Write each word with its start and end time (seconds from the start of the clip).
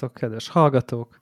Szervusztok, 0.00 0.30
kedves 0.30 0.48
hallgatók! 0.48 1.18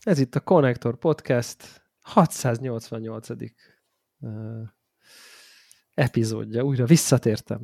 Ez 0.00 0.18
itt 0.18 0.34
a 0.34 0.40
Connector 0.40 0.98
Podcast 0.98 1.82
688. 2.00 3.28
Uh, 3.30 4.68
epizódja. 5.94 6.62
Újra 6.62 6.84
visszatértem. 6.84 7.60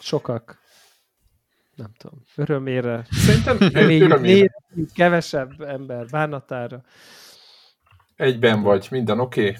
Sokak, 0.00 0.58
nem 1.74 1.92
tudom, 1.98 2.20
örömére. 2.36 3.06
Szerintem 3.10 3.56
örömére. 4.02 4.52
kevesebb 4.94 5.60
ember 5.60 6.06
bánatára. 6.06 6.82
Egyben 8.16 8.62
vagy, 8.62 8.86
minden 8.90 9.20
oké? 9.20 9.40
Okay? 9.40 9.56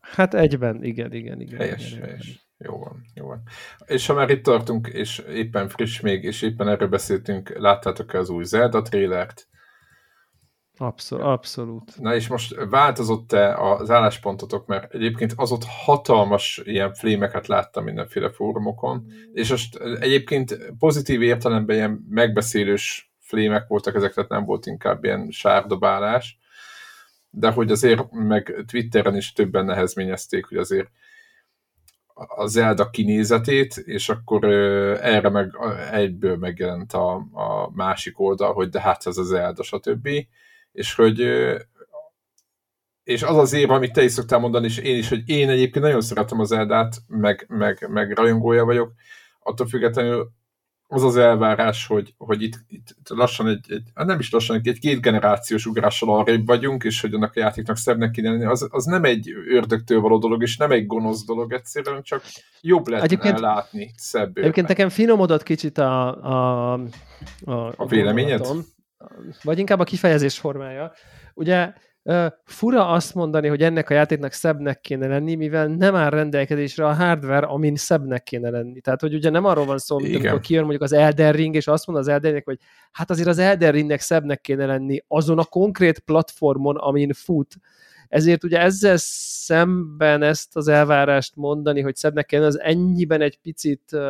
Hát 0.00 0.34
egyben, 0.34 0.84
igen, 0.84 1.12
igen, 1.12 1.40
igen. 1.40 1.58
Helyes, 1.58 1.92
igen, 1.92 2.04
helyes. 2.04 2.26
Igen. 2.26 2.40
Jó 2.58 2.78
van, 2.78 3.04
jó 3.14 3.26
van. 3.26 3.42
És 3.86 4.06
ha 4.06 4.14
már 4.14 4.30
itt 4.30 4.42
tartunk, 4.42 4.88
és 4.88 5.18
éppen 5.18 5.68
friss 5.68 6.00
még, 6.00 6.24
és 6.24 6.42
éppen 6.42 6.68
erről 6.68 6.88
beszéltünk, 6.88 7.58
láttátok-e 7.58 8.18
az 8.18 8.28
új 8.28 8.44
Zelda 8.44 8.82
trélert? 8.82 9.47
Abszolút, 10.78 11.24
abszolút. 11.24 12.00
Na 12.00 12.14
és 12.14 12.28
most 12.28 12.54
változott-e 12.70 13.56
az 13.56 13.90
álláspontotok, 13.90 14.66
mert 14.66 14.94
egyébként 14.94 15.32
az 15.36 15.52
ott 15.52 15.64
hatalmas 15.64 16.60
ilyen 16.64 16.94
flémeket 16.94 17.46
láttam 17.46 17.84
mindenféle 17.84 18.30
fórumokon, 18.30 19.06
és 19.32 19.50
most 19.50 19.76
egyébként 20.00 20.58
pozitív 20.78 21.22
értelemben 21.22 21.76
ilyen 21.76 22.06
megbeszélős 22.08 23.12
flémek 23.20 23.66
voltak 23.66 23.94
ezek, 23.94 24.14
tehát 24.14 24.30
nem 24.30 24.44
volt 24.44 24.66
inkább 24.66 25.04
ilyen 25.04 25.28
sárdobálás, 25.30 26.38
de 27.30 27.50
hogy 27.50 27.70
azért 27.70 28.10
meg 28.10 28.64
Twitteren 28.66 29.16
is 29.16 29.32
többen 29.32 29.64
nehezményezték, 29.64 30.44
hogy 30.44 30.56
azért 30.56 30.90
a 32.14 32.46
Zelda 32.46 32.90
kinézetét, 32.90 33.76
és 33.76 34.08
akkor 34.08 34.44
erre 35.02 35.28
meg 35.28 35.58
egyből 35.92 36.36
megjelent 36.36 36.92
a, 36.92 37.14
a 37.32 37.70
másik 37.74 38.20
oldal, 38.20 38.52
hogy 38.52 38.68
de 38.68 38.80
hát 38.80 39.06
ez 39.06 39.16
a 39.16 39.22
Zelda, 39.22 39.62
stb. 39.62 40.08
És 40.78 40.94
hogy 40.94 41.20
és 43.04 43.22
az 43.22 43.36
az 43.36 43.52
év, 43.52 43.70
amit 43.70 43.92
te 43.92 44.02
is 44.02 44.12
szoktál 44.12 44.38
mondani, 44.38 44.66
és 44.66 44.78
én 44.78 44.98
is, 44.98 45.08
hogy 45.08 45.22
én 45.26 45.48
egyébként 45.48 45.84
nagyon 45.84 46.00
szeretem 46.00 46.40
az 46.40 46.52
Eldát, 46.52 46.96
meg, 47.06 47.46
meg, 47.48 47.86
meg 47.90 48.16
rajongója 48.16 48.64
vagyok, 48.64 48.92
attól 49.42 49.66
függetlenül 49.66 50.30
az 50.86 51.02
az 51.02 51.16
elvárás, 51.16 51.86
hogy, 51.86 52.14
hogy 52.18 52.42
itt, 52.42 52.54
itt 52.68 52.94
lassan 53.08 53.48
egy, 53.48 53.64
egy, 53.68 53.82
hát 53.94 54.06
nem 54.06 54.18
is 54.18 54.30
lassan, 54.30 54.60
egy 54.62 54.78
két 54.78 55.00
generációs 55.00 55.66
ugrással 55.66 56.18
arrébb 56.18 56.46
vagyunk, 56.46 56.84
és 56.84 57.00
hogy 57.00 57.14
annak 57.14 57.36
a 57.36 57.40
játéknak 57.40 57.76
szebbnek 57.76 58.10
kéne 58.10 58.30
lenni, 58.30 58.44
az, 58.44 58.68
az 58.70 58.84
nem 58.84 59.04
egy 59.04 59.30
ördögtől 59.48 60.00
való 60.00 60.18
dolog, 60.18 60.42
és 60.42 60.56
nem 60.56 60.70
egy 60.70 60.86
gonosz 60.86 61.24
dolog 61.24 61.52
egyszerűen, 61.52 62.02
csak 62.02 62.22
jobb 62.60 62.88
lehet 62.88 63.04
egyébként, 63.04 63.38
látni 63.38 63.90
szebb 63.96 64.38
Egyébként 64.38 64.68
nekem 64.68 64.88
finomodott 64.88 65.42
kicsit 65.42 65.78
a, 65.78 66.22
a, 66.24 66.72
a, 67.44 67.72
a 67.76 67.86
véleményed? 67.86 68.46
Vagy 69.42 69.58
inkább 69.58 69.80
a 69.80 69.84
kifejezés 69.84 70.38
formája. 70.38 70.92
Ugye 71.34 71.72
Fura 72.44 72.88
azt 72.88 73.14
mondani, 73.14 73.48
hogy 73.48 73.62
ennek 73.62 73.90
a 73.90 73.94
játéknak 73.94 74.32
szebbnek 74.32 74.80
kéne 74.80 75.06
lenni, 75.06 75.34
mivel 75.34 75.66
nem 75.66 75.94
áll 75.94 76.10
rendelkezésre 76.10 76.86
a 76.86 76.94
hardware, 76.94 77.46
amin 77.46 77.76
szebbnek 77.76 78.22
kéne 78.22 78.50
lenni. 78.50 78.80
Tehát, 78.80 79.00
hogy 79.00 79.14
ugye 79.14 79.30
nem 79.30 79.44
arról 79.44 79.64
van 79.64 79.78
szó, 79.78 79.98
mint 79.98 80.14
amikor 80.14 80.40
kijön 80.40 80.62
mondjuk 80.62 80.82
az 80.82 80.92
Elden 80.92 81.32
Ring, 81.32 81.54
és 81.54 81.66
azt 81.66 81.86
mond 81.86 81.98
az 81.98 82.08
Elden 82.08 82.32
Ring, 82.32 82.44
hogy 82.44 82.58
hát 82.92 83.10
azért 83.10 83.28
az 83.28 83.38
Elden 83.38 83.72
Ringnek 83.72 84.00
szebbnek 84.00 84.40
kéne 84.40 84.66
lenni 84.66 85.04
azon 85.08 85.38
a 85.38 85.44
konkrét 85.44 85.98
platformon, 85.98 86.76
amin 86.76 87.12
fut. 87.12 87.56
Ezért 88.08 88.44
ugye 88.44 88.60
ezzel 88.60 88.96
szemben 88.96 90.22
ezt 90.22 90.56
az 90.56 90.68
elvárást 90.68 91.36
mondani, 91.36 91.80
hogy 91.80 91.96
szebbnek 91.96 92.26
kéne, 92.26 92.46
az 92.46 92.60
ennyiben 92.60 93.20
egy 93.20 93.38
picit 93.42 93.90
uh, 93.92 94.00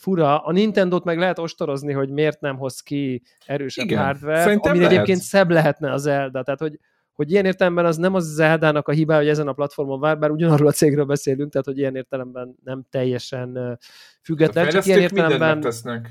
fura. 0.00 0.38
A 0.38 0.52
Nintendo-t 0.52 1.04
meg 1.04 1.18
lehet 1.18 1.38
ostorozni, 1.38 1.92
hogy 1.92 2.10
miért 2.10 2.40
nem 2.40 2.56
hoz 2.56 2.80
ki 2.80 3.22
erősebb 3.46 3.84
Igen, 3.84 4.04
hardware, 4.04 4.52
ami 4.60 4.78
lehet. 4.78 4.92
egyébként 4.92 5.20
szebb 5.20 5.50
lehetne 5.50 5.92
az 5.92 6.02
Zelda. 6.02 6.42
Tehát, 6.42 6.60
hogy, 6.60 6.78
hogy 7.12 7.30
ilyen 7.30 7.44
értelemben 7.44 7.84
az 7.84 7.96
nem 7.96 8.14
az 8.14 8.24
Zeldának 8.34 8.88
a 8.88 8.92
hibája, 8.92 9.20
hogy 9.20 9.28
ezen 9.28 9.48
a 9.48 9.52
platformon 9.52 10.00
vár, 10.00 10.18
bár 10.18 10.30
ugyanarról 10.30 10.68
a 10.68 10.72
cégről 10.72 11.04
beszélünk, 11.04 11.50
tehát 11.50 11.66
hogy 11.66 11.78
ilyen 11.78 11.96
értelemben 11.96 12.56
nem 12.64 12.86
teljesen 12.90 13.78
független, 14.22 14.68
csak 14.68 14.86
ilyen 14.86 15.00
értelemben 15.00 15.58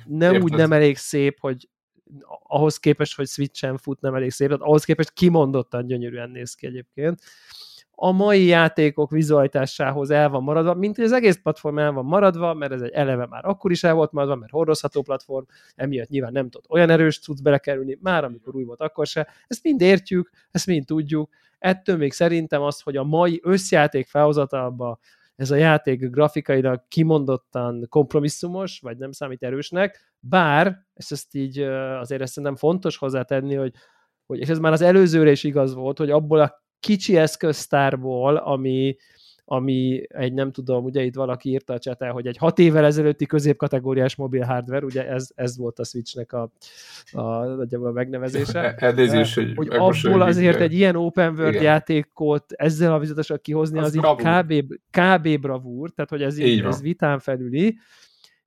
nem 0.05 0.33
Érted? 0.33 0.43
úgy 0.43 0.53
nem 0.53 0.71
elég 0.71 0.97
szép, 0.97 1.39
hogy 1.39 1.69
ahhoz 2.43 2.77
képest, 2.77 3.15
hogy 3.15 3.27
Switch-en 3.27 3.77
fut, 3.77 4.01
nem 4.01 4.15
elég 4.15 4.31
szép, 4.31 4.47
tehát 4.47 4.63
ahhoz 4.63 4.83
képest 4.83 5.11
kimondottan 5.13 5.85
gyönyörűen 5.85 6.29
néz 6.29 6.53
ki 6.53 6.65
egyébként 6.65 7.21
a 8.01 8.11
mai 8.11 8.45
játékok 8.45 9.11
vizualitásához 9.11 10.09
el 10.09 10.29
van 10.29 10.43
maradva, 10.43 10.73
mint 10.73 10.95
hogy 10.95 11.05
az 11.05 11.11
egész 11.11 11.39
platform 11.41 11.77
el 11.77 11.91
van 11.91 12.05
maradva, 12.05 12.53
mert 12.53 12.71
ez 12.71 12.81
egy 12.81 12.91
eleve 12.91 13.25
már 13.25 13.45
akkor 13.45 13.71
is 13.71 13.83
el 13.83 13.93
volt 13.93 14.11
maradva, 14.11 14.35
mert 14.35 14.51
hordozható 14.51 15.01
platform, 15.01 15.45
emiatt 15.75 16.09
nyilván 16.09 16.31
nem 16.31 16.49
tud 16.49 16.63
olyan 16.69 16.89
erős 16.89 17.19
tudsz 17.19 17.39
belekerülni, 17.39 17.97
már 18.01 18.23
amikor 18.23 18.55
új 18.55 18.63
volt, 18.63 18.81
akkor 18.81 19.07
se. 19.07 19.27
Ezt 19.47 19.63
mind 19.63 19.81
értjük, 19.81 20.29
ezt 20.51 20.67
mind 20.67 20.85
tudjuk. 20.85 21.29
Ettől 21.57 21.97
még 21.97 22.11
szerintem 22.11 22.61
az, 22.61 22.81
hogy 22.81 22.97
a 22.97 23.03
mai 23.03 23.39
összjáték 23.43 24.07
felhozatalba 24.07 24.99
ez 25.35 25.51
a 25.51 25.55
játék 25.55 26.09
grafikailag 26.09 26.83
kimondottan 26.87 27.85
kompromisszumos, 27.89 28.79
vagy 28.79 28.97
nem 28.97 29.11
számít 29.11 29.43
erősnek, 29.43 30.13
bár, 30.19 30.77
és 30.93 31.11
ezt 31.11 31.35
így 31.35 31.59
azért 31.99 32.21
ezt 32.21 32.33
szerintem 32.33 32.57
fontos 32.57 32.97
hozzátenni, 32.97 33.55
hogy, 33.55 33.73
hogy 34.25 34.39
és 34.39 34.47
ez 34.49 34.59
már 34.59 34.71
az 34.71 34.81
előzőre 34.81 35.31
is 35.31 35.43
igaz 35.43 35.73
volt, 35.73 35.97
hogy 35.97 36.09
abból 36.09 36.39
a 36.39 36.67
kicsi 36.79 37.17
eszköztárból, 37.17 38.35
ami, 38.35 38.97
ami 39.45 40.01
egy, 40.07 40.33
nem 40.33 40.51
tudom, 40.51 40.83
ugye 40.83 41.03
itt 41.03 41.15
valaki 41.15 41.49
írta 41.49 41.73
a 41.73 41.79
csetel, 41.79 42.11
hogy 42.11 42.27
egy 42.27 42.37
hat 42.37 42.59
évvel 42.59 42.85
ezelőtti 42.85 43.25
középkategóriás 43.25 44.15
mobil 44.15 44.43
hardware, 44.43 44.85
ugye 44.85 45.07
ez, 45.07 45.29
ez 45.35 45.57
volt 45.57 45.79
a 45.79 45.83
Switchnek 45.83 46.33
a, 46.33 46.51
a, 47.11 47.21
a 47.71 47.91
megnevezése. 47.91 48.73
Elnézést, 48.77 49.33
hogy, 49.33 49.55
hogy 49.55 49.67
abból 49.69 50.21
azért 50.21 50.59
egy 50.59 50.73
ilyen 50.73 50.95
open 50.95 51.33
world 51.33 51.53
Igen. 51.53 51.63
játékot 51.63 52.51
ezzel 52.51 52.93
a 52.93 52.99
vizetesre 52.99 53.37
kihozni, 53.37 53.79
az, 53.79 53.85
az 53.85 53.95
így 53.95 54.15
kb, 54.15 54.73
kb. 54.91 55.39
bravúr, 55.41 55.89
tehát 55.89 56.09
hogy 56.09 56.21
ez, 56.21 56.37
így, 56.37 56.63
ez 56.63 56.81
vitán 56.81 57.19
felüli. 57.19 57.77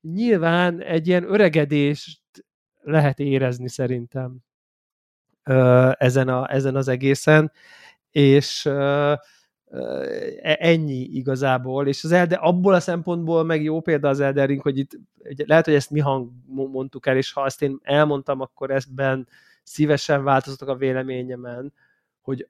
Nyilván 0.01 0.81
egy 0.83 1.07
ilyen 1.07 1.33
öregedést 1.33 2.21
lehet 2.81 3.19
érezni 3.19 3.69
szerintem 3.69 4.37
ezen, 5.99 6.29
a, 6.29 6.53
ezen 6.53 6.77
az 6.77 6.89
egészen 6.89 7.53
és 8.13 8.65
uh, 8.65 9.19
ennyi 10.43 11.01
igazából, 11.01 11.87
és 11.87 12.05
az 12.05 12.13
Elder, 12.13 12.39
abból 12.43 12.75
a 12.75 12.81
szempontból 12.81 13.45
meg 13.45 13.63
jó 13.63 13.81
példa 13.81 14.09
az 14.09 14.21
Elder 14.21 14.49
Ring, 14.49 14.61
hogy 14.61 14.79
itt 14.79 14.99
lehet, 15.47 15.65
hogy 15.65 15.75
ezt 15.75 15.91
mi 15.91 16.01
hang 16.01 16.31
mondtuk 16.47 17.07
el, 17.07 17.17
és 17.17 17.33
ha 17.33 17.41
azt 17.41 17.63
én 17.63 17.79
elmondtam, 17.83 18.41
akkor 18.41 18.71
ezben 18.71 19.29
szívesen 19.63 20.25
változtatok 20.25 20.75
a 20.75 20.79
véleményemen, 20.79 21.73
hogy 22.21 22.49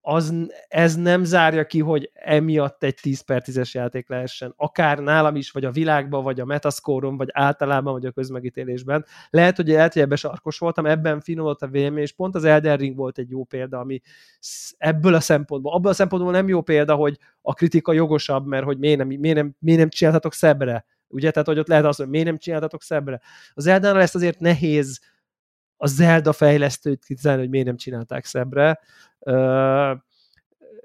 az, 0.00 0.34
ez 0.68 0.96
nem 0.96 1.24
zárja 1.24 1.66
ki, 1.66 1.80
hogy 1.80 2.10
emiatt 2.14 2.82
egy 2.82 2.94
10 3.02 3.20
per 3.20 3.42
10-es 3.46 3.70
játék 3.70 4.08
lehessen. 4.08 4.52
Akár 4.56 4.98
nálam 4.98 5.36
is, 5.36 5.50
vagy 5.50 5.64
a 5.64 5.70
világban, 5.70 6.22
vagy 6.22 6.40
a 6.40 6.44
metascore 6.44 7.08
vagy 7.08 7.28
általában, 7.32 7.92
vagy 7.92 8.06
a 8.06 8.10
közmegítélésben. 8.10 9.04
Lehet, 9.30 9.56
hogy 9.56 9.68
lehet, 9.68 9.92
hogy 9.92 10.02
ebben 10.02 10.16
sarkos 10.16 10.58
voltam, 10.58 10.86
ebben 10.86 11.20
finom 11.20 11.44
volt 11.44 11.62
a 11.62 11.66
vélemény, 11.66 12.02
és 12.02 12.12
pont 12.12 12.34
az 12.34 12.44
Elden 12.44 12.76
Ring 12.76 12.96
volt 12.96 13.18
egy 13.18 13.30
jó 13.30 13.44
példa, 13.44 13.78
ami 13.78 14.00
ebből 14.76 15.14
a 15.14 15.20
szempontból, 15.20 15.72
abból 15.72 15.90
a 15.90 15.94
szempontból 15.94 16.32
nem 16.32 16.48
jó 16.48 16.60
példa, 16.60 16.94
hogy 16.94 17.18
a 17.42 17.54
kritika 17.54 17.92
jogosabb, 17.92 18.46
mert 18.46 18.64
hogy 18.64 18.78
miért 18.78 18.98
nem, 18.98 19.06
miért 19.06 19.36
nem, 19.36 19.54
miért 19.58 19.80
nem 19.80 19.88
csináltatok 19.88 20.32
szebbre. 20.32 20.84
Ugye, 21.08 21.30
tehát 21.30 21.48
hogy 21.48 21.58
ott 21.58 21.68
lehet 21.68 21.84
az, 21.84 21.96
hogy 21.96 22.08
miért 22.08 22.26
nem 22.26 22.38
csináltatok 22.38 22.82
szebbre. 22.82 23.20
Az 23.54 23.66
Eldennel 23.66 24.00
ezt 24.00 24.14
azért 24.14 24.40
nehéz 24.40 25.00
a 25.80 25.86
Zelda 25.86 26.32
fejlesztőt 26.32 27.04
kritizálni, 27.04 27.40
hogy 27.40 27.50
miért 27.50 27.66
nem 27.66 27.76
csinálták 27.76 28.24
szebbre 28.24 28.80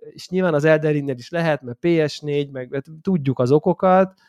és 0.09 0.29
nyilván 0.29 0.53
az 0.53 0.63
Elden 0.63 1.07
is 1.09 1.29
lehet, 1.29 1.61
mert 1.61 1.77
PS4, 1.81 2.51
meg 2.51 2.83
tudjuk 3.01 3.39
az 3.39 3.51
okokat, 3.51 4.19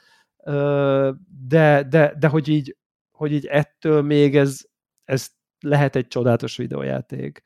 de, 1.48 1.82
de, 1.88 2.14
de 2.18 2.26
hogy 2.28 2.48
így, 2.48 2.76
hogy 3.12 3.32
így 3.32 3.46
ettől 3.46 4.02
még 4.02 4.36
ez, 4.36 4.60
ez 5.04 5.28
lehet 5.60 5.96
egy 5.96 6.06
csodálatos 6.06 6.56
videójáték. 6.56 7.42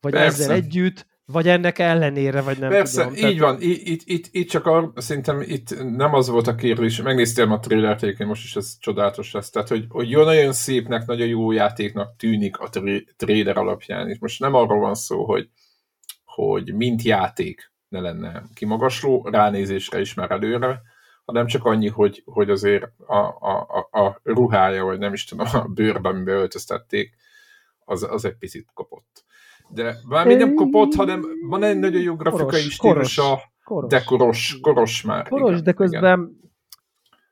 Vagy 0.00 0.12
Persze. 0.12 0.42
ezzel 0.42 0.54
együtt, 0.54 1.06
vagy 1.32 1.48
ennek 1.48 1.78
ellenére, 1.78 2.40
vagy 2.40 2.58
nem 2.58 2.70
Persze, 2.70 3.02
tudom. 3.02 3.14
így 3.14 3.20
Tehát... 3.20 3.38
van. 3.38 3.56
Itt, 3.60 4.02
itt, 4.04 4.26
itt 4.30 4.48
csak 4.48 4.66
a, 4.66 4.92
szerintem 4.96 5.40
itt 5.40 5.96
nem 5.96 6.14
az 6.14 6.28
volt 6.28 6.46
a 6.46 6.54
kérdés, 6.54 7.02
megnéztem 7.02 7.52
a 7.52 7.58
trailert 7.58 8.02
egyébként 8.02 8.28
most 8.28 8.44
is 8.44 8.56
ez 8.56 8.76
csodálatos 8.78 9.32
lesz. 9.32 9.50
Tehát, 9.50 9.68
hogy, 9.68 9.84
hogy 9.88 10.10
jó, 10.10 10.24
nagyon 10.24 10.52
szépnek, 10.52 11.06
nagyon 11.06 11.26
jó 11.26 11.52
játéknak 11.52 12.16
tűnik 12.16 12.58
a 12.58 12.68
trailer 13.16 13.56
alapján. 13.56 14.08
És 14.08 14.18
most 14.18 14.40
nem 14.40 14.54
arról 14.54 14.80
van 14.80 14.94
szó, 14.94 15.24
hogy 15.24 15.48
hogy 16.24 16.74
mint 16.74 17.02
játék 17.02 17.72
ne 17.88 18.00
lenne 18.00 18.42
kimagasló, 18.54 19.28
ránézésre 19.30 20.00
is 20.00 20.14
már 20.14 20.30
előre, 20.30 20.82
hanem 21.24 21.46
csak 21.46 21.64
annyi, 21.64 21.88
hogy, 21.88 22.22
hogy 22.24 22.50
azért 22.50 22.84
a, 23.06 23.16
a, 23.16 23.86
a, 23.90 24.00
a 24.00 24.20
ruhája, 24.22 24.84
vagy 24.84 24.98
nem 24.98 25.12
is 25.12 25.24
tudom, 25.24 25.46
a 25.52 25.64
bőrben, 25.74 26.14
amiben 26.14 26.36
öltöztették, 26.36 27.16
az, 27.84 28.02
az 28.02 28.24
egy 28.24 28.36
picit 28.36 28.66
kapott. 28.74 29.24
De 29.74 29.96
már 30.08 30.26
még 30.26 30.36
nem 30.36 30.54
kapott, 30.54 30.94
hanem 30.94 31.24
van 31.48 31.62
egy 31.62 31.78
nagyon 31.78 32.00
jó 32.00 32.14
grafikai 32.14 32.60
stílusa, 32.60 33.40
de 33.86 34.00
koros, 34.00 34.58
koros 34.60 35.02
már. 35.02 35.28
Koros, 35.28 35.50
igen, 35.50 35.64
de 35.64 35.72
közben 35.72 36.18
igen. 36.18 36.50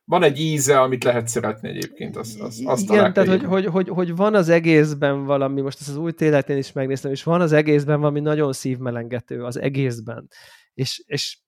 van 0.04 0.22
egy 0.22 0.40
íze, 0.40 0.80
amit 0.80 1.04
lehet 1.04 1.28
szeretni 1.28 1.68
egyébként. 1.68 2.16
Azt, 2.16 2.40
azt, 2.40 2.60
azt 2.64 2.82
Igen, 2.82 3.12
tehát 3.12 3.28
hogy, 3.28 3.44
hogy, 3.44 3.66
hogy, 3.66 3.88
hogy, 3.88 4.16
van 4.16 4.34
az 4.34 4.48
egészben 4.48 5.24
valami, 5.24 5.60
most 5.60 5.80
ezt 5.80 5.88
az 5.88 5.96
új 5.96 6.12
téletén 6.12 6.56
is 6.56 6.72
megnéztem, 6.72 7.10
és 7.10 7.22
van 7.22 7.40
az 7.40 7.52
egészben 7.52 8.00
valami 8.00 8.20
nagyon 8.20 8.52
szívmelengető 8.52 9.44
az 9.44 9.60
egészben. 9.60 10.28
És, 10.74 11.02
és 11.06 11.38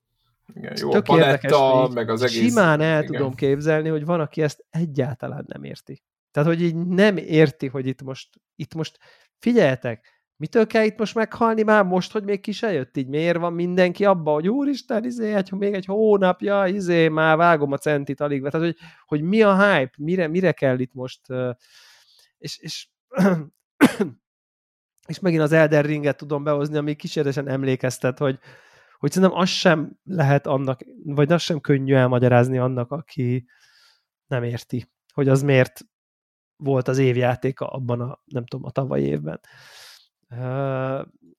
igen, 0.54 0.76
jó, 0.80 0.90
tök 0.90 1.08
a 1.08 1.14
paletta, 1.14 1.90
meg 1.94 2.10
az 2.10 2.22
egész... 2.22 2.48
Simán 2.48 2.80
el 2.80 3.02
igen. 3.02 3.12
tudom 3.12 3.34
képzelni, 3.34 3.88
hogy 3.88 4.04
van, 4.04 4.20
aki 4.20 4.42
ezt 4.42 4.64
egyáltalán 4.70 5.44
nem 5.46 5.64
érti. 5.64 6.02
Tehát, 6.30 6.48
hogy 6.48 6.62
így 6.62 6.76
nem 6.76 7.16
érti, 7.16 7.66
hogy 7.66 7.86
itt 7.86 8.02
most, 8.02 8.28
itt 8.56 8.74
most 8.74 8.98
figyeljetek, 9.38 10.19
mitől 10.40 10.66
kell 10.66 10.84
itt 10.84 10.98
most 10.98 11.14
meghalni 11.14 11.62
már 11.62 11.84
most, 11.84 12.12
hogy 12.12 12.24
még 12.24 12.40
ki 12.40 12.52
se 12.52 12.72
jött? 12.72 12.96
Így 12.96 13.08
miért 13.08 13.38
van 13.38 13.52
mindenki 13.52 14.04
abba, 14.04 14.32
hogy 14.32 14.48
úristen, 14.48 15.04
izé, 15.04 15.34
egy, 15.34 15.52
még 15.52 15.74
egy 15.74 15.84
hónapja, 15.84 16.66
izé, 16.66 17.08
már 17.08 17.36
vágom 17.36 17.72
a 17.72 17.76
centit 17.76 18.20
alig. 18.20 18.42
Tehát, 18.42 18.66
hogy, 18.66 18.76
hogy 19.06 19.22
mi 19.22 19.42
a 19.42 19.62
hype, 19.62 19.92
mire, 19.98 20.28
mire 20.28 20.52
kell 20.52 20.78
itt 20.78 20.92
most, 20.92 21.20
és, 22.38 22.58
és, 22.58 22.88
és 25.08 25.20
megint 25.20 25.42
az 25.42 25.52
Elder 25.52 25.84
Ringet 25.84 26.16
tudom 26.16 26.44
behozni, 26.44 26.76
ami 26.76 26.94
kísérletesen 26.94 27.48
emlékeztet, 27.48 28.18
hogy, 28.18 28.38
hogy 28.98 29.12
szerintem 29.12 29.38
az 29.38 29.48
sem 29.48 29.98
lehet 30.04 30.46
annak, 30.46 30.80
vagy 31.04 31.32
az 31.32 31.42
sem 31.42 31.60
könnyű 31.60 31.94
elmagyarázni 31.94 32.58
annak, 32.58 32.90
aki 32.90 33.46
nem 34.26 34.42
érti, 34.42 34.90
hogy 35.12 35.28
az 35.28 35.42
miért 35.42 35.80
volt 36.56 36.88
az 36.88 36.98
évjátéka 36.98 37.66
abban 37.66 38.00
a, 38.00 38.20
nem 38.24 38.46
tudom, 38.46 38.66
a 38.66 38.70
tavalyi 38.70 39.04
évben. 39.04 39.40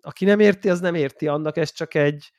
Aki 0.02 0.26
nem 0.26 0.40
érti, 0.40 0.70
az 0.70 0.80
nem 0.80 0.96
érti 0.96 1.28
annak, 1.28 1.58
ez 1.58 1.72
csak 1.72 1.94
egy 1.94 2.32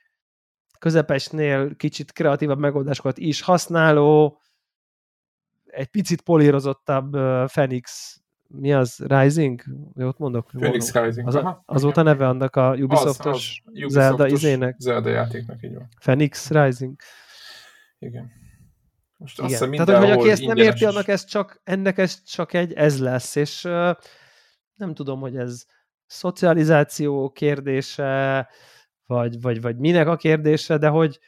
közepesnél 0.78 1.76
kicsit 1.76 2.12
kreatívabb 2.12 2.58
megoldásokat 2.58 3.18
is 3.18 3.40
használó, 3.40 4.40
egy 5.64 5.86
picit 5.86 6.20
polírozottabb 6.20 7.10
Phoenix, 7.46 8.16
mi 8.48 8.72
az? 8.72 9.04
Rising? 9.06 9.62
Jót 9.94 10.18
mondok? 10.18 10.46
Phoenix. 10.46 10.92
Rising. 10.94 11.26
Az, 11.26 11.34
a, 11.34 11.62
az 11.66 11.82
volt 11.82 11.96
a 11.96 12.02
neve 12.02 12.28
annak 12.28 12.56
a 12.56 12.74
Ubisoftos 12.74 13.62
az, 13.64 13.82
az 13.84 13.92
Zelda 13.92 14.26
izének? 14.26 14.74
Zelda 14.78 15.08
játéknak, 15.08 15.62
így 15.62 15.74
van. 15.74 15.88
Phoenix 16.00 16.50
Rising. 16.50 16.96
Igen. 17.98 18.30
Most 19.16 19.40
azt 19.40 19.62
Igen. 19.62 19.84
Tehát, 19.84 20.02
hogy 20.02 20.10
aki 20.10 20.30
ezt 20.30 20.46
nem 20.46 20.56
érti, 20.56 20.84
annak 20.84 21.08
ez 21.08 21.24
csak, 21.24 21.60
ennek 21.64 21.98
ez 21.98 22.22
csak 22.22 22.52
egy 22.52 22.72
ez 22.72 23.00
lesz, 23.00 23.34
és 23.34 23.64
uh, 23.64 23.96
nem 24.74 24.94
tudom, 24.94 25.20
hogy 25.20 25.36
ez 25.36 25.64
szocializáció 26.12 27.30
kérdése, 27.30 28.48
vagy, 29.06 29.40
vagy, 29.40 29.60
vagy 29.60 29.76
minek 29.76 30.06
a 30.06 30.16
kérdése, 30.16 30.78
de 30.78 30.88
hogy, 30.88 31.18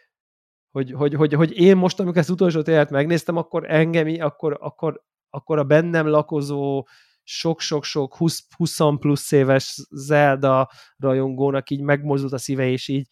hogy, 0.71 0.93
hogy, 0.93 1.15
hogy, 1.15 1.33
hogy 1.33 1.61
én 1.61 1.77
most, 1.77 2.01
amikor 2.01 2.19
ezt 2.19 2.31
utolsó 2.31 2.63
télet 2.63 2.91
megnéztem, 2.91 3.37
akkor 3.37 3.71
engem, 3.71 4.15
akkor, 4.21 4.59
akkor, 4.61 5.03
akkor 5.31 5.59
a 5.59 5.65
bennem 5.65 6.07
lakozó 6.07 6.87
sok-sok-sok 7.23 8.17
20, 8.17 8.47
20 8.57 8.79
plusz 8.99 9.33
éves 9.33 9.87
Zelda 9.91 10.71
rajongónak 10.97 11.71
így 11.71 11.81
megmozdult 11.81 12.33
a 12.33 12.39
szíve, 12.39 12.67
és 12.67 12.89
így 12.89 13.09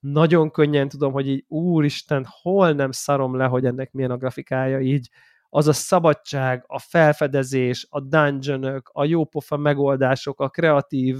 nagyon 0.00 0.50
könnyen 0.50 0.88
tudom, 0.88 1.12
hogy 1.12 1.28
így 1.28 1.44
úristen, 1.48 2.26
hol 2.42 2.72
nem 2.72 2.90
szarom 2.90 3.36
le, 3.36 3.44
hogy 3.44 3.64
ennek 3.64 3.92
milyen 3.92 4.10
a 4.10 4.16
grafikája, 4.16 4.80
így 4.80 5.08
az 5.48 5.68
a 5.68 5.72
szabadság, 5.72 6.64
a 6.66 6.78
felfedezés, 6.78 7.86
a 7.90 8.00
dungeonök, 8.00 8.90
a 8.92 9.04
jópofa 9.04 9.56
megoldások, 9.56 10.40
a 10.40 10.48
kreatív 10.48 11.16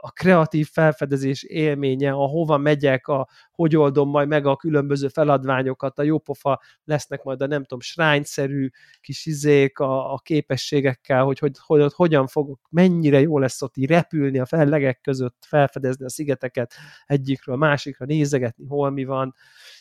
a 0.00 0.10
kreatív 0.10 0.68
felfedezés 0.72 1.42
élménye, 1.42 2.10
a 2.10 2.26
hova 2.26 2.56
megyek, 2.56 3.06
a 3.08 3.28
hogy 3.52 3.76
oldom 3.76 4.08
majd 4.08 4.28
meg 4.28 4.46
a 4.46 4.56
különböző 4.56 5.08
feladványokat, 5.08 5.98
a 5.98 6.02
jópofa 6.02 6.60
lesznek 6.84 7.22
majd 7.22 7.42
a 7.42 7.46
nem 7.46 7.62
tudom, 7.62 7.80
shrine 7.80 8.70
kis 9.00 9.26
izék 9.26 9.78
a, 9.78 10.12
a 10.12 10.18
képességekkel, 10.18 11.24
hogy, 11.24 11.38
hogy, 11.38 11.52
hogy 11.66 11.80
hogy 11.80 11.92
hogyan 11.94 12.26
fogok, 12.26 12.60
mennyire 12.70 13.20
jó 13.20 13.38
lesz 13.38 13.62
ott 13.62 13.76
így 13.76 13.88
repülni 13.88 14.38
a 14.38 14.46
fellegek 14.46 15.00
között, 15.00 15.44
felfedezni 15.46 16.04
a 16.04 16.10
szigeteket 16.10 16.74
egyikről, 17.06 17.56
másikra, 17.56 18.06
nézegetni, 18.06 18.66
hol 18.66 18.90
mi 18.90 19.04
van. 19.04 19.34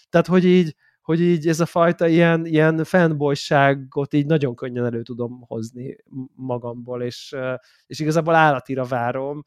Tehát, 0.09 0.27
hogy 0.27 0.45
így, 0.45 0.75
hogy 1.11 1.21
így 1.21 1.47
ez 1.47 1.59
a 1.59 1.65
fajta 1.65 2.07
ilyen, 2.07 2.45
ilyen 2.45 2.83
fanboyságot 2.83 4.13
így 4.13 4.25
nagyon 4.25 4.55
könnyen 4.55 4.85
elő 4.85 5.01
tudom 5.01 5.41
hozni 5.47 5.95
magamból, 6.35 7.03
és, 7.03 7.35
és 7.85 7.99
igazából 7.99 8.35
állatira 8.35 8.85
várom 8.85 9.43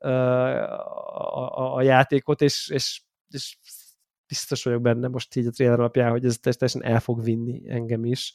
a, 0.00 0.08
a, 0.08 1.74
a 1.74 1.82
játékot, 1.82 2.40
és, 2.40 2.68
és, 2.68 3.02
és 3.28 3.56
biztos 4.26 4.64
vagyok 4.64 4.82
benne 4.82 5.08
most 5.08 5.36
így 5.36 5.46
a 5.46 5.50
trailer 5.50 5.78
alapján, 5.78 6.10
hogy 6.10 6.24
ez 6.24 6.38
teljesen 6.38 6.84
el 6.84 7.00
fog 7.00 7.22
vinni 7.24 7.70
engem 7.70 8.04
is. 8.04 8.34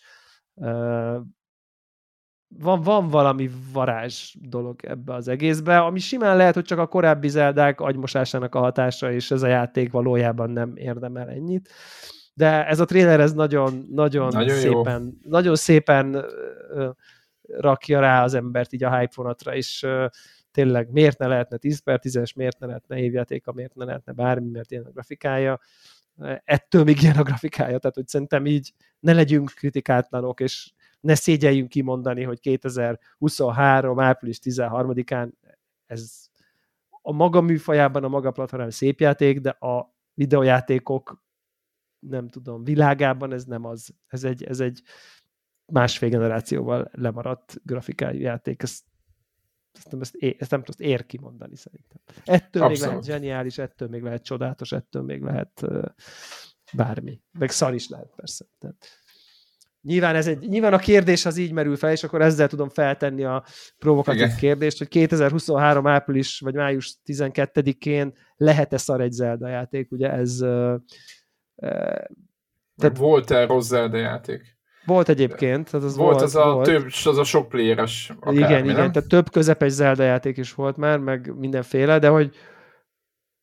Van, 2.47 2.81
van 2.81 3.07
valami 3.07 3.49
varázs 3.73 4.35
dolog 4.39 4.85
ebbe 4.85 5.13
az 5.13 5.27
egészbe, 5.27 5.79
ami 5.79 5.99
simán 5.99 6.37
lehet, 6.37 6.53
hogy 6.53 6.65
csak 6.65 6.79
a 6.79 6.87
korábbi 6.87 7.27
zeldák 7.27 7.81
agymosásának 7.81 8.55
a 8.55 8.59
hatása, 8.59 9.11
és 9.11 9.31
ez 9.31 9.41
a 9.41 9.47
játék 9.47 9.91
valójában 9.91 10.49
nem 10.49 10.75
érdemel 10.75 11.29
ennyit 11.29 11.69
de 12.33 12.67
ez 12.67 12.79
a 12.79 12.85
trailer 12.85 13.19
ez 13.19 13.33
nagyon, 13.33 13.87
nagyon, 13.91 14.27
nagyon 14.27 14.57
szépen, 14.57 15.03
jó. 15.03 15.29
nagyon 15.29 15.55
szépen 15.55 16.25
rakja 17.47 17.99
rá 17.99 18.23
az 18.23 18.33
embert 18.33 18.73
így 18.73 18.83
a 18.83 18.97
hype 18.97 19.13
vonatra, 19.15 19.55
és 19.55 19.87
tényleg 20.51 20.91
miért 20.91 21.17
ne 21.17 21.27
lehetne 21.27 21.57
10 21.57 21.79
per 21.79 21.99
10-es, 22.03 22.35
miért 22.35 22.59
ne 22.59 22.65
lehetne 22.65 22.97
évjátéka, 22.97 23.51
miért 23.51 23.75
ne 23.75 23.85
lehetne 23.85 24.13
bármi, 24.13 24.49
mert 24.49 24.71
ilyen 24.71 24.85
a 24.85 24.91
grafikája. 24.91 25.59
Ettől 26.43 26.83
még 26.83 27.01
ilyen 27.01 27.15
a 27.15 27.23
grafikája, 27.23 27.77
tehát 27.77 27.95
hogy 27.95 28.07
szerintem 28.07 28.45
így 28.45 28.73
ne 28.99 29.13
legyünk 29.13 29.51
kritikátlanok, 29.55 30.39
és 30.39 30.71
ne 30.99 31.15
szégyeljünk 31.15 31.69
kimondani, 31.69 32.23
hogy 32.23 32.39
2023. 32.39 33.99
április 33.99 34.39
13-án 34.43 35.31
ez 35.85 36.29
a 37.01 37.11
maga 37.11 37.41
műfajában, 37.41 38.03
a 38.03 38.07
maga 38.07 38.31
platformán 38.31 38.69
szép 38.69 38.99
játék, 38.99 39.39
de 39.39 39.49
a 39.49 39.95
videojátékok 40.13 41.23
nem 42.01 42.27
tudom, 42.27 42.63
világában 42.63 43.33
ez 43.33 43.45
nem 43.45 43.65
az. 43.65 43.95
Ez 44.07 44.23
egy, 44.23 44.43
ez 44.43 44.59
egy 44.59 44.81
másfél 45.65 46.09
generációval 46.09 46.89
lemaradt 46.91 47.61
grafikájú 47.63 48.19
játék. 48.19 48.63
Ezt, 48.63 48.83
ezt, 49.71 49.91
nem, 49.91 50.01
ezt, 50.01 50.15
ezt 50.37 50.51
nem 50.51 50.63
tudom, 50.63 50.89
ér 50.89 51.05
kimondani 51.05 51.55
szerintem. 51.55 52.01
Ettől 52.23 52.63
Abszolút. 52.63 52.69
még 52.69 52.89
lehet 52.89 53.03
zseniális, 53.03 53.57
ettől 53.57 53.87
még 53.87 54.01
lehet 54.01 54.23
csodálatos, 54.23 54.71
ettől 54.71 55.01
még 55.01 55.21
lehet 55.21 55.61
uh, 55.61 55.83
bármi. 56.73 57.21
Meg 57.31 57.49
szar 57.49 57.73
is 57.73 57.89
lehet 57.89 58.13
persze. 58.15 58.45
Tehát, 58.59 59.01
Nyilván, 59.81 60.15
ez 60.15 60.27
egy, 60.27 60.39
nyilván 60.39 60.73
a 60.73 60.77
kérdés 60.77 61.25
az 61.25 61.37
így 61.37 61.51
merül 61.51 61.75
fel, 61.75 61.91
és 61.91 62.03
akkor 62.03 62.21
ezzel 62.21 62.47
tudom 62.47 62.69
feltenni 62.69 63.23
a 63.23 63.43
provokatív 63.77 64.21
Igen. 64.21 64.37
kérdést, 64.37 64.77
hogy 64.77 64.87
2023 64.87 65.87
április 65.87 66.39
vagy 66.39 66.53
május 66.53 66.97
12-én 67.05 68.13
lehet-e 68.35 68.77
szar 68.77 69.01
egy 69.01 69.11
Zelda 69.11 69.47
játék, 69.47 69.91
ugye 69.91 70.11
ez 70.11 70.39
tehát 72.77 72.97
volt-e 72.97 73.45
rossz 73.45 73.67
Zelda 73.67 73.97
játék? 73.97 74.59
Volt 74.85 75.09
egyébként. 75.09 75.71
Tehát 75.71 75.85
az 75.85 75.95
volt, 75.95 76.11
volt 76.11 76.23
az, 76.23 76.35
a 76.35 76.53
volt. 76.53 76.65
Több, 76.65 76.85
az 77.05 77.17
a 77.17 77.23
sok 77.23 77.49
playeres. 77.49 78.13
Akármi, 78.19 78.37
igen, 78.37 78.51
nem? 78.51 78.69
igen, 78.69 78.91
tehát 78.91 79.09
több 79.09 79.31
közepes 79.31 79.71
Zelda 79.71 80.03
játék 80.03 80.37
is 80.37 80.53
volt 80.53 80.77
már, 80.77 80.99
meg 80.99 81.37
mindenféle, 81.37 81.99
de 81.99 82.07
hogy, 82.07 82.35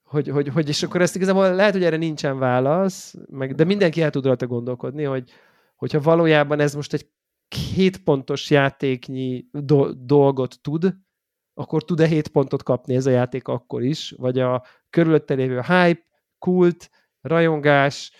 hogy, 0.02 0.28
hogy, 0.28 0.48
hogy 0.48 0.68
és 0.68 0.82
akkor 0.82 1.00
ezt 1.00 1.16
igazából 1.16 1.54
lehet, 1.54 1.72
hogy 1.72 1.84
erre 1.84 1.96
nincsen 1.96 2.38
válasz, 2.38 3.14
meg, 3.30 3.54
de 3.54 3.64
mindenki 3.64 4.02
el 4.02 4.10
tud 4.10 4.24
rajta 4.24 4.46
gondolkodni, 4.46 5.04
hogy, 5.04 5.30
hogyha 5.76 6.00
valójában 6.00 6.60
ez 6.60 6.74
most 6.74 6.92
egy 6.92 7.06
két 7.48 8.02
pontos 8.02 8.50
játéknyi 8.50 9.46
do- 9.52 10.04
dolgot 10.04 10.60
tud, 10.62 10.94
akkor 11.54 11.84
tud-e 11.84 12.06
hét 12.06 12.28
pontot 12.28 12.62
kapni 12.62 12.94
ez 12.94 13.06
a 13.06 13.10
játék 13.10 13.48
akkor 13.48 13.82
is, 13.82 14.14
vagy 14.16 14.38
a 14.38 14.64
körülötte 14.90 15.34
lévő 15.34 15.60
hype, 15.60 16.06
kult, 16.38 16.90
rajongás, 17.28 18.12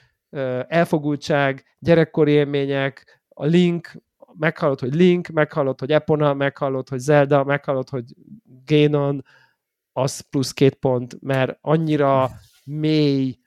elfogultság, 0.69 1.65
gyerekkori 1.79 2.31
élmények, 2.31 3.23
a 3.29 3.45
Link, 3.45 3.93
meghallod, 4.33 4.81
hogy 4.81 4.95
Link, 4.95 5.27
meghallod, 5.27 5.81
hogy 5.81 5.93
Epona, 5.93 6.35
meghallod, 6.35 6.89
hogy 6.89 6.99
Zelda, 6.99 7.45
meghallod, 7.45 7.89
hogy 7.89 8.05
Ganon, 8.65 9.25
az 9.93 10.21
plusz 10.21 10.53
két 10.53 10.75
pont, 10.75 11.21
mert 11.21 11.59
annyira 11.61 12.31
mély 12.65 13.39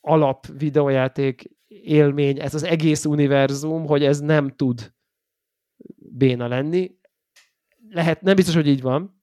alap 0.00 0.46
videójáték 0.46 1.50
élmény, 1.66 2.40
ez 2.40 2.54
az 2.54 2.62
egész 2.62 3.04
univerzum, 3.04 3.86
hogy 3.86 4.04
ez 4.04 4.20
nem 4.20 4.48
tud 4.48 4.92
béna 5.96 6.48
lenni. 6.48 6.96
Lehet, 7.90 8.20
nem 8.20 8.34
biztos, 8.34 8.54
hogy 8.54 8.68
így 8.68 8.82
van, 8.82 9.22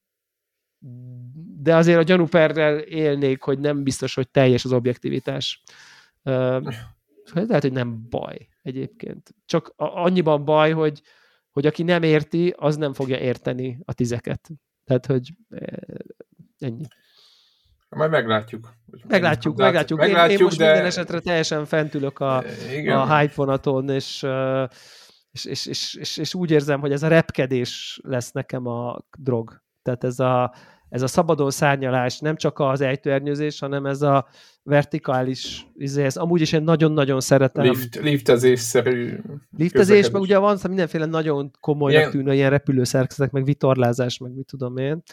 de 1.62 1.75
azért 1.75 1.98
a 1.98 2.03
gyanúperrel 2.03 2.77
élnék, 2.77 3.41
hogy 3.41 3.60
nem 3.60 3.84
biztos, 3.84 4.15
hogy 4.15 4.30
teljes 4.30 4.65
az 4.65 4.74
objektivitás. 4.74 5.63
lehet, 7.34 7.62
hogy 7.62 7.72
nem 7.72 8.08
baj 8.10 8.48
egyébként. 8.62 9.36
Csak 9.46 9.74
annyiban 9.75 10.46
baj, 10.46 10.72
hogy, 10.72 11.01
hogy 11.51 11.65
aki 11.65 11.84
nem 11.84 12.03
érti, 12.03 12.53
az 12.58 12.77
nem 12.77 12.94
fogja 12.94 13.18
érteni 13.18 13.80
a 13.86 13.94
tizeket. 13.94 14.50
Tehát, 14.86 15.06
hogy 15.06 15.34
ennyi. 16.60 16.86
Majd 17.89 18.12
meglátjuk. 18.12 18.74
Meglátjuk, 19.08 19.58
meglátjuk. 19.58 20.00
meglátjuk. 20.00 20.32
Én, 20.32 20.38
én 20.38 20.44
most 20.44 20.58
de... 20.58 20.65
minden 20.65 20.86
esetre 20.86 21.20
teljesen 21.20 21.65
fentülök 21.65 22.20
a, 22.20 22.44
Igen. 22.72 22.98
a 22.98 23.18
hype 23.18 23.34
vonaton, 23.36 23.89
és, 23.89 24.25
és, 25.32 25.46
és, 25.46 25.65
és, 25.65 25.94
és, 25.94 26.18
és 26.18 26.34
úgy 26.34 26.51
érzem, 26.51 26.80
hogy 26.80 26.91
ez 26.91 27.03
a 27.03 27.08
repkedés 27.08 28.00
lesz 28.03 28.32
nekem 28.32 28.68
a 28.68 28.98
drog. 29.18 29.62
Tehát 29.82 30.03
ez 30.03 30.20
a, 30.20 30.53
ez 30.91 31.01
a 31.01 31.07
szabadon 31.07 31.51
szárnyalás, 31.51 32.19
nem 32.19 32.36
csak 32.36 32.60
az 32.60 32.81
ejtőernyőzés, 32.81 33.60
hanem 33.60 33.86
ez 33.86 34.01
a 34.01 34.27
vertikális, 34.63 35.67
izé, 35.75 36.03
ez 36.03 36.17
amúgy 36.17 36.41
is 36.41 36.51
én 36.51 36.63
nagyon-nagyon 36.63 37.21
szeretem. 37.21 37.63
Lift, 37.63 37.95
liftezésszerű 37.95 39.19
Liftezés, 39.57 40.10
meg 40.10 40.21
ugye 40.21 40.38
van 40.38 40.57
mindenféle 40.67 41.05
nagyon 41.05 41.51
komolynak 41.60 42.00
ilyen... 42.00 42.12
tűnő 42.12 42.33
ilyen 42.33 42.50
repülőszerkezetek, 42.50 43.31
meg 43.31 43.43
vitorlázás, 43.43 44.17
meg 44.17 44.33
mit 44.33 44.45
tudom 44.45 44.77
én. 44.77 45.03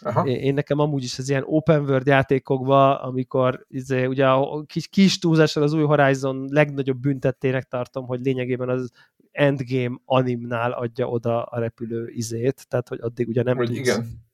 Aha. 0.00 0.26
Én, 0.26 0.36
én 0.36 0.54
nekem 0.54 0.78
amúgy 0.78 1.02
is 1.02 1.18
az 1.18 1.28
ilyen 1.28 1.42
open 1.46 1.80
world 1.80 2.06
játékokban, 2.06 2.96
amikor 2.96 3.66
izé, 3.68 4.04
ugye 4.04 4.26
a 4.26 4.62
kis, 4.66 4.88
kis 4.88 5.18
túlzással 5.18 5.62
az 5.62 5.72
új 5.72 5.82
Horizon 5.82 6.46
legnagyobb 6.50 6.98
büntettének 6.98 7.64
tartom, 7.64 8.06
hogy 8.06 8.20
lényegében 8.22 8.68
az 8.68 8.90
endgame 9.30 10.00
animnál 10.04 10.72
adja 10.72 11.08
oda 11.08 11.42
a 11.42 11.58
repülő 11.58 12.08
izét, 12.08 12.66
tehát 12.68 12.88
hogy 12.88 12.98
addig 13.02 13.28
ugye 13.28 13.42
nem 13.42 13.56
hogy 13.56 13.66
tudsz 13.66 13.78
igen. 13.78 14.24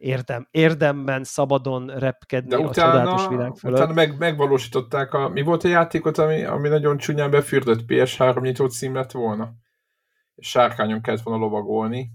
Érdem, 0.00 0.48
érdemben 0.50 1.24
szabadon 1.24 1.86
repkedni 1.86 2.48
De 2.48 2.58
utána, 2.58 2.90
a 2.90 2.92
csodálatos 2.92 3.28
világ 3.28 3.54
fölött. 3.54 3.78
Utána 3.78 3.92
meg, 3.92 4.18
megvalósították, 4.18 5.14
a, 5.14 5.28
mi 5.28 5.42
volt 5.42 5.64
a 5.64 5.68
játékot, 5.68 6.18
ami, 6.18 6.44
ami 6.44 6.68
nagyon 6.68 6.96
csúnyán 6.96 7.30
befürdött 7.30 7.84
PS3 7.86 8.40
nyitó 8.40 8.66
cím 8.66 8.94
lett 8.94 9.10
volna? 9.10 9.52
Sárkányon 10.36 11.00
kellett 11.00 11.22
volna 11.22 11.40
lovagolni, 11.40 12.10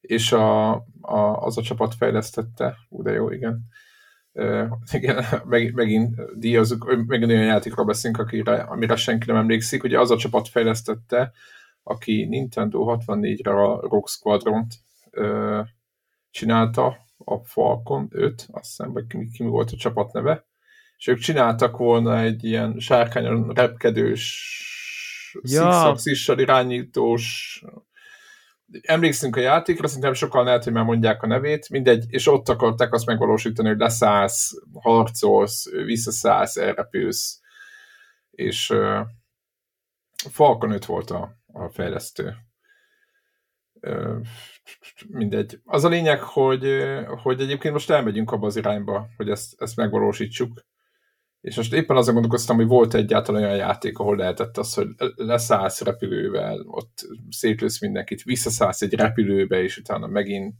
és 0.00 0.32
a, 0.32 0.72
a, 1.00 1.36
az 1.40 1.58
a 1.58 1.62
csapat 1.62 1.94
fejlesztette, 1.94 2.76
ú, 2.88 3.02
de 3.02 3.12
jó, 3.12 3.30
igen. 3.30 3.60
Uh, 4.32 4.68
igen, 4.92 5.24
meg, 5.44 5.74
megint 5.74 6.38
díjazunk, 6.38 7.06
megint 7.06 7.30
olyan 7.30 7.44
játékról 7.44 7.86
beszélünk, 7.86 8.18
akire, 8.18 8.54
amire 8.54 8.96
senki 8.96 9.26
nem 9.26 9.36
emlékszik, 9.36 9.82
ugye 9.82 10.00
az 10.00 10.10
a 10.10 10.16
csapat 10.16 10.48
fejlesztette, 10.48 11.32
aki 11.82 12.24
Nintendo 12.24 12.96
64-re 12.98 13.50
a 13.50 13.80
Rogue 13.80 14.06
Squadron-t 14.06 14.74
uh, 15.12 15.66
csinálta, 16.34 17.06
a 17.18 17.38
Falcon 17.44 18.08
5, 18.10 18.46
azt 18.50 18.68
hiszem, 18.68 18.92
vagy 18.92 19.06
ki, 19.06 19.28
ki 19.32 19.42
volt 19.42 19.70
a 19.70 19.76
csapat 19.76 20.12
neve, 20.12 20.46
és 20.96 21.06
ők 21.06 21.18
csináltak 21.18 21.76
volna 21.76 22.18
egy 22.18 22.44
ilyen 22.44 22.78
sárkányon 22.78 23.52
repkedős, 23.54 24.52
ja. 25.42 25.96
szikszak 25.96 26.40
irányítós 26.40 27.62
emlékszünk 28.82 29.36
a 29.36 29.40
játékra, 29.40 29.86
szerintem 29.86 30.12
sokkal 30.12 30.44
lehet, 30.44 30.64
hogy 30.64 30.72
már 30.72 30.84
mondják 30.84 31.22
a 31.22 31.26
nevét, 31.26 31.68
mindegy, 31.68 32.04
és 32.08 32.26
ott 32.26 32.48
akarták 32.48 32.92
azt 32.92 33.06
megvalósítani, 33.06 33.68
hogy 33.68 33.78
leszállsz, 33.78 34.52
harcolsz, 34.72 35.70
visszaszállsz, 35.70 36.56
elrepülsz, 36.56 37.40
és 38.30 38.70
uh, 38.70 39.00
Falcon 40.30 40.70
5 40.70 40.84
volt 40.84 41.10
a, 41.10 41.36
a 41.52 41.68
fejlesztő. 41.68 42.36
Mindegy. 45.08 45.60
Az 45.64 45.84
a 45.84 45.88
lényeg, 45.88 46.20
hogy, 46.20 46.66
hogy 47.22 47.40
egyébként 47.40 47.74
most 47.74 47.90
elmegyünk 47.90 48.30
abba 48.30 48.46
az 48.46 48.56
irányba, 48.56 49.08
hogy 49.16 49.28
ezt, 49.28 49.54
ezt 49.62 49.76
megvalósítsuk. 49.76 50.64
És 51.40 51.56
most 51.56 51.72
éppen 51.72 51.96
azon 51.96 52.12
gondolkoztam, 52.12 52.56
hogy 52.56 52.66
volt 52.66 52.94
egyáltalán 52.94 53.42
olyan 53.42 53.56
játék, 53.56 53.98
ahol 53.98 54.16
lehetett 54.16 54.56
az, 54.56 54.74
hogy 54.74 54.88
leszállsz 55.16 55.80
repülővel, 55.80 56.64
ott 56.66 57.06
szétlősz 57.30 57.80
mindenkit, 57.80 58.22
visszaszállsz 58.22 58.82
egy 58.82 58.94
repülőbe, 58.94 59.62
és 59.62 59.78
utána 59.78 60.06
megint. 60.06 60.54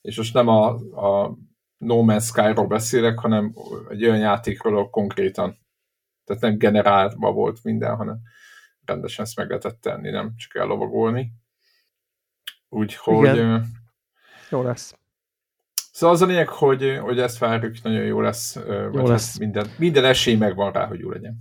És 0.00 0.16
most 0.16 0.34
nem 0.34 0.48
a, 0.48 0.68
a 0.94 1.36
No 1.76 2.02
Man's 2.06 2.24
Sky-ról 2.24 2.66
beszélek, 2.66 3.18
hanem 3.18 3.54
egy 3.88 4.04
olyan 4.04 4.18
játékról, 4.18 4.72
ahol 4.72 4.90
konkrétan, 4.90 5.56
tehát 6.24 6.42
nem 6.42 6.58
generálva 6.58 7.32
volt 7.32 7.64
minden, 7.64 7.96
hanem 7.96 8.18
rendesen 8.84 9.24
ezt 9.24 9.36
meg 9.36 9.48
lehetett 9.48 9.80
tenni, 9.80 10.10
nem 10.10 10.32
csak 10.36 10.54
ellovagolni. 10.54 11.32
Úgyhogy... 12.72 13.28
Igen. 13.28 13.66
Jó 14.50 14.62
lesz. 14.62 14.96
Szóval 15.74 16.14
az 16.14 16.22
a 16.22 16.26
lényeg, 16.26 16.48
hogy, 16.48 16.98
hogy 17.00 17.18
ezt 17.18 17.38
várjuk, 17.38 17.82
nagyon 17.82 18.04
jó 18.04 18.20
lesz. 18.20 18.54
Jó 18.66 18.96
hát 18.98 19.08
lesz. 19.08 19.38
Minden, 19.38 19.66
minden 19.78 20.04
esély 20.04 20.36
megvan 20.36 20.72
rá, 20.72 20.86
hogy 20.86 20.98
jó 20.98 21.10
legyen. 21.10 21.36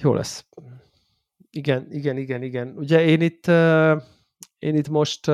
Jó 0.00 0.14
lesz. 0.14 0.46
Igen, 1.50 1.86
igen, 1.90 2.16
igen, 2.16 2.42
igen. 2.42 2.74
Ugye 2.76 3.02
én 3.02 3.20
itt, 3.20 3.46
én 4.58 4.74
itt 4.74 4.88
most 4.88 5.28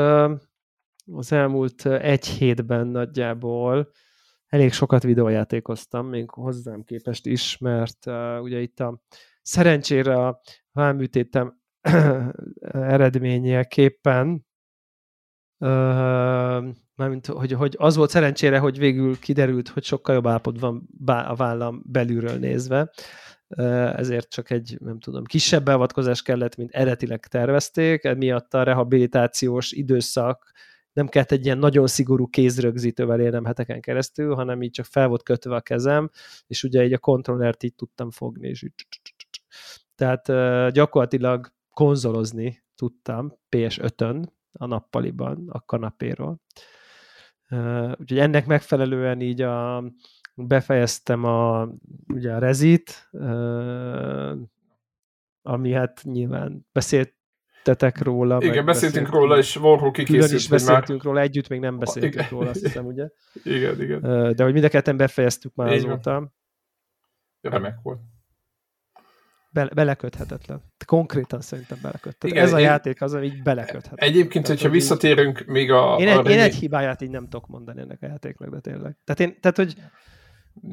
az 1.05 1.33
elmúlt 1.33 1.87
egy 1.87 2.27
hétben 2.27 2.87
nagyjából 2.87 3.91
elég 4.47 4.73
sokat 4.73 5.03
videójátékoztam, 5.03 6.07
még 6.07 6.31
hozzám 6.31 6.83
képest 6.83 7.27
is, 7.27 7.59
mert 7.59 8.07
ugye 8.41 8.61
itt 8.61 8.81
a 8.81 9.03
szerencsére 9.43 10.27
a 10.27 10.41
váműtétem 10.73 11.61
eredményeképpen 12.71 14.49
mármint, 16.95 17.27
hogy, 17.27 17.53
hogy 17.53 17.75
az 17.79 17.97
volt 17.97 18.11
szerencsére, 18.11 18.59
hogy 18.59 18.79
végül 18.79 19.19
kiderült, 19.19 19.69
hogy 19.69 19.85
sokkal 19.85 20.15
jobb 20.15 20.27
állapot 20.27 20.61
van 20.61 20.89
a 21.07 21.35
vállam 21.35 21.83
belülről 21.87 22.39
nézve, 22.39 22.91
ezért 23.97 24.29
csak 24.29 24.51
egy, 24.51 24.77
nem 24.81 24.99
tudom, 24.99 25.25
kisebb 25.25 25.65
beavatkozás 25.65 26.23
kellett, 26.23 26.57
mint 26.57 26.71
eredetileg 26.71 27.27
tervezték, 27.27 28.05
emiatt 28.05 28.55
a 28.55 28.63
rehabilitációs 28.63 29.73
időszak 29.73 30.53
nem 30.93 31.09
kellett 31.09 31.31
egy 31.31 31.45
ilyen 31.45 31.59
nagyon 31.59 31.87
szigorú 31.87 32.27
kézrögzítővel 32.27 33.21
élnem 33.21 33.45
heteken 33.45 33.81
keresztül, 33.81 34.35
hanem 34.35 34.63
így 34.63 34.71
csak 34.71 34.87
fel 34.87 35.09
volt 35.09 35.23
kötve 35.23 35.55
a 35.55 35.61
kezem, 35.61 36.11
és 36.47 36.63
ugye 36.63 36.85
így 36.85 36.93
a 36.93 36.99
kontrollert 36.99 37.63
így 37.63 37.75
tudtam 37.75 38.11
fogni, 38.11 38.49
és 38.49 38.63
így... 38.63 38.73
Tehát 39.95 40.27
gyakorlatilag 40.73 41.53
konzolozni 41.71 42.63
tudtam 42.75 43.39
PS5-ön, 43.57 44.33
a 44.53 44.67
nappaliban, 44.67 45.49
a 45.49 45.65
kanapéról. 45.65 46.41
Úgyhogy 47.91 48.19
ennek 48.19 48.47
megfelelően 48.47 49.21
így 49.21 49.41
a, 49.41 49.85
befejeztem 50.35 51.25
a, 51.25 51.69
ugye 52.07 52.33
a 52.33 52.39
rezit, 52.39 53.11
ami 55.43 55.73
hát 55.73 56.01
nyilván 56.03 56.67
beszéltetek 56.73 58.03
róla. 58.03 58.43
Igen, 58.43 58.65
beszéltünk 58.65 59.09
róla, 59.09 59.39
és 59.39 59.57
Warhol 59.57 59.91
kikészült. 59.91 60.25
Külön 60.25 60.37
is 60.37 60.49
beszéltünk 60.49 61.03
róla, 61.03 61.21
együtt 61.21 61.49
még 61.49 61.61
nem 61.61 61.79
beszéltünk 61.79 62.15
igen. 62.15 62.29
róla, 62.31 62.51
azt 62.51 62.63
hiszem, 62.63 62.87
ugye? 62.87 63.09
Igen, 63.43 63.81
igen. 63.81 64.01
De 64.35 64.45
hogy 64.45 64.53
mind 64.53 64.65
a 64.65 64.69
ketten 64.69 64.97
befejeztük 64.97 65.55
már 65.55 65.73
Igen. 65.73 65.85
azóta. 65.85 66.33
Remek 67.41 67.79
volt. 67.83 68.01
Be, 69.53 69.71
beleköthetetlen. 69.75 70.63
Konkrétan 70.87 71.41
szerintem 71.41 71.79
beleköthetetlen. 71.83 72.33
Igen, 72.33 72.45
Ez 72.45 72.53
a 72.53 72.59
én... 72.59 72.65
játék 72.65 73.03
az, 73.03 73.15
ami 73.15 73.27
így 73.27 73.43
beleköthetetlen. 73.43 74.09
Egyébként, 74.09 74.45
tehát, 74.45 74.61
hogyha 74.61 74.73
visszatérünk 74.73 75.45
még 75.47 75.71
a... 75.71 75.97
Én 75.99 76.09
egy, 76.09 76.27
a 76.27 76.31
én 76.31 76.39
egy 76.39 76.55
hibáját 76.55 77.03
így 77.03 77.11
nem 77.11 77.25
tudok 77.25 77.47
mondani 77.47 77.81
ennek 77.81 77.99
a 78.03 78.07
játéknak, 78.07 78.51
de 78.51 78.61
tényleg. 78.61 78.97
Tehát, 79.05 79.21
én, 79.21 79.41
tehát 79.41 79.57
hogy 79.57 79.75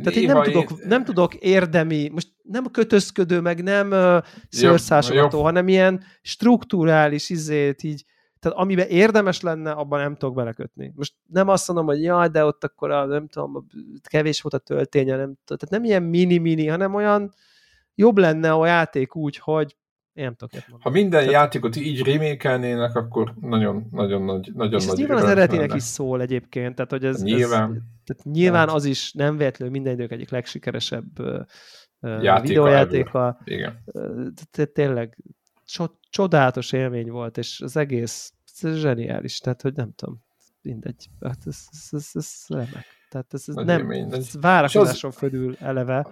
tehát 0.03 0.19
én 0.19 0.25
nem, 0.25 0.43
tudok, 0.43 0.71
én... 0.71 0.77
nem 0.87 1.03
tudok 1.03 1.35
érdemi, 1.35 2.09
most 2.13 2.27
nem 2.43 2.65
kötözködő, 2.71 3.39
meg 3.39 3.63
nem 3.63 3.91
uh, 3.91 4.23
szőrszásogató, 4.49 5.41
hanem 5.41 5.67
ilyen 5.67 6.03
strukturális 6.21 7.29
izét 7.29 7.83
így, 7.83 8.05
tehát 8.39 8.57
amiben 8.57 8.87
érdemes 8.87 9.41
lenne, 9.41 9.71
abban 9.71 9.99
nem 9.99 10.15
tudok 10.15 10.35
belekötni. 10.35 10.91
Most 10.95 11.13
nem 11.27 11.47
azt 11.47 11.67
mondom, 11.67 11.85
hogy 11.85 12.01
jaj, 12.01 12.27
de 12.27 12.45
ott 12.45 12.63
akkor 12.63 12.91
a, 12.91 13.05
nem 13.05 13.27
tudom, 13.27 13.67
kevés 14.09 14.41
volt 14.41 14.53
a 14.53 14.57
tölténye, 14.57 15.15
nem 15.15 15.35
tudom, 15.45 15.57
tehát 15.57 15.69
nem 15.69 15.83
ilyen 15.83 16.03
mini-mini, 16.03 16.67
hanem 16.67 16.93
olyan, 16.93 17.33
jobb 17.97 18.17
lenne 18.17 18.51
a 18.51 18.65
játék 18.65 19.15
úgy, 19.15 19.37
hogy 19.37 19.77
én 20.13 20.23
nem 20.23 20.35
tudok 20.35 20.53
mondani. 20.53 20.83
Ha 20.83 20.89
minden 20.89 21.19
Tehát... 21.19 21.33
játékot 21.33 21.75
így 21.75 22.03
remékelnének, 22.03 22.95
akkor 22.95 23.33
nagyon, 23.41 23.87
nagyon 23.91 24.21
nagy, 24.21 24.51
nagyon 24.53 24.79
és 24.79 24.85
nagy. 24.85 24.97
nyilván 24.97 25.17
az 25.17 25.23
eredetinek 25.23 25.73
is 25.73 25.83
szól 25.83 26.21
egyébként, 26.21 26.75
tehát 26.75 26.91
hogy 26.91 27.05
ez, 27.05 27.23
nyilván, 27.23 27.69
ez, 27.71 27.81
tehát 28.05 28.23
nyilván 28.23 28.69
az 28.69 28.85
is 28.85 29.11
nem 29.11 29.37
véletlenül 29.37 29.73
minden 29.73 29.93
idők 29.93 30.11
egyik 30.11 30.29
legsikeresebb 30.29 31.05
Játéka 32.01 32.41
videójátéka. 32.41 33.39
Igen. 33.43 33.83
Tényleg 34.73 35.17
csodálatos 36.09 36.71
élmény 36.71 37.09
volt, 37.09 37.37
és 37.37 37.61
az 37.61 37.77
egész 37.77 38.33
zseniális, 38.61 39.39
tehát 39.39 39.61
hogy 39.61 39.73
nem 39.73 39.91
tudom, 39.95 40.25
mindegy, 40.61 41.07
hát 41.21 41.39
ez, 41.45 41.57
ez, 41.71 41.87
ez, 41.91 42.09
ez 42.13 42.31
remek. 42.47 42.85
Tehát 43.09 43.33
ez, 43.33 43.43
ez 43.47 43.55
nem, 43.55 43.91
ez 43.91 44.41
várakozáson 44.41 45.11
fölül 45.11 45.55
eleve. 45.59 46.07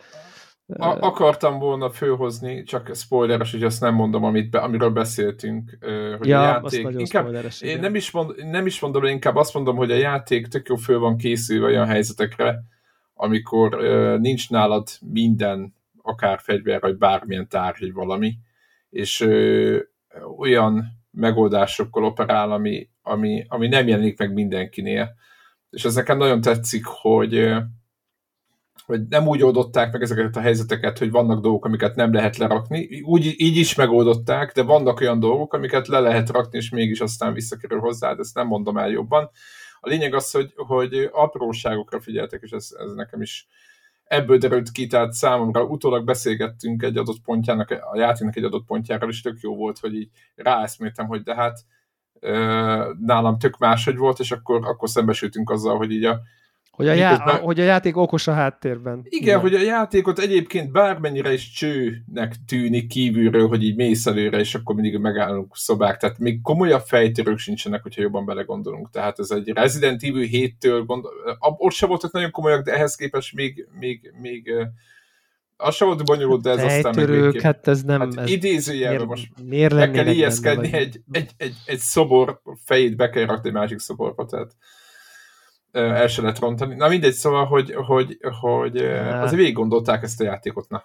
A, 0.68 0.98
akartam 1.00 1.60
volna 1.60 1.90
főhozni, 1.90 2.64
csak 2.64 2.96
spoileres, 2.96 3.52
hogy 3.52 3.64
azt 3.64 3.82
nem 3.82 3.94
mondom, 3.94 4.24
amit 4.24 4.50
be, 4.50 4.60
amiről 4.60 4.90
beszéltünk, 4.90 5.78
hogy 6.18 6.28
ja, 6.28 6.40
a 6.40 6.44
játék... 6.44 7.00
Inkább, 7.00 7.36
én 7.60 7.80
nem 7.80 7.96
is, 7.96 8.12
mond, 8.12 8.46
nem 8.46 8.66
is 8.66 8.80
mondom, 8.80 9.04
inkább 9.04 9.36
azt 9.36 9.54
mondom, 9.54 9.76
hogy 9.76 9.92
a 9.92 9.96
játék 9.96 10.48
tök 10.48 10.68
jó 10.68 10.76
föl 10.76 11.00
van 11.00 11.18
készülve 11.18 11.66
olyan 11.66 11.88
helyzetekre, 11.88 12.64
amikor 13.14 13.76
uh, 13.76 14.20
nincs 14.20 14.50
nálad 14.50 14.88
minden, 15.00 15.76
akár 16.02 16.40
fegyver, 16.40 16.82
vagy 16.82 16.98
bármilyen 16.98 17.48
tárgy, 17.48 17.80
vagy 17.80 17.94
valami, 17.94 18.38
és 18.90 19.20
uh, 19.22 19.78
olyan 20.38 20.86
megoldásokkal 21.12 22.04
operál, 22.04 22.52
ami, 22.52 22.90
ami, 23.02 23.46
ami 23.48 23.68
nem 23.68 23.88
jelenik 23.88 24.18
meg 24.18 24.34
mindenkinél. 24.34 25.16
És 25.70 25.86
ez 25.86 25.96
nekem 25.96 26.18
nagyon 26.18 26.42
tetszik, 26.42 26.86
hogy 26.86 27.54
vagy 28.86 29.08
nem 29.08 29.28
úgy 29.28 29.44
oldották 29.44 29.92
meg 29.92 30.02
ezeket 30.02 30.36
a 30.36 30.40
helyzeteket, 30.40 30.98
hogy 30.98 31.12
vannak 31.12 31.42
dolgok, 31.42 31.66
amiket 31.66 31.96
nem 31.96 32.14
lehet 32.14 32.38
lerakni. 32.38 33.02
Úgy, 33.02 33.34
így 33.38 33.58
is 33.58 33.76
megoldották, 33.76 34.52
de 34.54 34.64
vannak 34.64 35.00
olyan 35.00 35.20
dolgok, 35.20 35.54
amiket 35.54 35.88
le 35.88 36.00
lehet 36.00 36.30
rakni, 36.30 36.58
és 36.58 36.70
mégis 36.70 37.00
aztán 37.00 37.34
visszakerül 37.34 37.80
hozzá, 37.80 38.14
de 38.14 38.20
ezt 38.20 38.36
nem 38.36 38.48
mondom 38.48 38.78
el 38.78 38.90
jobban. 38.90 39.30
A 39.80 39.90
lényeg 39.90 40.14
az, 40.14 40.32
hogy, 40.32 40.54
hogy 40.56 41.10
apróságokra 41.12 42.00
figyeltek, 42.00 42.42
és 42.44 42.52
ez, 42.52 42.68
ez 42.80 42.94
nekem 42.94 43.22
is 43.22 43.48
ebből 44.06 44.38
derült 44.38 44.72
ki, 44.72 44.88
tehát 44.88 45.14
számomra 45.14 45.64
utólag 45.64 46.06
beszélgettünk 46.06 46.84
egy 46.84 46.98
adott 46.98 47.22
pontjának, 47.22 47.70
a 47.70 47.98
játéknak 47.98 48.36
egy 48.36 48.44
adott 48.44 48.66
pontjáról, 48.66 49.10
és 49.10 49.22
tök 49.22 49.40
jó 49.40 49.56
volt, 49.56 49.80
hogy 49.80 49.96
így 49.96 50.10
ráeszméltem, 50.36 51.08
hogy 51.08 51.22
de 51.22 51.36
hát 51.36 51.60
nálam 53.00 53.38
tök 53.38 53.58
máshogy 53.58 53.98
volt, 53.98 54.20
és 54.20 54.32
akkor, 54.32 54.68
akkor 54.68 54.90
szembesültünk 54.90 55.50
azzal, 55.50 55.78
hogy 55.78 55.92
így 55.92 56.04
a, 56.04 56.20
hogy 56.76 56.88
a, 56.88 56.94
já- 56.94 57.26
már... 57.26 57.40
hogy 57.40 57.60
a 57.60 57.64
játék 57.64 57.98
okos 57.98 58.28
a 58.28 58.34
háttérben. 58.34 59.02
Igen, 59.04 59.22
Igen, 59.22 59.40
hogy 59.40 59.56
a 59.56 59.62
játékot 59.62 60.20
egyébként 60.20 60.72
bármennyire 60.72 61.34
is 61.34 61.52
csőnek 61.52 62.36
tűnik 62.48 62.88
kívülről, 62.88 63.48
hogy 63.48 63.64
így 63.64 63.76
mész 63.76 64.06
előre, 64.06 64.40
és 64.40 64.56
akkor 64.56 64.76
mindig 64.76 64.98
megállunk 64.98 65.56
szobák. 65.58 65.98
Tehát 65.98 66.20
még 66.20 66.42
komolyabb 66.42 66.82
fejtörők 66.86 67.38
sincsenek, 67.38 67.82
hogyha 67.84 68.02
jobban 68.02 68.26
belegondolunk. 68.26 68.90
Tehát 68.90 69.20
ez 69.20 69.32
egy 69.32 69.50
Resident 69.50 70.04
Evil 70.04 70.30
7-től, 70.32 70.84
gondol... 70.86 71.12
ott 71.40 71.72
sem 71.72 71.90
voltak 71.90 72.12
nagyon 72.12 72.32
komolyak, 72.32 72.64
de 72.64 72.74
ehhez 72.74 72.96
képest 72.96 73.36
még, 73.36 73.68
még, 73.80 74.14
még 74.22 74.54
az 75.58 75.76
sem 75.76 75.88
volt 75.88 76.06
bonyolult, 76.06 76.42
de 76.42 76.50
ez 76.50 76.58
Fejtörők, 76.58 76.86
aztán 76.86 77.10
meg 77.10 77.22
végképp. 77.22 77.42
hát 77.42 77.68
ez 77.68 77.82
nem... 77.84 78.00
Hát 78.00 78.18
ez 78.18 78.30
idézőjelben 78.30 79.08
most 79.08 79.32
miért 79.44 79.74
meg 79.74 79.92
kell 79.92 80.08
ijeszkedni, 80.08 80.74
egy, 80.74 81.02
egy, 81.12 81.30
egy, 81.38 81.56
egy 81.66 81.80
szobor 81.80 82.42
fejét 82.66 82.96
be 82.96 83.10
kell 83.10 83.26
rakni 83.26 83.48
egy 83.48 83.56
másik 83.56 83.80
szoborba, 83.80 84.26
tehát 84.26 84.56
el 85.76 86.08
se 86.08 86.22
lehet 86.22 86.40
rontani. 86.40 86.76
Na 86.76 86.88
mindegy, 86.88 87.14
szóval, 87.14 87.46
hogy, 87.46 87.74
hogy, 87.74 88.18
hogy 88.40 88.82
hát. 88.82 89.24
azért 89.24 89.40
végig 89.40 89.54
gondolták 89.54 90.04
ezt 90.04 90.22
a 90.22 90.24
játékot, 90.24 90.70
na. 90.70 90.84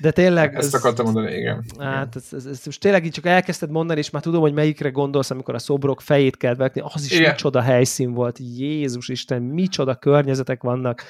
De 0.00 0.10
tényleg... 0.10 0.54
Ezt 0.54 0.74
ez, 0.74 0.80
akartam 0.80 1.04
mondani, 1.04 1.36
igen. 1.36 1.64
Hát 1.78 2.16
ez, 2.16 2.28
ez, 2.32 2.46
ez 2.46 2.62
most 2.64 2.80
tényleg 2.80 3.04
így 3.04 3.12
csak 3.12 3.26
elkezdted 3.26 3.70
mondani, 3.70 3.98
és 3.98 4.10
már 4.10 4.22
tudom, 4.22 4.40
hogy 4.40 4.52
melyikre 4.52 4.90
gondolsz, 4.90 5.30
amikor 5.30 5.54
a 5.54 5.58
szobrok 5.58 6.00
fejét 6.00 6.36
kell 6.36 6.54
vetni. 6.54 6.82
Az 6.84 7.04
is 7.04 7.18
igen. 7.18 7.30
micsoda 7.30 7.60
helyszín 7.60 8.12
volt. 8.12 8.38
Jézus 8.38 9.08
Isten, 9.08 9.42
micsoda 9.42 9.94
környezetek 9.94 10.62
vannak. 10.62 11.02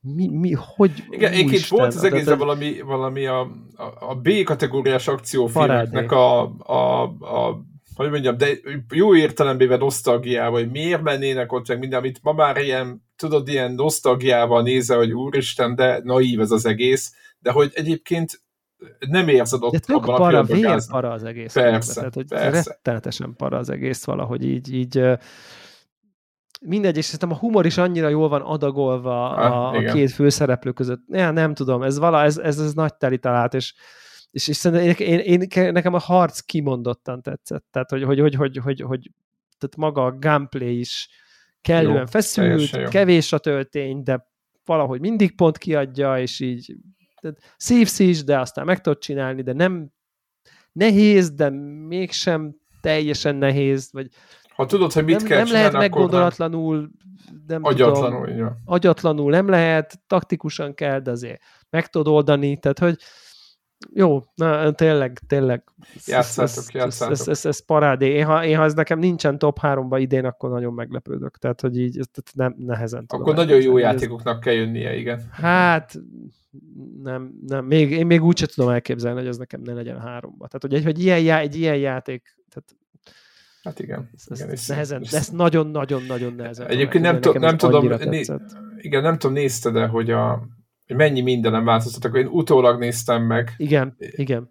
Mi, 0.00 0.28
mi, 0.28 0.52
hogy... 0.52 1.04
Igen, 1.10 1.32
egyébként 1.32 1.66
volt 1.66 1.94
az 1.94 2.04
egészben 2.04 2.38
valami, 2.38 2.80
valami 2.80 3.26
a, 3.26 3.40
a, 3.40 4.10
a 4.10 4.14
B 4.14 4.28
kategóriás 4.44 5.08
akciófilmeknek 5.08 6.12
a, 6.12 6.42
a, 6.58 7.02
a 7.20 7.64
hogy 7.94 8.10
mondjam, 8.10 8.36
de 8.36 8.48
jó 8.94 9.16
értelemben 9.16 9.78
nosztalgiával, 9.78 10.60
hogy 10.60 10.70
miért 10.70 11.02
mennének 11.02 11.52
ott, 11.52 11.68
meg 11.68 11.78
minden, 11.78 11.98
amit 11.98 12.18
ma 12.22 12.32
már 12.32 12.56
ilyen, 12.56 13.02
tudod, 13.16 13.48
ilyen 13.48 13.72
nosztalgiával 13.72 14.62
nézel, 14.62 14.96
hogy 14.96 15.12
úristen, 15.12 15.74
de 15.74 16.00
naív 16.02 16.40
ez 16.40 16.50
az 16.50 16.66
egész, 16.66 17.14
de 17.38 17.50
hogy 17.50 17.70
egyébként 17.74 18.42
nem 19.08 19.28
érzed 19.28 19.62
ott 19.62 19.72
de 19.72 19.94
abban 19.94 20.16
para, 20.16 20.38
a 20.38 20.42
vér 20.42 20.80
para 20.90 21.10
az 21.10 21.24
egész. 21.24 21.52
Persze, 21.52 21.94
Tehát, 21.94 22.14
hogy 22.14 22.28
persze. 22.28 22.70
rettenetesen 22.70 23.34
para 23.36 23.58
az 23.58 23.70
egész 23.70 24.04
valahogy 24.04 24.44
így, 24.44 24.74
így 24.74 25.02
mindegy, 26.60 26.96
és 26.96 27.04
szerintem 27.04 27.30
a 27.30 27.38
humor 27.38 27.66
is 27.66 27.76
annyira 27.76 28.08
jól 28.08 28.28
van 28.28 28.40
adagolva 28.40 29.30
a, 29.30 29.68
ah, 29.68 29.74
a 29.74 29.92
két 29.92 30.10
főszereplő 30.10 30.72
között. 30.72 31.00
Ja, 31.08 31.30
nem 31.30 31.54
tudom, 31.54 31.82
ez 31.82 31.98
vala, 31.98 32.22
ez, 32.22 32.38
ez, 32.38 32.58
ez 32.58 32.72
nagy 32.72 32.94
teli 32.94 33.18
talált, 33.18 33.54
és 33.54 33.74
és, 34.32 34.48
és 34.48 34.64
én, 34.64 35.18
én, 35.18 35.40
én, 35.40 35.72
nekem 35.72 35.94
a 35.94 35.98
harc 35.98 36.40
kimondottan 36.40 37.22
tetszett. 37.22 37.64
Tehát, 37.70 37.90
hogy, 37.90 38.02
hogy, 38.02 38.18
hogy, 38.18 38.34
hogy, 38.34 38.56
hogy, 38.56 38.80
hogy 38.80 39.10
tehát 39.58 39.76
maga 39.76 40.04
a 40.04 40.18
gameplay 40.18 40.78
is 40.78 41.08
kellően 41.60 41.96
jó, 41.96 42.06
feszült, 42.06 42.88
kevés 42.88 43.32
a 43.32 43.38
töltény, 43.38 44.02
de 44.02 44.26
valahogy 44.64 45.00
mindig 45.00 45.34
pont 45.34 45.58
kiadja, 45.58 46.18
és 46.18 46.40
így 46.40 46.76
szívsz 47.56 47.98
is, 47.98 48.24
de 48.24 48.38
aztán 48.38 48.64
meg 48.64 48.80
tudod 48.80 48.98
csinálni, 48.98 49.42
de 49.42 49.52
nem 49.52 49.90
nehéz, 50.72 51.30
de 51.30 51.50
mégsem 51.88 52.56
teljesen 52.80 53.36
nehéz, 53.36 53.88
vagy 53.92 54.08
ha 54.54 54.66
tudod, 54.66 54.92
hogy 54.92 55.04
mit 55.04 55.16
nem, 55.16 55.26
kell 55.26 55.36
nem 55.36 55.46
csinálni, 55.46 55.72
lehet 55.72 55.90
meggondolatlanul, 55.90 56.90
nem 57.46 57.64
agyatlanul, 57.64 58.26
tudom, 58.26 58.56
agyatlanul 58.64 59.30
nem 59.30 59.48
lehet, 59.48 60.00
taktikusan 60.06 60.74
kell, 60.74 60.98
de 60.98 61.10
azért 61.10 61.40
meg 61.70 61.88
tudod 61.88 62.14
oldani, 62.14 62.58
tehát 62.58 62.78
hogy 62.78 62.98
jó, 63.94 64.24
na, 64.34 64.70
tényleg, 64.70 65.20
tényleg. 65.26 65.64
Játszátok, 66.06 66.72
játszátok. 66.72 67.12
Ez, 67.12 67.20
ez, 67.20 67.28
ez, 67.28 67.46
ez 67.46 67.64
parádé. 67.64 68.08
Én 68.08 68.24
ha, 68.24 68.44
én, 68.44 68.56
ha 68.56 68.64
ez 68.64 68.74
nekem 68.74 68.98
nincsen 68.98 69.38
top 69.38 69.58
3-ba 69.62 69.96
idén, 70.00 70.24
akkor 70.24 70.50
nagyon 70.50 70.72
meglepődök. 70.72 71.38
Tehát, 71.38 71.60
hogy 71.60 71.78
így 71.78 71.98
ezt 71.98 72.22
nem, 72.34 72.54
nehezen 72.58 73.06
tudom. 73.06 73.24
Akkor 73.24 73.34
nagyon 73.34 73.60
jó 73.60 73.78
játékoknak 73.78 74.36
ez... 74.36 74.42
kell 74.42 74.54
jönnie, 74.54 74.96
igen. 74.96 75.28
Hát, 75.30 76.00
nem, 77.02 77.32
nem. 77.46 77.64
Még, 77.64 77.90
én 77.90 78.06
még 78.06 78.22
úgy 78.22 78.38
sem 78.38 78.48
tudom 78.54 78.70
elképzelni, 78.70 79.18
hogy 79.18 79.28
ez 79.28 79.36
nekem 79.36 79.60
ne 79.60 79.72
legyen 79.72 80.00
háromba. 80.00 80.46
Tehát, 80.46 80.62
hogy 80.62 80.74
egy, 80.74 80.84
hogy 80.84 81.02
ilyen, 81.04 81.20
já, 81.20 81.38
egy 81.38 81.56
ilyen 81.56 81.76
játék, 81.76 82.36
tehát 82.48 82.74
Hát 83.62 83.78
igen. 83.78 84.10
Ez, 84.14 84.38
igen 84.38 84.50
ez, 84.52 84.66
nehezen, 84.66 85.02
ez 85.12 85.28
nagyon-nagyon-nagyon 85.28 86.34
nehezen. 86.34 86.66
Egyébként 86.66 87.04
nem, 87.04 87.18
nem, 87.22 87.40
nem 87.40 87.56
tudom, 87.56 87.88
né, 87.88 88.24
igen, 88.76 89.02
nem 89.02 89.18
tudom, 89.18 89.36
nézte, 89.36 89.70
de 89.70 89.86
hogy 89.86 90.10
a, 90.10 90.46
hogy 90.92 91.00
mennyi 91.00 91.20
mindenem 91.20 91.64
változtatok. 91.64 92.16
Én 92.16 92.26
utólag 92.26 92.78
néztem 92.78 93.22
meg. 93.22 93.54
Igen, 93.56 93.96
igen. 93.98 94.50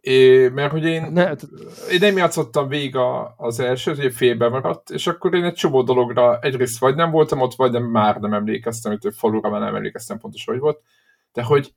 É, 0.00 0.48
mert 0.48 0.70
hogy 0.70 0.84
én, 0.84 1.06
ne, 1.12 1.30
én 1.90 1.98
nem 2.00 2.16
játszottam 2.16 2.68
végig 2.68 2.96
az 3.36 3.60
elsőt, 3.60 4.00
hogy 4.00 4.14
félbe 4.14 4.48
maradt, 4.48 4.90
és 4.90 5.06
akkor 5.06 5.34
én 5.34 5.44
egy 5.44 5.54
csomó 5.54 5.82
dologra 5.82 6.38
egyrészt 6.38 6.78
vagy 6.80 6.94
nem 6.94 7.10
voltam 7.10 7.40
ott, 7.40 7.54
vagy 7.54 7.70
nem, 7.70 7.84
már 7.84 8.16
nem 8.16 8.32
emlékeztem, 8.32 8.98
hogy 9.00 9.14
falura 9.14 9.50
már 9.50 9.60
nem 9.60 9.74
emlékeztem 9.74 10.18
pontosan, 10.18 10.54
hogy 10.54 10.62
volt, 10.62 10.80
de 11.32 11.42
hogy 11.42 11.74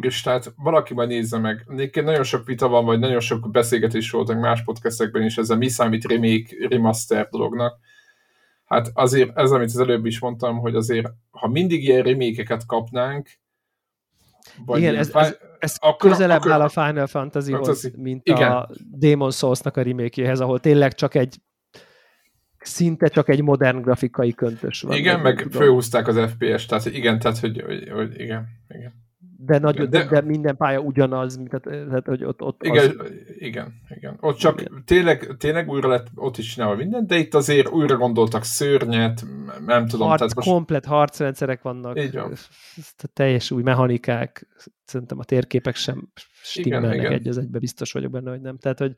is, 0.00 0.20
tehát 0.20 0.52
valaki 0.56 0.94
majd 0.94 1.08
nézze 1.08 1.38
meg. 1.38 1.66
Egyébként 1.70 2.06
nagyon 2.06 2.22
sok 2.22 2.46
vita 2.46 2.68
van, 2.68 2.84
vagy 2.84 2.98
nagyon 2.98 3.20
sok 3.20 3.50
beszélgetés 3.50 4.10
volt 4.10 4.40
más 4.40 4.62
podcastekben 4.64 5.22
is, 5.22 5.36
ez 5.36 5.50
a 5.50 5.56
mi 5.56 5.68
számít 5.68 6.04
remake, 6.04 6.68
remaster 6.68 7.28
dolognak, 7.28 7.78
Hát 8.68 8.90
azért 8.94 9.38
ez, 9.38 9.50
amit 9.50 9.68
az 9.68 9.78
előbb 9.78 10.06
is 10.06 10.20
mondtam, 10.20 10.58
hogy 10.58 10.74
azért, 10.74 11.08
ha 11.30 11.48
mindig 11.48 11.82
ilyen 11.84 12.02
remékeket 12.02 12.66
kapnánk, 12.66 13.28
vagy 14.64 14.80
Igen, 14.80 14.96
ez, 14.96 15.10
ez, 15.14 15.36
ez 15.58 15.76
akkor, 15.78 16.10
közelebb 16.10 16.40
akkor, 16.40 16.52
áll 16.52 16.60
a 16.60 16.68
Final 16.68 17.06
Fantasyhoz, 17.06 17.66
Fantasy. 17.66 17.92
mint 17.96 18.26
igen. 18.26 18.52
a 18.52 18.68
Demon 18.90 19.30
Souls-nak 19.30 19.76
a 19.76 19.82
remake 19.82 20.32
ahol 20.32 20.60
tényleg 20.60 20.94
csak 20.94 21.14
egy 21.14 21.36
szinte 22.58 23.08
csak 23.08 23.28
egy 23.28 23.42
modern 23.42 23.80
grafikai 23.80 24.32
köntös 24.32 24.80
van. 24.80 24.96
Igen, 24.96 25.20
meg 25.20 25.42
tudom. 25.42 25.60
főhúzták 25.60 26.06
az 26.06 26.30
FPS, 26.30 26.66
tehát 26.66 26.86
igen, 26.86 27.18
tehát 27.18 27.38
hogy, 27.38 27.62
hogy, 27.66 27.88
hogy 27.90 28.20
igen, 28.20 28.48
igen 28.68 29.06
de, 29.40 29.58
nagy, 29.58 29.88
de, 29.88 30.04
de 30.04 30.20
minden 30.20 30.56
pálya 30.56 30.80
ugyanaz, 30.80 31.36
mint, 31.36 31.50
tehát, 31.62 32.06
hogy 32.06 32.24
ott, 32.24 32.42
ott 32.42 32.62
igen, 32.62 32.96
az... 32.98 33.10
igen, 33.38 33.74
igen. 33.88 34.16
Ott 34.20 34.36
csak 34.36 34.60
igen. 34.60 34.82
Tényleg, 34.86 35.36
tényleg 35.38 35.68
újra 35.68 35.88
lett 35.88 36.06
ott 36.14 36.36
is 36.36 36.54
csinálva 36.54 36.76
minden, 36.76 37.06
de 37.06 37.16
itt 37.16 37.34
azért 37.34 37.68
újra 37.68 37.96
gondoltak 37.96 38.44
szörnyet, 38.44 39.24
nem 39.66 39.86
tudom. 39.86 40.08
Harc, 40.08 40.18
tehát 40.18 40.34
most... 40.34 40.48
Komplet 40.48 40.84
harcrendszerek 40.84 41.62
vannak, 41.62 42.00
Így 42.00 42.14
van. 42.14 42.32
teljes 43.12 43.50
új 43.50 43.62
mechanikák, 43.62 44.46
szerintem 44.84 45.18
a 45.18 45.24
térképek 45.24 45.76
sem 45.76 46.08
stimmelnek 46.42 47.10
egy 47.10 47.28
az 47.28 47.38
egybe, 47.38 47.58
biztos 47.58 47.92
vagyok 47.92 48.10
benne, 48.10 48.30
hogy 48.30 48.40
nem. 48.40 48.58
Tehát, 48.58 48.78
hogy 48.78 48.94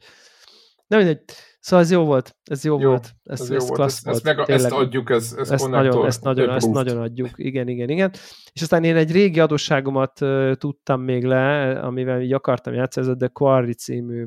nem 0.87 0.99
mindegy. 0.99 1.23
Szóval 1.61 1.85
ez 1.85 1.91
jó 1.91 2.05
volt, 2.05 2.37
ez 2.45 2.65
jó, 2.65 2.81
jó 2.81 2.89
volt, 2.89 3.15
ez, 3.25 3.41
ez, 3.41 3.51
ez 3.51 3.69
jó 3.69 3.75
klassz 3.75 4.05
volt. 4.05 4.17
Ezt, 4.17 4.25
meg, 4.25 4.51
ezt 4.51 4.71
adjuk, 4.71 5.11
ez, 5.11 5.35
ez 5.39 5.51
ezt, 5.51 5.69
nagyon, 5.69 6.07
ezt, 6.07 6.23
nagyon, 6.23 6.51
ezt 6.51 6.71
nagyon 6.71 7.01
adjuk, 7.01 7.31
igen, 7.35 7.69
igen, 7.69 7.89
igen. 7.89 8.11
És 8.53 8.63
aztán 8.63 8.85
én 8.85 8.97
egy 8.97 9.13
régi 9.13 9.41
adósságomat 9.41 10.21
uh, 10.21 10.55
tudtam 10.55 11.01
még 11.01 11.25
le, 11.25 11.73
amivel 11.81 12.21
így 12.21 12.33
akartam 12.33 12.75
játszani, 12.75 13.07
ez 13.07 13.13
a 13.13 13.17
The 13.17 13.29
Quarry 13.29 13.75
című, 13.75 14.27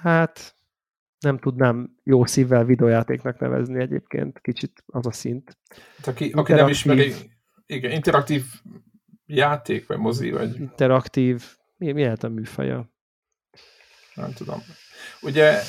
hát 0.00 0.56
nem 1.18 1.38
tudnám 1.38 1.96
jó 2.02 2.24
szívvel 2.24 2.64
videójátéknak 2.64 3.38
nevezni 3.38 3.80
egyébként, 3.80 4.40
kicsit 4.40 4.82
az 4.86 5.06
a 5.06 5.12
szint. 5.12 5.58
Hát 5.96 6.06
aki, 6.06 6.30
aki 6.34 6.52
nem 6.52 6.68
ismeri, 6.68 7.12
igen, 7.66 7.90
interaktív 7.90 8.44
játék, 9.26 9.86
vagy 9.86 9.98
mozi, 9.98 10.30
vagy... 10.30 10.60
Interaktív, 10.60 11.44
mi, 11.76 11.92
mi 11.92 12.02
lehet 12.02 12.24
a 12.24 12.28
műfaja? 12.28 12.90
Nem 14.14 14.32
tudom. 14.32 14.58
Ugye 15.20 15.60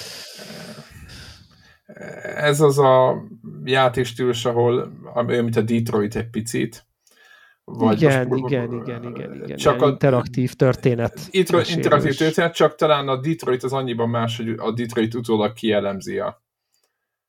ez 2.36 2.62
az 2.62 2.78
a 2.78 3.24
játékstílus, 3.64 4.46
ahol 4.46 4.92
olyan, 5.14 5.44
mint 5.44 5.56
a 5.56 5.62
Detroit 5.62 6.16
egy 6.16 6.30
picit. 6.30 6.86
Vagy 7.64 8.02
igen, 8.02 8.28
most, 8.28 8.44
igen, 8.46 8.74
igen, 8.74 9.04
igen, 9.04 9.34
igen. 9.44 9.58
Csak 9.58 9.82
a, 9.82 9.88
interaktív 9.88 10.54
történet. 10.54 11.20
interaktív 11.32 12.16
történet, 12.18 12.54
csak 12.54 12.76
talán 12.76 13.08
a 13.08 13.20
Detroit 13.20 13.64
az 13.64 13.74
annyiban 13.74 14.10
más, 14.10 14.38
hogy 14.38 14.50
a 14.50 14.72
Detroit 14.72 15.14
utólag 15.14 15.54
kielemzi 15.54 16.20
a... 16.20 16.42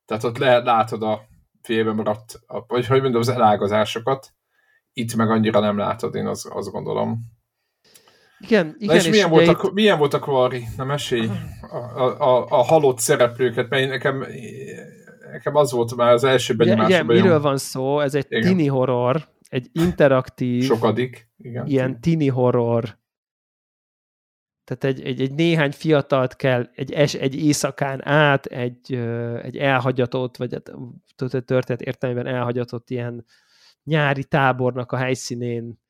Tehát 0.05 0.25
ott 0.25 0.39
lehet, 0.39 0.65
látod 0.65 1.03
a 1.03 1.21
félbe 1.63 1.93
maradt, 1.93 2.41
a, 2.47 2.65
vagy 2.67 2.87
hogy 2.87 3.03
mondom, 3.03 3.21
az 3.21 3.29
elágazásokat. 3.29 4.33
Itt 4.93 5.15
meg 5.15 5.31
annyira 5.31 5.61
nem 5.61 5.79
látod, 5.79 6.15
én 6.15 6.27
azt, 6.27 6.47
azt 6.47 6.71
gondolom. 6.71 7.38
Igen, 8.39 8.75
igen. 8.79 8.95
Na 8.95 8.95
és, 8.95 9.05
és 9.05 9.11
milyen, 9.11 9.31
volt 9.31 9.49
a, 9.49 9.61
itt... 9.65 9.73
milyen 9.73 9.99
volt 9.99 10.15
a 10.15 10.19
Quarry? 10.19 10.65
Na 10.77 10.85
mesélj 10.85 11.31
a, 11.71 11.77
a, 11.77 12.21
a, 12.21 12.47
a 12.49 12.63
halott 12.63 12.99
szereplőket, 12.99 13.69
mert 13.69 13.89
nekem, 13.89 14.27
nekem 15.33 15.55
az 15.55 15.73
volt 15.73 15.97
már 15.97 16.13
az 16.13 16.25
első 16.25 16.55
benyomásomban. 16.55 17.15
Igen, 17.15 17.23
miről 17.25 17.41
van 17.41 17.57
szó? 17.57 18.01
Ez 18.01 18.15
egy 18.15 18.27
igen. 18.29 18.43
tini 18.43 18.67
horror, 18.67 19.29
egy 19.49 19.69
interaktív, 19.73 20.65
Sokadik, 20.65 21.31
igen. 21.37 21.67
ilyen 21.67 22.01
tini 22.01 22.29
horror, 22.29 22.99
tehát 24.69 24.85
egy, 24.85 25.07
egy, 25.07 25.21
egy 25.21 25.35
néhány 25.35 25.73
fiatalt 25.73 26.37
kell 26.37 26.71
egy, 26.75 26.93
es, 26.93 27.15
egy 27.15 27.37
éjszakán 27.45 28.07
át 28.07 28.47
egy, 28.47 28.95
egy 29.43 29.57
elhagyatott, 29.57 30.37
vagy 30.37 30.53
hát, 30.53 30.73
történet 31.45 31.81
értelmében 31.81 32.27
elhagyatott 32.27 32.91
ilyen 32.91 33.25
nyári 33.85 34.25
tábornak 34.25 34.93
a 34.93 34.97
helyszínén 34.97 35.81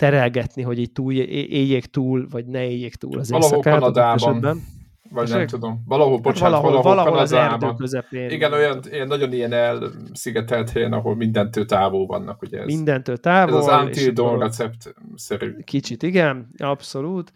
terelgetni, 0.00 0.62
hogy 0.62 0.78
így 0.78 0.92
túl, 0.92 1.12
éljék 1.12 1.86
túl, 1.86 2.26
vagy 2.30 2.46
ne 2.46 2.64
éljék 2.64 2.94
túl 2.94 3.18
az 3.18 3.30
Valahol 3.30 3.56
éjszakát. 3.56 3.78
Kanadában. 3.80 4.62
Vagy 5.10 5.28
nem 5.28 5.46
tudom. 5.46 5.82
Valahol, 5.86 6.12
Hát 6.14 6.22
bocsánat, 6.22 6.62
valahol, 6.62 6.70
valahol, 6.82 6.94
valahol 6.94 7.18
az 7.18 7.32
erdő 7.32 7.46
Kanadában. 7.48 7.76
közepén. 7.76 8.30
Igen, 8.30 8.52
olyan, 8.52 8.80
ilyen, 8.90 9.06
nagyon 9.06 9.32
ilyen 9.32 9.52
elszigetelt 9.52 10.70
helyen, 10.70 10.92
ahol 10.92 11.16
mindentől 11.16 11.66
távol 11.66 12.06
vannak, 12.06 12.42
ugye 12.42 12.58
ez. 12.60 12.66
Mindentől 12.66 13.14
ez 13.14 13.20
távol. 13.20 13.56
az 13.56 13.66
és 13.66 13.72
Until 13.72 14.12
Dawn 14.12 14.28
akkor- 14.28 14.42
recept-szerű. 14.42 15.56
Kicsit, 15.64 16.02
igen, 16.02 16.48
abszolút. 16.58 17.32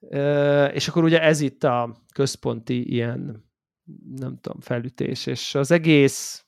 Ö, 0.00 0.64
És 0.64 0.88
akkor 0.88 1.04
ugye 1.04 1.22
ez 1.22 1.40
itt 1.40 1.64
a 1.64 1.96
központi 2.14 2.92
ilyen, 2.92 3.44
nem 4.16 4.38
tudom, 4.40 4.60
felütés, 4.60 5.26
és 5.26 5.54
az 5.54 5.70
egész, 5.70 6.44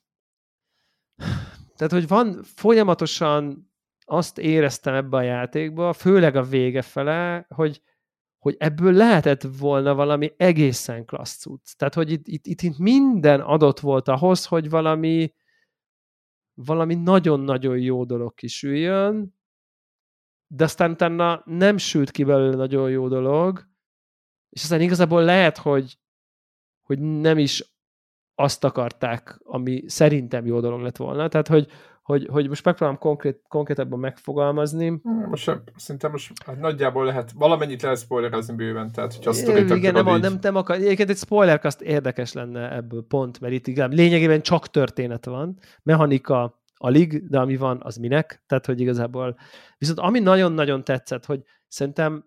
tehát, 1.75 1.91
hogy 1.93 2.07
van 2.07 2.39
folyamatosan 2.55 3.70
azt 4.11 4.37
éreztem 4.37 4.93
ebbe 4.93 5.17
a 5.17 5.21
játékba, 5.21 5.93
főleg 5.93 6.35
a 6.35 6.43
vége 6.43 6.81
fele, 6.81 7.45
hogy, 7.49 7.81
hogy 8.37 8.55
ebből 8.59 8.93
lehetett 8.93 9.41
volna 9.41 9.95
valami 9.95 10.33
egészen 10.37 11.05
klassz 11.05 11.37
cucc. 11.37 11.77
Tehát, 11.77 11.93
hogy 11.93 12.11
itt, 12.11 12.27
itt, 12.27 12.45
itt, 12.45 12.61
itt 12.61 12.77
minden 12.77 13.39
adott 13.39 13.79
volt 13.79 14.07
ahhoz, 14.07 14.45
hogy 14.45 14.69
valami 14.69 15.33
valami 16.53 16.95
nagyon-nagyon 16.95 17.77
jó 17.77 18.03
dolog 18.03 18.33
kisüljön, 18.33 19.35
de 20.47 20.63
aztán 20.63 20.91
utána 20.91 21.41
nem 21.45 21.77
sült 21.77 22.11
ki 22.11 22.23
belőle 22.23 22.55
nagyon 22.55 22.89
jó 22.89 23.07
dolog, 23.07 23.69
és 24.49 24.63
aztán 24.63 24.81
igazából 24.81 25.23
lehet, 25.23 25.57
hogy, 25.57 25.99
hogy 26.81 26.99
nem 26.99 27.37
is 27.37 27.73
azt 28.35 28.63
akarták, 28.63 29.39
ami 29.43 29.83
szerintem 29.89 30.45
jó 30.45 30.59
dolog 30.59 30.81
lett 30.81 30.97
volna. 30.97 31.27
Tehát, 31.27 31.47
hogy, 31.47 31.71
hogy, 32.11 32.27
hogy 32.31 32.47
most 32.47 32.65
megpróbálom 32.65 32.99
konkrét, 32.99 33.41
konkrétabban 33.47 33.99
megfogalmazni. 33.99 35.01
Most 35.29 35.43
sem, 35.43 35.63
szerintem 35.75 36.11
most 36.11 36.33
hát 36.45 36.59
nagyjából 36.59 37.05
lehet, 37.05 37.31
valamennyit 37.31 37.81
lehet 37.81 37.99
spoilerezni 37.99 38.55
bőven, 38.55 38.91
tehát 38.91 39.13
hogyha 39.13 39.29
a 39.29 39.33
É, 39.33 39.37
sztorit 39.37 39.69
Igen, 39.69 39.93
nem, 39.93 40.01
akarod 40.05 40.21
nem, 40.21 40.33
így- 40.33 40.41
nem 40.43 40.55
akar. 40.55 40.75
Egyébként 40.75 41.09
egy 41.09 41.17
spoilercast 41.17 41.81
érdekes 41.81 42.33
lenne 42.33 42.75
ebből 42.75 43.05
pont, 43.07 43.39
mert 43.39 43.53
itt 43.53 43.67
igen, 43.67 43.89
lényegében 43.89 44.41
csak 44.41 44.67
történet 44.67 45.25
van, 45.25 45.57
mechanika 45.83 46.63
alig, 46.75 47.27
de 47.29 47.39
ami 47.39 47.55
van, 47.57 47.79
az 47.83 47.95
minek, 47.97 48.43
tehát 48.47 48.65
hogy 48.65 48.79
igazából, 48.81 49.37
viszont 49.77 49.99
ami 49.99 50.19
nagyon-nagyon 50.19 50.83
tetszett, 50.83 51.25
hogy 51.25 51.41
szerintem 51.67 52.25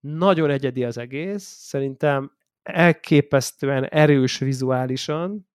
nagyon 0.00 0.50
egyedi 0.50 0.84
az 0.84 0.98
egész, 0.98 1.42
szerintem 1.42 2.32
elképesztően 2.62 3.84
erős 3.84 4.38
vizuálisan, 4.38 5.48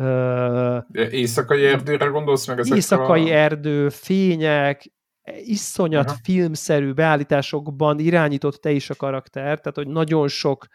Ö, 0.00 0.78
Éjszakai 0.92 1.64
erdőre 1.64 2.06
gondolsz 2.06 2.46
meg 2.46 2.58
ezekre 2.58 2.76
éjszakai 2.76 3.30
a... 3.30 3.34
erdő, 3.34 3.88
fények, 3.88 4.92
iszonyat 5.44 6.08
Aha. 6.08 6.18
filmszerű 6.22 6.92
beállításokban 6.92 7.98
irányított 7.98 8.60
te 8.60 8.70
is 8.70 8.90
a 8.90 8.94
karakter, 8.94 9.60
tehát 9.60 9.76
hogy 9.76 9.88
nagyon 9.88 10.28
sok 10.28 10.66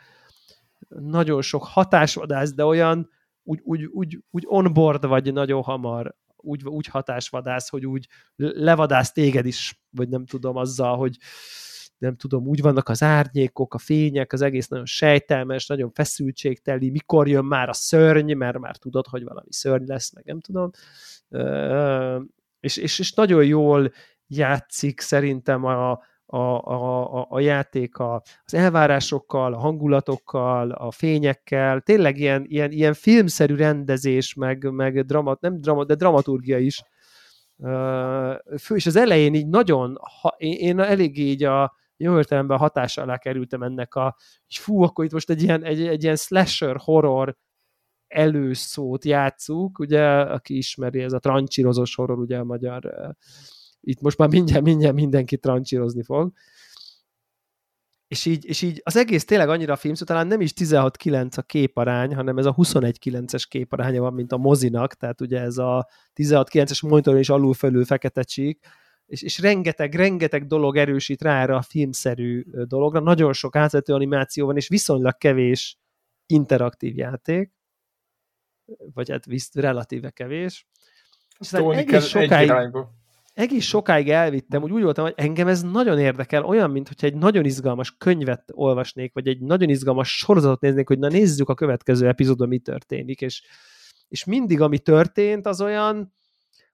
nagyon 0.87 1.41
sok 1.41 1.63
hatásvadász, 1.63 2.53
de 2.53 2.65
olyan 2.65 3.09
úgy, 3.43 3.59
úgy, 3.63 3.85
úgy, 3.85 4.19
úgy 4.31 4.43
onboard 4.47 5.07
vagy 5.07 5.33
nagyon 5.33 5.61
hamar, 5.61 6.15
úgy, 6.35 6.63
úgy 6.65 6.87
hatásvadász, 6.87 7.69
hogy 7.69 7.85
úgy 7.85 8.07
levadász 8.35 9.11
téged 9.11 9.45
is, 9.45 9.81
vagy 9.89 10.09
nem 10.09 10.25
tudom, 10.25 10.55
azzal, 10.55 10.97
hogy 10.97 11.17
nem 11.97 12.15
tudom, 12.15 12.47
úgy 12.47 12.61
vannak 12.61 12.89
az 12.89 13.03
árnyékok, 13.03 13.73
a 13.73 13.77
fények, 13.77 14.33
az 14.33 14.41
egész 14.41 14.67
nagyon 14.67 14.85
sejtelmes, 14.85 15.67
nagyon 15.67 15.91
feszültségteli, 15.91 16.89
mikor 16.89 17.27
jön 17.27 17.45
már 17.45 17.69
a 17.69 17.73
szörny, 17.73 18.33
mert 18.33 18.59
már 18.59 18.77
tudod, 18.77 19.07
hogy 19.07 19.23
valami 19.23 19.51
szörny 19.51 19.85
lesz, 19.85 20.13
meg 20.13 20.25
nem 20.25 20.39
tudom. 20.39 20.71
És, 22.59 22.77
és, 22.77 22.99
és 22.99 23.13
nagyon 23.13 23.45
jól 23.45 23.91
játszik 24.27 24.99
szerintem 24.99 25.63
a, 25.65 25.91
a, 26.25 26.37
a, 26.37 27.27
a, 27.29 27.39
játék 27.39 27.97
a, 27.97 28.21
az 28.45 28.53
elvárásokkal, 28.53 29.53
a 29.53 29.57
hangulatokkal, 29.57 30.71
a 30.71 30.91
fényekkel, 30.91 31.81
tényleg 31.81 32.17
ilyen, 32.17 32.45
ilyen, 32.47 32.71
ilyen 32.71 32.93
filmszerű 32.93 33.55
rendezés, 33.55 34.33
meg, 34.33 34.71
meg 34.71 35.05
dramat, 35.05 35.41
nem 35.41 35.61
drama, 35.61 35.83
de 35.83 35.95
dramaturgia 35.95 36.57
is. 36.57 36.83
Fő, 38.59 38.75
és 38.75 38.85
az 38.85 38.95
elején 38.95 39.33
így 39.33 39.47
nagyon, 39.47 39.97
ha, 40.21 40.35
én, 40.37 40.57
én 40.57 40.79
eléggé 40.79 41.21
így 41.21 41.43
a 41.43 41.73
jó 41.97 42.17
értelemben 42.17 42.57
hatás 42.57 42.97
alá 42.97 43.17
kerültem 43.17 43.63
ennek 43.63 43.95
a, 43.95 44.15
hogy 44.47 44.55
fú, 44.57 44.81
akkor 44.81 45.05
itt 45.05 45.11
most 45.11 45.29
egy 45.29 45.41
ilyen, 45.41 45.63
egy, 45.63 45.87
egy 45.87 46.03
ilyen 46.03 46.15
slasher 46.15 46.77
horror 46.77 47.37
előszót 48.07 49.05
játszuk, 49.05 49.79
ugye, 49.79 50.05
aki 50.09 50.57
ismeri, 50.57 51.01
ez 51.01 51.13
a 51.13 51.19
trancsírozós 51.19 51.95
horror, 51.95 52.19
ugye 52.19 52.37
a 52.37 52.43
magyar, 52.43 53.15
itt 53.81 54.01
most 54.01 54.17
már 54.17 54.29
mindjárt, 54.29 54.63
mindjárt 54.63 54.95
mindenki 54.95 55.37
trancsírozni 55.37 56.03
fog. 56.03 56.31
És 58.07 58.25
így, 58.25 58.45
és 58.45 58.61
így 58.61 58.81
az 58.83 58.95
egész 58.95 59.25
tényleg 59.25 59.49
annyira 59.49 59.73
a 59.73 59.75
film, 59.75 59.93
szóval 59.93 60.15
talán 60.15 60.27
nem 60.31 60.41
is 60.41 60.51
16-9 60.55 61.37
a 61.37 61.41
képarány, 61.41 62.15
hanem 62.15 62.37
ez 62.37 62.45
a 62.45 62.53
21-9-es 62.53 63.43
képaránya 63.49 64.01
van, 64.01 64.13
mint 64.13 64.31
a 64.31 64.37
mozinak, 64.37 64.93
tehát 64.93 65.21
ugye 65.21 65.39
ez 65.39 65.57
a 65.57 65.87
16-9-es 66.15 66.87
monitoron 66.87 67.19
is 67.19 67.29
alul-fölül 67.29 67.85
fekete 67.85 68.23
csík, 68.23 68.67
és, 69.05 69.21
és 69.21 69.39
rengeteg, 69.39 69.95
rengeteg 69.95 70.45
dolog 70.45 70.77
erősít 70.77 71.21
rá 71.21 71.41
erre 71.41 71.55
a 71.55 71.61
filmszerű 71.61 72.43
dologra, 72.67 72.99
nagyon 72.99 73.33
sok 73.33 73.55
átvető 73.55 73.93
animáció 73.93 74.45
van, 74.45 74.55
és 74.55 74.67
viszonylag 74.67 75.17
kevés 75.17 75.79
interaktív 76.25 76.97
játék, 76.97 77.53
vagy 78.93 79.09
hát 79.09 79.25
visz, 79.25 79.53
relatíve 79.53 80.09
kevés. 80.09 80.67
És 81.39 81.53
egész 81.53 82.05
sokáig, 82.05 82.51
egész 83.33 83.65
sokáig 83.65 84.09
elvittem, 84.09 84.63
úgy 84.63 84.71
úgy 84.71 84.83
voltam, 84.83 85.03
hogy 85.05 85.13
engem 85.17 85.47
ez 85.47 85.61
nagyon 85.61 85.99
érdekel, 85.99 86.43
olyan, 86.43 86.71
mint 86.71 86.87
hogyha 86.87 87.07
egy 87.07 87.15
nagyon 87.15 87.45
izgalmas 87.45 87.97
könyvet 87.97 88.51
olvasnék, 88.53 89.13
vagy 89.13 89.27
egy 89.27 89.41
nagyon 89.41 89.69
izgalmas 89.69 90.17
sorozatot 90.17 90.61
néznék, 90.61 90.87
hogy 90.87 90.99
na 90.99 91.07
nézzük 91.07 91.49
a 91.49 91.53
következő 91.53 92.07
epizódban 92.07 92.47
mi 92.47 92.59
történik, 92.59 93.21
és, 93.21 93.43
és 94.07 94.23
mindig, 94.23 94.61
ami 94.61 94.79
történt, 94.79 95.45
az 95.45 95.61
olyan, 95.61 96.13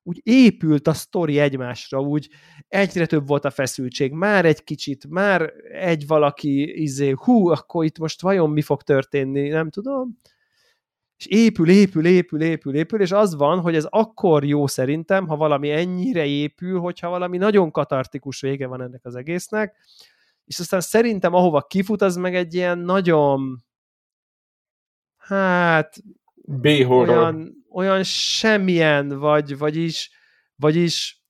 úgy 0.04 0.22
épült 0.24 0.88
a 0.88 0.94
sztori 0.94 1.40
egymásra, 1.40 2.02
úgy 2.02 2.30
egyre 2.68 3.06
több 3.06 3.28
volt 3.28 3.46
a 3.46 3.50
feszültség, 3.50 4.12
már 4.12 4.46
egy 4.46 4.64
kicsit, 4.64 5.08
már 5.10 5.54
egy 5.72 6.08
valaki, 6.08 6.82
izé, 6.82 7.14
hú, 7.18 7.48
akkor 7.48 7.86
itt 7.86 7.98
most 7.98 8.22
vajon 8.22 8.50
mi 8.50 8.62
fog 8.62 8.82
történni, 8.82 9.48
nem 9.48 9.70
tudom. 9.70 10.20
És 11.18 11.26
épül, 11.28 11.70
épül, 11.70 12.06
épül, 12.06 12.42
épül, 12.42 12.76
épül, 12.76 13.02
és 13.02 13.12
az 13.12 13.36
van, 13.36 13.60
hogy 13.60 13.76
ez 13.76 13.86
akkor 13.90 14.46
jó 14.46 14.68
szerintem, 14.68 15.28
ha 15.28 15.36
valami 15.36 15.70
ennyire 15.70 16.26
épül, 16.26 16.80
hogyha 16.80 17.10
valami 17.10 17.38
nagyon 17.38 17.72
katartikus 17.72 18.42
vége 18.42 18.68
van 18.68 18.82
ennek 18.82 19.06
az 19.06 19.16
egésznek, 19.16 19.76
és 20.46 20.60
aztán 20.60 20.82
szerintem 20.82 21.34
ahova 21.34 21.62
kifut, 21.62 22.02
az 22.02 22.16
meg 22.16 22.36
egy 22.36 22.54
ilyen 22.54 22.78
nagyon 22.78 23.64
hát 25.18 25.98
B-horror. 26.36 27.18
olyan, 27.18 27.61
olyan 27.74 28.04
semmilyen, 28.04 29.08
vagy, 29.08 29.58
vagyis, 29.58 30.12
vagyis 30.56 31.26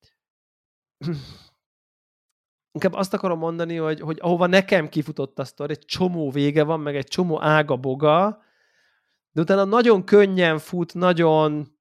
inkább 2.72 2.94
azt 2.94 3.14
akarom 3.14 3.40
mondani, 3.40 3.76
hogy, 3.76 4.00
hogy 4.00 4.18
ahova 4.22 4.46
nekem 4.46 4.90
kifutott 4.90 5.40
a 5.40 5.44
sztori, 5.44 5.72
egy 5.72 5.86
csomó 5.86 6.32
vége 6.32 6.64
van, 6.64 6.80
meg 6.80 6.96
egy 6.96 7.08
csomó 7.08 7.42
ága 7.42 7.78
boga, 7.78 8.44
de 9.32 9.42
utána 9.42 9.64
nagyon 9.64 10.04
könnyen 10.04 10.58
fut, 10.58 10.94
nagyon 10.94 11.80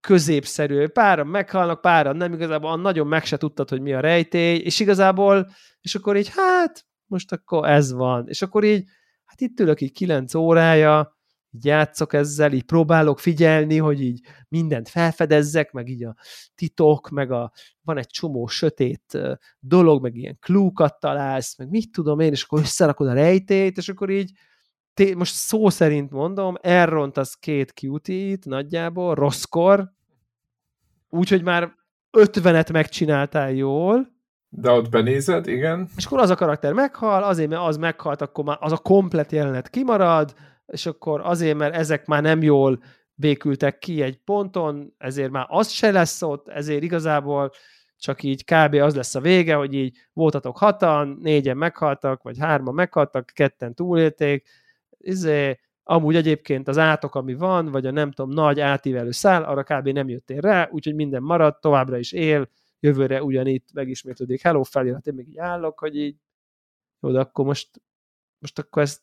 középszerű. 0.00 0.88
Páran 0.88 1.26
meghalnak, 1.26 1.80
páran 1.80 2.16
nem, 2.16 2.32
igazából 2.32 2.80
nagyon 2.80 3.06
meg 3.06 3.24
se 3.24 3.36
tudtad, 3.36 3.68
hogy 3.68 3.80
mi 3.80 3.92
a 3.92 4.00
rejtély, 4.00 4.56
és 4.58 4.80
igazából, 4.80 5.50
és 5.80 5.94
akkor 5.94 6.16
így, 6.16 6.28
hát, 6.28 6.86
most 7.06 7.32
akkor 7.32 7.68
ez 7.68 7.92
van. 7.92 8.28
És 8.28 8.42
akkor 8.42 8.64
így, 8.64 8.84
hát 9.24 9.40
itt 9.40 9.60
ülök 9.60 9.80
így 9.80 9.92
kilenc 9.92 10.34
órája, 10.34 11.19
így 11.50 11.64
játszok 11.64 12.12
ezzel, 12.12 12.52
így 12.52 12.62
próbálok 12.62 13.18
figyelni, 13.18 13.76
hogy 13.76 14.02
így 14.02 14.20
mindent 14.48 14.88
felfedezzek, 14.88 15.72
meg 15.72 15.88
így 15.88 16.04
a 16.04 16.16
titok, 16.54 17.08
meg 17.08 17.30
a, 17.30 17.52
van 17.82 17.98
egy 17.98 18.06
csomó 18.06 18.46
sötét 18.46 19.18
dolog, 19.60 20.02
meg 20.02 20.16
ilyen 20.16 20.38
klúkat 20.40 21.00
találsz, 21.00 21.58
meg 21.58 21.68
mit 21.68 21.92
tudom 21.92 22.20
én, 22.20 22.32
és 22.32 22.42
akkor 22.42 22.60
összerakod 22.60 23.08
a 23.08 23.12
rejtélyt, 23.12 23.76
és 23.76 23.88
akkor 23.88 24.10
így 24.10 24.32
té- 24.94 25.14
most 25.14 25.34
szó 25.34 25.68
szerint 25.68 26.10
mondom, 26.10 26.56
elrontasz 26.60 27.34
két 27.34 27.70
cutie-t 27.70 28.44
nagyjából, 28.44 29.14
rosszkor, 29.14 29.92
úgyhogy 31.08 31.42
már 31.42 31.72
ötvenet 32.10 32.72
megcsináltál 32.72 33.52
jól, 33.52 34.18
De 34.48 34.70
ott 34.70 34.90
benézed, 34.90 35.46
igen. 35.46 35.88
és 35.96 36.06
akkor 36.06 36.18
az 36.18 36.30
a 36.30 36.34
karakter 36.34 36.72
meghal, 36.72 37.22
azért, 37.22 37.48
mert 37.48 37.62
az 37.62 37.76
meghalt, 37.76 38.20
akkor 38.20 38.44
már 38.44 38.56
az 38.60 38.72
a 38.72 38.76
komplet 38.76 39.32
jelenet 39.32 39.70
kimarad, 39.70 40.34
és 40.70 40.86
akkor 40.86 41.20
azért, 41.24 41.56
mert 41.56 41.74
ezek 41.74 42.06
már 42.06 42.22
nem 42.22 42.42
jól 42.42 42.82
békültek 43.14 43.78
ki 43.78 44.02
egy 44.02 44.18
ponton, 44.18 44.94
ezért 44.98 45.30
már 45.30 45.46
az 45.48 45.68
se 45.68 45.90
lesz 45.90 46.22
ott, 46.22 46.48
ezért 46.48 46.82
igazából 46.82 47.52
csak 47.96 48.22
így 48.22 48.44
kb. 48.44 48.74
az 48.74 48.94
lesz 48.94 49.14
a 49.14 49.20
vége, 49.20 49.54
hogy 49.54 49.74
így 49.74 49.96
voltatok 50.12 50.58
hatan, 50.58 51.18
négyen 51.22 51.56
meghaltak, 51.56 52.22
vagy 52.22 52.38
hárman 52.38 52.74
meghaltak, 52.74 53.30
ketten 53.34 53.74
túlélték, 53.74 54.48
izé, 54.98 55.60
amúgy 55.82 56.16
egyébként 56.16 56.68
az 56.68 56.78
átok, 56.78 57.14
ami 57.14 57.34
van, 57.34 57.70
vagy 57.70 57.86
a 57.86 57.90
nem 57.90 58.10
tudom, 58.10 58.30
nagy 58.30 58.60
átívelő 58.60 59.10
szál, 59.10 59.44
arra 59.44 59.62
kb. 59.62 59.88
nem 59.88 60.08
jöttél 60.08 60.40
rá, 60.40 60.68
úgyhogy 60.72 60.94
minden 60.94 61.22
maradt, 61.22 61.60
továbbra 61.60 61.98
is 61.98 62.12
él, 62.12 62.48
jövőre 62.80 63.22
ugyanitt 63.22 63.72
megismétlődik 63.72 64.40
hello 64.42 64.62
felirat, 64.62 65.06
én 65.06 65.14
még 65.14 65.28
így 65.28 65.38
állok, 65.38 65.78
hogy 65.78 65.96
így 65.96 66.16
jó, 67.00 67.10
de 67.10 67.20
akkor 67.20 67.44
most, 67.44 67.82
most 68.38 68.58
akkor 68.58 68.82
ez 68.82 69.00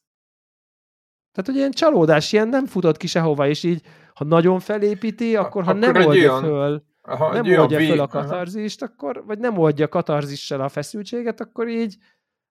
tehát, 1.38 1.52
hogy 1.52 1.56
ilyen 1.56 1.72
csalódás, 1.72 2.32
ilyen 2.32 2.48
nem 2.48 2.66
futott 2.66 2.98
ki 2.98 3.08
sehova, 3.08 3.48
és 3.48 3.64
így, 3.64 3.82
ha 4.14 4.26
nagyon 4.26 4.60
felépíti, 4.60 5.36
akkor 5.36 5.64
ha 5.64 5.70
akkor 5.70 5.82
nem 5.82 6.06
oldja 6.06 6.32
olyan, 6.32 6.44
föl, 6.44 6.84
aha, 7.02 7.34
nem 7.34 7.60
oldja 7.60 7.80
föl 7.80 8.00
a 8.00 8.08
katarzist, 8.08 8.82
akkor, 8.82 9.24
vagy 9.26 9.40
nem 9.40 9.58
oldja 9.58 9.88
katarzissal 9.88 10.62
a 10.62 10.70
feszültséget, 10.70 11.42
akkor 11.42 11.68
így, 11.68 11.98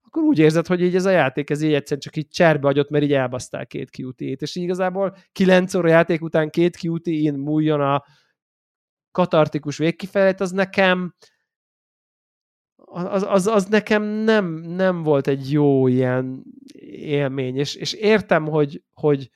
akkor 0.02 0.22
úgy 0.22 0.38
érzed, 0.38 0.66
hogy 0.66 0.82
így 0.82 0.94
ez 0.94 1.04
a 1.04 1.10
játék, 1.10 1.50
ez 1.50 1.62
így 1.62 1.72
egyszerűen 1.72 2.00
csak 2.00 2.16
így 2.16 2.28
cserbe 2.28 2.68
agyott, 2.68 2.90
mert 2.90 3.04
így 3.04 3.12
elbasztál 3.12 3.66
két 3.66 3.90
QT-t, 3.98 4.42
és 4.42 4.56
így 4.56 4.62
igazából 4.62 5.16
kilenc 5.32 5.74
óra 5.74 5.88
játék 5.88 6.22
után 6.22 6.50
két 6.50 6.78
QT-in 6.82 7.34
múljon 7.34 7.80
a 7.80 8.04
katartikus 9.10 9.76
végkifejlet, 9.76 10.40
az 10.40 10.50
nekem 10.50 11.14
az, 13.04 13.26
az, 13.28 13.46
az 13.46 13.66
nekem 13.66 14.02
nem, 14.02 14.46
nem 14.54 15.02
volt 15.02 15.26
egy 15.26 15.50
jó 15.52 15.88
ilyen 15.88 16.44
élmény, 16.90 17.56
és, 17.56 17.74
és 17.74 17.92
értem, 17.92 18.46
hogy, 18.46 18.82
hogy, 18.94 19.30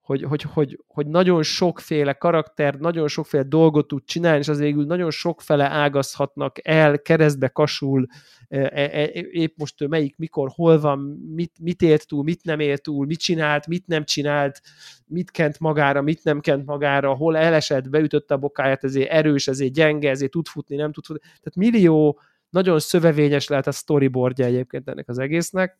hogy, 0.00 0.22
hogy, 0.22 0.42
hogy, 0.42 0.78
hogy 0.86 1.06
nagyon 1.06 1.42
sokféle 1.42 2.12
karakter, 2.12 2.74
nagyon 2.74 3.08
sokféle 3.08 3.42
dolgot 3.42 3.86
tud 3.86 4.04
csinálni, 4.04 4.38
és 4.38 4.48
az 4.48 4.58
végül 4.58 4.84
nagyon 4.84 5.10
sokfele 5.10 5.70
ágazhatnak 5.70 6.68
el, 6.68 6.98
keresztbe 6.98 7.48
kasul, 7.48 8.06
e, 8.48 8.58
e, 8.58 8.90
e, 8.92 9.04
épp 9.30 9.56
most 9.56 9.80
ő 9.80 9.86
melyik, 9.86 10.16
mikor, 10.16 10.50
hol 10.54 10.80
van, 10.80 10.98
mit, 11.34 11.52
mit 11.60 11.82
élt 11.82 12.06
túl, 12.06 12.22
mit 12.22 12.44
nem 12.44 12.60
élt 12.60 12.82
túl, 12.82 13.06
mit 13.06 13.18
csinált, 13.18 13.66
mit 13.66 13.86
nem 13.86 14.04
csinált, 14.04 14.60
mit 15.06 15.30
kent 15.30 15.58
magára, 15.58 16.02
mit 16.02 16.24
nem 16.24 16.40
kent 16.40 16.66
magára, 16.66 17.14
hol 17.14 17.36
elesett, 17.36 17.88
beütötte 17.88 18.34
a 18.34 18.38
bokáját, 18.38 18.84
ezért 18.84 19.10
erős, 19.10 19.48
ezért 19.48 19.72
gyenge, 19.72 20.10
ezért 20.10 20.30
tud 20.30 20.46
futni, 20.46 20.76
nem 20.76 20.92
tud 20.92 21.04
futni. 21.04 21.22
Tehát 21.22 21.56
millió 21.56 22.20
nagyon 22.52 22.78
szövevényes 22.78 23.48
lehet 23.48 23.66
a 23.66 23.72
storyboardja 23.72 24.44
egyébként 24.44 24.88
ennek 24.88 25.08
az 25.08 25.18
egésznek, 25.18 25.78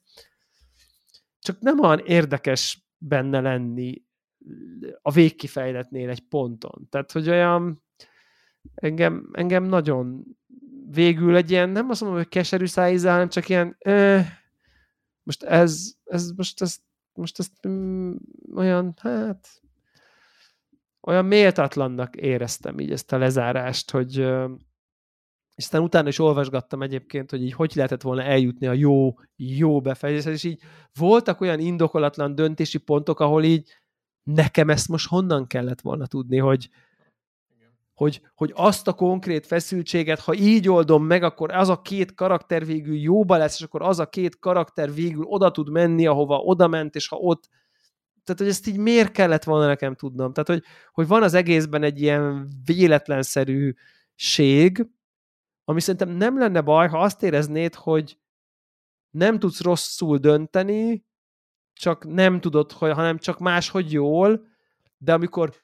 csak 1.38 1.60
nem 1.60 1.80
olyan 1.80 1.98
érdekes 1.98 2.86
benne 2.98 3.40
lenni 3.40 4.02
a 5.02 5.10
végkifejletnél 5.10 6.10
egy 6.10 6.28
ponton. 6.28 6.86
Tehát, 6.90 7.12
hogy 7.12 7.28
olyan 7.28 7.82
engem, 8.74 9.28
engem 9.32 9.64
nagyon 9.64 10.24
végül 10.90 11.36
egy 11.36 11.50
ilyen, 11.50 11.68
nem 11.68 11.90
azt 11.90 12.00
mondom, 12.00 12.18
hogy 12.18 12.28
keserű 12.28 12.66
szájízál, 12.66 13.12
hanem 13.12 13.28
csak 13.28 13.48
ilyen 13.48 13.76
eh, 13.78 14.26
most 15.22 15.42
ez, 15.42 15.94
ez 16.04 16.30
most 16.30 16.62
ez, 16.62 16.76
most 17.12 17.38
ezt 17.38 17.66
mm, 17.68 18.14
olyan, 18.54 18.94
hát 19.00 19.48
olyan 21.00 21.24
méltatlannak 21.24 22.16
éreztem 22.16 22.78
így 22.78 22.92
ezt 22.92 23.12
a 23.12 23.18
lezárást, 23.18 23.90
hogy 23.90 24.28
és 25.62 25.68
aztán 25.68 25.86
utána 25.86 26.08
is 26.08 26.18
olvasgattam 26.18 26.82
egyébként, 26.82 27.30
hogy 27.30 27.42
így 27.42 27.52
hogy 27.52 27.72
lehetett 27.74 28.02
volna 28.02 28.22
eljutni 28.22 28.66
a 28.66 28.72
jó, 28.72 29.14
jó 29.36 29.80
befejezéshez, 29.80 30.34
és 30.34 30.44
így 30.44 30.60
voltak 30.98 31.40
olyan 31.40 31.58
indokolatlan 31.58 32.34
döntési 32.34 32.78
pontok, 32.78 33.20
ahol 33.20 33.44
így 33.44 33.70
nekem 34.22 34.70
ezt 34.70 34.88
most 34.88 35.08
honnan 35.08 35.46
kellett 35.46 35.80
volna 35.80 36.06
tudni, 36.06 36.38
hogy, 36.38 36.68
hogy, 37.94 38.20
hogy 38.34 38.52
azt 38.54 38.88
a 38.88 38.92
konkrét 38.92 39.46
feszültséget, 39.46 40.20
ha 40.20 40.34
így 40.34 40.68
oldom 40.68 41.04
meg, 41.04 41.22
akkor 41.22 41.52
az 41.52 41.68
a 41.68 41.82
két 41.82 42.14
karakter 42.14 42.66
végül 42.66 42.96
jóba 42.96 43.36
lesz, 43.36 43.58
és 43.58 43.64
akkor 43.64 43.82
az 43.82 43.98
a 43.98 44.08
két 44.08 44.38
karakter 44.38 44.94
végül 44.94 45.24
oda 45.24 45.50
tud 45.50 45.70
menni, 45.70 46.06
ahova 46.06 46.38
oda 46.38 46.68
ment, 46.68 46.94
és 46.94 47.08
ha 47.08 47.16
ott 47.16 47.48
tehát, 48.24 48.40
hogy 48.40 48.50
ezt 48.50 48.66
így 48.66 48.78
miért 48.78 49.12
kellett 49.12 49.44
volna 49.44 49.66
nekem 49.66 49.94
tudnom? 49.94 50.32
Tehát, 50.32 50.48
hogy, 50.48 50.62
hogy 50.92 51.06
van 51.06 51.22
az 51.22 51.34
egészben 51.34 51.82
egy 51.82 52.00
ilyen 52.00 52.48
véletlenszerűség, 52.64 54.86
ami 55.64 55.80
szerintem 55.80 56.08
nem 56.08 56.38
lenne 56.38 56.60
baj, 56.60 56.88
ha 56.88 57.02
azt 57.02 57.22
éreznéd, 57.22 57.74
hogy 57.74 58.18
nem 59.10 59.38
tudsz 59.38 59.60
rosszul 59.60 60.18
dönteni, 60.18 61.06
csak 61.72 62.04
nem 62.06 62.40
tudod, 62.40 62.72
hogy, 62.72 62.92
hanem 62.92 63.18
csak 63.18 63.38
máshogy 63.38 63.92
jól, 63.92 64.46
de 64.96 65.12
amikor 65.12 65.54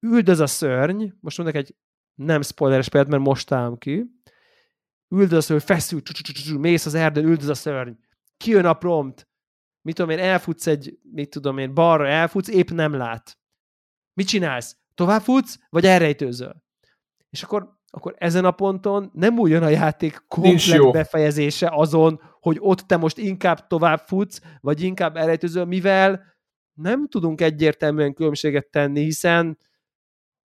üldöz 0.00 0.40
a 0.40 0.46
szörny, 0.46 1.06
most 1.20 1.38
mondok 1.38 1.56
egy 1.56 1.76
nem 2.14 2.42
spoileres 2.42 2.88
példát, 2.88 3.10
mert 3.10 3.22
most 3.22 3.52
állom 3.52 3.78
ki, 3.78 4.04
üldöz 5.08 5.38
a 5.38 5.40
szörny, 5.40 5.64
feszül, 5.64 6.02
mész 6.58 6.86
az 6.86 6.94
erdőn, 6.94 7.24
üldöz 7.24 7.48
a 7.48 7.54
szörny, 7.54 7.92
kijön 8.36 8.64
a 8.64 8.74
prompt, 8.74 9.28
mit 9.80 9.94
tudom 9.94 10.10
én, 10.10 10.18
elfutsz 10.18 10.66
egy, 10.66 10.98
mit 11.02 11.30
tudom 11.30 11.58
én, 11.58 11.74
balra 11.74 12.06
elfutsz, 12.06 12.48
épp 12.48 12.68
nem 12.68 12.94
lát. 12.94 13.38
Mit 14.12 14.26
csinálsz? 14.26 14.76
Tovább 14.94 15.22
futsz, 15.22 15.58
vagy 15.68 15.86
elrejtőzöl? 15.86 16.62
És 17.30 17.42
akkor 17.42 17.78
akkor 17.94 18.14
ezen 18.18 18.44
a 18.44 18.50
ponton 18.50 19.10
nem 19.12 19.38
újjon 19.38 19.62
a 19.62 19.68
játék 19.68 20.24
komplet 20.28 20.90
befejezése 20.90 21.68
azon, 21.72 22.20
hogy 22.40 22.56
ott 22.60 22.78
te 22.78 22.96
most 22.96 23.18
inkább 23.18 23.66
tovább 23.66 23.98
futsz, 24.06 24.40
vagy 24.60 24.82
inkább 24.82 25.16
elrejtőzöl, 25.16 25.64
mivel 25.64 26.24
nem 26.72 27.08
tudunk 27.08 27.40
egyértelműen 27.40 28.14
különbséget 28.14 28.66
tenni, 28.66 29.02
hiszen 29.02 29.58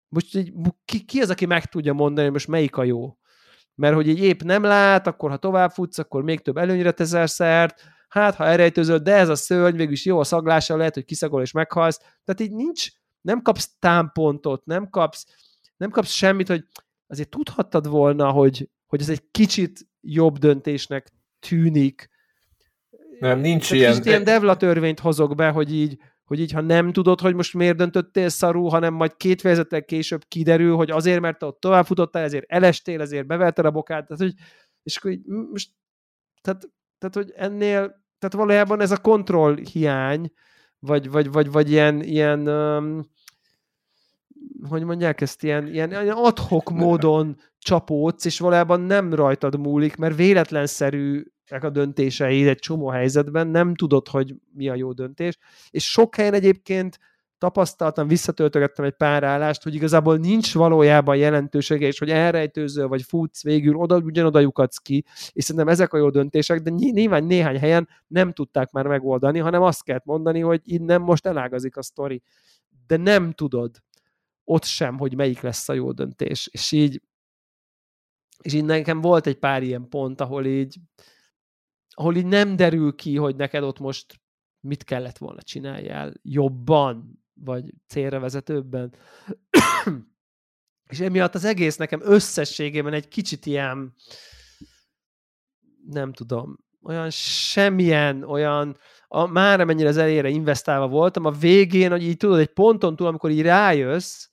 most 0.09 0.35
így, 0.35 0.53
ki, 0.85 1.05
ki 1.05 1.21
az, 1.21 1.29
aki 1.29 1.45
meg 1.45 1.65
tudja 1.65 1.93
mondani, 1.93 2.23
hogy 2.23 2.31
most 2.31 2.47
melyik 2.47 2.77
a 2.77 2.83
jó? 2.83 3.17
Mert 3.75 3.95
hogy 3.95 4.07
így 4.07 4.19
épp 4.19 4.41
nem 4.41 4.63
lát, 4.63 5.07
akkor 5.07 5.29
ha 5.29 5.37
tovább 5.37 5.71
futsz, 5.71 5.97
akkor 5.97 6.23
még 6.23 6.41
több 6.41 6.57
előnyre 6.57 6.91
teszel 6.91 7.27
szert, 7.27 7.83
hát 8.07 8.35
ha 8.35 8.45
elrejtőzöl, 8.45 8.97
de 8.97 9.15
ez 9.15 9.29
a 9.29 9.35
szörny 9.35 9.75
végül 9.75 9.93
is 9.93 10.05
jó 10.05 10.19
a 10.19 10.23
szaglása, 10.23 10.77
lehet, 10.77 10.93
hogy 10.93 11.05
kiszagol 11.05 11.41
és 11.41 11.51
meghalsz. 11.51 11.97
Tehát 11.97 12.39
így 12.39 12.51
nincs, 12.51 12.87
nem 13.21 13.41
kapsz 13.41 13.75
támpontot, 13.79 14.65
nem 14.65 14.89
kapsz, 14.89 15.25
nem 15.77 15.89
kapsz 15.89 16.11
semmit, 16.11 16.47
hogy 16.47 16.65
azért 17.07 17.29
tudhattad 17.29 17.87
volna, 17.87 18.31
hogy, 18.31 18.69
hogy 18.85 19.01
ez 19.01 19.09
egy 19.09 19.31
kicsit 19.31 19.79
jobb 20.01 20.37
döntésnek 20.37 21.11
tűnik. 21.39 22.09
Nem, 23.19 23.39
nincs 23.39 23.69
Tehát 23.69 23.83
ilyen. 23.83 24.03
ilyen 24.03 24.23
devla 24.23 24.57
törvényt 24.57 24.99
hozok 24.99 25.35
be, 25.35 25.49
hogy 25.49 25.73
így, 25.73 25.97
hogy 26.23 26.39
így, 26.39 26.51
ha 26.51 26.61
nem 26.61 26.91
tudod, 26.91 27.21
hogy 27.21 27.35
most 27.35 27.53
miért 27.53 27.77
döntöttél 27.77 28.29
szarú, 28.29 28.67
hanem 28.67 28.93
majd 28.93 29.17
két 29.17 29.41
fejezettel 29.41 29.85
később 29.85 30.23
kiderül, 30.27 30.75
hogy 30.75 30.91
azért, 30.91 31.19
mert 31.19 31.37
te 31.37 31.45
ott 31.45 31.59
továbbfutottál, 31.59 32.23
ezért 32.23 32.45
elestél, 32.47 33.01
ezért 33.01 33.27
bevelted 33.27 33.65
a 33.65 33.71
bokát, 33.71 34.07
tehát, 34.07 34.23
hogy, 34.23 34.33
és 34.83 34.97
akkor 34.97 35.11
így, 35.11 35.25
most, 35.25 35.71
tehát, 36.41 36.69
tehát, 36.97 37.15
hogy 37.15 37.31
ennél, 37.35 38.05
tehát 38.19 38.35
valójában 38.35 38.81
ez 38.81 38.91
a 38.91 38.97
kontroll 38.97 39.57
hiány, 39.71 40.31
vagy, 40.79 41.09
vagy, 41.09 41.31
vagy, 41.31 41.51
vagy 41.51 41.71
ilyen, 41.71 42.01
ilyen 42.01 42.47
um, 42.47 43.09
hogy 44.69 44.83
mondják 44.83 45.21
ezt, 45.21 45.43
ilyen, 45.43 45.67
ilyen, 45.67 45.89
ilyen 45.89 46.09
adhok 46.09 46.69
módon 46.69 47.37
csapódsz, 47.57 48.25
és 48.25 48.39
valójában 48.39 48.81
nem 48.81 49.13
rajtad 49.13 49.59
múlik, 49.59 49.95
mert 49.95 50.15
véletlenszerű 50.15 51.23
a 51.61 51.69
döntéseid 51.69 52.47
egy 52.47 52.59
csomó 52.59 52.87
helyzetben, 52.87 53.47
nem 53.47 53.75
tudod, 53.75 54.07
hogy 54.07 54.35
mi 54.53 54.69
a 54.69 54.75
jó 54.75 54.91
döntés, 54.91 55.37
és 55.69 55.91
sok 55.91 56.15
helyen 56.15 56.33
egyébként 56.33 56.99
tapasztaltam, 57.37 58.07
visszatöltögettem 58.07 58.85
egy 58.85 58.95
pár 58.95 59.23
állást, 59.23 59.63
hogy 59.63 59.75
igazából 59.75 60.17
nincs 60.17 60.53
valójában 60.53 61.15
jelentősége, 61.15 61.87
és 61.87 61.99
hogy 61.99 62.09
elrejtőző 62.09 62.85
vagy 62.85 63.01
futsz 63.01 63.43
végül, 63.43 63.75
oda, 63.75 63.97
ugyanoda 63.97 64.39
lyukadsz 64.39 64.77
ki, 64.77 65.05
és 65.31 65.43
szerintem 65.43 65.71
ezek 65.71 65.93
a 65.93 65.97
jó 65.97 66.09
döntések, 66.09 66.61
de 66.61 66.69
nyilván 66.69 67.23
néhány 67.23 67.59
helyen 67.59 67.89
nem 68.07 68.31
tudták 68.31 68.71
már 68.71 68.87
megoldani, 68.87 69.39
hanem 69.39 69.61
azt 69.61 69.83
kellett 69.83 70.05
mondani, 70.05 70.39
hogy 70.39 70.61
innen 70.63 71.01
most 71.01 71.25
elágazik 71.25 71.77
a 71.77 71.81
sztori. 71.81 72.21
De 72.87 72.97
nem 72.97 73.31
tudod 73.31 73.71
ott 74.49 74.63
sem, 74.63 74.97
hogy 74.97 75.15
melyik 75.15 75.41
lesz 75.41 75.69
a 75.69 75.73
jó 75.73 75.91
döntés. 75.91 76.49
És 76.51 76.71
így, 76.71 77.01
és 78.41 78.53
így 78.53 78.65
nekem 78.65 79.01
volt 79.01 79.27
egy 79.27 79.39
pár 79.39 79.63
ilyen 79.63 79.89
pont, 79.89 80.21
ahol 80.21 80.45
így, 80.45 80.77
ahol 81.89 82.15
így 82.15 82.25
nem 82.25 82.55
derül 82.55 82.95
ki, 82.95 83.15
hogy 83.15 83.35
neked 83.35 83.63
ott 83.63 83.79
most 83.79 84.21
mit 84.59 84.83
kellett 84.83 85.17
volna 85.17 85.41
csináljál 85.41 86.13
jobban, 86.21 87.23
vagy 87.33 87.73
célra 87.87 88.19
vezetőbben. 88.19 88.95
és 90.91 90.99
emiatt 90.99 91.35
az 91.35 91.43
egész 91.43 91.75
nekem 91.75 92.01
összességében 92.03 92.93
egy 92.93 93.07
kicsit 93.07 93.45
ilyen, 93.45 93.93
nem 95.87 96.13
tudom, 96.13 96.57
olyan 96.81 97.09
semmilyen, 97.09 98.23
olyan, 98.23 98.77
a, 99.07 99.25
már 99.25 99.59
amennyire 99.59 99.89
az 99.89 99.97
elére 99.97 100.29
investálva 100.29 100.87
voltam, 100.87 101.25
a 101.25 101.31
végén, 101.31 101.91
hogy 101.91 102.03
így 102.03 102.17
tudod, 102.17 102.39
egy 102.39 102.53
ponton 102.53 102.95
túl, 102.95 103.07
amikor 103.07 103.29
így 103.29 103.41
rájössz, 103.41 104.27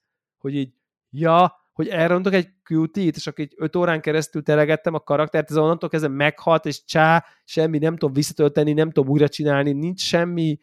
hogy 0.44 0.54
így, 0.54 0.72
ja, 1.10 1.54
hogy 1.72 1.88
elrontok 1.88 2.32
egy 2.32 2.48
QT-t, 2.68 3.16
és 3.16 3.26
akkor 3.26 3.44
így 3.44 3.54
öt 3.56 3.76
órán 3.76 4.00
keresztül 4.00 4.42
teregettem 4.42 4.94
a 4.94 5.00
karaktert, 5.00 5.50
ez 5.50 5.56
onnantól 5.56 5.88
kezdve 5.88 6.08
meghalt, 6.08 6.66
és 6.66 6.84
csá, 6.84 7.24
semmi, 7.44 7.78
nem 7.78 7.96
tudom 7.96 8.14
visszatölteni, 8.14 8.72
nem 8.72 8.90
tudom 8.90 9.10
újra 9.10 9.28
csinálni, 9.28 9.72
nincs 9.72 10.00
semmi 10.00 10.58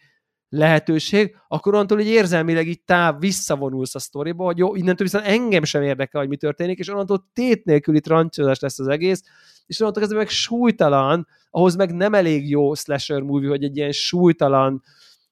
lehetőség, 0.49 1.35
akkor 1.47 1.73
onnantól 1.73 1.99
így 1.99 2.07
érzelmileg 2.07 2.67
így 2.67 2.83
táv 2.83 3.19
visszavonulsz 3.19 3.95
a 3.95 3.99
sztoriba, 3.99 4.43
hogy 4.43 4.57
jó, 4.57 4.75
innentől 4.75 5.07
viszont 5.07 5.25
engem 5.25 5.63
sem 5.63 5.81
érdekel, 5.81 6.19
hogy 6.19 6.29
mi 6.29 6.37
történik, 6.37 6.79
és 6.79 6.89
onnantól 6.89 7.29
tét 7.33 7.65
nélküli 7.65 7.99
trancsozás 7.99 8.59
lesz 8.59 8.79
az 8.79 8.87
egész, 8.87 9.23
és 9.65 9.79
onnantól 9.79 10.01
kezdve 10.01 10.19
meg 10.19 10.29
súlytalan, 10.29 11.27
ahhoz 11.49 11.75
meg 11.75 11.93
nem 11.93 12.13
elég 12.13 12.49
jó 12.49 12.73
slasher 12.73 13.21
movie, 13.21 13.49
hogy 13.49 13.63
egy 13.63 13.77
ilyen 13.77 13.91
súlytalan, 13.91 14.81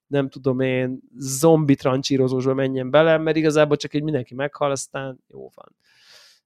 nem 0.09 0.29
tudom 0.29 0.59
én, 0.59 0.99
zombi 1.17 1.75
trancsírozósba 1.75 2.53
menjen 2.53 2.89
bele, 2.89 3.17
mert 3.17 3.37
igazából 3.37 3.77
csak 3.77 3.93
egy 3.93 4.03
mindenki 4.03 4.33
meghal, 4.33 4.71
aztán 4.71 5.19
jó 5.27 5.49
van. 5.55 5.75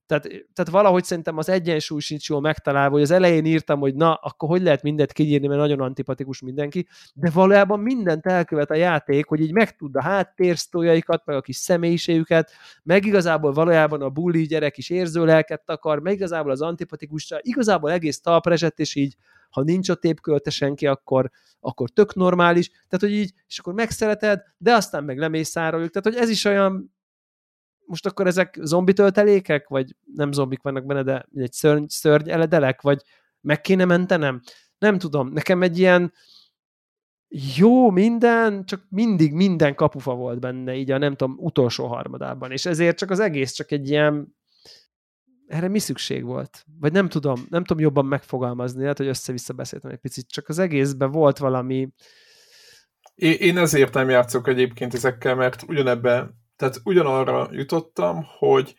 Tehát, 0.06 0.24
tehát 0.28 0.72
valahogy 0.72 1.04
szerintem 1.04 1.38
az 1.38 1.50
egyensúly 1.50 2.00
sincs 2.00 2.30
jól 2.30 2.42
megtalálva, 2.42 2.94
hogy 2.94 3.02
az 3.02 3.12
elején 3.12 3.46
írtam, 3.46 3.80
hogy 3.80 3.96
na, 3.96 4.14
akkor 4.14 4.50
hogy 4.50 4.62
lehet 4.62 4.84
mindent 4.84 5.12
kinyírni, 5.12 5.48
mert 5.48 5.60
nagyon 5.60 5.80
antipatikus 5.80 6.42
mindenki, 6.42 6.88
de 7.14 7.30
valójában 7.30 7.80
mindent 7.80 8.26
elkövet 8.26 8.72
a 8.72 8.76
játék, 8.76 9.26
hogy 9.26 9.40
így 9.40 9.54
megtudda 9.54 10.00
a 10.00 10.04
háttérsztójaikat, 10.04 11.26
meg 11.26 11.36
a 11.36 11.42
kis 11.42 11.56
személyiségüket, 11.56 12.52
meg 12.84 13.06
igazából 13.06 13.52
valójában 13.52 14.02
a 14.02 14.10
bully 14.10 14.44
gyerek 14.44 14.78
is 14.78 14.90
érző 14.90 15.26
lelket 15.26 15.70
akar, 15.70 16.00
meg 16.00 16.14
igazából 16.14 16.52
az 16.52 16.62
antipatikus, 16.62 17.34
igazából 17.40 17.92
egész 17.92 18.20
talpresett, 18.20 18.80
és 18.80 18.96
így 18.96 19.16
ha 19.50 19.64
nincs 19.64 19.90
a 19.90 19.96
tépkölte 19.96 20.50
senki, 20.50 20.88
akkor, 20.88 21.32
akkor 21.60 21.90
tök 21.90 22.16
normális, 22.16 22.70
tehát 22.70 23.00
hogy 23.00 23.12
így, 23.12 23.34
és 23.48 23.60
akkor 23.60 23.74
megszereted, 23.74 24.42
de 24.58 24.74
aztán 24.74 25.04
meg 25.04 25.18
lemészároljuk, 25.18 25.92
tehát 25.92 26.18
hogy 26.18 26.28
ez 26.28 26.30
is 26.30 26.46
olyan 26.46 26.94
most 27.86 28.06
akkor 28.06 28.28
ezek 28.28 28.58
zombi 28.62 28.94
töltelékek, 28.94 29.68
vagy 29.68 29.96
nem 30.16 30.32
zombik 30.32 30.62
vannak 30.62 30.86
benne, 30.86 31.04
de 31.04 31.26
egy 31.36 31.52
szörny, 31.52 31.84
szörny 31.88 32.30
eledelek, 32.30 32.82
vagy 32.82 33.02
meg 33.42 33.62
kéne 33.62 33.86
mentenem? 33.86 34.42
Nem 34.78 34.98
tudom, 34.98 35.30
nekem 35.30 35.62
egy 35.62 35.80
ilyen 35.80 36.14
jó 37.56 37.90
minden, 37.90 38.66
csak 38.66 38.86
mindig 38.90 39.34
minden 39.34 39.76
kapufa 39.76 40.16
volt 40.16 40.40
benne, 40.40 40.76
így 40.76 40.92
a 40.92 40.98
nem 40.98 41.16
tudom, 41.16 41.38
utolsó 41.40 41.88
harmadában, 41.88 42.52
és 42.52 42.66
ezért 42.66 42.98
csak 42.98 43.10
az 43.10 43.20
egész 43.20 43.52
csak 43.52 43.72
egy 43.72 43.90
ilyen 43.90 44.36
erre 45.48 45.68
mi 45.68 45.80
szükség 45.80 46.24
volt? 46.24 46.66
Vagy 46.80 46.92
nem 46.92 47.10
tudom, 47.10 47.46
nem 47.50 47.64
tudom 47.64 47.84
jobban 47.84 48.06
megfogalmazni, 48.06 48.82
lehet, 48.82 48.98
hogy 48.98 49.08
össze-vissza 49.08 49.54
beszéltem 49.54 49.92
egy 49.92 49.98
picit, 49.98 50.28
csak 50.28 50.50
az 50.50 50.60
egészben 50.60 51.12
volt 51.12 51.38
valami... 51.38 51.90
Én 53.16 53.58
ezért 53.58 53.94
nem 53.94 54.10
játszok 54.10 54.48
egyébként 54.48 54.94
ezekkel, 54.94 55.36
mert 55.36 55.64
ugyanebben 55.68 56.43
tehát 56.56 56.82
ugyanarra 56.84 57.50
jutottam, 57.52 58.26
hogy 58.38 58.76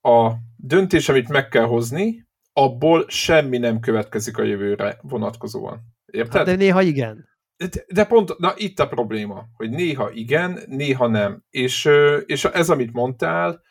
a 0.00 0.32
döntés, 0.56 1.08
amit 1.08 1.28
meg 1.28 1.48
kell 1.48 1.64
hozni, 1.64 2.28
abból 2.52 3.04
semmi 3.08 3.58
nem 3.58 3.80
következik 3.80 4.38
a 4.38 4.42
jövőre 4.42 4.98
vonatkozóan. 5.02 5.80
Érted? 6.06 6.36
Hát 6.36 6.44
de 6.44 6.54
néha 6.54 6.82
igen. 6.82 7.28
De, 7.56 7.68
de 7.92 8.04
pont, 8.04 8.38
na 8.38 8.52
itt 8.56 8.78
a 8.78 8.88
probléma, 8.88 9.44
hogy 9.54 9.70
néha 9.70 10.10
igen, 10.10 10.58
néha 10.66 11.06
nem. 11.06 11.44
És, 11.50 11.88
és 12.26 12.44
ez, 12.44 12.70
amit 12.70 12.92
mondtál, 12.92 13.62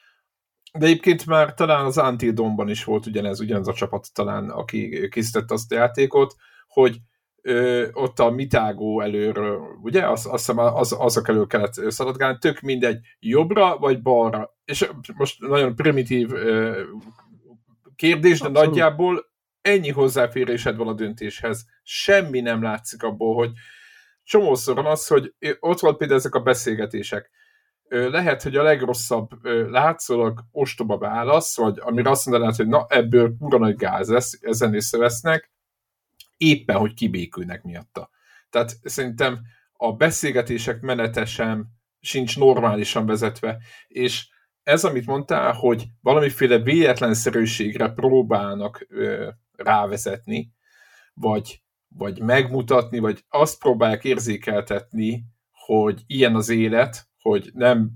de 0.79 0.85
egyébként 0.85 1.25
már 1.25 1.53
talán 1.53 1.85
az 1.85 1.97
Until 1.97 2.31
Dawn-ban 2.31 2.69
is 2.69 2.83
volt 2.83 3.05
ugyanez, 3.05 3.39
ugyanaz 3.39 3.67
a 3.67 3.73
csapat 3.73 4.07
talán, 4.13 4.49
aki 4.49 5.07
készítette 5.09 5.53
azt 5.53 5.71
a 5.71 5.75
játékot, 5.75 6.35
hogy 6.67 6.97
ö, 7.41 7.87
ott 7.93 8.19
a 8.19 8.29
mitágó 8.29 9.01
előről, 9.01 9.59
ugye? 9.81 10.07
Azt, 10.07 10.25
azt 10.25 10.45
hiszem 10.45 10.57
az, 10.57 10.95
azok 10.99 11.27
elől 11.27 11.47
kellett 11.47 11.73
szaladgálni, 11.73 12.37
tök 12.39 12.59
mindegy, 12.59 12.99
jobbra 13.19 13.77
vagy 13.77 14.01
balra. 14.01 14.57
És 14.65 14.89
most 15.15 15.39
nagyon 15.39 15.75
primitív 15.75 16.33
ö, 16.33 16.81
kérdés, 17.95 18.39
de 18.39 18.47
Abszolút. 18.47 18.69
nagyjából 18.69 19.25
ennyi 19.61 19.89
hozzáférésed 19.89 20.75
van 20.75 20.87
a 20.87 20.93
döntéshez. 20.93 21.65
Semmi 21.83 22.39
nem 22.39 22.63
látszik 22.63 23.03
abból, 23.03 23.35
hogy 23.35 23.51
csomószor 24.23 24.75
van 24.75 24.85
az, 24.85 25.07
hogy 25.07 25.33
ott 25.59 25.79
volt 25.79 25.97
például 25.97 26.19
ezek 26.19 26.35
a 26.35 26.39
beszélgetések. 26.39 27.29
Lehet, 27.89 28.43
hogy 28.43 28.55
a 28.55 28.63
legrosszabb 28.63 29.29
látszólag 29.69 30.39
ostoba 30.51 30.97
válasz, 30.97 31.57
vagy 31.57 31.77
amire 31.79 32.09
azt 32.09 32.25
mondanád, 32.25 32.55
hogy 32.55 32.67
na 32.67 32.85
ebből 32.89 33.35
kura 33.39 33.57
nagy 33.57 33.75
gáz 33.75 34.09
lesz, 34.09 34.39
ezen 34.41 34.73
észrevesznek, 34.73 35.51
éppen, 36.39 36.77
hogy 36.77 36.93
kibékülnek 36.93 37.63
miatta. 37.63 38.09
Tehát 38.49 38.77
szerintem 38.83 39.39
a 39.73 39.93
beszélgetések 39.93 40.81
menete 40.81 41.25
sem 41.25 41.67
sincs 41.99 42.37
normálisan 42.37 43.05
vezetve, 43.05 43.57
és 43.87 44.27
ez, 44.63 44.83
amit 44.83 45.05
mondtál, 45.05 45.53
hogy 45.53 45.87
valamiféle 46.01 46.57
véletlenszerűségre 46.57 47.89
próbálnak 47.89 48.85
ö, 48.89 49.29
rávezetni, 49.51 50.51
vagy, 51.13 51.63
vagy 51.87 52.21
megmutatni, 52.21 52.99
vagy 52.99 53.25
azt 53.29 53.59
próbálják 53.59 54.03
érzékeltetni, 54.03 55.25
hogy 55.51 56.03
ilyen 56.07 56.35
az 56.35 56.49
élet, 56.49 57.07
hogy 57.21 57.49
nem 57.53 57.91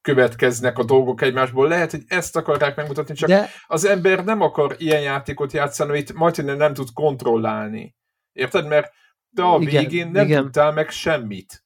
következnek 0.00 0.78
a 0.78 0.84
dolgok 0.84 1.22
egymásból. 1.22 1.68
Lehet, 1.68 1.90
hogy 1.90 2.02
ezt 2.06 2.36
akarják 2.36 2.76
megmutatni, 2.76 3.14
csak 3.14 3.28
De... 3.28 3.48
az 3.66 3.84
ember 3.84 4.24
nem 4.24 4.40
akar 4.40 4.74
ilyen 4.78 5.00
játékot 5.00 5.52
játszani, 5.52 5.90
amit 5.90 6.12
majd 6.12 6.44
nem 6.44 6.74
tud 6.74 6.88
kontrollálni. 6.92 7.96
Érted? 8.32 8.66
Mert 8.66 8.92
te 9.34 9.42
a 9.42 9.58
igen, 9.60 9.82
végén 9.82 10.10
nem 10.10 10.26
igen. 10.26 10.42
tudtál 10.42 10.72
meg 10.72 10.90
semmit 10.90 11.64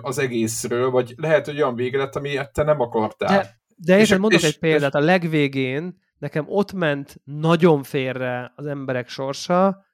az 0.00 0.18
egészről, 0.18 0.90
vagy 0.90 1.14
lehet, 1.16 1.46
hogy 1.46 1.56
olyan 1.56 1.74
vége 1.74 1.98
lett, 1.98 2.16
amilyet 2.16 2.52
te 2.52 2.62
nem 2.62 2.80
akartál. 2.80 3.38
De, 3.38 3.60
de 3.76 3.98
és, 3.98 4.10
mondok 4.10 4.40
és, 4.40 4.46
egy 4.46 4.58
példát, 4.58 4.94
a 4.94 5.00
legvégén 5.00 5.98
nekem 6.18 6.44
ott 6.48 6.72
ment 6.72 7.20
nagyon 7.24 7.82
félre 7.82 8.52
az 8.56 8.66
emberek 8.66 9.08
sorsa, 9.08 9.84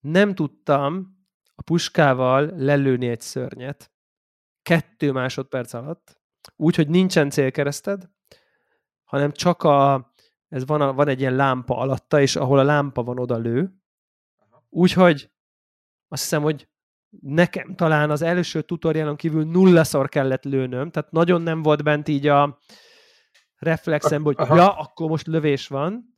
nem 0.00 0.34
tudtam 0.34 1.20
a 1.54 1.62
puskával 1.62 2.52
lelőni 2.56 3.08
egy 3.08 3.20
szörnyet 3.20 3.92
kettő 4.62 5.12
másodperc 5.12 5.72
alatt, 5.72 6.21
úgy, 6.56 6.74
hogy 6.74 6.88
nincsen 6.88 7.30
célkereszted, 7.30 8.10
hanem 9.04 9.32
csak 9.32 9.62
a, 9.62 10.12
ez 10.48 10.66
van, 10.66 10.80
a, 10.80 10.92
van 10.92 11.08
egy 11.08 11.20
ilyen 11.20 11.36
lámpa 11.36 11.76
alatta, 11.76 12.20
és 12.20 12.36
ahol 12.36 12.58
a 12.58 12.62
lámpa 12.64 13.02
van, 13.02 13.18
oda 13.18 13.36
lő. 13.36 13.74
Úgyhogy 14.68 15.30
azt 16.08 16.22
hiszem, 16.22 16.42
hogy 16.42 16.68
nekem 17.20 17.74
talán 17.74 18.10
az 18.10 18.22
első 18.22 18.62
tutorialon 18.62 19.16
kívül 19.16 19.44
nullaszor 19.44 20.08
kellett 20.08 20.44
lőnöm, 20.44 20.90
tehát 20.90 21.10
nagyon 21.10 21.42
nem 21.42 21.62
volt 21.62 21.82
bent 21.82 22.08
így 22.08 22.26
a 22.26 22.58
reflexem, 23.56 24.22
hogy 24.22 24.34
Aha. 24.38 24.56
ja, 24.56 24.72
akkor 24.72 25.08
most 25.08 25.26
lövés 25.26 25.66
van, 25.66 26.16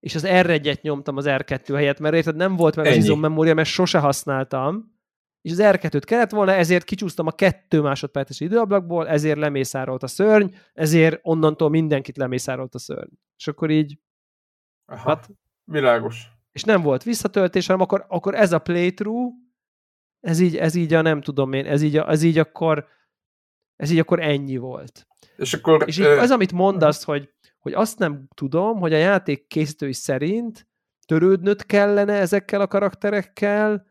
és 0.00 0.14
az 0.14 0.24
R1-et 0.26 0.80
nyomtam 0.80 1.16
az 1.16 1.24
R2 1.28 1.72
helyett, 1.74 1.98
mert 1.98 2.14
érted, 2.14 2.36
nem 2.36 2.56
volt 2.56 2.76
meg 2.76 2.86
Ennyi. 2.86 2.96
az 2.96 3.04
izommemória, 3.04 3.54
mert 3.54 3.68
sose 3.68 3.98
használtam, 3.98 4.95
és 5.46 5.52
az 5.52 5.60
R2-t 5.62 6.02
kellett 6.04 6.30
volna, 6.30 6.52
ezért 6.52 6.84
kicsúsztam 6.84 7.26
a 7.26 7.32
kettő 7.32 7.80
másodperces 7.80 8.40
időablakból, 8.40 9.08
ezért 9.08 9.38
lemészárolt 9.38 10.02
a 10.02 10.06
szörny, 10.06 10.54
ezért 10.74 11.20
onnantól 11.22 11.68
mindenkit 11.68 12.16
lemészárolt 12.16 12.74
a 12.74 12.78
szörny. 12.78 13.12
És 13.36 13.46
akkor 13.46 13.70
így... 13.70 13.98
Aha, 14.86 15.08
hát, 15.08 15.30
világos. 15.64 16.30
És 16.52 16.62
nem 16.62 16.82
volt 16.82 17.02
visszatöltés, 17.02 17.66
hanem 17.66 17.82
akkor, 17.82 18.04
akkor 18.08 18.34
ez 18.34 18.52
a 18.52 18.58
playthrough, 18.58 19.34
ez 20.20 20.40
így, 20.40 20.56
ez 20.56 20.74
így 20.74 20.94
a 20.94 21.00
nem 21.00 21.20
tudom 21.20 21.52
én, 21.52 21.66
ez 21.66 21.82
így, 21.82 21.96
a, 21.96 22.10
ez 22.10 22.22
így 22.22 22.38
akkor 22.38 22.86
ez 23.76 23.90
így 23.90 23.98
akkor 23.98 24.20
ennyi 24.20 24.56
volt. 24.56 25.06
És 25.36 25.54
akkor... 25.54 25.84
És 25.86 25.98
így 25.98 26.04
ö... 26.04 26.18
az, 26.18 26.30
amit 26.30 26.52
mondasz, 26.52 27.04
hogy, 27.04 27.34
hogy 27.58 27.72
azt 27.72 27.98
nem 27.98 28.28
tudom, 28.34 28.78
hogy 28.78 28.92
a 28.92 28.98
játék 28.98 29.46
készítői 29.46 29.92
szerint 29.92 30.68
törődnöd 31.04 31.66
kellene 31.66 32.12
ezekkel 32.12 32.60
a 32.60 32.66
karakterekkel, 32.66 33.86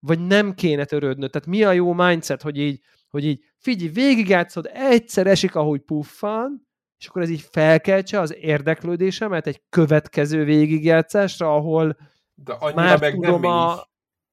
vagy 0.00 0.26
nem 0.26 0.54
kéne 0.54 0.84
törődnöd. 0.84 1.30
Tehát 1.30 1.48
mi 1.48 1.62
a 1.62 1.72
jó 1.72 1.92
mindset, 1.92 2.42
hogy 2.42 2.58
így, 2.58 2.80
hogy 3.08 3.24
így 3.24 3.44
figyelj, 3.56 3.90
végigjátszod, 3.90 4.70
egyszer 4.72 5.26
esik, 5.26 5.54
ahogy 5.54 5.80
puffan, 5.80 6.68
és 6.98 7.06
akkor 7.06 7.22
ez 7.22 7.28
így 7.28 7.48
felkeltse 7.50 8.20
az 8.20 8.34
érdeklődésemet 8.40 9.46
egy 9.46 9.62
következő 9.68 10.44
végigjátszásra, 10.44 11.54
ahol 11.54 11.96
De 12.34 12.54
már 12.74 13.00
meg 13.00 13.14
tudom 13.14 13.40
nem 13.40 13.50
a... 13.50 13.86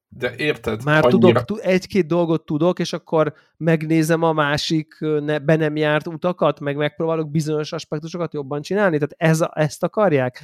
De 0.08 0.34
érted? 0.36 0.84
Már 0.84 1.04
annyira... 1.04 1.44
tudok, 1.44 1.64
egy-két 1.64 2.06
dolgot 2.06 2.44
tudok, 2.44 2.78
és 2.78 2.92
akkor 2.92 3.34
megnézem 3.56 4.22
a 4.22 4.32
másik 4.32 4.96
ne, 5.00 5.38
be 5.38 5.56
nem 5.56 5.76
járt 5.76 6.06
utakat, 6.06 6.60
meg 6.60 6.76
megpróbálok 6.76 7.30
bizonyos 7.30 7.72
aspektusokat 7.72 8.32
jobban 8.32 8.62
csinálni. 8.62 8.94
Tehát 8.94 9.14
ez 9.16 9.40
a, 9.40 9.50
ezt 9.54 9.82
akarják. 9.82 10.42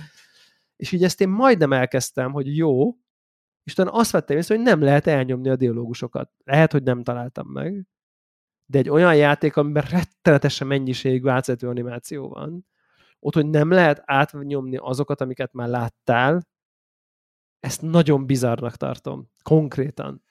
És 0.77 0.93
így 0.93 1.05
ezt 1.05 1.21
én 1.21 1.29
majdnem 1.29 1.73
elkezdtem, 1.73 2.33
hogy 2.33 2.57
jó, 2.57 2.97
és 3.65 3.73
utána 3.73 3.91
azt 3.91 4.11
vettem 4.11 4.37
észre, 4.37 4.55
hogy 4.55 4.65
nem 4.65 4.81
lehet 4.81 5.07
elnyomni 5.07 5.49
a 5.49 5.57
dialógusokat. 5.57 6.31
Lehet, 6.45 6.73
hogy 6.73 6.83
nem 6.83 7.03
találtam 7.03 7.49
meg, 7.49 7.87
de 8.67 8.79
egy 8.79 8.89
olyan 8.89 9.17
játék, 9.17 9.57
amiben 9.57 9.85
rettenetesen 9.91 10.67
mennyiség 10.67 11.23
változatú 11.23 11.69
animáció 11.69 12.29
van, 12.29 12.67
ott, 13.19 13.35
hogy 13.35 13.47
nem 13.47 13.71
lehet 13.71 14.03
átnyomni 14.05 14.77
azokat, 14.77 15.21
amiket 15.21 15.53
már 15.53 15.69
láttál, 15.69 16.43
ezt 17.61 17.83
nagyon 17.83 18.27
bizarnak 18.27 18.77
tartom. 18.77 19.31
Konkrétan. 19.43 20.23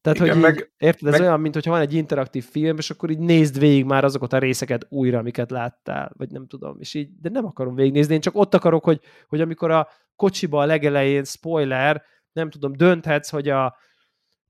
Tehát, 0.00 0.18
Igen, 0.18 0.30
hogy 0.30 0.36
így, 0.36 0.42
meg, 0.42 0.72
érted, 0.76 1.08
ez 1.08 1.12
meg... 1.12 1.20
olyan, 1.20 1.40
mint 1.40 1.54
hogyha 1.54 1.70
van 1.70 1.80
egy 1.80 1.94
interaktív 1.94 2.44
film, 2.44 2.76
és 2.76 2.90
akkor 2.90 3.10
így 3.10 3.18
nézd 3.18 3.58
végig 3.58 3.84
már 3.84 4.04
azokat 4.04 4.32
a 4.32 4.38
részeket 4.38 4.86
újra, 4.88 5.18
amiket 5.18 5.50
láttál, 5.50 6.12
vagy 6.16 6.30
nem 6.30 6.46
tudom, 6.46 6.76
és 6.80 6.94
így, 6.94 7.20
de 7.20 7.28
nem 7.28 7.44
akarom 7.44 7.74
végignézni, 7.74 8.14
én 8.14 8.20
csak 8.20 8.36
ott 8.36 8.54
akarok, 8.54 8.84
hogy, 8.84 9.00
hogy 9.26 9.40
amikor 9.40 9.70
a 9.70 9.88
kocsiba 10.16 10.60
a 10.60 10.66
legelején, 10.66 11.24
spoiler, 11.24 12.02
nem 12.36 12.50
tudom, 12.50 12.72
dönthetsz, 12.72 13.30
hogy 13.30 13.48
a 13.48 13.76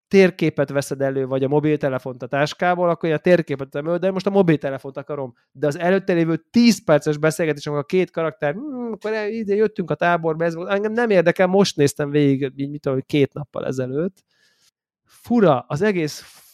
térképet 0.08 0.70
veszed 0.70 1.00
elő, 1.00 1.26
vagy 1.26 1.44
a 1.44 1.48
mobiltelefont 1.48 2.22
a 2.22 2.26
táskából, 2.26 2.88
akkor 2.88 3.10
a 3.10 3.18
térképet 3.18 3.74
elő, 3.74 3.96
de 3.96 4.10
most 4.10 4.26
a 4.26 4.30
mobiltelefont 4.30 4.96
akarom. 4.96 5.34
De 5.52 5.66
az 5.66 5.78
előtte 5.78 6.12
lévő 6.12 6.44
10 6.50 6.84
perces 6.84 7.16
beszélgetés, 7.16 7.66
amikor 7.66 7.84
a 7.84 7.86
két 7.86 8.10
karakter, 8.10 8.54
hm, 8.54 8.92
akkor 8.92 9.12
ide 9.28 9.54
jöttünk 9.54 9.90
a 9.90 9.94
táborba, 9.94 10.44
ez 10.44 10.54
volt, 10.54 10.70
engem 10.70 10.92
nem 10.92 11.10
érdekel, 11.10 11.46
most 11.46 11.76
néztem 11.76 12.10
végig, 12.10 12.52
így 12.56 12.70
mit 12.70 12.80
tudom, 12.80 13.00
két 13.06 13.32
nappal 13.32 13.66
ezelőtt. 13.66 14.24
Fura, 15.04 15.64
az 15.68 15.82
egész 15.82 16.45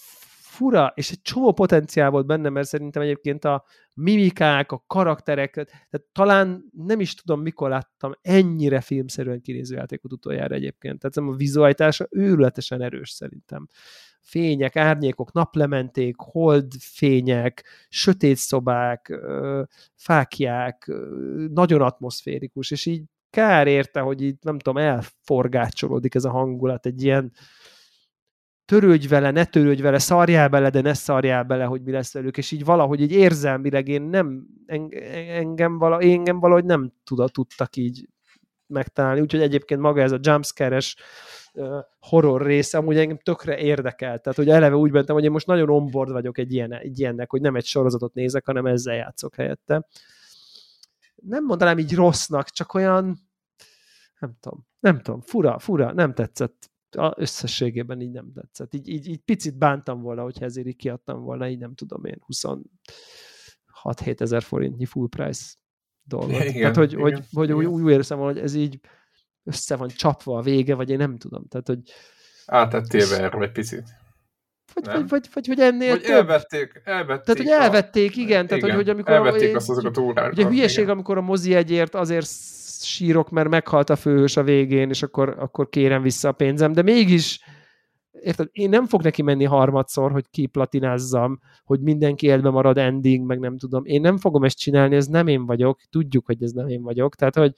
fura, 0.52 0.92
és 0.94 1.10
egy 1.10 1.22
csomó 1.22 1.52
potenciál 1.52 2.10
volt 2.10 2.26
benne, 2.26 2.48
mert 2.48 2.68
szerintem 2.68 3.02
egyébként 3.02 3.44
a 3.44 3.64
mimikák, 3.94 4.72
a 4.72 4.84
karakterek, 4.86 5.52
tehát 5.52 6.06
talán 6.12 6.64
nem 6.72 7.00
is 7.00 7.14
tudom, 7.14 7.40
mikor 7.40 7.68
láttam 7.68 8.12
ennyire 8.20 8.80
filmszerűen 8.80 9.40
kinéző 9.40 9.76
játékot 9.76 10.12
utoljára 10.12 10.54
egyébként. 10.54 10.98
Tehát 10.98 11.30
a 11.32 11.36
vizualitása 11.36 12.06
őrületesen 12.10 12.82
erős 12.82 13.10
szerintem. 13.10 13.68
Fények, 14.20 14.76
árnyékok, 14.76 15.32
naplementék, 15.32 16.14
holdfények, 16.18 17.64
sötét 17.88 18.36
szobák, 18.36 19.20
fákják, 19.94 20.92
nagyon 21.48 21.80
atmoszférikus, 21.80 22.70
és 22.70 22.86
így 22.86 23.02
kár 23.30 23.66
érte, 23.66 24.00
hogy 24.00 24.22
így 24.22 24.36
nem 24.40 24.58
tudom, 24.58 24.82
elforgácsolódik 24.82 26.14
ez 26.14 26.24
a 26.24 26.30
hangulat, 26.30 26.86
egy 26.86 27.02
ilyen 27.02 27.32
törődj 28.72 29.06
vele, 29.06 29.30
ne 29.30 29.44
törődj 29.44 29.82
vele, 29.82 29.98
szarjál 29.98 30.48
bele, 30.48 30.70
de 30.70 30.80
ne 30.80 30.94
szarjál 30.94 31.42
bele, 31.42 31.64
hogy 31.64 31.82
mi 31.82 31.90
lesz 31.90 32.12
velük, 32.12 32.36
és 32.36 32.50
így 32.50 32.64
valahogy 32.64 33.00
így 33.00 33.12
érzelmileg 33.12 33.88
én 33.88 34.02
nem, 34.02 34.46
engem, 34.66 35.78
vala, 35.78 36.00
engem 36.00 36.40
valahogy 36.40 36.64
nem 36.64 36.92
tuda, 37.04 37.28
tudtak 37.28 37.76
így 37.76 38.08
megtalálni, 38.66 39.20
úgyhogy 39.20 39.42
egyébként 39.42 39.80
maga 39.80 40.00
ez 40.00 40.12
a 40.12 40.18
jumpscare-es 40.20 40.96
horror 41.98 42.42
része 42.42 42.78
amúgy 42.78 42.96
engem 42.96 43.18
tökre 43.18 43.58
érdekel, 43.58 44.18
tehát 44.18 44.38
hogy 44.38 44.48
eleve 44.48 44.76
úgy 44.76 44.92
mentem, 44.92 45.14
hogy 45.14 45.24
én 45.24 45.30
most 45.30 45.46
nagyon 45.46 45.70
onboard 45.70 46.12
vagyok 46.12 46.38
egy, 46.38 46.52
ilyen, 46.52 46.72
egy 46.72 47.00
ilyennek, 47.00 47.30
hogy 47.30 47.40
nem 47.40 47.56
egy 47.56 47.64
sorozatot 47.64 48.14
nézek, 48.14 48.46
hanem 48.46 48.66
ezzel 48.66 48.94
játszok 48.94 49.34
helyette. 49.34 49.86
Nem 51.14 51.44
mondanám 51.44 51.78
így 51.78 51.94
rossznak, 51.94 52.48
csak 52.48 52.74
olyan 52.74 53.18
nem 54.18 54.36
tudom, 54.40 54.66
nem 54.80 55.00
tudom, 55.00 55.20
fura, 55.20 55.58
fura, 55.58 55.92
nem 55.92 56.14
tetszett 56.14 56.71
a 56.96 57.14
összességében 57.16 58.00
így 58.00 58.10
nem 58.10 58.32
tetszett. 58.34 58.74
Így, 58.74 58.88
így, 58.88 59.08
így 59.08 59.20
picit 59.20 59.58
bántam 59.58 60.00
volna, 60.00 60.22
hogyha 60.22 60.44
ezért 60.44 60.66
így 60.66 60.76
kiadtam 60.76 61.22
volna, 61.22 61.48
így 61.48 61.58
nem 61.58 61.74
tudom 61.74 62.04
én, 62.04 62.18
26-7 63.82 64.20
ezer 64.20 64.42
forintnyi 64.42 64.84
full 64.84 65.08
price 65.08 65.54
dolgot. 66.02 66.44
Igen, 66.44 66.54
Tehát, 66.54 66.76
hogy, 66.76 66.92
igen, 66.92 67.02
hogy, 67.02 67.12
igen. 67.12 67.26
hogy 67.32 67.52
úgy, 67.52 67.64
úgy 67.64 67.90
érzem, 67.90 68.18
hogy 68.18 68.38
ez 68.38 68.54
így 68.54 68.80
össze 69.44 69.76
van 69.76 69.88
csapva 69.88 70.38
a 70.38 70.42
vége, 70.42 70.74
vagy 70.74 70.90
én 70.90 70.96
nem 70.96 71.18
tudom. 71.18 71.46
Tehát, 71.48 71.66
hogy 71.66 71.80
Átettél 72.46 73.08
be 73.08 73.22
erről 73.22 73.42
egy 73.42 73.52
picit. 73.52 73.84
Vagy, 74.74 74.84
vagy, 74.84 75.08
vagy, 75.08 75.28
vagy, 75.32 75.46
hogy 75.46 75.60
ennél 75.60 75.90
vagy 75.90 76.02
több. 76.02 76.10
elvették, 76.10 76.80
elvették. 76.84 77.34
Tehát, 77.34 77.50
hogy 77.50 77.64
elvették, 77.64 78.16
igen. 78.16 78.26
igen 78.28 78.46
tehát, 78.46 78.62
hogy, 78.62 78.74
hogy 78.74 78.88
amikor... 78.88 79.14
Elvették 79.14 79.56
azt 79.56 79.70
azokat 79.70 79.98
órákat. 79.98 80.32
Ugye 80.32 80.46
hülyeség, 80.46 80.78
igen. 80.78 80.94
amikor 80.94 81.16
a 81.16 81.20
mozi 81.20 81.54
egyért 81.54 81.94
azért 81.94 82.26
sírok, 82.84 83.30
mert 83.30 83.48
meghalt 83.48 83.90
a 83.90 83.96
főhős 83.96 84.36
a 84.36 84.42
végén, 84.42 84.88
és 84.88 85.02
akkor, 85.02 85.36
akkor 85.38 85.68
kérem 85.68 86.02
vissza 86.02 86.28
a 86.28 86.32
pénzem, 86.32 86.72
de 86.72 86.82
mégis 86.82 87.40
érted, 88.12 88.48
én 88.52 88.68
nem 88.68 88.86
fog 88.86 89.02
neki 89.02 89.22
menni 89.22 89.44
harmadszor, 89.44 90.12
hogy 90.12 90.24
kiplatinázzam, 90.30 91.40
hogy 91.64 91.80
mindenki 91.80 92.26
életbe 92.26 92.50
marad 92.50 92.78
ending, 92.78 93.26
meg 93.26 93.38
nem 93.38 93.58
tudom. 93.58 93.84
Én 93.84 94.00
nem 94.00 94.18
fogom 94.18 94.44
ezt 94.44 94.58
csinálni, 94.58 94.96
ez 94.96 95.06
nem 95.06 95.26
én 95.26 95.46
vagyok, 95.46 95.80
tudjuk, 95.90 96.26
hogy 96.26 96.42
ez 96.42 96.50
nem 96.50 96.68
én 96.68 96.82
vagyok, 96.82 97.14
tehát, 97.14 97.36
hogy 97.36 97.54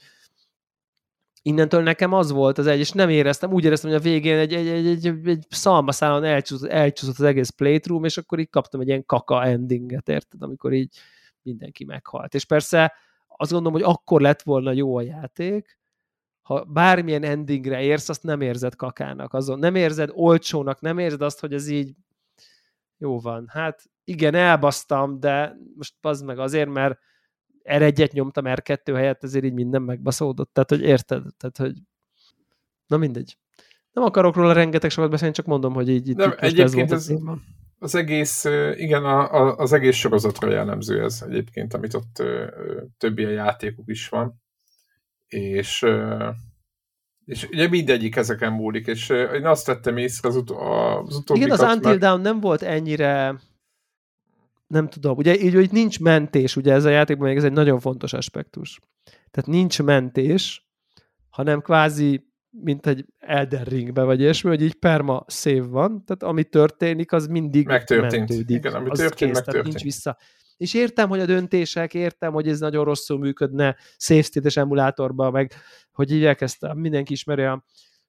innentől 1.42 1.82
nekem 1.82 2.12
az 2.12 2.30
volt 2.30 2.58
az 2.58 2.66
egy, 2.66 2.78
és 2.78 2.90
nem 2.90 3.08
éreztem, 3.08 3.52
úgy 3.52 3.64
éreztem, 3.64 3.90
hogy 3.90 3.98
a 3.98 4.02
végén 4.02 4.38
egy, 4.38 4.54
egy, 4.54 4.66
egy, 4.66 5.06
egy, 5.06 5.28
egy 5.28 5.44
szalmaszálon 5.48 6.24
elcsúszott, 6.24 6.68
elcsúszott 6.68 7.18
az 7.18 7.24
egész 7.24 7.50
playthrough, 7.50 8.04
és 8.04 8.16
akkor 8.16 8.38
így 8.38 8.50
kaptam 8.50 8.80
egy 8.80 8.88
ilyen 8.88 9.06
kaka 9.06 9.44
endinget, 9.44 10.08
érted, 10.08 10.42
amikor 10.42 10.72
így 10.72 10.96
mindenki 11.42 11.84
meghalt. 11.84 12.34
És 12.34 12.44
persze 12.44 12.92
azt 13.36 13.50
gondolom, 13.50 13.80
hogy 13.80 13.94
akkor 13.94 14.20
lett 14.20 14.42
volna 14.42 14.72
jó 14.72 14.96
a 14.96 15.02
játék, 15.02 15.78
ha 16.42 16.64
bármilyen 16.64 17.22
endingre 17.22 17.82
érsz, 17.82 18.08
azt 18.08 18.22
nem 18.22 18.40
érzed 18.40 18.76
kakának, 18.76 19.32
azon 19.32 19.58
nem 19.58 19.74
érzed 19.74 20.10
olcsónak, 20.12 20.80
nem 20.80 20.98
érzed 20.98 21.22
azt, 21.22 21.40
hogy 21.40 21.52
ez 21.52 21.68
így 21.68 21.94
jó 22.98 23.20
van. 23.20 23.48
Hát 23.48 23.82
igen, 24.04 24.34
elbasztam, 24.34 25.20
de 25.20 25.56
most 25.76 25.94
az 26.00 26.20
meg 26.20 26.38
azért, 26.38 26.68
mert 26.68 26.98
R1-et 27.64 28.12
nyomtam 28.12 28.44
R2 28.46 28.92
helyett, 28.94 29.24
ezért 29.24 29.44
így 29.44 29.52
minden 29.52 29.82
megbaszódott. 29.82 30.52
Tehát, 30.52 30.70
hogy 30.70 30.80
érted? 30.80 31.22
Tehát, 31.36 31.56
hogy 31.56 31.74
na 32.86 32.96
mindegy. 32.96 33.38
Nem 33.92 34.04
akarok 34.04 34.34
róla 34.34 34.52
rengeteg 34.52 34.90
sokat 34.90 35.10
beszélni, 35.10 35.34
csak 35.34 35.46
mondom, 35.46 35.74
hogy 35.74 35.88
így 35.88 36.08
itt, 36.08 36.16
nem, 36.16 36.30
itt 36.30 36.38
egyébként 36.38 36.92
ez, 36.92 37.08
ez 37.08 37.20
az 37.84 37.94
egész, 37.94 38.44
igen, 38.74 39.04
a, 39.04 39.32
a, 39.32 39.56
az 39.56 39.72
egész 39.72 39.96
sorozatra 39.96 40.50
jellemző 40.50 41.02
ez 41.02 41.22
egyébként, 41.26 41.74
amit 41.74 41.94
ott 41.94 42.22
többi 42.98 43.24
a 43.24 43.30
játékuk 43.30 43.88
is 43.88 44.08
van. 44.08 44.42
És, 45.26 45.86
és 47.24 47.48
ugye 47.48 47.68
mindegyik 47.68 48.16
ezeken 48.16 48.52
múlik, 48.52 48.86
és 48.86 49.08
én 49.08 49.46
azt 49.46 49.66
tettem 49.66 49.96
észre 49.96 50.28
az, 50.28 50.36
ut- 50.36 50.50
az 50.50 51.16
utóbbi 51.16 51.40
Igen, 51.40 51.50
az 51.50 51.60
Until. 51.60 51.96
Down 51.96 52.20
nem 52.20 52.40
volt 52.40 52.62
ennyire 52.62 53.40
nem 54.66 54.88
tudom, 54.88 55.16
ugye 55.16 55.38
így, 55.38 55.54
hogy 55.54 55.72
nincs 55.72 56.00
mentés, 56.00 56.56
ugye 56.56 56.72
ez 56.72 56.84
a 56.84 56.90
játékban 56.90 57.28
még 57.28 57.36
ez 57.36 57.44
egy 57.44 57.52
nagyon 57.52 57.80
fontos 57.80 58.12
aspektus. 58.12 58.80
Tehát 59.30 59.50
nincs 59.50 59.82
mentés, 59.82 60.68
hanem 61.28 61.60
kvázi 61.60 62.32
mint 62.62 62.86
egy 62.86 63.04
Elden 63.18 63.64
Ringbe, 63.64 64.02
vagy 64.02 64.20
ilyesmi, 64.20 64.48
hogy 64.48 64.62
így 64.62 64.74
perma 64.74 65.24
szév 65.26 65.68
van, 65.68 66.04
tehát 66.04 66.22
ami 66.22 66.44
történik, 66.44 67.12
az 67.12 67.26
mindig 67.26 67.66
megtörtént. 67.66 68.28
mentődik. 68.28 68.56
Igen, 68.56 68.74
ami 68.74 68.88
az 68.88 68.98
történt, 68.98 69.32
kész, 69.32 69.42
tehát 69.42 69.64
nincs 69.64 69.82
vissza. 69.82 70.16
És 70.56 70.74
értem, 70.74 71.08
hogy 71.08 71.20
a 71.20 71.26
döntések, 71.26 71.94
értem, 71.94 72.32
hogy 72.32 72.48
ez 72.48 72.58
nagyon 72.58 72.84
rosszul 72.84 73.18
működne 73.18 73.76
safe 73.96 74.22
state 74.22 74.60
emulátorban, 74.60 75.32
meg 75.32 75.52
hogy 75.92 76.12
így 76.12 76.24
elkezdtem, 76.24 76.78
mindenki 76.78 77.12
ismeri 77.12 77.42
a 77.42 77.64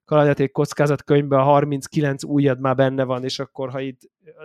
kalandjáték 0.06 0.52
kockázatkönyvben 0.52 1.40
a 1.40 1.44
39 1.44 2.24
újad 2.24 2.60
már 2.60 2.76
benne 2.76 3.04
van, 3.04 3.24
és 3.24 3.40
akkor 3.40 3.70
ha 3.70 3.80
itt, 3.80 4.00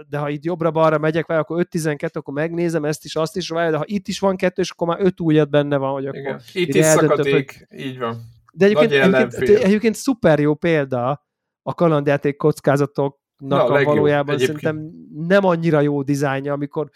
de 0.08 0.18
ha 0.18 0.28
itt 0.28 0.44
jobbra-balra 0.44 0.98
megyek, 0.98 1.26
vagy 1.26 1.36
akkor 1.36 1.66
5-12, 1.70 2.12
akkor 2.12 2.34
megnézem 2.34 2.84
ezt 2.84 3.04
is, 3.04 3.16
azt 3.16 3.36
is, 3.36 3.48
vagy 3.48 3.70
de 3.70 3.76
ha 3.76 3.84
itt 3.86 4.08
is 4.08 4.18
van 4.18 4.36
kettő, 4.36 4.62
és 4.62 4.70
akkor 4.70 4.86
már 4.86 5.00
5 5.00 5.20
újad 5.20 5.48
benne 5.48 5.76
van, 5.76 5.92
hogy 5.92 6.06
akkor 6.06 6.20
Igen. 6.20 6.40
Itt 6.52 6.74
is 6.74 6.84
szakadék, 6.84 7.66
hogy... 7.68 7.80
így 7.80 7.98
van. 7.98 8.20
De 8.52 8.64
egyébként, 8.64 8.92
egyébként, 8.92 9.48
egyébként 9.48 9.94
szuper 9.94 10.38
jó 10.38 10.54
példa 10.54 11.26
a 11.62 11.74
kalandjáték 11.74 12.36
kockázatoknak 12.36 13.18
Na, 13.38 13.64
a 13.64 13.84
valójában 13.84 14.34
egyébként. 14.34 14.60
szerintem 14.60 14.90
nem 15.26 15.44
annyira 15.44 15.80
jó 15.80 16.02
dizájnja, 16.02 16.52
amikor 16.52 16.90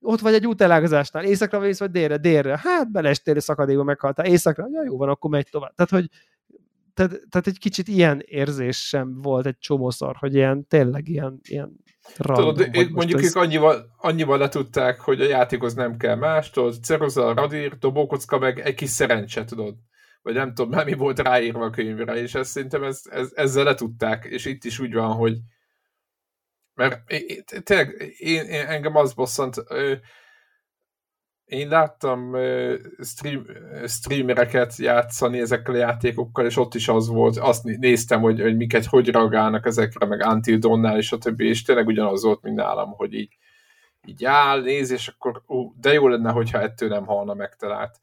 ott 0.00 0.20
vagy 0.20 0.34
egy 0.34 0.46
útelágazásnál, 0.46 1.24
északra 1.24 1.58
vész, 1.58 1.78
vagy 1.78 1.90
délre, 1.90 2.16
délre, 2.16 2.58
hát 2.62 2.90
belestél 2.90 3.40
szakadékba 3.40 3.84
meghaltál, 3.84 4.26
északra, 4.26 4.66
ja, 4.72 4.82
jó 4.84 4.96
van, 4.96 5.08
akkor 5.08 5.30
megy 5.30 5.48
tovább. 5.50 5.74
Tehát, 5.74 5.90
hogy 5.90 6.08
tehát, 6.94 7.10
tehát 7.28 7.46
egy 7.46 7.58
kicsit 7.58 7.88
ilyen 7.88 8.22
érzés 8.24 8.86
sem 8.86 9.20
volt 9.22 9.46
egy 9.46 9.58
csomószor, 9.58 10.16
hogy 10.16 10.34
ilyen, 10.34 10.66
tényleg 10.66 11.08
ilyen, 11.08 11.40
ilyen 11.48 11.76
random, 12.16 12.54
tudod, 12.54 12.90
mondjuk 12.90 13.20
ez... 13.20 13.26
ők 13.26 13.42
annyival, 13.42 13.94
annyival 13.96 14.38
letudták, 14.38 15.00
hogy 15.00 15.20
a 15.20 15.26
játékhoz 15.26 15.74
nem 15.74 15.96
kell 15.96 16.14
más, 16.14 16.50
tudod, 16.50 16.74
ceruza, 16.82 17.34
radír, 17.34 17.78
dobókocka, 17.78 18.38
meg 18.38 18.58
egy 18.58 18.74
kis 18.74 18.90
szerencse, 18.90 19.44
tudod 19.44 19.74
vagy 20.22 20.34
nem 20.34 20.54
tudom 20.54 20.84
mi 20.84 20.92
volt 20.92 21.18
ráírva 21.18 21.64
a 21.64 21.70
könyvre, 21.70 22.14
és 22.14 22.34
ezt 22.34 22.50
szerintem 22.50 22.82
ez, 22.82 23.02
ez, 23.10 23.32
ezzel 23.34 23.64
letudták, 23.64 24.24
és 24.24 24.44
itt 24.44 24.64
is 24.64 24.78
úgy 24.78 24.94
van, 24.94 25.12
hogy 25.12 25.36
mert 26.74 27.02
tényleg 27.64 28.14
én, 28.18 28.44
én, 28.44 28.66
engem 28.66 28.96
az 28.96 29.14
bosszant, 29.14 29.56
én 31.44 31.68
láttam 31.68 32.36
stream, 33.02 33.46
streamereket 33.86 34.76
játszani 34.76 35.40
ezekkel 35.40 35.74
a 35.74 35.78
játékokkal, 35.78 36.46
és 36.46 36.56
ott 36.56 36.74
is 36.74 36.88
az 36.88 37.08
volt, 37.08 37.36
azt 37.36 37.64
néztem, 37.64 38.20
hogy, 38.20 38.40
hogy 38.40 38.56
miket, 38.56 38.84
hogy 38.84 39.08
reagálnak 39.08 39.66
ezekre, 39.66 40.06
meg 40.06 40.26
Until 40.26 40.58
Dawn-nál, 40.58 40.96
és 40.96 41.12
a 41.12 41.18
többi, 41.18 41.48
és 41.48 41.62
tényleg 41.62 41.86
ugyanaz 41.86 42.22
volt, 42.22 42.42
mint 42.42 42.56
nálam, 42.56 42.90
hogy 42.90 43.14
így, 43.14 43.36
így 44.06 44.24
áll, 44.24 44.62
néz, 44.62 44.90
és 44.90 45.08
akkor 45.08 45.42
ú, 45.46 45.74
de 45.80 45.92
jó 45.92 46.08
lenne, 46.08 46.30
hogyha 46.30 46.60
ettől 46.60 46.88
nem 46.88 47.06
halna 47.06 47.34
megtalált 47.34 48.00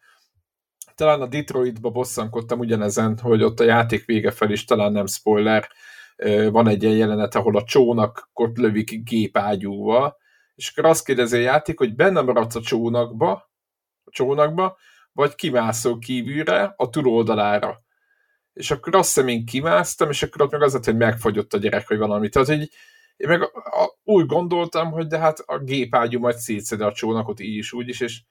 talán 0.98 1.22
a 1.22 1.28
Detroitba 1.28 1.89
bosszankodtam 1.89 2.60
ugyanezen, 2.60 3.18
hogy 3.18 3.43
ott 3.43 3.60
a 3.60 3.64
játék 3.64 4.06
vége 4.06 4.32
fel 4.32 4.52
is, 4.52 4.66
talán 4.66 4.91
nem 4.91 5.06
spoiler, 5.06 5.68
van 6.52 6.68
egy 6.68 6.84
ilyen 6.84 6.95
jelenet, 6.95 7.36
ahol 7.36 7.58
a 7.58 7.64
csónakot 7.64 8.58
lövik 8.58 9.04
gépágyúval, 9.04 10.18
és 10.56 10.70
akkor 10.70 10.89
azt 10.89 11.06
kérdezi 11.06 11.38
a 11.38 11.41
játék, 11.41 11.78
hogy 11.78 11.95
benne 11.95 12.22
maradsz 12.22 12.56
a 12.56 12.62
csónakba, 12.62 13.32
a 14.04 14.10
csónakba, 14.12 14.78
vagy 15.12 15.36
kimászol 15.36 16.00
kívülre, 16.00 16.74
a 16.78 16.89
túloldalára. 16.89 17.82
És 18.54 18.72
akkor 18.72 18.95
azt 18.95 19.14
hiszem 19.14 19.28
én 19.28 19.45
kimásztam, 19.45 20.10
és 20.10 20.24
akkor 20.24 20.41
ott 20.41 20.52
meg 20.52 20.62
az 20.62 20.74
lett, 20.74 20.86
hogy 20.86 20.98
megfagyott 20.98 21.54
a 21.54 21.58
gyerek, 21.58 21.88
vagy 21.88 21.98
valami. 21.98 22.30
Tehát, 22.30 22.48
hogy 22.48 22.70
én 23.18 23.28
meg 23.28 23.41
úgy 24.04 24.26
gondoltam, 24.26 24.91
hogy 24.91 25.08
de 25.08 25.18
hát 25.18 25.39
a 25.39 25.60
gépágyú 25.60 26.20
majd 26.20 26.36
szétszede 26.36 26.86
a 26.86 26.93
csónakot 26.93 27.39
így 27.39 27.56
is, 27.56 27.74
úgy 27.74 27.88
is, 27.88 28.00
és 28.00 28.22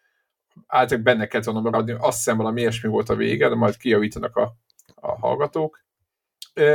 általában 0.67 1.03
benne 1.03 1.27
kellett 1.27 1.47
volna 1.47 1.61
maradni, 1.61 1.93
azt 1.93 2.17
hiszem 2.17 2.37
valami 2.37 2.61
ilyesmi 2.61 2.89
volt 2.89 3.09
a 3.09 3.15
vége, 3.15 3.49
de 3.49 3.55
majd 3.55 3.77
kijavítanak 3.77 4.37
a, 4.37 4.57
a 4.95 5.19
hallgatók. 5.19 5.85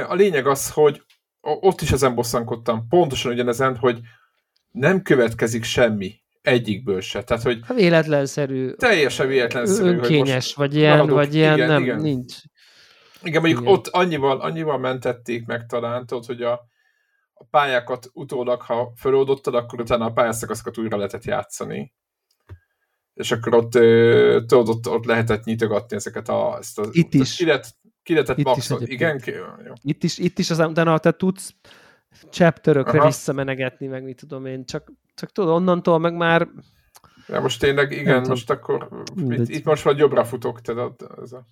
A 0.08 0.14
lényeg 0.14 0.48
az, 0.48 0.72
hogy 0.72 1.04
ott 1.42 1.82
is 1.82 1.92
ezen 1.92 2.16
bosszankodtam, 2.16 2.88
pontosan 2.88 3.32
ugyanezen, 3.32 3.78
hogy 3.78 4.00
nem 4.72 5.02
következik 5.02 5.64
semmi 5.64 6.22
egyikből 6.42 7.02
se. 7.02 7.24
Tehát, 7.24 7.44
hogy 7.44 7.60
ha 7.68 7.74
véletlenszerű. 7.74 8.72
Teljesen 8.72 9.28
véletlenszerű. 9.28 9.90
Önkényes, 9.90 10.54
vagy 10.54 10.76
ilyen, 10.76 10.98
maradok. 10.98 11.16
vagy 11.16 11.36
ilyen, 11.36 11.56
igen, 11.56 11.68
nem, 11.68 11.82
igen. 11.82 12.02
nincs. 12.02 12.36
Igen, 13.24 13.42
mondjuk 13.42 13.62
igen. 13.62 13.74
ott 13.74 13.88
annyival, 13.88 14.40
annyival 14.40 14.78
mentették 14.78 15.46
meg 15.46 15.66
talán, 15.66 16.06
tudod, 16.06 16.26
hogy 16.26 16.42
a, 16.42 16.52
a 17.34 17.44
pályákat 17.50 18.10
utólag, 18.14 18.62
ha 18.62 18.94
feloldottad, 18.96 19.56
akkor 19.56 19.82
utána 19.82 20.06
a 20.06 20.12
pályaszakaszokat 20.12 20.78
újra 20.78 20.98
lehetett 20.98 21.24
játszani. 21.24 21.94
És 23.14 23.32
akkor 23.32 23.56
ott, 23.56 23.72
tudod, 24.48 24.70
ott, 24.70 24.90
ott 24.90 25.06
lehetett 25.06 25.44
nyitogatni 25.44 25.96
ezeket 25.96 26.30
a... 26.30 26.58
Ezt 26.60 26.80
a 26.80 26.86
Itt 26.92 27.14
is. 27.14 27.36
Kilet, 27.36 27.76
kiletett 28.04 28.38
itt 28.38 28.46
maxot. 28.46 28.88
Igen? 28.88 29.22
Jó. 29.26 29.74
Itt 29.82 30.04
is, 30.04 30.18
itt 30.18 30.40
is 30.40 30.50
az, 30.50 30.60
utána 30.60 30.98
te 30.98 31.12
tudsz 31.12 31.54
chapterökre 32.30 32.98
Aha. 32.98 33.08
visszamenegegetni, 33.08 33.88
meg 33.88 34.04
mit 34.04 34.18
tudom 34.18 34.46
én, 34.46 34.66
csak, 34.66 34.92
csak 35.16 35.32
tudod, 35.32 35.50
onnantól 35.54 36.00
meg 36.00 36.16
már 36.16 36.48
Ja, 37.28 37.42
most 37.42 37.60
tényleg, 37.60 37.92
igen, 37.92 38.26
most 38.28 38.50
akkor 38.50 38.88
itt, 39.30 39.50
itt 39.50 39.64
most 39.64 39.86
már 39.86 39.98
jobbra 39.98 40.26
futok, 40.26 40.62
tehát 40.62 41.04
ez 41.22 41.32
a... 41.32 41.46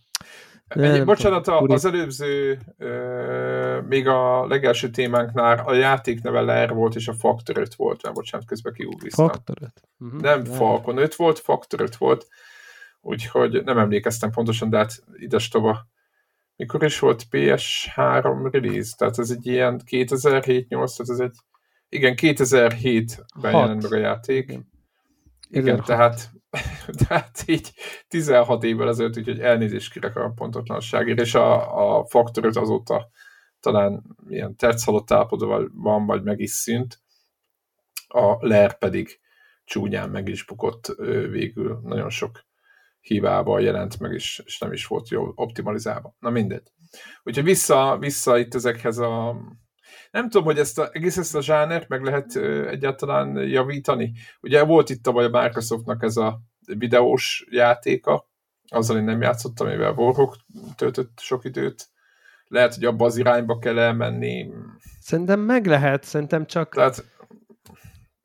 Egy, 0.69 1.05
bocsánat, 1.05 1.47
a, 1.47 1.59
az 1.59 1.85
előző, 1.85 2.59
euh, 2.77 3.81
még 3.87 4.07
a 4.07 4.47
legelső 4.47 4.89
témánknál 4.89 5.63
a 5.65 5.73
játékneve 5.73 6.41
Lair 6.41 6.73
volt, 6.73 6.95
és 6.95 7.07
a 7.07 7.13
Factor 7.13 7.57
5 7.57 7.75
volt, 7.75 8.03
mert 8.03 8.15
bocsánat, 8.15 8.47
közben 8.47 8.73
kiúviztam. 8.73 9.27
Factor 9.27 9.57
5? 9.61 9.71
Uh-huh, 9.99 10.21
nem, 10.21 10.41
nem 10.41 10.53
Falcon 10.53 10.97
5 10.97 11.15
volt, 11.15 11.39
Factor 11.39 11.81
5 11.81 11.95
volt, 11.95 12.27
úgyhogy 13.01 13.63
nem 13.63 13.77
emlékeztem 13.77 14.31
pontosan, 14.31 14.69
de 14.69 14.77
hát 14.77 15.03
ides 15.15 15.47
tova. 15.47 15.87
Mikor 16.55 16.83
is 16.83 16.99
volt 16.99 17.25
PS3 17.31 18.49
release? 18.51 18.93
Tehát 18.97 19.19
ez 19.19 19.29
egy 19.29 19.47
ilyen 19.47 19.81
2007-8, 19.85 20.67
tehát 20.67 20.97
ez 20.97 21.19
egy 21.19 21.35
igen, 21.89 22.13
2007-ben 22.17 23.51
jelent 23.51 23.81
meg 23.81 23.91
a 23.91 23.97
játék. 23.97 24.49
Igen, 24.49 24.65
igen 25.49 25.83
tehát 25.83 26.31
tehát 27.07 27.43
így 27.45 27.73
16 28.07 28.63
évvel 28.63 28.87
ezelőtt, 28.87 29.17
úgyhogy 29.17 29.39
elnézést 29.39 29.91
kérek 29.91 30.15
a 30.15 30.31
pontotlanságért, 30.35 31.19
és 31.19 31.35
a, 31.35 31.99
a 31.99 32.05
faktor 32.05 32.57
azóta 32.57 33.09
talán 33.59 34.03
ilyen 34.27 34.55
tetszalott 34.55 35.11
állapotban 35.11 35.71
van, 35.73 36.05
vagy 36.05 36.23
meg 36.23 36.39
is 36.39 36.51
szűnt. 36.51 36.99
A 38.07 38.47
LER 38.47 38.77
pedig 38.77 39.19
csúnyán 39.63 40.09
meg 40.09 40.27
is 40.27 40.45
bukott 40.45 40.95
végül, 41.29 41.79
nagyon 41.83 42.09
sok 42.09 42.47
hibával 42.99 43.61
jelent 43.61 43.99
meg, 43.99 44.13
és, 44.13 44.41
és 44.45 44.59
nem 44.59 44.71
is 44.71 44.85
volt 44.85 45.09
jól 45.09 45.31
optimalizálva. 45.35 46.15
Na 46.19 46.29
mindegy. 46.29 46.71
Úgyhogy 47.23 47.43
vissza, 47.43 47.97
vissza 47.99 48.37
itt 48.37 48.53
ezekhez 48.53 48.97
a 48.97 49.41
nem 50.11 50.29
tudom, 50.29 50.45
hogy 50.45 50.57
ezt 50.57 50.79
a, 50.79 50.89
egész 50.91 51.17
ezt 51.17 51.35
a 51.35 51.41
zsánert 51.41 51.87
meg 51.87 52.03
lehet 52.03 52.35
egyáltalán 52.69 53.47
javítani. 53.47 54.11
Ugye 54.41 54.63
volt 54.63 54.89
itt 54.89 55.03
tavaly 55.03 55.25
a 55.25 55.41
Microsoftnak 55.41 56.03
ez 56.03 56.17
a 56.17 56.39
videós 56.77 57.45
játéka, 57.49 58.29
azzal 58.67 58.97
én 58.97 59.03
nem 59.03 59.21
játszottam, 59.21 59.67
mivel 59.67 59.93
Warhawk 59.93 60.35
töltött 60.75 61.19
sok 61.19 61.45
időt. 61.45 61.87
Lehet, 62.47 62.75
hogy 62.75 62.85
abba 62.85 63.05
az 63.05 63.17
irányba 63.17 63.57
kell 63.57 63.79
elmenni. 63.79 64.49
Szerintem 64.99 65.39
meg 65.39 65.65
lehet, 65.65 66.03
szerintem 66.03 66.45
csak... 66.45 66.73
Tehát 66.73 67.05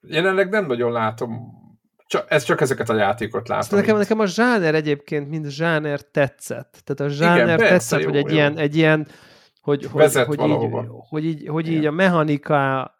jelenleg 0.01 0.49
nem 0.49 0.67
nagyon 0.67 0.93
látom 0.93 1.63
csak, 2.07 2.31
ez 2.31 2.43
csak 2.43 2.61
ezeket 2.61 2.89
a 2.89 2.95
játékot 2.95 3.49
látom. 3.49 3.79
Nekem, 3.79 3.97
nekem 3.97 4.19
a 4.19 4.27
zsáner 4.27 4.75
egyébként, 4.75 5.29
mint 5.29 5.51
zsáner 5.51 6.01
tetszett. 6.01 6.83
Tehát 6.85 7.13
a 7.13 7.17
zsáner 7.17 7.45
Igen, 7.45 7.57
tetszett, 7.57 7.69
persze, 7.69 8.05
hogy 8.05 8.17
egy 8.17 8.29
jó. 8.29 8.35
ilyen, 8.35 8.59
egy 8.59 8.77
ilyen 8.77 9.09
hogy, 9.65 9.91
Vezet 9.93 10.27
hogy, 10.27 10.39
hogy, 10.39 10.51
így, 10.51 10.87
hogy 11.09 11.25
így, 11.25 11.49
hogy 11.49 11.69
így 11.69 11.87
a 11.87 11.91
mechanika 11.91 12.93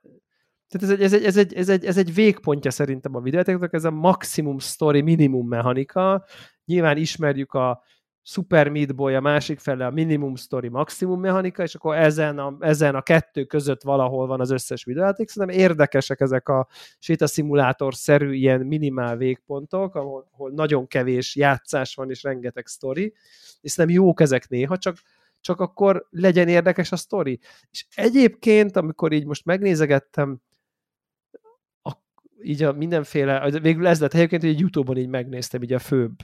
tehát 0.69 1.01
ez 1.01 1.01
egy, 1.01 1.03
ez, 1.03 1.13
egy, 1.13 1.25
ez, 1.25 1.37
egy, 1.37 1.55
ez, 1.55 1.69
egy, 1.69 1.85
ez 1.85 1.97
egy 1.97 2.15
végpontja 2.15 2.71
szerintem 2.71 3.15
a 3.15 3.21
videójátékoknak, 3.21 3.73
ez 3.73 3.85
a 3.85 3.91
maximum 3.91 4.59
story, 4.59 5.01
minimum 5.01 5.49
mechanika. 5.49 6.25
Nyilván 6.65 6.97
ismerjük 6.97 7.53
a 7.53 7.83
Super 8.23 8.69
Meat 8.69 8.95
Boy 8.95 9.15
a 9.15 9.21
másik 9.21 9.59
fele 9.59 9.87
a 9.87 9.91
minimum 9.91 10.37
story, 10.37 10.69
maximum 10.69 11.21
mechanika, 11.21 11.63
és 11.63 11.75
akkor 11.75 11.97
ezen 11.97 12.39
a, 12.39 12.57
ezen 12.61 12.95
a 12.95 13.03
kettő 13.03 13.45
között 13.45 13.83
valahol 13.83 14.27
van 14.27 14.41
az 14.41 14.51
összes 14.51 14.85
videójáték. 14.85 15.29
Szerintem 15.29 15.59
érdekesek 15.59 16.21
ezek 16.21 16.49
a 16.49 16.69
sétaszimulátor-szerű 16.99 18.33
ilyen 18.33 18.61
minimál 18.61 19.17
végpontok, 19.17 19.95
ahol, 19.95 20.29
ahol 20.33 20.51
nagyon 20.51 20.87
kevés 20.87 21.37
játszás 21.37 21.95
van, 21.95 22.11
és 22.11 22.23
rengeteg 22.23 22.67
story, 22.67 23.15
és 23.61 23.71
szerintem 23.71 24.03
jók 24.03 24.21
ezek 24.21 24.49
néha, 24.49 24.79
csak 24.79 24.97
csak 25.45 25.61
akkor 25.61 26.07
legyen 26.11 26.49
érdekes 26.49 26.93
a 26.93 26.97
sztori. 26.97 27.41
És 27.71 27.87
egyébként, 27.95 28.77
amikor 28.77 29.13
így 29.13 29.27
most 29.27 29.45
megnézegettem, 29.45 30.41
a, 31.83 31.93
így 32.43 32.63
a 32.63 32.73
mindenféle, 32.73 33.51
végül 33.61 33.87
ez 33.87 34.01
lett 34.01 34.15
egyébként, 34.15 34.43
hogy 34.43 34.51
egy 34.51 34.61
Youtube-on 34.61 34.97
így 34.97 35.09
megnéztem 35.09 35.63
így 35.63 35.73
a 35.73 35.79
főbb. 35.79 36.17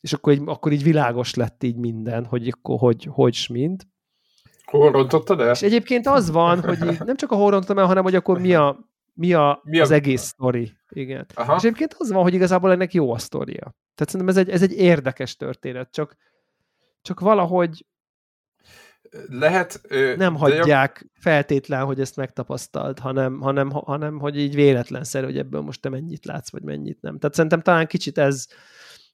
És 0.00 0.12
akkor 0.12 0.32
így, 0.32 0.42
akkor 0.44 0.72
így 0.72 0.82
világos 0.82 1.34
lett 1.34 1.62
így 1.62 1.76
minden, 1.76 2.24
hogy 2.24 2.48
akkor 2.48 2.78
hogy, 2.78 3.08
hogy 3.10 3.46
mint. 3.50 3.86
Hol 4.64 4.90
rontottad 4.90 5.40
el? 5.40 5.50
És 5.50 5.62
egyébként 5.62 6.06
az 6.06 6.30
van, 6.30 6.60
hogy 6.60 6.78
nem 7.04 7.16
csak 7.16 7.30
a 7.30 7.36
hol 7.36 7.50
rontottam 7.50 7.78
el, 7.78 7.86
hanem 7.86 8.02
hogy 8.02 8.14
akkor 8.14 8.40
mi 8.40 8.54
a, 8.54 8.88
mi, 9.12 9.32
a, 9.32 9.60
mi 9.64 9.78
a... 9.78 9.82
az 9.82 9.90
egész 9.90 10.22
sztori. 10.22 10.72
Igen. 10.88 11.26
Aha. 11.34 11.54
És 11.54 11.62
egyébként 11.62 11.94
az 11.98 12.12
van, 12.12 12.22
hogy 12.22 12.34
igazából 12.34 12.70
ennek 12.70 12.94
jó 12.94 13.12
a 13.12 13.18
sztoria. 13.18 13.74
Tehát 13.94 14.10
szerintem 14.10 14.28
ez 14.28 14.36
egy, 14.36 14.50
ez 14.50 14.62
egy 14.62 14.72
érdekes 14.72 15.36
történet, 15.36 15.90
csak, 15.90 16.16
csak 17.02 17.20
valahogy 17.20 17.86
lehet... 19.28 19.80
Nem 20.16 20.34
hagyják 20.34 20.98
jobb... 21.00 21.10
feltétlen, 21.20 21.84
hogy 21.84 22.00
ezt 22.00 22.16
megtapasztalt, 22.16 22.98
hanem, 22.98 23.40
hanem, 23.40 23.70
hanem 23.70 24.18
hogy 24.18 24.38
így 24.38 24.54
véletlenszerű, 24.54 25.24
hogy 25.24 25.38
ebből 25.38 25.60
most 25.60 25.80
te 25.80 25.88
mennyit 25.88 26.24
látsz, 26.24 26.50
vagy 26.50 26.62
mennyit 26.62 27.00
nem. 27.00 27.18
Tehát 27.18 27.34
szerintem 27.34 27.60
talán 27.60 27.86
kicsit 27.86 28.18
ez, 28.18 28.46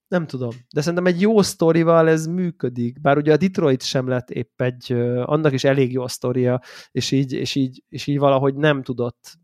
nem 0.08 0.26
tudom, 0.26 0.50
de 0.74 0.80
szerintem 0.80 1.06
egy 1.06 1.20
jó 1.20 1.42
sztorival 1.42 2.08
ez 2.08 2.26
működik, 2.26 3.00
bár 3.00 3.16
ugye 3.16 3.32
a 3.32 3.36
Detroit 3.36 3.82
sem 3.82 4.08
lett 4.08 4.30
épp 4.30 4.60
egy, 4.60 4.92
annak 5.24 5.52
is 5.52 5.64
elég 5.64 5.92
jó 5.92 6.02
a 6.02 6.08
sztoria, 6.08 6.62
és 6.90 7.10
így, 7.10 7.32
és 7.32 7.54
így, 7.54 7.82
és 7.88 8.06
így 8.06 8.18
valahogy 8.18 8.54
nem 8.54 8.82
tudott 8.82 9.38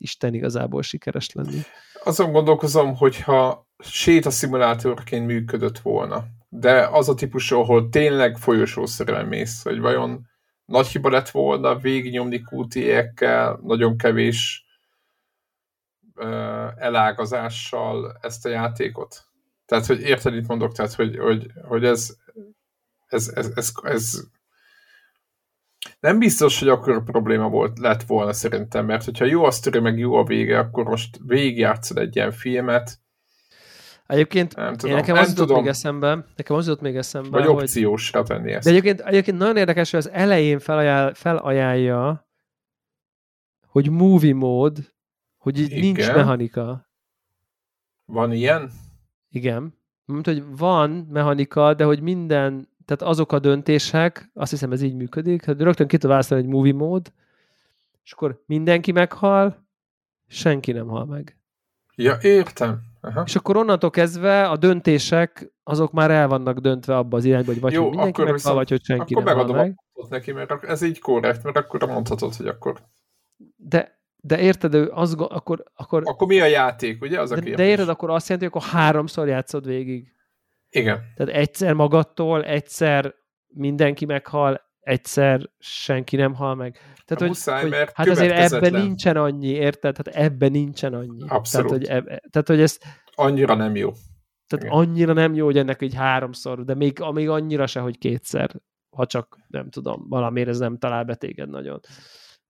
Isten 0.00 0.34
igazából 0.34 0.82
sikeres 0.82 1.32
lenni. 1.32 1.60
Azon 2.04 2.32
gondolkozom, 2.32 2.96
hogyha 2.96 3.68
sétaszimulátorként 3.78 5.26
működött 5.26 5.78
volna, 5.78 6.24
de 6.48 6.86
az 6.86 7.08
a 7.08 7.14
típusú, 7.14 7.58
ahol 7.58 7.88
tényleg 7.88 8.36
folyosószerűen 8.36 9.26
mész, 9.26 9.62
hogy 9.62 9.80
vajon 9.80 10.26
nagy 10.64 10.86
hiba 10.86 11.10
lett 11.10 11.28
volna 11.28 11.78
végignyomni 11.78 12.42
QTE-ekkel, 12.50 13.60
nagyon 13.62 13.96
kevés 13.96 14.64
elágazással 16.76 18.18
ezt 18.20 18.46
a 18.46 18.48
játékot. 18.48 19.26
Tehát, 19.66 19.86
hogy 19.86 20.00
érted, 20.00 20.34
itt 20.34 20.46
mondok, 20.46 20.72
tehát, 20.72 20.92
hogy, 20.92 21.18
hogy, 21.18 21.46
hogy 21.62 21.84
ez, 21.84 22.16
ez, 23.06 23.28
ez, 23.34 23.52
ez, 23.54 23.72
ez 23.82 24.20
nem 26.00 26.18
biztos, 26.18 26.58
hogy 26.58 26.68
akkor 26.68 27.04
probléma 27.04 27.48
volt, 27.48 27.78
lett 27.78 28.02
volna 28.02 28.32
szerintem, 28.32 28.86
mert 28.86 29.04
hogyha 29.04 29.24
jó 29.24 29.44
a 29.44 29.50
sztori, 29.50 29.78
meg 29.78 29.98
jó 29.98 30.14
a 30.14 30.24
vége, 30.24 30.58
akkor 30.58 30.84
most 30.84 31.18
végigjátszod 31.26 31.98
egy 31.98 32.16
ilyen 32.16 32.32
filmet, 32.32 33.00
Egyébként 34.08 34.56
nem 34.56 34.74
tudom, 34.74 34.96
nekem 34.96 35.16
az 35.16 35.28
jutott 35.28 35.56
még 35.56 35.66
eszembe, 35.66 36.24
nekem 36.36 36.56
az 36.56 36.66
jutott 36.66 36.80
még 36.80 36.96
eszembe, 36.96 37.28
Vagy 37.28 37.44
hogy... 37.44 37.54
opciósra 37.54 38.22
tenni 38.22 38.52
ezt. 38.52 38.64
De 38.64 38.70
egyébként, 38.70 39.00
egyébként 39.00 39.38
nagyon 39.38 39.56
érdekes, 39.56 39.90
hogy 39.90 40.00
az 40.00 40.10
elején 40.10 40.58
felajánl, 40.58 41.14
felajánlja, 41.14 42.28
hogy 43.66 43.90
movie 43.90 44.34
mód, 44.34 44.92
hogy 45.36 45.58
így 45.58 45.70
Igen. 45.70 45.80
nincs 45.80 46.12
mechanika. 46.12 46.88
Van 48.04 48.32
ilyen? 48.32 48.70
Igen. 49.30 49.74
Mondta, 50.04 50.32
hogy 50.32 50.44
van 50.56 50.90
mechanika, 50.90 51.74
de 51.74 51.84
hogy 51.84 52.00
minden, 52.00 52.68
tehát 52.84 53.02
azok 53.02 53.32
a 53.32 53.38
döntések, 53.38 54.30
azt 54.34 54.50
hiszem 54.50 54.72
ez 54.72 54.82
így 54.82 54.94
működik, 54.94 55.44
hogy 55.44 55.60
rögtön 55.60 55.86
ki 55.86 55.98
tud 55.98 56.10
választani 56.10 56.40
egy 56.40 56.46
movie 56.48 56.74
mód, 56.74 57.12
és 58.04 58.12
akkor 58.12 58.42
mindenki 58.46 58.92
meghal, 58.92 59.66
senki 60.26 60.72
nem 60.72 60.86
hal 60.86 61.04
meg. 61.04 61.38
Ja, 61.94 62.18
értem. 62.20 62.87
Aha. 63.00 63.22
És 63.26 63.36
akkor 63.36 63.56
onnantól 63.56 63.90
kezdve 63.90 64.48
a 64.48 64.56
döntések 64.56 65.52
azok 65.62 65.92
már 65.92 66.10
el 66.10 66.28
vannak 66.28 66.58
döntve 66.58 66.96
abba 66.96 67.16
az 67.16 67.24
irányba, 67.24 67.52
hogy 67.52 67.60
vagy 67.60 67.72
Jó, 67.72 67.80
hogy 67.80 67.90
mindenki 67.90 68.20
akkor 68.20 68.32
meghal, 68.32 68.54
vagy 68.54 68.68
hogy 68.68 68.84
senki 68.84 69.14
akkor 69.14 69.24
nem 69.24 69.36
megadom 69.36 69.56
meg. 69.56 69.76
neki, 70.08 70.32
mert 70.32 70.64
ez 70.64 70.82
így 70.82 70.98
korrekt, 70.98 71.42
mert 71.42 71.56
akkor 71.56 71.86
mondhatod, 71.88 72.34
hogy 72.34 72.46
akkor... 72.46 72.80
De, 73.56 74.00
de 74.16 74.38
érted, 74.38 74.74
ő 74.74 74.90
az, 74.90 75.14
akkor, 75.14 75.64
akkor... 75.74 76.02
Akkor 76.04 76.26
mi 76.26 76.40
a 76.40 76.46
játék, 76.46 77.02
ugye? 77.02 77.20
Az 77.20 77.30
a 77.30 77.40
de, 77.40 77.54
de 77.54 77.64
érted, 77.64 77.88
akkor 77.88 78.10
azt 78.10 78.28
jelenti, 78.28 78.50
hogy 78.50 78.62
akkor 78.62 78.80
háromszor 78.80 79.28
játszod 79.28 79.66
végig. 79.66 80.12
Igen. 80.70 81.00
Tehát 81.16 81.34
egyszer 81.34 81.72
magadtól, 81.72 82.44
egyszer 82.44 83.14
mindenki 83.46 84.04
meghal, 84.04 84.67
egyszer 84.88 85.50
senki 85.58 86.16
nem 86.16 86.34
hal 86.34 86.54
meg. 86.54 86.72
Tehát, 86.78 87.18
hogy, 87.18 87.28
muszáj, 87.28 87.60
hogy, 87.60 87.70
mert 87.70 87.92
hát 87.94 88.08
azért 88.08 88.52
ebben 88.52 88.72
nincsen 88.72 89.16
annyi, 89.16 89.48
érted? 89.48 89.96
Hát 89.96 90.06
ebben 90.06 90.50
nincsen 90.50 90.94
annyi. 90.94 91.28
Abszolút. 91.28 91.68
Tehát, 91.82 92.02
hogy, 92.02 92.12
eb, 92.12 92.20
tehát, 92.30 92.48
hogy 92.48 92.60
ezt... 92.60 92.84
Annyira 93.14 93.54
nem 93.54 93.76
jó. 93.76 93.92
Tehát 94.46 94.64
Igen. 94.64 94.76
annyira 94.76 95.12
nem 95.12 95.34
jó, 95.34 95.44
hogy 95.44 95.58
ennek 95.58 95.82
egy 95.82 95.94
háromszor, 95.94 96.64
de 96.64 96.74
még, 96.74 96.98
még 97.12 97.28
annyira 97.28 97.66
se, 97.66 97.80
hogy 97.80 97.98
kétszer. 97.98 98.50
ha 98.96 99.06
csak 99.06 99.38
nem 99.48 99.70
tudom, 99.70 100.08
valamiért 100.08 100.48
ez 100.48 100.58
nem 100.58 100.78
talál 100.78 101.04
be 101.04 101.14
téged 101.14 101.48
nagyon. 101.48 101.80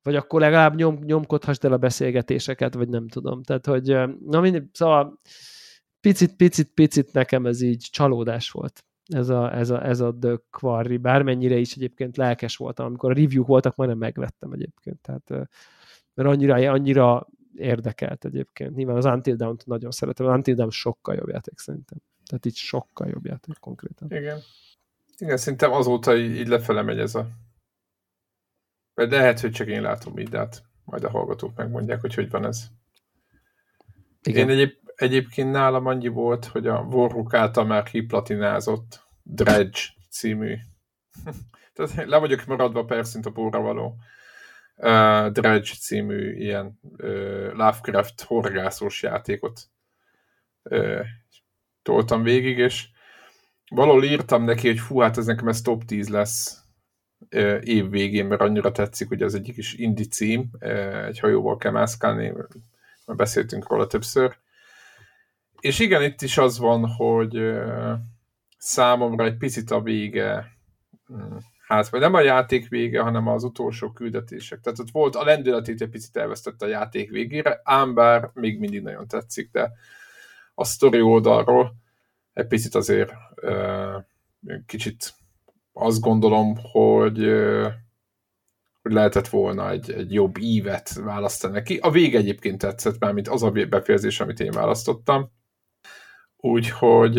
Vagy 0.02 0.16
akkor 0.16 0.40
legalább 0.40 0.74
nyom, 0.74 0.98
nyomkodhassd 1.04 1.64
el 1.64 1.72
a 1.72 1.76
beszélgetéseket, 1.76 2.74
vagy 2.74 2.88
nem 2.88 3.08
tudom. 3.08 3.42
Tehát, 3.42 3.66
hogy 3.66 3.84
na 4.24 4.40
mindig, 4.40 4.62
szóval 4.72 5.20
picit, 6.00 6.36
picit, 6.36 6.72
picit 6.74 7.12
nekem 7.12 7.46
ez 7.46 7.60
így 7.60 7.88
csalódás 7.90 8.50
volt 8.50 8.87
ez 9.08 9.28
a, 9.28 9.54
ez 9.54 9.70
a, 9.70 9.84
ez 9.86 10.00
a 10.00 10.14
The 10.20 10.40
Quarry, 10.50 10.96
bármennyire 10.96 11.56
is 11.56 11.74
egyébként 11.74 12.16
lelkes 12.16 12.56
voltam, 12.56 12.86
amikor 12.86 13.10
a 13.10 13.14
review 13.14 13.44
voltak, 13.44 13.76
majdnem 13.76 13.98
megvettem 13.98 14.52
egyébként, 14.52 15.00
tehát 15.00 15.48
mert 16.14 16.28
annyira, 16.28 16.54
annyira 16.72 17.26
érdekelt 17.54 18.24
egyébként. 18.24 18.76
Nyilván 18.76 18.96
az 18.96 19.04
Until 19.04 19.34
Dawn-t 19.34 19.66
nagyon 19.66 19.90
szeretem, 19.90 20.26
az 20.26 20.34
Until 20.34 20.54
Dawn 20.54 20.70
sokkal 20.70 21.14
jobb 21.14 21.28
játék 21.28 21.58
szerintem. 21.58 21.98
Tehát 22.26 22.46
így 22.46 22.54
sokkal 22.54 23.08
jobb 23.08 23.26
játék 23.26 23.58
konkrétan. 23.58 24.10
Igen. 24.10 24.38
Igen, 25.18 25.36
szerintem 25.36 25.72
azóta 25.72 26.16
így, 26.16 26.36
így 26.36 26.48
lefele 26.48 26.82
megy 26.82 26.98
ez 26.98 27.14
a... 27.14 27.28
De 28.94 29.06
lehet, 29.06 29.40
hogy 29.40 29.50
csak 29.50 29.66
én 29.66 29.82
látom 29.82 30.18
így, 30.18 30.28
de 30.28 30.38
hát 30.38 30.62
majd 30.84 31.04
a 31.04 31.10
hallgatók 31.10 31.56
megmondják, 31.56 32.00
hogy 32.00 32.14
hogy 32.14 32.30
van 32.30 32.44
ez. 32.44 32.66
Igen. 34.22 34.48
Én 34.48 34.54
egyéb, 34.54 34.72
egyébként 34.98 35.50
nálam 35.50 35.86
annyi 35.86 36.08
volt, 36.08 36.44
hogy 36.44 36.66
a 36.66 36.78
Warhook 36.78 37.34
által 37.34 37.64
már 37.64 37.82
kiplatinázott 37.82 39.06
Dredge 39.22 39.80
című. 40.10 40.56
Tehát 41.74 42.04
le 42.06 42.18
vagyok 42.18 42.46
maradva 42.46 42.84
persze, 42.84 43.20
a 43.22 43.30
bóra 43.30 43.60
való. 43.60 43.96
Uh, 44.76 45.26
Dredge 45.26 45.70
című 45.80 46.32
ilyen 46.32 46.78
uh, 46.82 47.52
Lovecraft 47.52 48.22
horgászós 48.22 49.02
játékot 49.02 49.60
uh, 50.62 51.04
toltam 51.82 52.22
végig, 52.22 52.58
és 52.58 52.88
valahol 53.70 54.04
írtam 54.04 54.44
neki, 54.44 54.66
hogy 54.66 54.78
fú, 54.78 54.98
hát 54.98 55.16
ez 55.18 55.26
nekem 55.26 55.48
ez 55.48 55.60
top 55.60 55.84
10 55.84 56.08
lesz 56.08 56.62
uh, 57.34 57.60
év 57.62 57.90
végén, 57.90 58.26
mert 58.26 58.40
annyira 58.40 58.72
tetszik, 58.72 59.08
hogy 59.08 59.22
az 59.22 59.34
egyik 59.34 59.56
is 59.56 59.74
indie 59.74 60.06
cím, 60.06 60.50
uh, 60.60 61.04
egy 61.06 61.18
hajóval 61.18 61.56
kell 61.56 61.72
mászkálni, 61.72 62.28
mert 62.28 63.18
beszéltünk 63.18 63.68
róla 63.68 63.86
többször, 63.86 64.38
és 65.60 65.78
igen, 65.78 66.02
itt 66.02 66.22
is 66.22 66.38
az 66.38 66.58
van, 66.58 66.86
hogy 66.86 67.38
számomra 68.58 69.24
egy 69.24 69.36
picit 69.36 69.70
a 69.70 69.80
vége, 69.80 70.58
hm, 71.06 71.36
hát 71.66 71.88
vagy 71.88 72.00
nem 72.00 72.14
a 72.14 72.20
játék 72.20 72.68
vége, 72.68 73.00
hanem 73.00 73.28
az 73.28 73.44
utolsó 73.44 73.92
küldetések. 73.92 74.60
Tehát 74.60 74.78
ott 74.78 74.90
volt, 74.90 75.16
a 75.16 75.24
lendületét 75.24 75.80
egy 75.80 75.88
picit 75.88 76.16
elvesztette 76.16 76.64
a 76.64 76.68
játék 76.68 77.10
végére, 77.10 77.60
ám 77.64 77.94
bár 77.94 78.30
még 78.34 78.58
mindig 78.58 78.82
nagyon 78.82 79.08
tetszik, 79.08 79.50
de 79.50 79.72
a 80.54 80.64
sztori 80.64 81.00
oldalról 81.00 81.74
egy 82.32 82.46
picit 82.46 82.74
azért 82.74 83.12
kicsit 84.66 85.14
azt 85.72 86.00
gondolom, 86.00 86.56
hogy, 86.72 87.18
lehetett 88.82 89.28
volna 89.28 89.70
egy, 89.70 89.90
egy 89.90 90.12
jobb 90.12 90.38
ívet 90.38 90.94
választani 90.94 91.52
neki. 91.52 91.76
A 91.76 91.90
vége 91.90 92.18
egyébként 92.18 92.58
tetszett, 92.58 92.98
mármint 92.98 93.28
az 93.28 93.42
a 93.42 93.50
befejezés, 93.50 94.20
amit 94.20 94.40
én 94.40 94.50
választottam. 94.50 95.30
Úgyhogy, 96.40 97.18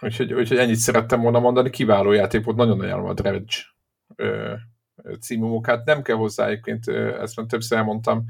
úgyhogy, 0.00 0.32
úgyhogy 0.32 0.58
ennyit 0.58 0.76
szerettem 0.76 1.20
volna 1.20 1.40
mondani, 1.40 1.70
kiváló 1.70 2.12
játék 2.12 2.44
volt, 2.44 2.56
nagyon 2.56 2.80
ajánlom 2.80 3.08
a 3.08 3.14
Dredge 3.14 3.54
című 5.20 5.46
munkát. 5.46 5.84
Nem 5.84 6.02
kell 6.02 6.16
hozzá 6.16 6.46
egyébként, 6.46 6.88
ezt 6.88 7.36
már 7.36 7.46
többször 7.46 7.78
elmondtam, 7.78 8.24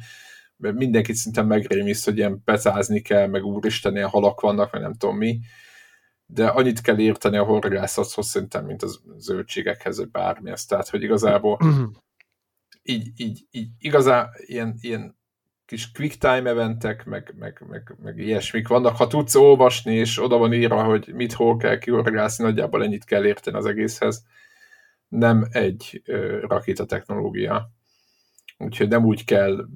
mert 0.56 0.74
mindenkit 0.74 1.14
szinte 1.14 1.42
megrémiszt, 1.42 2.04
hogy 2.04 2.16
ilyen 2.16 2.42
bezázni 2.44 3.00
kell, 3.00 3.26
meg 3.26 3.44
úristen, 3.44 3.96
ilyen 3.96 4.08
halak 4.08 4.40
vannak, 4.40 4.72
vagy 4.72 4.80
nem 4.80 4.94
tudom 4.94 5.16
mi, 5.16 5.40
de 6.26 6.46
annyit 6.46 6.80
kell 6.80 6.98
érteni 6.98 7.36
a 7.36 7.44
horgászathoz 7.44 8.26
szerintem, 8.26 8.64
mint 8.64 8.82
az 8.82 9.00
zöldségekhez, 9.16 9.98
vagy 9.98 10.10
bármihez. 10.10 10.64
Tehát, 10.64 10.88
hogy 10.88 11.02
igazából 11.02 11.58
így, 12.82 13.10
így, 13.16 13.46
így 13.50 13.68
igazán 13.78 14.28
ilyen, 14.36 14.74
ilyen 14.80 15.18
kis 15.74 15.92
quick 15.92 16.18
time 16.18 16.48
eventek, 16.48 17.04
meg, 17.04 17.34
meg, 17.38 17.64
meg, 17.68 17.96
meg 18.02 18.18
ilyesmik 18.18 18.68
vannak. 18.68 18.96
Ha 18.96 19.06
tudsz 19.06 19.34
olvasni, 19.34 19.94
és 19.94 20.22
oda 20.22 20.36
van 20.36 20.52
írva, 20.52 20.84
hogy 20.84 21.12
mit 21.14 21.32
hol 21.32 21.56
kell 21.56 21.78
kiorgászni, 21.78 22.44
nagyjából 22.44 22.82
ennyit 22.82 23.04
kell 23.04 23.24
érteni 23.24 23.56
az 23.56 23.66
egészhez. 23.66 24.26
Nem 25.08 25.46
egy 25.50 26.02
rakéta 26.40 26.84
technológia. 26.86 27.70
Úgyhogy 28.58 28.88
nem 28.88 29.04
úgy 29.04 29.24
kell 29.24 29.68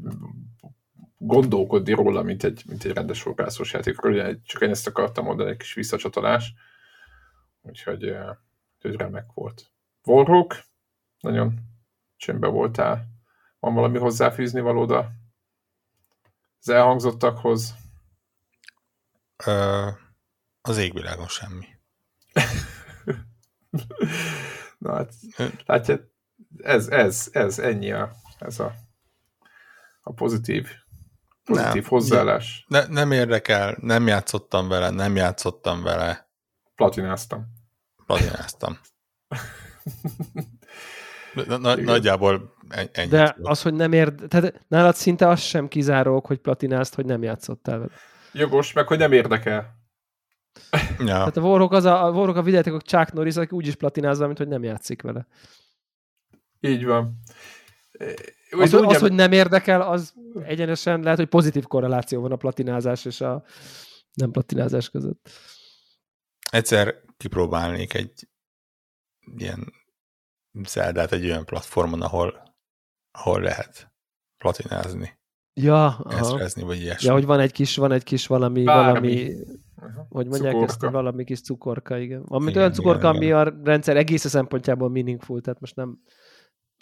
gondolkodni 1.17 1.93
róla, 1.93 2.23
mint 2.23 2.45
egy, 2.45 2.63
mint 2.67 2.85
egy 2.85 2.93
rendes 2.93 3.23
horgászós 3.23 3.73
játékról. 3.73 4.41
Csak 4.43 4.63
én 4.63 4.71
ezt 4.71 4.87
akartam 4.87 5.25
mondani, 5.25 5.51
egy 5.51 5.57
kis 5.57 5.75
visszacsatolás. 5.75 6.55
Úgyhogy, 7.63 8.05
úgyhogy 8.75 9.01
remek 9.01 9.27
volt. 9.35 9.73
Warhawk, 10.05 10.57
nagyon 11.21 11.55
csöndbe 12.17 12.47
voltál. 12.47 13.07
Van 13.61 13.75
valami 13.75 13.99
hozzáfűzni 13.99 14.61
valóda? 14.61 15.11
Az 16.61 16.69
elhangzottakhoz? 16.69 17.75
Ö, 19.47 19.89
az 20.61 20.77
égvilágon 20.77 21.27
semmi. 21.27 21.67
Na 24.79 24.95
hát, 24.95 25.13
látja, 25.67 25.99
ez, 26.59 26.89
ez, 26.89 27.29
ez, 27.33 27.59
ennyi 27.59 27.93
a, 27.93 28.13
ez 28.39 28.61
a, 28.61 28.75
a 30.03 30.13
pozitív, 30.13 30.69
pozitív 31.45 31.83
nem, 31.83 31.91
hozzáállás. 31.91 32.65
Ne, 32.69 32.87
nem 32.87 33.13
érdekel, 33.13 33.77
nem 33.81 34.07
játszottam 34.07 34.69
vele, 34.69 34.91
nem 34.91 35.17
játszottam 35.17 35.83
vele. 35.83 36.29
Platináztam. 36.75 37.47
Platináztam. 38.07 38.79
Na, 41.59 41.77
nagyjából 41.77 42.55
ennyi. 42.69 43.09
De 43.09 43.37
az, 43.43 43.63
hogy 43.63 43.75
nem 43.75 43.93
ér... 43.93 44.15
Tehát 44.15 44.65
nálad 44.69 44.95
szinte 44.95 45.29
az 45.29 45.41
sem 45.41 45.69
kizárók, 45.69 46.27
hogy 46.27 46.39
platinázt, 46.39 46.95
hogy 46.95 47.05
nem 47.05 47.23
játszottál 47.23 47.79
vele. 47.79 47.93
Jogos, 48.33 48.73
meg 48.73 48.87
hogy 48.87 48.99
nem 48.99 49.13
érdekel. 49.13 49.77
Ja. 50.99 51.05
Tehát 51.07 51.37
a 51.37 51.41
Warhawk, 51.41 51.73
az 51.73 51.85
a, 51.85 52.05
a 52.05 52.11
Warhawk 52.11 52.37
a 52.37 52.43
videójátékok 52.43 52.83
Chuck 52.83 53.13
Norris, 53.13 53.37
aki 53.37 53.55
úgyis 53.55 53.75
platinázza, 53.75 54.27
mint 54.27 54.39
hogy 54.39 54.49
nem 54.49 54.63
játszik 54.63 55.03
vele. 55.03 55.27
Így 56.61 56.85
van. 56.85 57.21
Az, 58.51 58.75
az, 58.75 58.83
az, 58.83 58.99
hogy 58.99 59.13
nem 59.13 59.33
érdekel, 59.33 59.81
az 59.83 60.15
egyenesen 60.43 61.01
lehet, 61.01 61.19
hogy 61.19 61.29
pozitív 61.29 61.67
korreláció 61.67 62.21
van 62.21 62.33
a 62.33 62.37
platinázás 62.37 63.05
és 63.05 63.21
a 63.21 63.45
nem 64.13 64.31
platinázás 64.31 64.91
között. 64.91 65.31
Egyszer 66.51 66.95
kipróbálnék 67.17 67.95
egy 67.95 68.29
ilyen 69.37 69.73
Zeldát 70.67 71.13
egy 71.13 71.25
olyan 71.25 71.45
platformon, 71.45 72.03
ahol, 72.03 72.48
ahol 73.19 73.41
lehet 73.41 73.93
platinázni. 74.39 75.19
Ja, 75.55 76.05
Eszrezni, 76.09 76.63
vagy 76.63 76.81
ilyesmi. 76.81 77.07
Ja, 77.07 77.13
hogy 77.13 77.25
van 77.25 77.41
egy 77.41 77.53
kis, 77.53 77.77
van 77.77 77.93
egy 77.93 78.03
kis 78.03 78.27
valami, 78.27 78.63
Bármi. 78.63 78.91
valami 78.91 79.47
hogy 80.09 80.27
mondják 80.27 80.53
cukorka. 80.53 80.73
ezt, 80.73 80.93
valami 80.93 81.25
kis 81.25 81.41
cukorka, 81.41 81.99
igen. 81.99 82.23
Amit 82.27 82.49
igen, 82.49 82.61
olyan 82.61 82.73
cukorka, 82.73 82.99
igen, 82.99 83.15
ami 83.15 83.25
igen. 83.25 83.37
a 83.37 83.65
rendszer 83.65 83.97
egész 83.97 84.25
a 84.25 84.29
szempontjából 84.29 84.91
meaningful, 84.91 85.41
tehát 85.41 85.61
most 85.61 85.77
nem... 85.77 85.99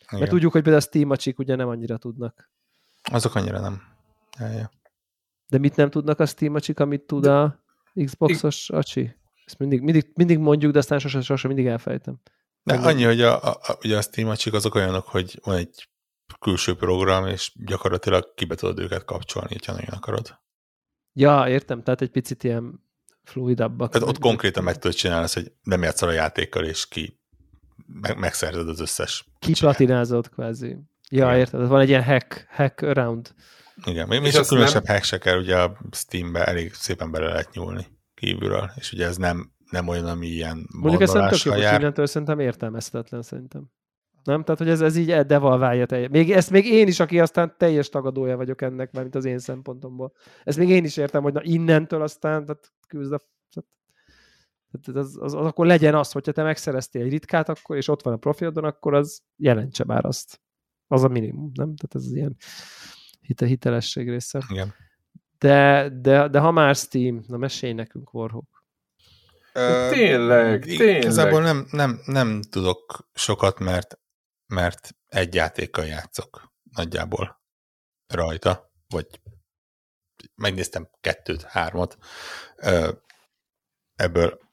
Igen. 0.06 0.18
Mert 0.18 0.30
tudjuk, 0.30 0.52
hogy 0.52 0.62
például 0.62 0.82
a 0.82 0.86
Steam 0.86 1.10
acsik 1.10 1.38
ugye 1.38 1.54
nem 1.54 1.68
annyira 1.68 1.96
tudnak. 1.96 2.50
Azok 3.12 3.34
annyira 3.34 3.60
nem. 3.60 3.82
Ja, 4.38 4.46
ja. 4.46 4.70
De 5.48 5.58
mit 5.58 5.76
nem 5.76 5.90
tudnak 5.90 6.20
a 6.20 6.26
Steam 6.26 6.54
acsik, 6.54 6.80
amit 6.80 7.02
tud 7.02 7.22
de... 7.22 7.30
a 7.30 7.64
Xboxos 8.04 8.70
acsi? 8.70 9.16
Ezt 9.46 9.58
mindig, 9.58 9.80
mindig, 9.80 10.10
mindig 10.14 10.38
mondjuk, 10.38 10.72
de 10.72 10.78
aztán 10.78 10.98
sosem, 10.98 11.20
sosem 11.20 11.50
mindig 11.50 11.68
elfejtem. 11.70 12.20
De 12.62 12.74
annyi, 12.74 13.04
hogy 13.04 13.20
a, 13.20 13.42
a, 13.42 13.78
ugye 13.82 13.96
a 13.96 14.00
Steam 14.02 14.28
azok 14.52 14.74
olyanok, 14.74 15.06
hogy 15.06 15.40
van 15.44 15.56
egy 15.56 15.88
külső 16.38 16.74
program, 16.74 17.26
és 17.26 17.52
gyakorlatilag 17.54 18.34
kibe 18.34 18.54
tudod 18.54 18.78
őket 18.78 19.04
kapcsolni, 19.04 19.56
ha 19.66 19.72
nagyon 19.72 19.94
akarod. 19.94 20.38
Ja, 21.12 21.48
értem, 21.48 21.82
tehát 21.82 22.00
egy 22.02 22.10
picit 22.10 22.44
ilyen 22.44 22.84
fluidabbak. 23.22 23.92
Tehát 23.92 24.08
ott 24.08 24.18
konkrétan 24.18 24.64
meg 24.64 24.78
tudod 24.78 24.96
csinálni 24.96 25.24
azt, 25.24 25.34
hogy 25.34 25.52
nem 25.62 25.82
játszol 25.82 26.08
a 26.08 26.12
játékkal, 26.12 26.64
és 26.64 26.88
ki 26.88 27.20
meg, 27.86 28.18
megszerzed 28.18 28.68
az 28.68 28.80
összes. 28.80 29.28
Kiplatinázott 29.38 30.30
kvázi. 30.30 30.76
Ja, 31.10 31.26
Igen. 31.26 31.38
érted, 31.38 31.66
van 31.66 31.80
egy 31.80 31.88
ilyen 31.88 32.04
hack, 32.04 32.46
hack 32.50 32.82
around. 32.82 33.34
Igen, 33.84 34.08
még 34.08 34.22
és 34.22 34.34
a 34.34 34.44
különösebb 34.44 34.84
nem... 34.84 34.94
hack 34.94 35.06
se 35.06 35.18
kell, 35.18 35.38
ugye 35.38 35.56
a 35.56 35.78
Steambe 35.90 36.44
elég 36.44 36.74
szépen 36.74 37.10
bele 37.10 37.26
lehet 37.26 37.52
nyúlni 37.52 37.86
kívülről, 38.14 38.70
és 38.74 38.92
ugye 38.92 39.06
ez 39.06 39.16
nem 39.16 39.54
nem 39.70 39.88
olyan, 39.88 40.06
ami 40.06 40.26
ilyen 40.26 40.68
Mondjuk 40.72 41.02
ezt 41.02 41.12
nem 41.12 41.28
tök 41.28 41.42
jó, 41.42 41.52
hogy 41.52 41.60
innentől 41.60 42.06
szerintem 42.06 42.38
értelmezhetetlen 42.38 43.22
szerintem. 43.22 43.70
Nem? 44.26 44.42
Tehát, 44.42 44.58
hogy 44.58 44.68
ez, 44.68 44.80
ez 44.80 44.96
így 44.96 45.14
devalválja 45.20 45.86
teljes. 45.86 46.08
Még, 46.10 46.32
ezt 46.32 46.50
még 46.50 46.66
én 46.66 46.86
is, 46.86 47.00
aki 47.00 47.20
aztán 47.20 47.54
teljes 47.58 47.88
tagadója 47.88 48.36
vagyok 48.36 48.62
ennek, 48.62 48.92
mert 48.92 49.02
mint 49.02 49.14
az 49.14 49.24
én 49.24 49.38
szempontomból. 49.38 50.12
Ezt 50.44 50.58
még 50.58 50.68
én 50.68 50.84
is 50.84 50.96
értem, 50.96 51.22
hogy 51.22 51.32
na 51.32 51.42
innentől 51.42 52.02
aztán 52.02 52.44
tehát 52.44 52.72
küzd 52.88 53.12
a 53.12 53.20
tehát 54.82 55.00
az, 55.00 55.16
az, 55.20 55.34
az, 55.34 55.46
akkor 55.46 55.66
legyen 55.66 55.94
az, 55.94 56.12
hogyha 56.12 56.32
te 56.32 56.42
megszereztél 56.42 57.02
egy 57.02 57.10
ritkát, 57.10 57.48
akkor, 57.48 57.76
és 57.76 57.88
ott 57.88 58.02
van 58.02 58.12
a 58.12 58.16
profilodon, 58.16 58.64
akkor 58.64 58.94
az 58.94 59.22
jelentse 59.36 59.84
már 59.84 60.04
azt. 60.04 60.40
Az 60.86 61.04
a 61.04 61.08
minimum, 61.08 61.50
nem? 61.54 61.74
Tehát 61.76 61.94
ez 61.94 62.04
az 62.04 62.12
ilyen 62.12 62.36
hite, 63.20 63.46
hitelesség 63.46 64.08
része. 64.08 64.42
Igen. 64.48 64.74
De, 65.38 65.88
de, 66.00 66.28
de 66.28 66.38
ha 66.38 66.50
már 66.50 66.74
Steam, 66.74 67.24
na 67.26 67.36
mesélj 67.36 67.72
nekünk, 67.72 68.14
Warhawk. 68.14 68.64
tényleg, 69.90 70.64
tényleg. 70.64 70.96
Igazából 70.96 71.42
nem, 71.42 71.66
nem, 71.70 72.00
nem 72.04 72.40
tudok 72.50 73.08
sokat, 73.14 73.58
mert, 73.58 73.98
mert 74.46 74.96
egy 75.06 75.34
játékkal 75.34 75.86
játszok 75.86 76.52
nagyjából 76.70 77.40
rajta, 78.06 78.72
vagy 78.88 79.20
megnéztem 80.34 80.90
kettőt, 81.00 81.42
hármat. 81.42 81.98
Ebből 83.94 84.46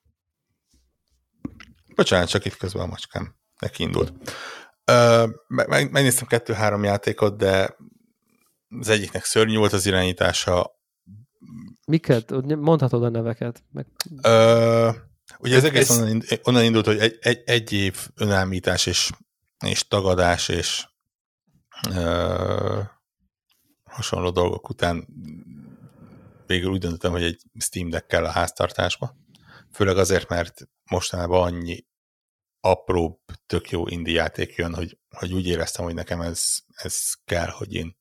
Bocsánat, 1.95 2.29
csak 2.29 2.45
itt 2.45 2.57
közben 2.57 2.81
a 2.81 2.85
macskám 2.85 3.35
neki 3.59 3.83
indult. 3.83 4.13
Megnéztem 5.67 6.27
kettő-három 6.27 6.83
játékot, 6.83 7.37
de 7.37 7.75
az 8.79 8.89
egyiknek 8.89 9.23
szörnyű 9.23 9.57
volt 9.57 9.73
az 9.73 9.85
irányítása. 9.85 10.81
Miket? 11.87 12.31
Mondhatod 12.55 13.03
a 13.03 13.09
neveket. 13.09 13.63
Meg... 13.71 13.85
Ö, 14.21 14.89
ugye 15.39 15.55
ez 15.55 15.63
egész 15.63 15.89
onnan, 15.89 16.23
onnan 16.43 16.63
indult, 16.63 16.85
hogy 16.85 16.97
egy, 16.97 17.17
egy, 17.21 17.41
egy 17.45 17.71
év 17.71 18.07
önállítás 18.15 18.85
és, 18.85 19.11
és 19.63 19.87
tagadás 19.87 20.49
és 20.49 20.87
ö, 21.89 22.81
hasonló 23.83 24.29
dolgok 24.29 24.69
után 24.69 25.07
végül 26.45 26.71
úgy 26.71 26.79
döntöttem, 26.79 27.11
hogy 27.11 27.23
egy 27.23 27.41
Steam 27.59 27.89
Deck 27.89 28.07
kell 28.07 28.25
a 28.25 28.31
háztartásba. 28.31 29.15
Főleg 29.71 29.97
azért, 29.97 30.29
mert 30.29 30.61
mostanában 30.91 31.43
annyi 31.43 31.85
apróbb, 32.59 33.19
tök 33.45 33.69
jó 33.69 33.87
indie 33.87 34.13
játék 34.13 34.55
jön, 34.55 34.75
hogy, 34.75 34.99
hogy 35.09 35.33
úgy 35.33 35.47
éreztem, 35.47 35.85
hogy 35.85 35.93
nekem 35.93 36.21
ez, 36.21 36.57
ez 36.75 37.13
kell, 37.25 37.49
hogy 37.49 37.73
én 37.73 37.97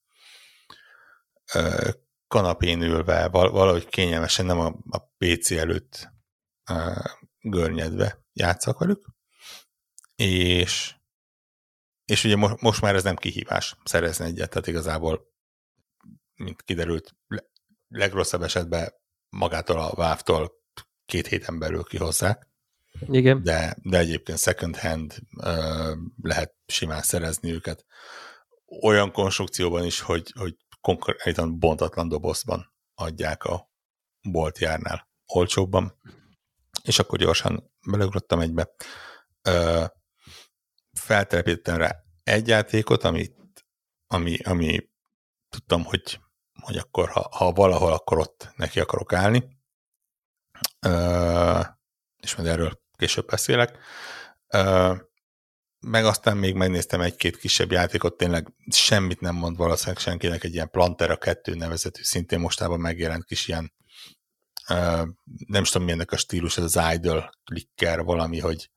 ö, 1.54 1.90
kanapén 2.28 2.82
ülve, 2.82 3.28
valahogy 3.28 3.88
kényelmesen, 3.88 4.46
nem 4.46 4.60
a, 4.60 4.76
a 4.90 4.98
PC 4.98 5.50
előtt 5.50 6.12
ö, 6.70 6.92
görnyedve 7.40 8.24
játszak 8.32 8.78
velük. 8.78 9.06
És, 10.14 10.94
és 12.04 12.24
ugye 12.24 12.36
most, 12.36 12.60
most 12.60 12.80
már 12.80 12.94
ez 12.94 13.02
nem 13.02 13.16
kihívás 13.16 13.76
szerezni 13.84 14.24
egyet, 14.24 14.50
tehát 14.50 14.66
igazából, 14.66 15.32
mint 16.34 16.62
kiderült, 16.62 17.16
legrosszabb 17.88 18.42
esetben 18.42 18.92
magától 19.28 19.78
a 19.80 19.94
valve 19.94 20.50
két 21.04 21.26
héten 21.26 21.58
belül 21.58 21.82
kihozzák. 21.82 22.50
Igen. 23.00 23.42
De, 23.42 23.76
de 23.82 23.98
egyébként 23.98 24.38
second 24.38 24.76
hand 24.76 25.18
lehet 26.22 26.54
simán 26.66 27.02
szerezni 27.02 27.52
őket. 27.52 27.84
Olyan 28.82 29.12
konstrukcióban 29.12 29.84
is, 29.84 30.00
hogy, 30.00 30.32
hogy 30.38 30.56
konkrétan 30.80 31.58
bontatlan 31.58 32.08
dobozban 32.08 32.72
adják 32.94 33.44
a 33.44 33.70
boltjárnál 34.22 35.08
olcsóbban. 35.26 35.98
És 36.82 36.98
akkor 36.98 37.18
gyorsan 37.18 37.72
beleugrottam 37.86 38.40
egybe. 38.40 38.70
Uh, 39.48 39.86
feltelepítettem 41.02 41.76
rá 41.76 41.96
egy 42.24 42.48
játékot, 42.48 43.04
amit, 43.04 43.36
ami, 44.06 44.38
ami 44.42 44.88
tudtam, 45.48 45.84
hogy, 45.84 46.20
hogy 46.60 46.76
akkor, 46.76 47.08
ha, 47.08 47.28
ha 47.30 47.52
valahol, 47.52 47.92
akkor 47.92 48.18
ott 48.18 48.52
neki 48.56 48.80
akarok 48.80 49.12
állni. 49.12 49.60
Uh, 50.86 51.66
és 52.16 52.36
majd 52.36 52.48
erről 52.48 52.80
később 52.96 53.26
beszélek. 53.26 53.78
Meg 55.80 56.04
aztán 56.04 56.36
még 56.36 56.54
megnéztem 56.54 57.00
egy-két 57.00 57.36
kisebb 57.36 57.70
játékot, 57.70 58.16
tényleg 58.16 58.52
semmit 58.70 59.20
nem 59.20 59.34
mond 59.34 59.56
valószínűleg 59.56 59.98
senkinek, 59.98 60.44
egy 60.44 60.54
ilyen 60.54 60.70
Plantera 60.70 61.16
2 61.16 61.54
nevezetű, 61.54 62.02
szintén 62.02 62.38
mostában 62.38 62.80
megjelent 62.80 63.24
kis 63.24 63.48
ilyen, 63.48 63.72
nem 65.46 65.62
is 65.62 65.68
tudom 65.68 65.82
milyennek 65.82 66.12
a 66.12 66.16
stílus, 66.16 66.58
ez 66.58 66.64
az 66.64 66.94
idle 66.94 67.30
clicker 67.44 68.02
valami, 68.02 68.38
hogy 68.38 68.70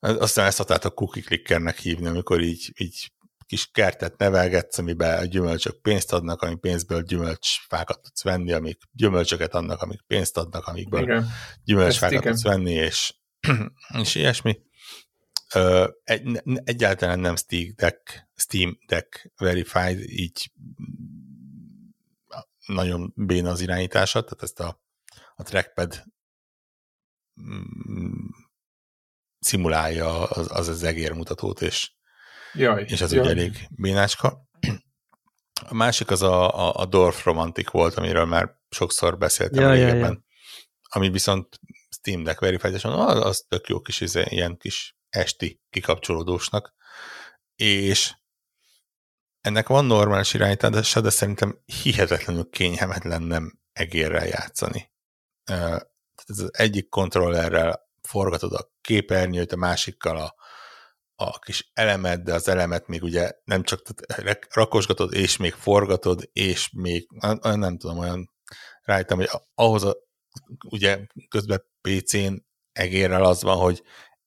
aztán 0.00 0.46
ezt 0.46 0.60
a 0.60 0.90
cookie 0.90 1.22
clickernek 1.22 1.78
hívni, 1.78 2.06
amikor 2.06 2.40
így, 2.40 2.72
így 2.76 3.12
kis 3.48 3.70
kertet 3.72 4.18
nevelgetsz, 4.18 4.78
amiben 4.78 5.18
a 5.18 5.24
gyümölcsök 5.24 5.80
pénzt 5.80 6.12
adnak, 6.12 6.42
ami 6.42 6.54
pénzből 6.54 7.02
gyümölcsfákat 7.02 8.02
tudsz 8.02 8.22
venni, 8.22 8.52
amik 8.52 8.82
gyümölcsöket 8.92 9.54
adnak, 9.54 9.82
amik 9.82 10.00
pénzt 10.06 10.36
adnak, 10.36 10.66
amikből 10.66 11.02
igen. 11.02 11.28
gyümölcsfákat 11.64 12.22
tudsz 12.22 12.42
venni, 12.42 12.72
és, 12.72 13.14
és 14.02 14.14
ilyesmi. 14.14 14.60
Ö, 15.54 15.88
egy, 16.04 16.42
egyáltalán 16.64 17.20
nem 17.20 17.36
Steam 17.36 17.72
Deck, 17.76 18.28
Steam 18.34 18.78
Deck 18.86 19.32
Verified, 19.36 20.00
így 20.00 20.52
nagyon 22.66 23.12
béna 23.16 23.50
az 23.50 23.60
irányítása, 23.60 24.22
tehát 24.22 24.42
ezt 24.42 24.60
a, 24.60 24.80
a 25.36 25.42
trackpad 25.42 26.04
mm, 27.40 28.26
szimulálja 29.48 30.24
az, 30.24 30.46
az 30.50 30.68
az 30.68 30.82
egérmutatót, 30.82 31.60
és 31.62 31.90
Jaj, 32.54 32.84
és 32.88 33.00
az 33.00 33.12
jaj. 33.12 33.20
ugye 33.20 33.30
elég 33.30 33.68
bénácska. 33.70 34.46
A 35.68 35.74
másik 35.74 36.10
az 36.10 36.22
a, 36.22 36.58
a, 36.58 36.74
a 36.80 36.86
Dorf 36.86 37.24
Romantic 37.24 37.70
volt, 37.70 37.94
amiről 37.94 38.24
már 38.24 38.50
sokszor 38.68 39.18
beszéltem 39.18 39.62
ja, 39.62 39.72
régebben, 39.72 40.00
ja, 40.00 40.06
ja. 40.08 40.22
ami 40.82 41.10
viszont 41.10 41.60
Steam 41.96 42.22
Deck 42.22 42.40
verified 42.40 42.74
az, 42.74 42.84
az 43.24 43.44
tök 43.48 43.68
jó 43.68 43.80
kis 43.80 44.00
izé, 44.00 44.24
ilyen 44.28 44.56
kis 44.56 44.96
esti 45.08 45.60
kikapcsolódósnak, 45.70 46.74
és 47.54 48.12
ennek 49.40 49.68
van 49.68 49.84
normális 49.84 50.34
irányítása, 50.34 51.00
de 51.00 51.10
szerintem 51.10 51.62
hihetetlenül 51.82 52.48
kényelmetlen 52.50 53.22
nem 53.22 53.58
egérrel 53.72 54.26
játszani. 54.26 54.92
Tehát 55.44 55.90
ez 56.26 56.38
az 56.38 56.50
egyik 56.52 56.88
kontrollerrel 56.88 57.87
forgatod 58.08 58.52
a 58.52 58.70
képernyőt, 58.80 59.52
a 59.52 59.56
másikkal 59.56 60.16
a 60.16 60.34
a 61.20 61.38
kis 61.38 61.70
elemet, 61.74 62.22
de 62.22 62.34
az 62.34 62.48
elemet 62.48 62.86
még 62.86 63.02
ugye 63.02 63.32
nem 63.44 63.62
csak 63.62 63.80
rakosgatod, 64.50 65.14
és 65.14 65.36
még 65.36 65.52
forgatod, 65.52 66.28
és 66.32 66.70
még, 66.70 67.08
nem, 67.42 67.78
tudom, 67.78 67.98
olyan 67.98 68.32
rájöttem, 68.82 69.16
hogy 69.16 69.28
ahhoz 69.54 69.82
a, 69.82 69.96
ugye 70.68 71.06
közben 71.28 71.64
PC-n 71.80 72.46
egérrel 72.72 73.24
az 73.24 73.42
van, 73.42 73.56
hogy 73.56 73.82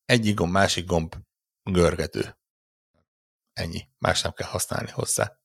egyik 0.05 0.35
gomb, 0.35 0.51
másik 0.51 0.85
gomb 0.85 1.15
görgető. 1.63 2.37
Ennyi. 3.53 3.89
Más 3.97 4.21
nem 4.21 4.31
kell 4.31 4.47
használni 4.47 4.89
hozzá. 4.89 5.39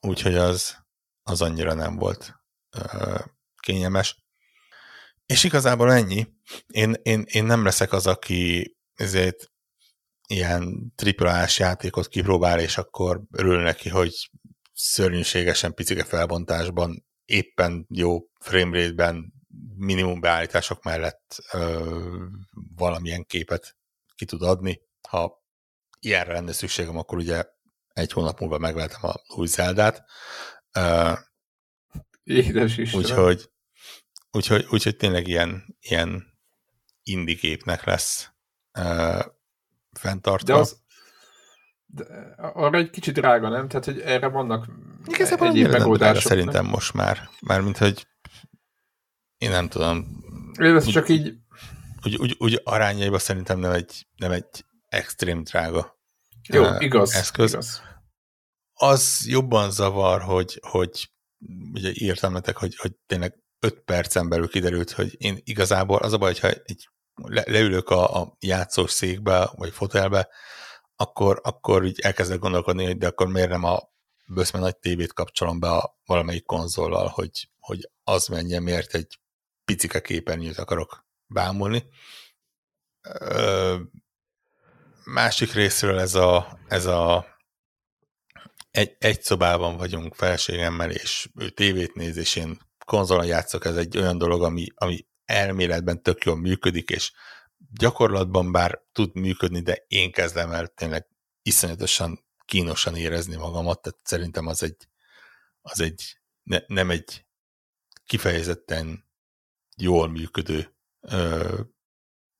Úgyhogy 0.00 0.34
az, 0.34 0.76
az 1.22 1.42
annyira 1.42 1.74
nem 1.74 1.96
volt 1.96 2.34
ö, 2.70 3.18
kényelmes. 3.56 4.21
És 5.32 5.44
igazából 5.44 5.92
ennyi. 5.92 6.26
Én, 6.66 6.94
én, 7.02 7.24
én 7.26 7.44
nem 7.44 7.64
leszek 7.64 7.92
az, 7.92 8.06
aki 8.06 8.76
ezért 8.94 9.52
ilyen 10.26 10.92
triplás 10.96 11.58
játékot 11.58 12.08
kipróbál, 12.08 12.60
és 12.60 12.78
akkor 12.78 13.22
örül 13.30 13.62
neki, 13.62 13.88
hogy 13.88 14.30
szörnyűségesen 14.72 15.74
picike 15.74 16.04
felbontásban, 16.04 17.06
éppen 17.24 17.86
jó 17.88 18.18
framerate-ben, 18.40 19.32
minimum 19.76 20.20
beállítások 20.20 20.82
mellett 20.82 21.36
ö, 21.52 21.94
valamilyen 22.76 23.24
képet 23.24 23.76
ki 24.14 24.24
tud 24.24 24.42
adni. 24.42 24.80
Ha 25.08 25.44
ilyenre 26.00 26.32
lenne 26.32 26.52
szükségem, 26.52 26.96
akkor 26.96 27.18
ugye 27.18 27.44
egy 27.92 28.12
hónap 28.12 28.40
múlva 28.40 28.58
megvettem 28.58 29.10
a 29.10 29.14
új 29.36 29.46
Zeldát. 29.46 30.04
Édes 32.22 32.76
is. 32.76 32.94
Úgyhogy, 32.94 33.51
úgyhogy, 34.32 34.66
úgyhogy 34.70 34.96
tényleg 34.96 35.28
ilyen, 35.28 35.76
ilyen 35.80 36.24
indiképnek 37.02 37.84
lesz 37.84 38.30
uh, 38.78 39.24
fenntartva. 39.92 40.54
De 40.54 40.60
az, 40.60 40.80
de 41.86 42.04
arra 42.36 42.78
egy 42.78 42.90
kicsit 42.90 43.14
drága, 43.14 43.48
nem? 43.48 43.68
Tehát, 43.68 43.84
hogy 43.84 44.00
erre 44.00 44.28
vannak 44.28 44.68
Igazából 45.06 45.48
egyéb 45.48 45.70
megoldások. 45.70 46.22
Szerintem 46.22 46.66
most 46.66 46.94
már. 46.94 47.28
Mármint, 47.40 47.78
hogy 47.78 48.06
én 49.38 49.50
nem 49.50 49.68
tudom. 49.68 50.22
Én 50.60 50.76
ez 50.76 50.86
úgy, 50.86 50.92
csak 50.92 51.08
így... 51.08 51.34
Úgy, 52.04 52.16
úgy, 52.16 52.36
úgy 52.38 52.60
arányaiban 52.64 53.18
szerintem 53.18 53.58
nem 53.58 53.70
egy, 53.70 54.06
nem 54.16 54.30
egy 54.30 54.64
extrém 54.88 55.42
drága 55.42 55.98
Jó, 56.48 56.62
uh, 56.64 56.82
igaz, 56.82 57.14
eszköz. 57.14 57.50
igaz. 57.52 57.82
Az 58.74 59.24
jobban 59.26 59.70
zavar, 59.70 60.20
hogy, 60.20 60.60
hogy 60.66 61.10
ugye 61.72 61.90
írtam 61.94 62.32
nektek, 62.32 62.56
hogy, 62.56 62.76
hogy 62.76 62.92
tényleg 63.06 63.41
5 63.62 63.80
percen 63.84 64.28
belül 64.28 64.48
kiderült, 64.48 64.90
hogy 64.90 65.14
én 65.18 65.40
igazából 65.44 65.98
az 65.98 66.12
a 66.12 66.18
baj, 66.18 66.32
hogyha 66.32 66.48
egy 66.48 66.88
le, 67.14 67.42
leülök 67.46 67.88
a, 67.90 68.20
a 68.20 68.36
játszós 68.40 68.90
székbe, 68.90 69.50
vagy 69.56 69.72
fotelbe, 69.72 70.28
akkor, 70.96 71.40
akkor 71.42 71.84
így 71.84 72.00
elkezdek 72.00 72.38
gondolkodni, 72.38 72.84
hogy 72.84 72.98
de 72.98 73.06
akkor 73.06 73.26
miért 73.26 73.48
nem 73.48 73.64
a 73.64 73.78
bőszme 74.26 74.58
nagy 74.58 74.76
tévét 74.76 75.12
kapcsolom 75.12 75.60
be 75.60 75.70
a 75.70 75.98
valamelyik 76.04 76.44
konzollal, 76.44 77.06
hogy, 77.08 77.50
hogy 77.58 77.90
az 78.04 78.26
menjen, 78.26 78.62
miért 78.62 78.94
egy 78.94 79.18
picike 79.64 80.00
képernyőt 80.00 80.58
akarok 80.58 81.06
bámulni. 81.26 81.84
Ö, 83.00 83.78
másik 85.04 85.52
részről 85.52 85.98
ez 85.98 86.14
a, 86.14 86.58
ez 86.68 86.86
a 86.86 87.26
egy, 88.70 88.96
egy 88.98 89.22
szobában 89.22 89.76
vagyunk 89.76 90.14
felségemmel, 90.14 90.90
és 90.90 91.28
ő 91.34 91.50
tévét 91.50 91.94
néz, 91.94 92.16
és 92.16 92.36
én 92.36 92.60
konzolon 92.84 93.26
játszok, 93.26 93.64
ez 93.64 93.76
egy 93.76 93.98
olyan 93.98 94.18
dolog, 94.18 94.42
ami, 94.42 94.66
ami 94.74 95.06
elméletben 95.24 96.02
tök 96.02 96.24
jól 96.24 96.36
működik, 96.36 96.90
és 96.90 97.12
gyakorlatban 97.70 98.52
bár 98.52 98.82
tud 98.92 99.14
működni, 99.14 99.60
de 99.60 99.84
én 99.88 100.12
kezdem 100.12 100.52
el 100.52 100.66
tényleg 100.66 101.06
iszonyatosan 101.42 102.24
kínosan 102.44 102.96
érezni 102.96 103.36
magamat, 103.36 103.82
tehát 103.82 103.98
szerintem 104.02 104.46
az 104.46 104.62
egy, 104.62 104.88
az 105.62 105.80
egy 105.80 106.20
ne, 106.42 106.58
nem 106.66 106.90
egy 106.90 107.26
kifejezetten 108.06 109.10
jól 109.76 110.08
működő 110.08 110.74
ö, 111.00 111.60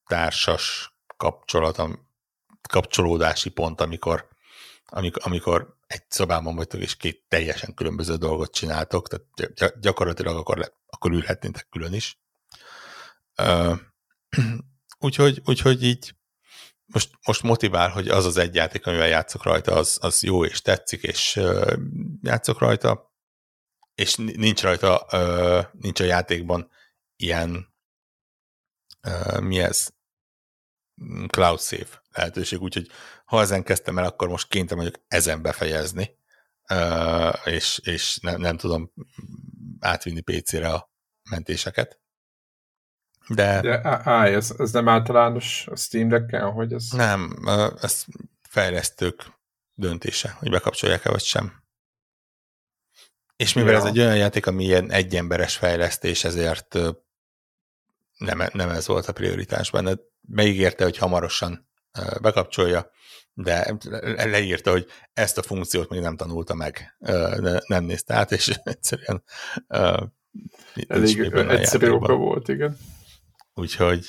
társas 0.06 0.94
kapcsolat, 1.16 1.82
kapcsolódási 2.68 3.50
pont, 3.50 3.80
amikor, 3.80 4.28
amikor, 4.84 5.22
amikor 5.24 5.76
egy 5.92 6.04
szobában 6.08 6.56
vagytok, 6.56 6.80
és 6.80 6.96
két 6.96 7.24
teljesen 7.28 7.74
különböző 7.74 8.16
dolgot 8.16 8.52
csináltok, 8.52 9.08
tehát 9.34 9.80
gyakorlatilag 9.80 10.36
akkor, 10.36 10.74
akkor 10.86 11.12
ülhetnétek 11.12 11.68
külön 11.68 11.92
is. 11.92 12.20
Ö, 13.34 13.74
úgyhogy, 14.98 15.42
úgyhogy 15.44 15.82
így 15.82 16.14
most, 16.86 17.10
most 17.26 17.42
motivál, 17.42 17.88
hogy 17.88 18.08
az 18.08 18.24
az 18.24 18.36
egy 18.36 18.54
játék, 18.54 18.86
amivel 18.86 19.08
játszok 19.08 19.42
rajta, 19.42 19.74
az, 19.74 19.98
az 20.00 20.22
jó 20.22 20.44
és 20.44 20.60
tetszik, 20.60 21.02
és 21.02 21.36
ö, 21.36 21.76
játszok 22.22 22.58
rajta, 22.58 23.12
és 23.94 24.16
nincs 24.16 24.62
rajta, 24.62 25.06
ö, 25.10 25.60
nincs 25.72 26.00
a 26.00 26.04
játékban 26.04 26.70
ilyen, 27.16 27.74
ö, 29.00 29.40
mi 29.40 29.58
ez, 29.58 29.88
cloud 31.28 31.60
save 31.60 32.02
lehetőség, 32.10 32.60
úgyhogy 32.60 32.90
ha 33.32 33.40
ezen 33.40 33.62
kezdtem 33.62 33.98
el, 33.98 34.04
akkor 34.04 34.28
most 34.28 34.48
kénytem 34.48 34.78
vagyok 34.78 34.94
ezen 35.08 35.42
befejezni, 35.42 36.16
és, 37.44 37.80
és 37.84 38.18
ne, 38.22 38.36
nem 38.36 38.56
tudom 38.56 38.92
átvinni 39.80 40.20
PC-re 40.20 40.72
a 40.72 40.92
mentéseket. 41.30 42.00
De, 43.28 43.60
De 43.60 43.80
á, 43.84 44.24
ez, 44.26 44.54
ez 44.58 44.72
nem 44.72 44.88
általános 44.88 45.66
a 45.70 45.76
Steam 45.76 46.08
Deck-en, 46.08 46.50
hogy 46.50 46.72
ez... 46.72 46.90
Nem, 46.90 47.36
ez 47.80 48.04
fejlesztők 48.42 49.32
döntése, 49.74 50.30
hogy 50.38 50.50
bekapcsolják-e 50.50 51.10
vagy 51.10 51.22
sem. 51.22 51.62
És 53.36 53.52
mivel 53.52 53.72
ja. 53.72 53.78
ez 53.78 53.84
egy 53.84 53.98
olyan 53.98 54.16
játék, 54.16 54.46
ami 54.46 54.64
ilyen 54.64 54.90
egyemberes 54.90 55.56
fejlesztés, 55.56 56.24
ezért 56.24 56.78
nem, 58.16 58.42
nem 58.52 58.68
ez 58.68 58.86
volt 58.86 59.06
a 59.06 59.12
prioritás 59.12 59.70
benne. 59.70 59.94
Megígérte, 60.20 60.84
hogy 60.84 60.96
hamarosan 60.96 61.70
bekapcsolja, 62.20 62.90
de 63.34 63.76
leírta, 64.16 64.70
hogy 64.70 64.86
ezt 65.12 65.38
a 65.38 65.42
funkciót 65.42 65.88
még 65.88 66.00
nem 66.00 66.16
tanulta 66.16 66.54
meg, 66.54 66.96
nem 67.66 67.84
nézte 67.84 68.14
át, 68.14 68.32
és 68.32 68.48
egyszerűen 68.64 69.22
elég 70.88 71.32
egyszerű 71.34 71.90
oka 71.90 72.14
volt, 72.14 72.48
igen. 72.48 72.76
Úgyhogy 73.54 74.06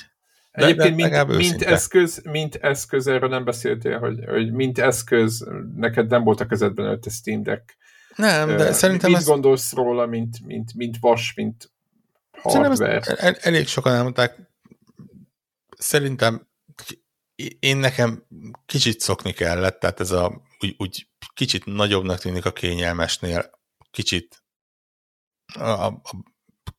de, 0.52 0.64
Egyébként 0.64 0.96
de 0.96 1.24
mint, 1.24 1.36
mint, 1.36 1.62
eszköz, 1.62 2.22
mint 2.24 2.54
eszköz, 2.54 3.06
erről 3.06 3.28
nem 3.28 3.44
beszéltél, 3.44 3.98
hogy, 3.98 4.24
hogy 4.26 4.52
mint 4.52 4.78
eszköz, 4.78 5.48
neked 5.76 6.10
nem 6.10 6.24
volt 6.24 6.40
a 6.40 6.46
kezedben 6.46 6.86
előtt 6.86 7.06
a 7.06 7.10
Steam 7.10 7.42
Deck. 7.42 7.76
Nem, 8.16 8.56
de 8.56 8.68
uh, 8.68 8.70
szerintem 8.70 9.10
Mit 9.10 9.18
ez... 9.18 9.26
gondolsz 9.26 9.72
róla, 9.72 10.06
mint, 10.06 10.44
mint, 10.44 10.74
mint 10.74 10.96
vas, 11.00 11.34
mint 11.36 11.70
hardware? 12.42 13.00
El, 13.00 13.34
elég 13.40 13.66
sokan 13.66 13.94
elmondták. 13.94 14.36
Szerintem 15.78 16.48
én 17.58 17.76
nekem 17.76 18.26
kicsit 18.66 19.00
szokni 19.00 19.32
kellett, 19.32 19.80
tehát 19.80 20.00
ez 20.00 20.10
a 20.10 20.42
úgy, 20.60 20.74
úgy 20.78 21.08
kicsit 21.34 21.64
nagyobbnak 21.64 22.18
tűnik 22.18 22.44
a 22.44 22.52
kényelmesnél, 22.52 23.50
kicsit 23.90 24.44
a, 25.54 25.84
a 25.84 26.00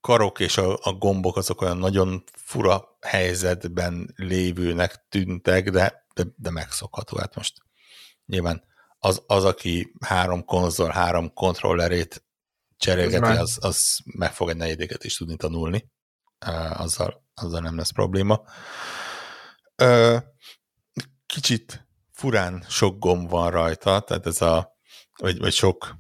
karok 0.02 0.40
és 0.40 0.58
a, 0.58 0.80
a 0.82 0.94
gombok 0.94 1.38
azok 1.38 1.62
olyan 1.62 1.78
nagyon 1.78 2.24
fura 2.34 2.98
helyzetben 3.02 4.14
lévőnek 4.16 5.06
tűntek, 5.10 5.70
de, 5.70 6.06
de, 6.14 6.24
de 6.36 6.50
megszokható. 6.50 7.18
Hát 7.18 7.36
most 7.36 7.58
nyilván 8.26 8.64
az, 9.00 9.24
az, 9.28 9.46
aki 9.46 9.94
három 10.00 10.46
konzol, 10.46 10.90
három 10.90 11.34
kontrollerét 11.34 12.26
cserélgeti, 12.78 13.38
az, 13.38 13.58
az 13.62 13.98
meg 14.06 14.34
fog 14.34 14.50
egy 14.50 14.58
negyedéket 14.58 15.04
is 15.04 15.16
tudni 15.16 15.36
tanulni. 15.36 15.90
Azzal, 16.74 17.24
azzal 17.34 17.62
nem 17.62 17.78
lesz 17.78 17.92
probléma. 17.92 18.44
Kicsit 21.36 21.88
furán 22.12 22.66
sok 22.70 23.00
gomb 23.00 23.30
van 23.30 23.52
rajta, 23.52 24.00
tehát 24.00 24.26
ez 24.26 24.42
a, 24.42 24.78
vagy, 25.18 25.38
vagy 25.38 25.54
sok 25.54 25.96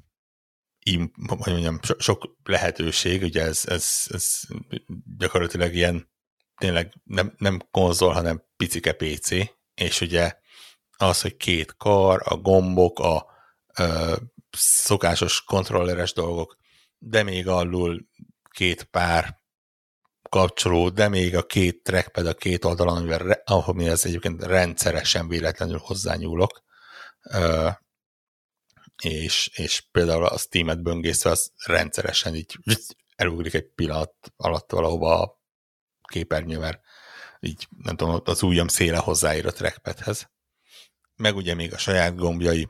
hogy 1.27 1.51
mondjam, 1.51 1.79
so, 1.81 1.93
sok 1.99 2.36
lehetőség, 2.43 3.23
ugye 3.23 3.41
ez, 3.41 3.61
ez, 3.65 3.89
ez 4.07 4.25
gyakorlatilag 5.17 5.73
ilyen 5.73 6.09
tényleg 6.57 6.93
nem, 7.03 7.33
nem 7.38 7.61
konzol, 7.71 8.13
hanem 8.13 8.43
picike 8.57 8.93
PC, 8.93 9.29
és 9.73 10.01
ugye 10.01 10.33
az, 10.97 11.21
hogy 11.21 11.38
két 11.38 11.75
kar, 11.75 12.21
a 12.25 12.36
gombok, 12.36 12.99
a 12.99 13.25
ö, 13.77 14.15
szokásos 14.57 15.43
kontrolleres 15.43 16.13
dolgok, 16.13 16.57
de 16.97 17.23
még 17.23 17.47
alul 17.47 18.07
két 18.49 18.83
pár 18.83 19.43
kapcsoló, 20.36 20.89
de 20.89 21.07
még 21.07 21.36
a 21.36 21.45
két 21.45 21.83
trackpad 21.83 22.25
a 22.25 22.33
két 22.33 22.65
oldalon, 22.65 22.97
amivel, 22.97 23.41
ahol 23.45 23.89
ez 23.89 24.05
egyébként 24.05 24.43
rendszeresen 24.43 25.27
véletlenül 25.27 25.77
hozzányúlok, 25.77 26.63
és, 29.03 29.47
és 29.53 29.88
például 29.91 30.25
a 30.25 30.38
Steam-et 30.38 30.81
böngészve 30.81 31.29
az 31.29 31.51
rendszeresen 31.65 32.36
így 32.36 32.57
elugrik 33.15 33.53
egy 33.53 33.67
pillanat 33.75 34.13
alatt 34.36 34.71
valahova 34.71 35.21
a 35.21 35.41
képernyő, 36.07 36.59
mert 36.59 36.81
így 37.39 37.67
nem 37.83 37.95
tudom, 37.95 38.21
az 38.23 38.43
ujjam 38.43 38.67
széle 38.67 38.97
hozzáír 38.97 39.45
a 39.45 39.51
trackpadhez. 39.51 40.29
Meg 41.15 41.36
ugye 41.36 41.53
még 41.53 41.73
a 41.73 41.77
saját 41.77 42.15
gombjai, 42.15 42.69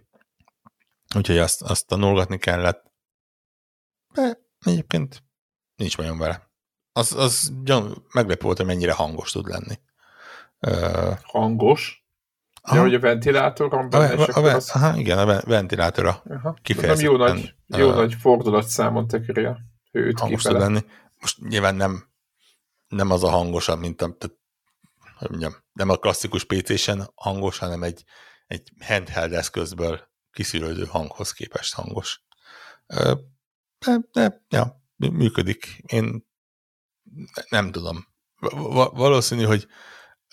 úgyhogy 1.16 1.38
azt, 1.38 1.62
azt 1.62 1.88
tanulgatni 1.88 2.38
kellett. 2.38 2.84
De 4.14 4.40
egyébként 4.60 5.24
nincs 5.76 5.98
bajom 5.98 6.18
vele. 6.18 6.54
Az, 6.98 7.14
az 7.14 7.52
gyan, 7.64 8.06
meglepő 8.14 8.46
volt, 8.46 8.58
hogy 8.58 8.66
mennyire 8.66 8.94
hangos 8.94 9.32
tud 9.32 9.48
lenni. 9.48 9.80
Hangos? 11.22 12.06
Ja, 12.72 12.82
hogy 12.82 12.94
a 12.94 13.00
ventilátor 13.00 13.70
van 13.70 13.90
benne, 13.90 14.24
a, 14.24 14.38
a, 14.38 14.46
a, 14.46 14.56
az... 14.56 14.70
aha, 14.70 14.98
igen, 14.98 15.18
a 15.18 15.42
ventilátora 15.42 16.24
kifejezetten. 16.62 17.12
Nem 17.12 17.20
jó 17.20 17.26
nagy, 17.26 17.56
jó 17.68 17.90
uh, 17.90 17.96
nagy 17.96 18.14
fordulatszámon 18.14 19.08
tekeri 19.08 19.46
a 19.46 19.58
hőt 19.92 20.20
hangos 20.20 20.42
tud 20.42 20.60
lenni. 20.60 20.80
Most 21.20 21.42
nyilván 21.42 21.76
nem, 21.76 22.08
nem 22.88 23.12
az 23.12 23.24
a 23.24 23.30
hangosabb, 23.30 23.80
mint 23.80 24.02
a, 24.02 24.06
tehát, 24.18 24.38
hogy 25.18 25.30
mondjam, 25.30 25.54
nem 25.74 25.90
a 25.90 25.96
klasszikus 25.96 26.44
PC-sen 26.44 27.12
hangos, 27.16 27.58
hanem 27.58 27.84
egy, 27.84 28.04
egy 28.48 28.72
handheld 28.80 29.34
eszközből 29.34 30.00
kiszűrődő 30.32 30.86
hanghoz 30.86 31.32
képest 31.32 31.74
hangos. 31.74 32.26
De, 33.80 34.00
de, 34.12 34.46
ja, 34.50 34.82
működik. 34.96 35.84
Én 35.86 36.25
nem 37.50 37.72
tudom. 37.72 38.08
Valószínű, 38.94 39.44
hogy 39.44 39.68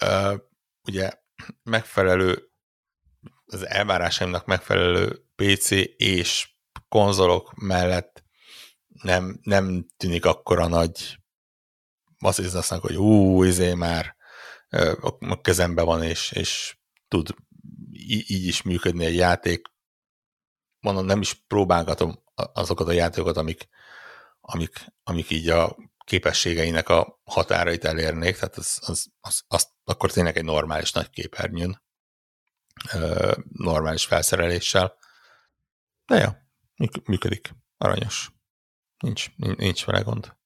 uh, 0.03 0.39
ugye 0.89 1.13
megfelelő, 1.63 2.51
az 3.45 3.67
elvárásaimnak 3.67 4.47
megfelelő 4.47 5.25
PC 5.35 5.71
és 5.97 6.55
konzolok 6.89 7.55
mellett 7.55 8.25
nem, 9.03 9.39
nem 9.43 9.87
tűnik 9.97 10.25
akkora 10.25 10.67
nagy 10.67 11.21
hiszem, 12.37 12.81
hogy 12.81 12.97
ú, 12.97 13.43
izé 13.45 13.75
már 13.75 14.17
a 15.21 15.41
kezembe 15.41 15.83
van, 15.83 16.03
és, 16.03 16.33
és 16.33 16.79
tud 17.09 17.35
így 18.27 18.47
is 18.47 18.63
működni 18.63 19.05
egy 19.05 19.15
játék. 19.15 19.67
Mondom, 20.81 21.05
nem 21.05 21.21
is 21.21 21.35
próbálgatom 21.35 22.23
azokat 22.35 22.89
a 22.89 22.93
játékokat, 22.93 23.37
amik, 23.37 23.69
amik, 24.41 24.87
amik 25.03 25.31
így 25.31 25.49
a 25.49 25.77
képességeinek 26.05 26.89
a 26.89 27.21
határait 27.25 27.85
elérnék, 27.85 28.35
tehát 28.35 28.57
az, 28.57 28.79
az, 28.87 29.07
az, 29.21 29.43
az 29.47 29.69
akkor 29.85 30.11
tényleg 30.11 30.37
egy 30.37 30.45
normális 30.45 30.93
nagy 30.93 31.11
képernyőn, 31.11 31.83
normális 33.53 34.05
felszereléssel. 34.05 34.97
De 36.07 36.19
jó, 36.19 36.29
működik, 37.05 37.55
aranyos. 37.77 38.31
Nincs, 38.99 39.37
nincs 39.37 39.85
vele 39.85 40.01
gond. 40.01 40.37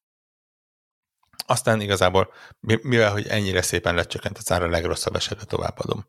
Aztán 1.47 1.81
igazából, 1.81 2.33
mivel 2.61 3.13
hogy 3.13 3.27
ennyire 3.27 3.63
szépen 3.63 3.95
lecsökkent 3.95 4.39
az 4.39 4.53
ára, 4.53 4.65
a 4.65 4.69
legrosszabb 4.69 5.15
esetben 5.15 5.47
továbbadom. 5.47 6.07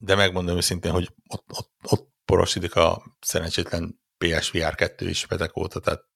De 0.00 0.14
megmondom 0.14 0.56
őszintén, 0.56 0.92
hogy 0.92 1.14
ott, 1.26 1.44
ott, 1.52 1.72
ott 1.82 2.12
porosidik 2.24 2.74
a 2.74 3.16
szerencsétlen 3.20 4.00
PSVR 4.18 4.74
2 4.74 5.08
is 5.08 5.24
vetek 5.24 5.56
óta, 5.56 5.80
tehát 5.80 6.09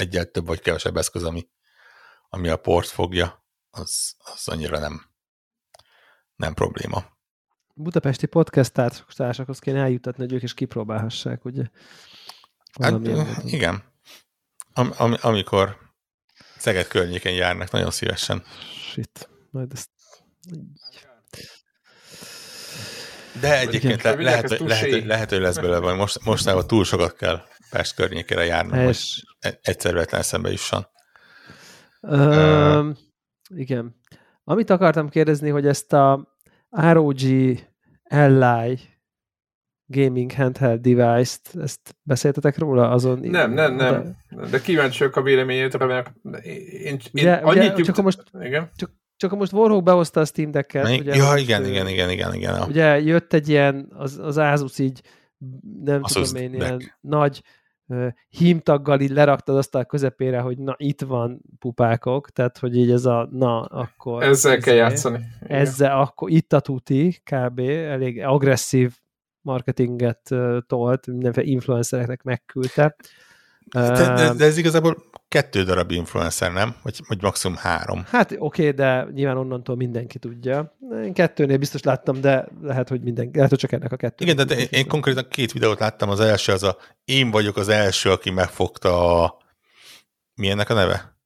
egyel 0.00 0.30
több 0.30 0.46
vagy 0.46 0.60
kevesebb 0.60 0.96
eszköz, 0.96 1.24
ami, 1.24 1.48
ami 2.28 2.48
a 2.48 2.56
port 2.56 2.88
fogja, 2.88 3.44
az, 3.70 4.16
az 4.18 4.48
annyira 4.48 4.78
nem, 4.78 5.06
nem 6.36 6.54
probléma. 6.54 7.04
Budapesti 7.74 8.26
podcast 8.26 8.72
társakhoz 9.16 9.58
kéne 9.58 9.80
eljutatni, 9.80 10.22
hogy 10.22 10.32
ők 10.32 10.42
is 10.42 10.54
kipróbálhassák, 10.54 11.44
ugye? 11.44 11.64
Hát, 12.80 13.00
igen. 13.44 13.82
Am, 14.72 14.92
am, 14.96 15.16
amikor 15.20 15.90
Szeged 16.60 16.86
környéken 16.88 17.32
járnak 17.32 17.70
nagyon 17.70 17.90
szívesen. 17.90 18.42
Shit, 18.90 19.28
majd 19.50 19.72
ezt... 19.72 19.90
De 23.40 23.60
egyébként 23.60 24.02
le, 24.02 24.14
lehet, 24.14 24.48
lehet, 24.48 24.60
lehet, 24.60 25.04
lehet, 25.04 25.30
hogy 25.30 25.40
lesz 25.40 25.56
belőle, 25.56 25.78
vagy 25.78 25.96
most, 25.96 26.24
mostanában 26.24 26.66
túl 26.66 26.84
sokat 26.84 27.16
kell 27.16 27.40
Pest 27.70 27.94
környékére 27.94 28.44
járni, 28.44 28.84
hogy 28.84 28.98
e- 29.40 29.58
egyszer 29.62 29.94
vetlen 29.94 30.20
eszembe 30.20 30.50
jusson. 30.50 30.86
Uh, 32.00 32.96
igen. 33.54 33.96
Amit 34.44 34.70
akartam 34.70 35.08
kérdezni, 35.08 35.48
hogy 35.48 35.66
ezt 35.66 35.92
a 35.92 36.36
ROG 36.70 37.20
Ally 38.04 38.78
gaming 39.86 40.32
handheld 40.32 40.80
device-t, 40.80 41.56
ezt 41.60 41.96
beszéltetek 42.02 42.58
róla 42.58 42.90
azon? 42.90 43.18
Nem, 43.18 43.52
nem, 43.52 43.74
nem. 43.74 44.16
De, 44.30 44.46
de 44.46 44.60
kíváncsiak 44.60 45.16
a 45.16 45.22
véleményétre, 45.22 45.84
mert 45.84 46.10
én, 46.44 46.66
én 46.84 47.00
ugye, 47.12 47.32
annyit 47.32 47.72
ugye, 47.72 47.82
csak 47.82 48.02
most, 48.02 48.22
igen? 48.40 48.70
Csak, 48.76 48.90
csak 49.20 49.36
most 49.36 49.52
Warhawk 49.52 49.82
behozta 49.82 50.20
a 50.20 50.24
Steam 50.24 50.50
Deck-et. 50.50 50.98
Ugye, 51.00 51.14
ja, 51.14 51.36
igen, 51.36 51.66
igen, 51.66 51.88
igen, 51.88 52.10
igen, 52.10 52.34
igen. 52.34 52.62
Ugye 52.68 53.00
jött 53.00 53.32
egy 53.32 53.48
ilyen, 53.48 53.92
az, 53.96 54.18
az 54.18 54.36
Asus 54.36 54.78
így, 54.78 55.00
nem 55.82 56.02
Asus 56.02 56.28
tudom 56.28 56.42
én, 56.42 56.54
ilyen 56.54 56.92
nagy 57.00 57.42
hímtaggal 58.28 59.00
így 59.00 59.10
leraktad 59.10 59.56
azt 59.56 59.74
a 59.74 59.84
közepére, 59.84 60.40
hogy 60.40 60.58
na 60.58 60.74
itt 60.76 61.00
van 61.00 61.40
pupákok, 61.58 62.30
tehát 62.30 62.58
hogy 62.58 62.76
így 62.76 62.90
ez 62.90 63.04
a 63.04 63.28
na, 63.30 63.60
akkor... 63.60 64.22
Ezzel 64.22 64.32
ezzel, 64.32 64.58
kell 64.58 64.74
játszani. 64.74 65.20
Ezzel, 65.40 66.00
akkor 66.00 66.30
itt 66.30 66.52
a 66.52 66.60
tuti, 66.60 67.22
kb. 67.24 67.58
elég 67.68 68.22
agresszív 68.22 68.96
marketinget 69.40 70.34
tolt, 70.66 71.06
mindenféle 71.06 71.46
influencereknek 71.46 72.22
megküldte. 72.22 72.96
De, 73.72 73.90
de, 73.90 74.34
de 74.34 74.44
ez 74.44 74.56
igazából 74.56 74.96
kettő 75.30 75.62
darab 75.62 75.90
influencer, 75.90 76.52
nem? 76.52 76.76
Vagy, 76.82 77.00
vagy 77.08 77.22
maximum 77.22 77.56
három. 77.56 78.04
Hát 78.06 78.32
oké, 78.38 78.62
okay, 78.62 78.70
de 78.70 79.06
nyilván 79.12 79.36
onnantól 79.36 79.76
mindenki 79.76 80.18
tudja. 80.18 80.76
Én 81.04 81.12
kettőnél 81.12 81.58
biztos 81.58 81.82
láttam, 81.82 82.20
de 82.20 82.48
lehet, 82.62 82.88
hogy 82.88 83.00
minden, 83.00 83.30
lehet, 83.32 83.50
hogy 83.50 83.58
csak 83.58 83.72
ennek 83.72 83.92
a 83.92 83.96
kettő. 83.96 84.24
Igen, 84.24 84.46
de, 84.46 84.54
én, 84.54 84.66
én 84.70 84.88
konkrétan 84.88 85.26
két 85.28 85.52
videót 85.52 85.78
láttam. 85.78 86.10
Az 86.10 86.20
első 86.20 86.52
az 86.52 86.62
a 86.62 86.76
én 87.04 87.30
vagyok 87.30 87.56
az 87.56 87.68
első, 87.68 88.10
aki 88.10 88.30
megfogta 88.30 89.22
a 89.22 89.36
mi 90.34 90.48
ennek 90.48 90.70
a 90.70 90.74
neve? 90.74 91.16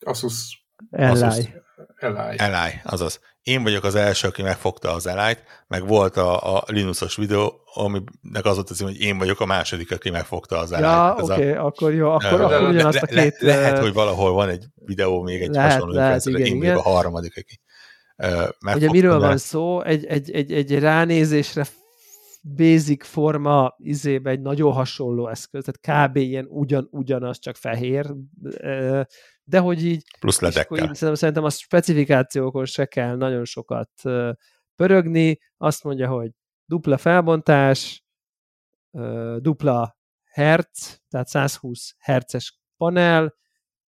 Asus. 0.00 0.66
Asus. 0.90 1.48
Eli. 1.96 2.36
Eli, 2.36 2.70
azaz. 2.84 3.20
Én 3.50 3.62
vagyok 3.62 3.84
az 3.84 3.94
első, 3.94 4.28
aki 4.28 4.42
megfogta 4.42 4.92
az 4.92 5.06
Eli-t, 5.06 5.42
meg 5.66 5.86
volt 5.86 6.16
a, 6.16 6.56
a 6.56 6.64
Linuxos 6.66 7.16
videó, 7.16 7.60
aminek 7.74 8.44
az 8.44 8.54
volt 8.54 8.70
az, 8.70 8.80
hogy 8.80 9.00
én 9.00 9.18
vagyok 9.18 9.40
a 9.40 9.46
második, 9.46 9.92
aki 9.92 10.10
megfogta 10.10 10.58
az 10.58 10.72
Eli-t. 10.72 10.84
Ja, 10.84 11.16
oké, 11.18 11.32
okay, 11.32 11.52
akkor 11.52 11.94
jó, 11.94 12.10
akkor, 12.10 12.40
akkor 12.40 12.68
ugyanazt 12.68 13.02
a 13.02 13.06
két... 13.06 13.38
Le, 13.38 13.56
lehet, 13.56 13.78
hogy 13.78 13.92
valahol 13.92 14.32
van 14.32 14.48
egy 14.48 14.64
videó, 14.74 15.22
még 15.22 15.42
egy 15.42 15.48
lehet, 15.48 15.72
hasonló 15.72 15.94
lehet, 15.94 16.26
igen, 16.26 16.40
én 16.40 16.46
igen. 16.46 16.58
vagyok 16.58 16.76
a 16.86 16.88
harmadik, 16.88 17.36
aki 17.36 17.60
uh, 18.16 18.74
Ugye 18.74 18.90
miről 18.90 19.18
van 19.18 19.36
szó? 19.36 19.82
Egy, 19.82 20.04
egy, 20.04 20.30
egy, 20.30 20.52
egy 20.52 20.78
ránézésre 20.78 21.66
basic 22.56 23.06
forma 23.06 23.74
izébe 23.78 24.30
egy 24.30 24.40
nagyon 24.40 24.72
hasonló 24.72 25.28
eszköz, 25.28 25.64
tehát 25.64 26.08
kb. 26.08 26.16
ilyen 26.16 26.46
ugyan, 26.48 26.88
ugyanaz, 26.90 27.38
csak 27.38 27.56
fehér, 27.56 28.14
de 29.50 29.58
hogy 29.58 29.84
így... 29.84 30.04
Plusz 30.20 30.40
ledekkel. 30.40 30.88
Így, 30.88 30.94
szerintem 30.94 31.44
a 31.44 31.50
specifikációkon 31.50 32.64
se 32.64 32.84
kell 32.84 33.16
nagyon 33.16 33.44
sokat 33.44 33.90
pörögni. 34.76 35.38
Azt 35.56 35.84
mondja, 35.84 36.08
hogy 36.08 36.30
dupla 36.64 36.98
felbontás, 36.98 38.04
dupla 39.38 39.96
hertz, 40.24 41.00
tehát 41.08 41.28
120 41.28 41.94
hertzes 41.98 42.60
panel, 42.76 43.34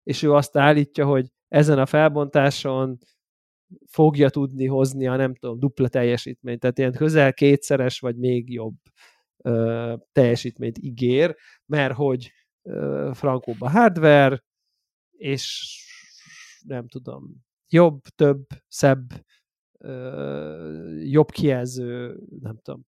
és 0.02 0.22
ő 0.22 0.32
azt 0.32 0.56
állítja, 0.56 1.06
hogy 1.06 1.26
ezen 1.48 1.78
a 1.78 1.86
felbontáson 1.86 2.98
fogja 3.86 4.30
tudni 4.30 4.66
hozni 4.66 5.06
a 5.06 5.16
nem 5.16 5.34
tudom, 5.34 5.58
dupla 5.58 5.88
teljesítményt, 5.88 6.60
tehát 6.60 6.78
ilyen 6.78 6.92
közel 6.92 7.32
kétszeres, 7.32 8.00
vagy 8.00 8.16
még 8.16 8.52
jobb 8.52 8.76
ö, 9.36 9.94
teljesítményt 10.12 10.78
ígér, 10.78 11.36
mert 11.66 11.94
hogy 11.94 12.32
ö, 12.62 13.10
frankóbb 13.14 13.60
a 13.60 13.70
hardware, 13.70 14.42
és 15.18 15.74
nem 16.64 16.88
tudom, 16.88 17.44
jobb, 17.68 18.02
több, 18.02 18.46
szebb, 18.68 19.24
jobb 21.02 21.30
kijelző, 21.30 22.18
nem 22.40 22.58
tudom. 22.62 22.86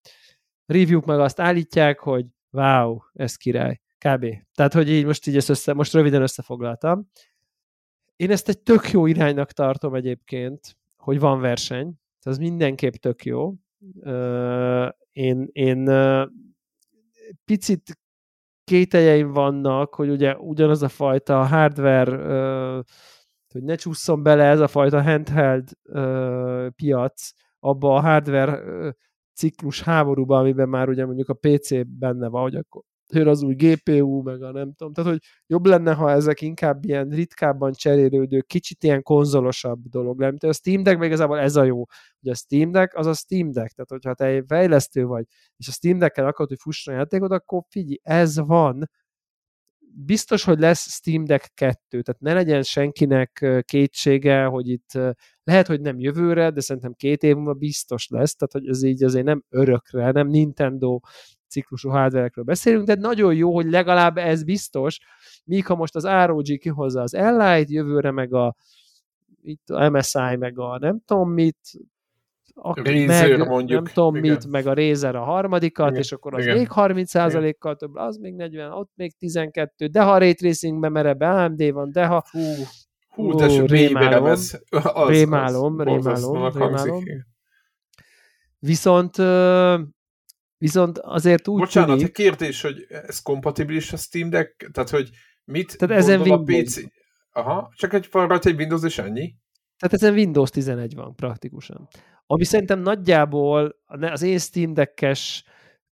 Review-k 0.67 1.05
meg 1.05 1.19
azt 1.19 1.41
állítják, 1.41 1.99
hogy 1.99 2.27
wow, 2.51 2.99
ez 3.13 3.37
király, 3.37 3.81
kb. 3.99 4.27
Tehát, 4.55 4.73
hogy 4.73 4.91
így 4.91 5.05
most 5.05 5.27
így 5.27 5.37
ezt 5.37 5.49
össze, 5.49 5.73
most 5.73 5.93
röviden 5.93 6.23
összefoglaltam. 6.23 7.11
Én 8.17 8.31
ezt 8.31 8.49
egy 8.49 8.59
tök 8.59 8.91
jó 8.91 9.07
iránynak 9.07 9.53
tartom 9.53 9.95
egyébként, 9.95 10.77
hogy 10.97 11.19
van 11.19 11.41
verseny, 11.41 11.95
ez 12.21 12.39
mindenképp 12.39 12.95
tök 12.95 13.25
jó. 13.25 13.55
Én, 15.13 15.49
én 15.53 15.91
picit 17.45 17.99
kételjeim 18.71 19.33
vannak, 19.33 19.95
hogy 19.95 20.11
ugye 20.11 20.37
ugyanaz 20.37 20.83
a 20.83 20.89
fajta 20.89 21.45
hardware, 21.45 22.17
hogy 23.53 23.63
ne 23.63 23.75
csúszson 23.75 24.23
bele 24.23 24.45
ez 24.45 24.61
a 24.61 24.69
fajta 24.69 25.03
handheld 25.03 25.69
piac 26.77 27.31
abba 27.59 27.95
a 27.95 28.01
hardware 28.01 28.63
ciklus 29.35 29.83
háborúba, 29.83 30.39
amiben 30.39 30.69
már 30.69 30.89
ugye 30.89 31.07
mondjuk 31.07 31.29
a 31.29 31.35
PC 31.35 31.71
benne 31.87 32.29
van, 32.29 32.43
hogy 32.43 32.55
akkor 32.55 32.83
jön 33.15 33.29
az 33.29 33.43
új 33.43 33.55
GPU, 33.55 34.23
meg 34.23 34.43
a 34.43 34.53
nem 34.53 34.73
tudom. 34.73 34.93
Tehát, 34.93 35.11
hogy 35.11 35.21
jobb 35.47 35.67
lenne, 35.67 35.95
ha 35.95 36.11
ezek 36.11 36.41
inkább 36.41 36.85
ilyen 36.85 37.09
ritkábban 37.09 37.73
cserélődő, 37.73 38.41
kicsit 38.41 38.85
ilyen 38.85 39.03
konzolosabb 39.03 39.81
dolog 39.89 40.21
lenne. 40.21 40.49
A 40.49 40.53
Steam 40.53 40.83
Deck 40.83 41.05
igazából 41.05 41.39
ez 41.39 41.57
a 41.57 41.65
jó, 41.65 41.85
hogy 42.21 42.31
a 42.31 42.35
Steam 42.35 42.71
Deck 42.71 42.97
az 42.97 43.07
a 43.07 43.15
Steam 43.15 43.51
Deck, 43.51 43.75
tehát 43.75 43.91
hogyha 43.91 44.15
te 44.15 44.45
fejlesztő 44.47 45.05
vagy, 45.05 45.25
és 45.57 45.69
a 45.69 45.73
Steam 45.73 45.99
Deck-kel 45.99 46.27
akarod, 46.27 46.49
hogy 46.49 46.61
fusson 46.61 46.95
a 46.95 46.97
játékot, 46.97 47.31
akkor 47.31 47.63
figyelj, 47.69 47.99
ez 48.03 48.39
van, 48.39 48.89
biztos, 49.95 50.45
hogy 50.45 50.59
lesz 50.59 50.93
Steam 50.93 51.25
Deck 51.25 51.55
2, 51.55 52.03
tehát 52.03 52.21
ne 52.21 52.33
legyen 52.33 52.63
senkinek 52.63 53.63
kétsége, 53.65 54.45
hogy 54.45 54.69
itt 54.69 54.91
lehet, 55.45 55.67
hogy 55.67 55.81
nem 55.81 55.99
jövőre, 55.99 56.51
de 56.51 56.61
szerintem 56.61 56.93
két 56.93 57.23
év 57.23 57.35
múlva 57.35 57.55
biztos 57.55 58.09
lesz, 58.09 58.37
tehát 58.37 58.53
hogy 58.53 58.69
ez 58.69 58.83
így 58.83 59.03
azért 59.03 59.25
nem 59.25 59.45
örökre, 59.49 60.11
nem 60.11 60.29
Nintendo 60.29 61.01
ciklusú 61.51 61.89
hardware 61.89 62.31
beszélünk, 62.35 62.87
de 62.87 62.95
nagyon 62.95 63.35
jó, 63.35 63.55
hogy 63.55 63.71
legalább 63.71 64.17
ez 64.17 64.45
biztos, 64.45 64.99
míg 65.45 65.67
ha 65.67 65.75
most 65.75 65.95
az 65.95 66.05
ROG 66.27 66.59
kihozza 66.59 67.01
az 67.01 67.13
L-Lite, 67.13 67.73
jövőre 67.73 68.11
meg 68.11 68.35
a 68.35 68.55
itt 69.43 69.71
a 69.71 69.91
MSI, 69.91 70.37
meg 70.39 70.59
a 70.59 70.79
nem 70.79 71.01
tudom 71.05 71.31
mit, 71.31 71.59
a, 72.55 72.75
Razer, 72.75 73.39
meg, 73.39 73.49
mondjuk. 73.49 73.83
nem 73.83 73.93
tudom 73.93 74.17
igen. 74.17 74.31
mit, 74.31 74.47
meg 74.47 74.67
a 74.67 74.75
Razer 74.75 75.15
a 75.15 75.23
harmadikat, 75.25 75.89
igen. 75.89 76.01
és 76.01 76.13
akkor 76.13 76.35
az 76.35 76.45
igen. 76.45 76.57
még 76.57 76.69
30%-kal 76.75 77.77
több, 77.77 77.95
az 77.95 78.17
még 78.17 78.35
40, 78.35 78.73
ott 78.73 78.91
még 78.95 79.17
12, 79.19 79.87
de 79.87 80.03
ha 80.03 80.13
a 80.13 80.19
Ray 80.19 80.35
Tracingbe 80.35 80.89
merebb 80.89 81.21
AMD 81.21 81.73
van, 81.73 81.93
de 81.93 82.07
ha... 82.07 82.25
Hú, 82.31 82.41
hú 83.09 83.35
de 83.35 83.47
uh, 83.47 83.69
rémálom, 83.69 84.27
ez, 84.27 84.61
az, 84.71 85.09
rémálom, 85.09 85.79
az, 85.79 85.87
rémálom, 85.87 86.53
rémálom. 86.53 87.03
Viszont 88.59 89.17
Viszont 90.61 90.99
azért 90.99 91.49
úgy 91.49 91.59
Bocsánat, 91.59 91.97
tűnik... 91.97 92.13
kérdés, 92.13 92.61
hogy 92.61 92.87
ez 92.89 93.23
kompatibilis 93.23 93.93
a 93.93 93.97
Steam 93.97 94.31
Deck? 94.31 94.71
Tehát, 94.73 94.91
hogy 94.91 95.11
mit 95.45 95.79
Tehát 95.79 95.97
ezen 95.97 96.21
a 96.21 96.43
PC? 96.43 96.81
Aha, 97.33 97.73
csak 97.77 97.93
egy, 97.93 98.09
van 98.11 98.41
egy 98.43 98.57
Windows 98.57 98.83
és 98.85 98.99
ennyi? 98.99 99.35
Tehát 99.79 99.95
ezen 99.95 100.13
Windows 100.15 100.51
11 100.51 100.95
van 100.95 101.15
praktikusan. 101.15 101.89
Ami 102.27 102.45
szerintem 102.45 102.81
nagyjából 102.81 103.77
az 103.87 104.23
én 104.23 104.39
Steam 104.39 104.75
Deck-es 104.75 105.45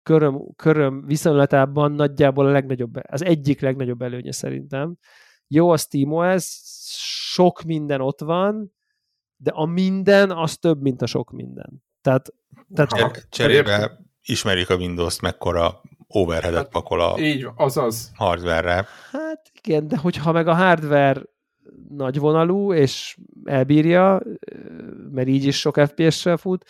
köröm, 0.03 0.53
köröm 0.55 1.05
viszonylatában 1.05 1.91
nagyjából 1.91 2.45
a 2.45 2.51
legnagyobb, 2.51 2.95
az 3.07 3.23
egyik 3.23 3.61
legnagyobb 3.61 4.01
előnye 4.01 4.31
szerintem. 4.31 4.97
Jó 5.47 5.69
a 5.69 5.77
SteamOS, 5.77 6.61
sok 7.33 7.61
minden 7.61 8.01
ott 8.01 8.21
van, 8.21 8.73
de 9.35 9.51
a 9.51 9.65
minden 9.65 10.31
az 10.31 10.57
több, 10.57 10.81
mint 10.81 11.01
a 11.01 11.05
sok 11.05 11.31
minden. 11.31 11.83
Tehát, 12.01 12.33
tehát 12.73 13.27
Cserébe 13.29 14.01
ismerjük 14.25 14.69
a 14.69 14.75
Windows-t, 14.75 15.21
mekkora 15.21 15.81
overheadet 16.07 16.59
hát, 16.59 16.69
pakol 16.69 17.01
a 17.01 17.19
így, 17.19 17.47
azaz. 17.55 18.11
hardware-re. 18.15 18.87
Hát 19.11 19.51
igen, 19.61 19.87
de 19.87 19.97
hogyha 19.97 20.31
meg 20.31 20.47
a 20.47 20.53
hardware 20.53 21.21
nagyvonalú, 21.89 22.73
és 22.73 23.17
elbírja, 23.43 24.21
mert 25.11 25.27
így 25.27 25.45
is 25.45 25.59
sok 25.59 25.79
FPS-sel 25.87 26.37
fut. 26.37 26.65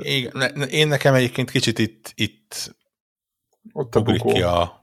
Igen, 0.00 0.62
én 0.70 0.88
nekem 0.88 1.14
egyébként 1.14 1.50
kicsit 1.50 1.78
itt, 1.78 2.12
itt 2.14 2.76
ott 3.72 3.94
a 3.94 4.02
ki 4.02 4.42
a... 4.42 4.82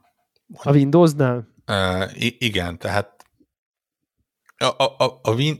A 0.62 0.72
Windows-nál? 0.72 1.48
Uh, 1.66 2.10
igen, 2.38 2.78
tehát 2.78 3.24
a, 4.56 4.64
a, 4.64 4.94
a, 4.98 5.20
a 5.22 5.34
Win, 5.34 5.58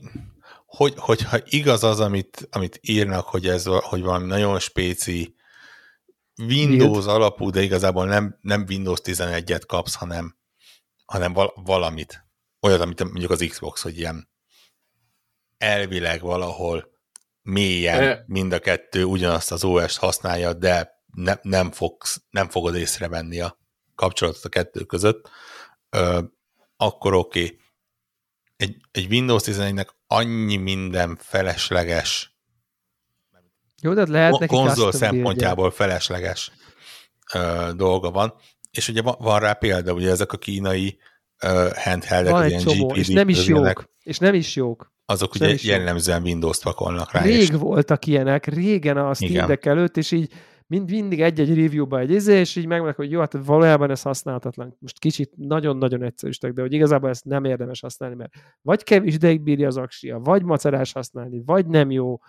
hogy, 0.65 0.93
hogyha 0.97 1.37
igaz 1.49 1.83
az, 1.83 1.99
amit, 1.99 2.47
amit 2.51 2.79
írnak, 2.81 3.25
hogy 3.25 3.47
ez 3.47 3.65
hogy 3.65 4.01
valami 4.01 4.25
nagyon 4.25 4.59
spéci 4.59 5.35
Windows 6.37 7.05
Build. 7.05 7.07
alapú, 7.07 7.49
de 7.49 7.61
igazából 7.61 8.05
nem, 8.05 8.37
nem 8.41 8.65
Windows 8.69 8.99
11-et 9.03 9.63
kapsz, 9.67 9.95
hanem, 9.95 10.37
hanem 11.05 11.33
val- 11.33 11.53
valamit. 11.55 12.25
olyat, 12.61 12.81
amit 12.81 13.03
mondjuk 13.03 13.31
az 13.31 13.45
Xbox, 13.49 13.81
hogy 13.81 13.97
ilyen 13.97 14.29
elvileg 15.57 16.21
valahol 16.21 16.91
mélyen 17.41 18.03
e... 18.03 18.23
mind 18.27 18.51
a 18.51 18.59
kettő 18.59 19.03
ugyanazt 19.03 19.51
az 19.51 19.63
OS-t 19.63 19.97
használja, 19.97 20.53
de 20.53 21.03
ne, 21.13 21.35
nem, 21.41 21.71
fogsz, 21.71 22.21
nem 22.29 22.49
fogod 22.49 22.75
észrevenni 22.75 23.39
a 23.39 23.59
kapcsolatot 23.95 24.43
a 24.43 24.49
kettő 24.49 24.83
között, 24.83 25.29
ö, 25.89 26.21
akkor 26.77 27.13
oké. 27.13 27.43
Okay. 27.43 27.59
Egy, 28.55 28.75
egy 28.91 29.11
Windows 29.11 29.43
11-nek 29.45 29.87
annyi 30.07 30.55
minden 30.55 31.15
felesleges 31.15 32.36
jó, 33.81 33.93
de 33.93 34.05
lehet 34.07 34.39
neki 34.39 34.55
konzol 34.55 34.91
szempontjából 34.91 35.71
felesleges 35.71 36.51
ö, 37.33 37.69
dolga 37.75 38.11
van, 38.11 38.33
és 38.71 38.87
ugye 38.87 39.01
van, 39.01 39.15
van 39.19 39.39
rá 39.39 39.53
példa, 39.53 39.93
ugye 39.93 40.09
ezek 40.09 40.31
a 40.31 40.37
kínai 40.37 40.97
handheldek, 41.75 42.31
van 42.31 42.47
ilyen 42.47 42.61
csomó, 42.61 42.87
GPD 42.87 42.97
és 42.97 43.07
nem 43.07 43.29
is 43.29 43.47
jók, 43.47 43.89
és 44.03 44.17
nem 44.17 44.33
is 44.33 44.55
jók. 44.55 44.95
Azok 45.05 45.35
és 45.35 45.63
ugye 45.63 45.77
jellemzően 45.77 46.21
Windows-t 46.21 46.63
pakolnak 46.63 47.11
rá. 47.11 47.21
Rég 47.21 47.39
és... 47.39 47.49
voltak 47.49 48.05
ilyenek, 48.05 48.45
régen 48.45 48.97
a 48.97 49.13
Steam 49.13 49.47
Deck 49.47 49.65
előtt, 49.65 49.97
és 49.97 50.11
így 50.11 50.31
mind, 50.67 50.91
mindig 50.91 51.21
egy-egy 51.21 51.55
review-ba 51.55 51.99
egy 51.99 52.11
izé, 52.11 52.39
és 52.39 52.55
így 52.55 52.65
megmondják, 52.65 52.97
hogy 52.97 53.11
jó, 53.11 53.19
hát 53.19 53.37
valójában 53.45 53.89
ez 53.89 54.01
használhatatlan. 54.01 54.77
Most 54.79 54.99
kicsit 54.99 55.31
nagyon-nagyon 55.35 56.03
egyszerűsítek, 56.03 56.53
de 56.53 56.61
hogy 56.61 56.73
igazából 56.73 57.09
ezt 57.09 57.25
nem 57.25 57.43
érdemes 57.43 57.79
használni, 57.79 58.15
mert 58.15 58.33
vagy 58.61 58.83
kevés 58.83 59.13
ideig 59.13 59.41
bírja 59.41 59.67
az 59.67 59.77
aksia, 59.77 60.19
vagy 60.19 60.43
macerás 60.43 60.91
használni, 60.91 61.41
vagy 61.45 61.65
nem 61.65 61.91
jó, 61.91 62.19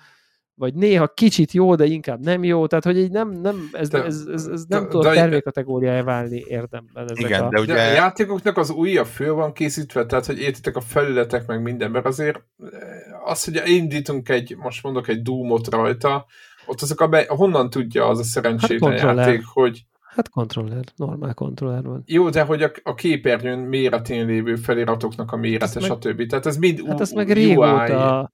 vagy 0.58 0.74
néha 0.74 1.08
kicsit 1.08 1.52
jó, 1.52 1.74
de 1.74 1.84
inkább 1.84 2.24
nem 2.24 2.44
jó, 2.44 2.66
tehát 2.66 2.84
hogy 2.84 2.98
így 2.98 3.10
nem, 3.10 3.30
nem 3.30 3.68
ez, 3.72 3.88
de, 3.88 4.04
ez, 4.04 4.26
ez, 4.32 4.46
ez 4.46 4.64
nem 4.68 4.88
tud 4.88 5.02
termékkategóriája 5.02 6.04
válni 6.04 6.44
érdemben. 6.46 7.04
Ezek 7.04 7.18
igen, 7.18 7.42
a... 7.42 7.48
de 7.48 7.60
ugye 7.60 7.74
de 7.74 7.80
a 7.80 7.92
játékoknak 7.92 8.56
az 8.56 8.70
újja 8.70 9.04
föl 9.04 9.34
van 9.34 9.52
készítve, 9.52 10.06
tehát 10.06 10.26
hogy 10.26 10.38
értitek 10.38 10.76
a 10.76 10.80
felületek 10.80 11.46
meg 11.46 11.62
minden, 11.62 11.90
mert 11.90 12.06
azért 12.06 12.36
eh, 12.36 13.30
az, 13.30 13.44
hogy 13.44 13.62
indítunk 13.64 14.28
egy, 14.28 14.56
most 14.56 14.82
mondok 14.82 15.08
egy 15.08 15.22
Doom-ot 15.22 15.70
rajta, 15.70 16.26
ott 16.66 16.80
azok 16.80 17.00
a 17.00 17.08
be, 17.08 17.24
honnan 17.28 17.70
tudja 17.70 18.08
az 18.08 18.18
a 18.18 18.22
szerencsétlen 18.22 18.98
hát 18.98 19.16
játék, 19.16 19.42
hogy 19.52 19.86
Hát 20.18 20.28
kontroller, 20.28 20.84
normál 20.96 21.34
kontroller 21.34 21.82
van. 21.82 22.02
Jó, 22.06 22.28
de 22.30 22.42
hogy 22.42 22.62
a, 22.62 22.70
a 22.82 22.94
képernyőn 22.94 23.58
méretén 23.58 24.26
lévő 24.26 24.56
feliratoknak 24.56 25.32
a 25.32 25.36
mérete, 25.36 25.80
stb. 25.80 26.26
Tehát 26.26 26.46
ez 26.46 26.56
mind 26.56 26.86
Hát 26.86 27.00
ez 27.00 27.10
meg 27.10 27.30
régóta, 27.30 28.32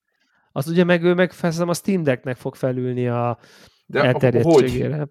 az 0.56 0.68
ugye 0.68 0.84
meg 0.84 1.02
ő 1.02 1.14
meg 1.14 1.32
feszem 1.32 1.68
a 1.68 1.74
Steam 1.74 2.02
Decknek 2.02 2.36
fog 2.36 2.54
felülni 2.54 3.08
a 3.08 3.38
De 3.86 4.02
elterjedtségére. 4.02 4.96
Hogy? 4.96 5.08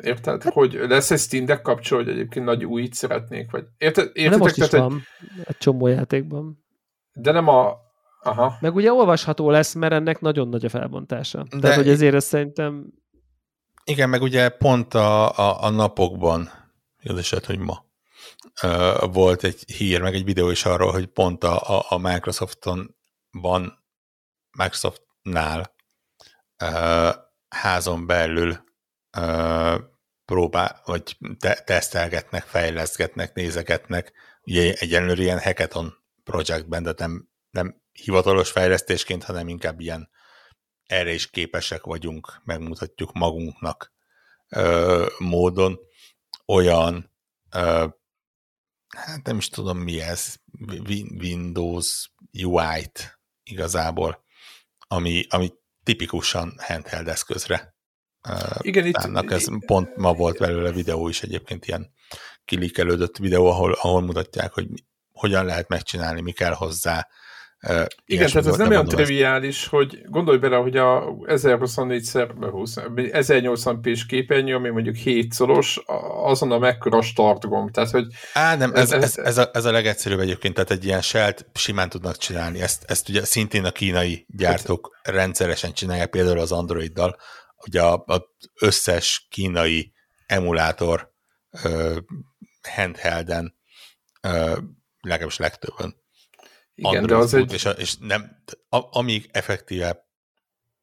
Érted? 0.00 0.42
Hát, 0.42 0.52
hogy 0.52 0.72
lesz 0.72 1.10
egy 1.10 1.18
Steam 1.18 1.44
Deck 1.44 1.62
kapcsol, 1.62 1.98
hogy 1.98 2.08
egyébként 2.08 2.44
nagy 2.44 2.64
újit 2.64 2.94
szeretnék? 2.94 3.50
Vagy 3.50 3.64
érted? 3.78 4.10
érted 4.12 4.30
nem 4.30 4.38
most 4.38 4.56
is 4.56 4.68
tehát, 4.68 4.88
van 4.88 5.02
egy 5.44 5.56
csomó 5.56 5.86
játékban. 5.86 6.64
De 7.12 7.32
nem 7.32 7.48
a... 7.48 7.76
Aha. 8.22 8.56
Meg 8.60 8.74
ugye 8.74 8.92
olvasható 8.92 9.50
lesz, 9.50 9.74
mert 9.74 9.92
ennek 9.92 10.20
nagyon 10.20 10.48
nagy 10.48 10.64
a 10.64 10.68
felbontása. 10.68 11.42
De 11.50 11.58
Tehát, 11.58 11.76
hogy 11.76 11.88
ezért 11.88 12.14
ezt 12.14 12.26
szerintem... 12.26 12.92
Igen, 13.84 14.08
meg 14.08 14.22
ugye 14.22 14.48
pont 14.48 14.94
a, 14.94 15.30
a, 15.30 15.62
a 15.62 15.70
napokban, 15.70 16.50
az 17.02 17.16
eset, 17.16 17.44
hogy 17.44 17.58
ma, 17.58 17.84
uh, 18.62 19.12
volt 19.12 19.44
egy 19.44 19.64
hír, 19.72 20.00
meg 20.00 20.14
egy 20.14 20.24
videó 20.24 20.50
is 20.50 20.64
arról, 20.64 20.92
hogy 20.92 21.06
pont 21.06 21.44
a, 21.44 21.78
a, 21.78 21.84
a 21.88 21.98
Microsofton 21.98 22.96
van 23.30 23.84
Microsoftnál 24.56 25.74
uh, 26.64 27.14
házon 27.48 28.06
belül 28.06 28.64
próbál, 30.24 30.82
vagy 30.84 31.16
te- 31.38 31.62
tesztelgetnek, 31.64 32.42
fejleszgetnek, 32.42 33.34
nézegetnek, 33.34 34.12
ugye 34.42 34.74
egyenlőre 34.74 35.22
ilyen 35.22 35.40
hackathon 35.40 35.94
projektben, 36.24 36.82
de 36.82 36.94
nem, 36.96 37.28
nem 37.50 37.82
hivatalos 37.92 38.50
fejlesztésként, 38.50 39.24
hanem 39.24 39.48
inkább 39.48 39.80
ilyen 39.80 40.10
erre 40.86 41.12
is 41.12 41.30
képesek 41.30 41.84
vagyunk, 41.84 42.40
megmutatjuk 42.44 43.12
magunknak 43.12 43.92
ö, 44.48 45.06
módon. 45.18 45.78
Olyan 46.46 47.12
ö, 47.54 47.86
hát 48.96 49.22
nem 49.22 49.36
is 49.36 49.48
tudom 49.48 49.78
mi 49.78 50.00
ez, 50.00 50.34
Windows 51.18 52.10
UI-t 52.42 53.20
igazából 53.42 54.24
ami, 54.86 55.26
ami 55.28 55.52
tipikusan 55.82 56.54
handheld 56.58 57.08
eszközre. 57.08 57.74
Igen, 58.60 58.86
itt, 58.86 59.30
ez 59.30 59.44
pont 59.66 59.96
ma 59.96 60.12
volt 60.12 60.38
belőle 60.38 60.72
videó 60.72 61.08
is 61.08 61.22
egyébként 61.22 61.66
ilyen 61.66 61.92
kilikelődött 62.44 63.16
videó, 63.16 63.46
ahol, 63.46 63.72
ahol 63.72 64.00
mutatják, 64.00 64.52
hogy 64.52 64.68
hogyan 65.12 65.44
lehet 65.44 65.68
megcsinálni, 65.68 66.20
mi 66.20 66.32
kell 66.32 66.52
hozzá, 66.52 67.08
igen, 68.06 68.26
tehát 68.30 68.46
ez 68.46 68.56
nem 68.56 68.68
olyan 68.68 68.84
triviális, 68.84 69.62
ez... 69.62 69.68
hogy 69.68 70.02
gondolj 70.08 70.38
bele, 70.38 70.56
hogy 70.56 70.76
a 70.76 71.04
1024x20, 71.04 72.90
1080p-s 72.94 74.06
képernyő, 74.06 74.54
ami 74.54 74.68
mondjuk 74.68 74.94
7 74.94 75.32
szoros, 75.32 75.80
azon 76.24 76.52
a 76.52 76.58
mekkora 76.58 77.02
startgomb, 77.02 77.70
tehát 77.70 77.90
hogy... 77.90 78.06
Á, 78.32 78.56
nem, 78.56 78.74
ez, 78.74 78.92
ez, 78.92 79.02
ez, 79.02 79.18
ez, 79.18 79.38
a, 79.38 79.50
ez 79.52 79.64
a 79.64 79.70
legegyszerűbb 79.70 80.20
egyébként, 80.20 80.54
tehát 80.54 80.70
egy 80.70 80.84
ilyen 80.84 81.02
selt 81.02 81.46
simán 81.54 81.88
tudnak 81.88 82.16
csinálni, 82.16 82.60
ezt, 82.60 82.84
ezt 82.86 83.08
ugye 83.08 83.24
szintén 83.24 83.64
a 83.64 83.70
kínai 83.70 84.26
gyártók 84.28 84.98
hát, 85.02 85.14
rendszeresen 85.14 85.72
csinálják, 85.72 86.10
például 86.10 86.38
az 86.38 86.52
Androiddal, 86.52 87.16
ugye 87.66 87.82
az 88.04 88.22
összes 88.60 89.26
kínai 89.30 89.92
emulátor 90.26 91.12
uh, 91.64 91.96
handhelden, 92.74 93.54
uh, 94.22 94.56
legalábbis 95.00 95.36
legtöbben 95.36 96.04
igen, 96.76 97.06
de 97.06 97.16
az 97.16 97.34
egy... 97.34 97.52
És, 97.52 97.68
és 97.76 97.96
nem, 97.96 98.42
a, 98.68 98.98
amíg 98.98 99.28
effektíve 99.32 100.06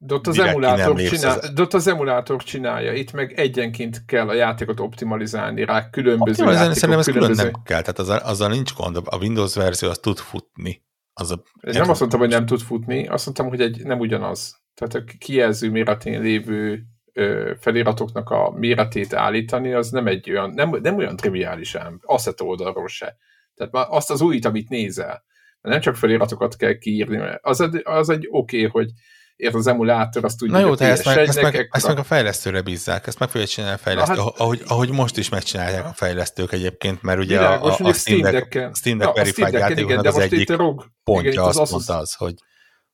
de 0.06 0.14
ott, 0.14 0.26
az 0.26 0.38
emulátor 0.38 1.00
csinál, 1.00 1.38
az... 1.38 1.50
de 1.50 1.62
ott 1.62 1.74
az 1.74 1.86
emulátor 1.86 2.42
csinálja, 2.42 2.92
itt 2.92 3.12
meg 3.12 3.32
egyenként 3.32 4.04
kell 4.04 4.28
a 4.28 4.32
játékot 4.32 4.80
optimalizálni 4.80 5.64
rá, 5.64 5.90
különböző 5.90 6.30
optimalizálni 6.30 6.74
játékok, 6.74 7.02
szerintem 7.02 7.14
különböző... 7.14 7.42
külön 7.42 7.52
nem 7.52 7.62
kell, 7.64 7.80
tehát 7.80 7.98
azzal, 7.98 8.18
azzal 8.18 8.48
nincs 8.48 8.74
gond, 8.74 8.96
a 9.04 9.16
Windows 9.16 9.54
verzió 9.54 9.88
az 9.88 9.98
tud 9.98 10.18
futni. 10.18 10.84
Az 11.12 11.30
a... 11.30 11.42
Én 11.60 11.72
nem 11.72 11.90
azt 11.90 12.00
mondtam, 12.00 12.20
hogy 12.20 12.28
nem 12.28 12.46
tud 12.46 12.60
futni, 12.60 13.06
azt 13.06 13.24
mondtam, 13.24 13.48
hogy 13.48 13.60
egy, 13.60 13.84
nem 13.84 13.98
ugyanaz. 13.98 14.62
Tehát 14.74 14.94
a 14.94 15.12
kijelző 15.18 15.70
méretén 15.70 16.20
lévő 16.20 16.82
ö, 17.12 17.52
feliratoknak 17.60 18.30
a 18.30 18.50
méretét 18.50 19.14
állítani, 19.14 19.72
az 19.72 19.90
nem 19.90 20.06
egy 20.06 20.30
olyan, 20.30 20.50
nem, 20.50 20.70
nem 20.82 20.96
olyan 20.96 21.16
triviális 21.16 21.74
ám, 21.74 22.00
asset 22.02 22.40
oldalról 22.40 22.88
se. 22.88 23.16
Tehát 23.54 23.72
már 23.72 23.86
azt 23.88 24.10
az 24.10 24.20
újit, 24.20 24.44
amit 24.44 24.68
nézel, 24.68 25.24
nem 25.68 25.80
csak 25.80 25.96
feliratokat 25.96 26.56
kell 26.56 26.78
kiírni, 26.78 27.16
mert 27.16 27.38
az 27.42 27.60
egy, 27.60 27.80
az 27.84 28.08
egy 28.08 28.28
oké, 28.30 28.66
okay, 28.66 28.70
hogy 28.70 28.90
ért 29.36 29.54
az 29.54 29.66
emulátor, 29.66 30.24
azt 30.24 30.38
tudja, 30.38 30.54
Na 30.54 30.66
jó, 30.66 30.74
te 30.74 30.86
ezt 30.86 31.04
meg, 31.04 31.18
ezt, 31.18 31.42
meg, 31.42 31.68
ezt 31.70 31.86
meg 31.86 31.98
a 31.98 32.02
fejlesztőre 32.02 32.62
bízzák, 32.62 33.06
ezt 33.06 33.18
meg 33.18 33.28
fogja 33.28 33.46
csinálni 33.46 33.74
a 33.74 33.78
fejlesztő, 33.78 34.14
hát, 34.14 34.38
ahogy, 34.38 34.62
ahogy 34.66 34.90
most 34.90 35.16
is 35.16 35.28
megcsinálják 35.28 35.84
a 35.84 35.92
fejlesztők 35.92 36.52
egyébként, 36.52 37.02
mert 37.02 37.18
ugye 37.18 37.38
világos, 37.38 37.80
a, 37.80 37.84
a, 37.84 37.88
a 37.88 37.92
Steam 37.92 38.20
Deck, 38.20 38.76
Steam 38.76 38.98
Deck 38.98 39.16
Verified 39.16 39.52
játékoknak 39.52 40.04
az 40.04 40.18
egyik 40.18 40.50
rog, 40.50 40.84
pontja 41.04 41.30
igen, 41.30 41.44
azt 41.44 41.58
az 41.58 41.70
mondta 41.70 41.96
az, 41.96 42.14
hogy, 42.14 42.34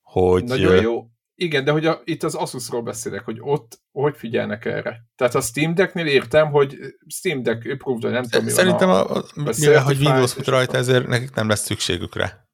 hogy 0.02 0.44
Nagyon 0.44 0.82
jó. 0.82 1.04
Igen, 1.34 1.64
de 1.64 1.70
hogy 1.70 1.86
a, 1.86 2.00
itt 2.04 2.22
az 2.22 2.34
Asusról 2.34 2.82
beszélek, 2.82 3.24
hogy 3.24 3.36
ott 3.40 3.80
hogy 3.92 4.16
figyelnek 4.16 4.64
erre. 4.64 5.04
Tehát 5.16 5.34
a 5.34 5.40
Steam 5.40 5.74
Decknél 5.74 6.06
értem, 6.06 6.50
hogy 6.50 6.76
Steam 7.06 7.42
Deck 7.42 7.70
approved, 7.72 8.12
nem 8.12 8.22
tudom, 8.22 8.44
mi 8.44 8.50
Szerintem, 8.50 8.88
van 8.88 9.06
a, 9.06 9.16
a, 9.16 9.24
mivel, 9.58 9.82
hogy 9.82 9.98
Windows 10.00 10.32
fut 10.32 10.46
rajta, 10.46 10.76
ezért 10.76 11.06
nekik 11.06 11.34
nem 11.34 11.48
lesz 11.48 11.64
szükségük 11.64 12.16
rá 12.16 12.49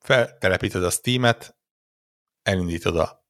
feltelepíted 0.00 0.84
a 0.84 0.90
Steam-et, 0.90 1.56
elindítod 2.42 2.96
a 2.96 3.24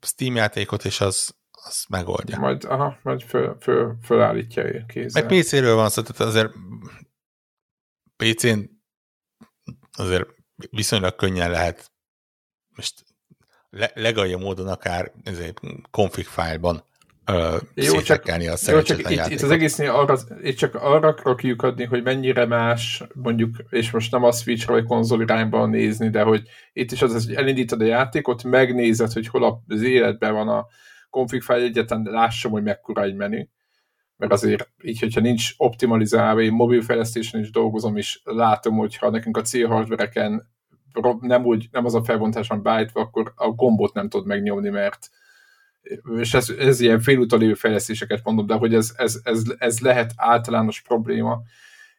Steam 0.00 0.34
játékot, 0.34 0.84
és 0.84 1.00
az, 1.00 1.34
az 1.50 1.84
megoldja. 1.88 2.38
Majd, 2.38 2.64
aha, 2.64 2.98
majd 3.02 3.22
föl, 3.22 3.56
föl, 3.60 3.96
fölállítja 4.02 4.84
kézzel. 4.86 5.22
Meg 5.22 5.40
PC-ről 5.40 5.74
van 5.74 5.90
szó, 5.90 6.02
tehát 6.02 6.20
azért 6.20 6.52
PC-n 8.16 8.60
azért 9.92 10.28
viszonylag 10.70 11.14
könnyen 11.14 11.50
lehet 11.50 11.92
most 12.76 13.04
le, 13.70 13.90
legalja 13.94 14.38
módon 14.38 14.68
akár 14.68 15.12
config 15.90 16.26
fájlban 16.26 16.84
jó, 17.74 18.00
csak, 18.00 18.26
a 18.26 18.36
jó, 18.70 18.82
csak 18.82 18.98
itt, 18.98 19.30
itt, 19.30 19.40
az 19.40 19.50
egésznél 19.50 19.90
arra, 19.90 20.18
itt 20.42 20.56
csak 20.56 20.74
arra 20.74 21.08
akarok 21.08 21.36
kiukadni, 21.36 21.84
hogy 21.84 22.02
mennyire 22.02 22.46
más, 22.46 23.02
mondjuk, 23.14 23.56
és 23.68 23.90
most 23.90 24.12
nem 24.12 24.24
a 24.24 24.32
switch 24.32 24.66
vagy 24.66 24.84
konzol 24.84 25.22
irányban 25.22 25.70
nézni, 25.70 26.10
de 26.10 26.22
hogy 26.22 26.42
itt 26.72 26.92
is 26.92 27.02
az, 27.02 27.26
hogy 27.26 27.34
elindítod 27.34 27.80
a 27.80 27.84
játékot, 27.84 28.44
megnézed, 28.44 29.12
hogy 29.12 29.26
hol 29.26 29.62
az 29.68 29.82
életben 29.82 30.32
van 30.32 30.48
a 30.48 30.66
config 31.10 31.42
file 31.42 31.62
egyetlen, 31.62 32.02
lássam, 32.10 32.52
hogy 32.52 32.62
mekkora 32.62 33.02
egy 33.02 33.14
menü. 33.14 33.44
Mert 34.16 34.32
azért 34.32 34.68
így, 34.82 35.00
hogyha 35.00 35.20
nincs 35.20 35.52
optimalizálva, 35.56 36.40
én 36.40 36.52
mobilfejlesztésen 36.52 37.40
is 37.40 37.50
dolgozom, 37.50 37.96
és 37.96 38.20
látom, 38.24 38.76
hogyha 38.76 39.10
nekünk 39.10 39.36
a 39.36 39.42
C 39.42 39.66
hardvereken 39.66 40.50
nem, 41.20 41.44
úgy, 41.44 41.68
nem 41.70 41.84
az 41.84 41.94
a 41.94 42.04
felbontás 42.04 42.48
van 42.48 42.62
beállítva, 42.62 43.00
akkor 43.00 43.32
a 43.36 43.48
gombot 43.48 43.94
nem 43.94 44.08
tud 44.08 44.26
megnyomni, 44.26 44.68
mert 44.68 45.10
és 46.18 46.34
ez, 46.34 46.48
ez 46.48 46.80
ilyen 46.80 47.00
félúton 47.00 47.38
lévő 47.38 47.54
fejlesztéseket 47.54 48.20
mondom, 48.24 48.46
de 48.46 48.54
hogy 48.54 48.74
ez, 48.74 48.92
ez, 48.96 49.20
ez, 49.22 49.42
ez 49.58 49.78
lehet 49.78 50.12
általános 50.16 50.82
probléma, 50.82 51.42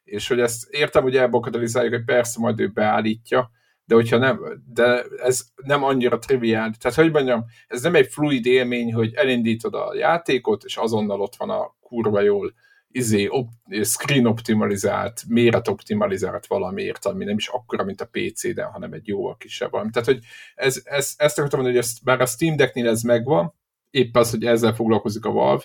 és 0.03 0.27
hogy 0.27 0.39
ezt 0.39 0.69
értem, 0.69 1.03
hogy 1.03 1.15
elbakadalizáljuk, 1.15 1.93
hogy 1.93 2.03
persze 2.03 2.39
majd 2.39 2.59
ő 2.59 2.67
beállítja, 2.67 3.51
de 3.85 3.95
hogyha 3.95 4.17
nem, 4.17 4.61
de 4.73 5.03
ez 5.23 5.41
nem 5.55 5.83
annyira 5.83 6.19
triviál. 6.19 6.73
Tehát, 6.79 6.97
hogy 6.97 7.11
mondjam, 7.11 7.45
ez 7.67 7.81
nem 7.81 7.95
egy 7.95 8.07
fluid 8.07 8.45
élmény, 8.45 8.93
hogy 8.93 9.13
elindítod 9.13 9.73
a 9.73 9.95
játékot, 9.95 10.63
és 10.63 10.77
azonnal 10.77 11.21
ott 11.21 11.35
van 11.35 11.49
a 11.49 11.75
kurva 11.79 12.21
jól 12.21 12.53
izé, 12.87 13.27
op, 13.27 13.49
screen 13.81 14.25
optimalizált, 14.25 15.21
méret 15.27 15.67
optimalizált 15.67 16.45
valamiért, 16.45 17.05
ami 17.05 17.25
nem 17.25 17.37
is 17.37 17.47
akkora, 17.47 17.83
mint 17.83 18.01
a 18.01 18.09
PC-den, 18.11 18.71
hanem 18.71 18.93
egy 18.93 19.07
jóval 19.07 19.37
kisebb 19.37 19.71
valami. 19.71 19.89
Tehát, 19.89 20.07
hogy 20.07 20.19
ez, 20.55 20.81
ez, 20.83 21.13
ezt 21.17 21.37
akartam 21.37 21.59
mondani, 21.59 21.77
hogy 21.77 21.87
ezt, 21.87 22.03
bár 22.03 22.21
a 22.21 22.25
Steam 22.25 22.55
Decknél 22.55 22.87
ez 22.87 23.01
megvan, 23.01 23.53
épp 23.93 24.15
az, 24.15 24.29
hogy 24.29 24.45
ezzel 24.45 24.73
foglalkozik 24.73 25.25
a 25.25 25.31
Valve, 25.31 25.63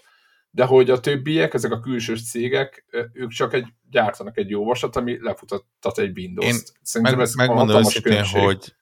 de 0.50 0.64
hogy 0.64 0.90
a 0.90 1.00
többiek, 1.00 1.54
ezek 1.54 1.72
a 1.72 1.80
külsős 1.80 2.30
cégek, 2.30 2.84
ők 3.12 3.30
csak 3.30 3.52
egy, 3.52 3.66
gyártanak 3.90 4.36
egy 4.36 4.50
jó 4.50 4.64
vasat, 4.64 4.96
ami 4.96 5.18
lefutattat 5.20 5.98
egy 5.98 6.18
Windows-t. 6.18 6.72
Szerintem 6.82 7.16
meg, 7.16 7.26
ez 7.26 7.34
megmondom 7.34 7.76
őszintén, 7.76 8.24
hogy 8.24 8.74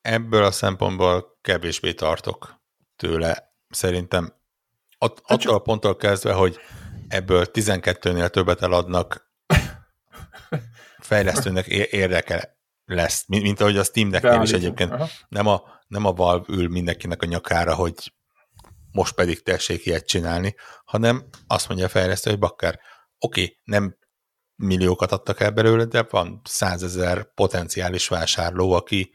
ebből 0.00 0.44
a 0.44 0.50
szempontból 0.50 1.38
kevésbé 1.40 1.92
tartok 1.92 2.60
tőle. 2.96 3.54
Szerintem 3.68 4.32
att, 4.98 5.22
hát 5.24 5.38
attól 5.38 5.54
a 5.54 5.58
ponttól 5.58 5.96
kezdve, 5.96 6.32
hogy 6.32 6.58
ebből 7.08 7.46
12-nél 7.52 8.28
többet 8.28 8.62
eladnak, 8.62 9.30
fejlesztőnek 10.98 11.66
érdeke 11.66 12.58
lesz, 12.84 13.24
mint, 13.26 13.42
mint 13.42 13.60
ahogy 13.60 13.76
a 13.76 13.84
Steam 13.84 14.10
Decknél 14.10 14.42
is 14.42 14.52
egyébként. 14.52 14.94
Nem 15.28 15.46
a, 15.46 15.75
nem 15.86 16.04
a 16.04 16.12
Valve 16.12 16.44
ül 16.48 16.68
mindenkinek 16.68 17.22
a 17.22 17.26
nyakára, 17.26 17.74
hogy 17.74 18.12
most 18.90 19.14
pedig 19.14 19.42
tessék 19.42 19.86
ilyet 19.86 20.06
csinálni, 20.06 20.54
hanem 20.84 21.28
azt 21.46 21.68
mondja 21.68 21.86
a 21.86 21.88
fejlesztő, 21.88 22.30
hogy 22.30 22.38
bakker, 22.38 22.80
oké, 23.18 23.42
okay, 23.42 23.58
nem 23.64 23.96
milliókat 24.56 25.12
adtak 25.12 25.40
el 25.40 25.50
belőle, 25.50 25.84
de 25.84 26.06
van 26.10 26.40
százezer 26.44 27.34
potenciális 27.34 28.08
vásárló, 28.08 28.72
aki, 28.72 29.12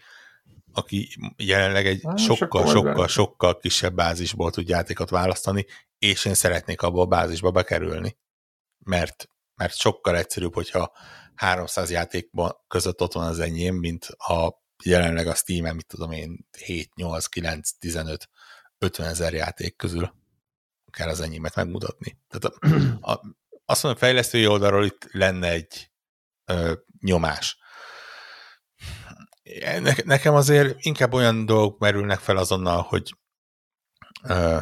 aki 0.73 1.09
jelenleg 1.37 1.85
egy 1.85 1.99
ah, 2.03 2.17
sokkal, 2.17 2.67
sokkal, 2.67 3.07
sokkal 3.07 3.57
kisebb 3.57 3.95
bázisból 3.95 4.51
tud 4.51 4.67
játékot 4.67 5.09
választani, 5.09 5.65
és 5.97 6.25
én 6.25 6.33
szeretnék 6.33 6.81
abba 6.81 7.01
a 7.01 7.05
bázisba 7.05 7.51
bekerülni. 7.51 8.17
Mert, 8.85 9.29
mert 9.55 9.75
sokkal 9.75 10.17
egyszerűbb, 10.17 10.53
hogyha 10.53 10.91
300 11.35 11.91
játékban 11.91 12.51
között 12.67 13.01
ott 13.01 13.13
van 13.13 13.27
az 13.27 13.39
enyém, 13.39 13.75
mint 13.75 14.05
a 14.05 14.61
jelenleg 14.83 15.27
a 15.27 15.35
Steam-en, 15.35 15.75
mit 15.75 15.87
tudom 15.87 16.11
én, 16.11 16.47
7, 16.57 16.95
8, 16.95 17.25
9, 17.25 17.69
15 17.71 18.29
50 18.77 19.07
ezer 19.07 19.33
játék 19.33 19.75
közül 19.75 20.13
kell 20.91 21.09
az 21.09 21.21
enyémet 21.21 21.55
megmutatni. 21.55 22.17
Tehát 22.27 22.57
a, 22.57 22.67
a, 23.11 23.21
azt 23.65 23.83
mondom, 23.83 24.01
a 24.01 24.05
fejlesztői 24.05 24.47
oldalról 24.47 24.85
itt 24.85 25.07
lenne 25.11 25.49
egy 25.49 25.91
ö, 26.45 26.73
nyomás. 26.99 27.57
Ne, 29.59 29.93
nekem 30.03 30.33
azért 30.35 30.85
inkább 30.85 31.13
olyan 31.13 31.45
dolgok 31.45 31.79
merülnek 31.79 32.19
fel 32.19 32.37
azonnal, 32.37 32.81
hogy 32.81 33.15
ö, 34.23 34.59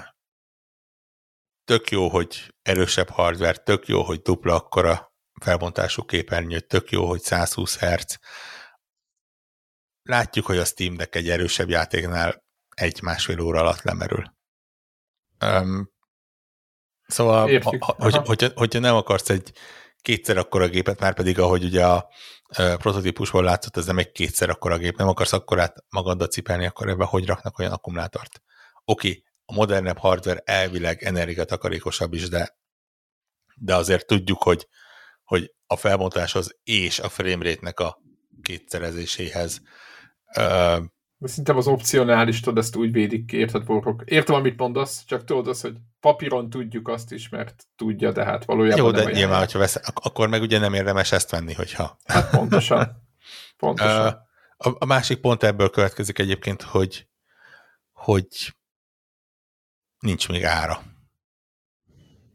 tök 1.65 1.89
jó, 1.89 2.09
hogy 2.09 2.53
erősebb 2.61 3.09
hardware, 3.09 3.57
tök 3.57 3.87
jó, 3.87 4.03
hogy 4.03 4.21
dupla 4.21 4.55
akkora 4.55 5.13
felbontású 5.41 6.05
képernyő, 6.05 6.59
tök 6.59 6.89
jó, 6.91 7.07
hogy 7.07 7.21
120 7.21 7.79
Hz. 7.79 8.19
Látjuk, 10.10 10.45
hogy 10.45 10.57
a 10.57 10.65
Steam 10.65 10.95
Deck 10.95 11.15
egy 11.15 11.30
erősebb 11.30 11.69
játéknál 11.69 12.44
egy-másfél 12.69 13.40
óra 13.40 13.60
alatt 13.60 13.81
lemerül. 13.81 14.34
Um, 15.45 15.91
szóval, 17.07 17.49
Értjük. 17.49 17.84
ha, 17.84 17.95
hogy, 17.98 18.15
hogyha, 18.15 18.49
hogyha 18.56 18.80
nem 18.80 18.95
akarsz 18.95 19.30
egy 19.30 19.52
kétszer 20.02 20.38
akkora 20.38 20.68
gépet, 20.68 20.99
már 20.99 21.14
pedig 21.14 21.40
ahogy 21.40 21.64
ugye 21.64 21.86
a, 21.86 21.95
a 21.95 22.76
prototípusból 22.76 23.44
látszott, 23.44 23.77
ez 23.77 23.86
nem 23.86 23.98
egy 23.98 24.11
kétszer 24.11 24.49
akkora 24.49 24.77
gép, 24.77 24.98
nem 24.98 25.07
akarsz 25.07 25.34
akkorát 25.34 25.84
magaddal 25.90 26.27
cipelni, 26.27 26.65
akkor 26.65 26.90
ebben 26.90 27.07
hogy 27.07 27.26
raknak 27.26 27.60
olyan 27.60 27.72
akkumulátort? 27.72 28.41
Oké, 28.86 29.07
okay, 29.07 29.23
a 29.45 29.53
modernebb 29.53 29.98
hardware 29.98 30.41
elvileg 30.45 31.03
energiatakarékosabb 31.03 32.14
is, 32.14 32.30
de, 32.30 32.57
de 33.56 33.76
azért 33.76 34.07
tudjuk, 34.07 34.44
hogy, 34.44 34.68
hogy 35.23 35.53
a 35.68 35.76
felbontáshoz 35.76 36.60
és 36.64 36.99
a 36.99 37.10
framerate-nek 37.10 37.80
a 37.80 38.02
kétszerezéséhez 38.41 39.61
de 40.34 41.27
Szerintem 41.27 41.57
az 41.57 41.68
opcionális, 41.68 42.39
tudod, 42.39 42.57
ezt 42.57 42.76
úgy 42.76 42.91
védik, 42.91 43.31
érted, 43.31 43.64
borok. 43.64 44.01
Értem, 44.06 44.35
amit 44.35 44.57
mondasz, 44.57 45.06
csak 45.06 45.23
tudod 45.23 45.47
az, 45.47 45.61
hogy 45.61 45.77
papíron 45.99 46.49
tudjuk 46.49 46.88
azt 46.88 47.11
is, 47.11 47.30
mert 47.30 47.64
tudja, 47.76 48.11
de 48.11 48.23
hát 48.23 48.45
valójában 48.45 48.85
Jó, 48.85 48.91
de 48.91 49.11
nyilván, 49.11 49.39
hogyha 49.39 49.60
vesz, 49.60 49.80
akkor 49.93 50.27
meg 50.27 50.41
ugye 50.41 50.60
nem 50.60 50.73
érdemes 50.73 51.11
ezt 51.11 51.30
venni, 51.30 51.53
hogyha... 51.53 51.97
Hát 52.06 52.30
pontosan. 52.30 53.07
pontosan. 53.57 54.07
a, 54.57 54.69
a 54.80 54.85
másik 54.85 55.19
pont 55.19 55.43
ebből 55.43 55.69
következik 55.69 56.19
egyébként, 56.19 56.61
hogy, 56.61 57.07
hogy 57.91 58.56
nincs 59.99 60.30
még 60.30 60.43
ára. 60.43 60.81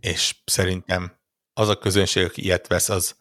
És 0.01 0.37
szerintem 0.45 1.21
az 1.53 1.69
a 1.69 1.79
közönség, 1.79 2.25
aki 2.25 2.43
ilyet 2.43 2.67
vesz, 2.67 2.89
az 2.89 3.17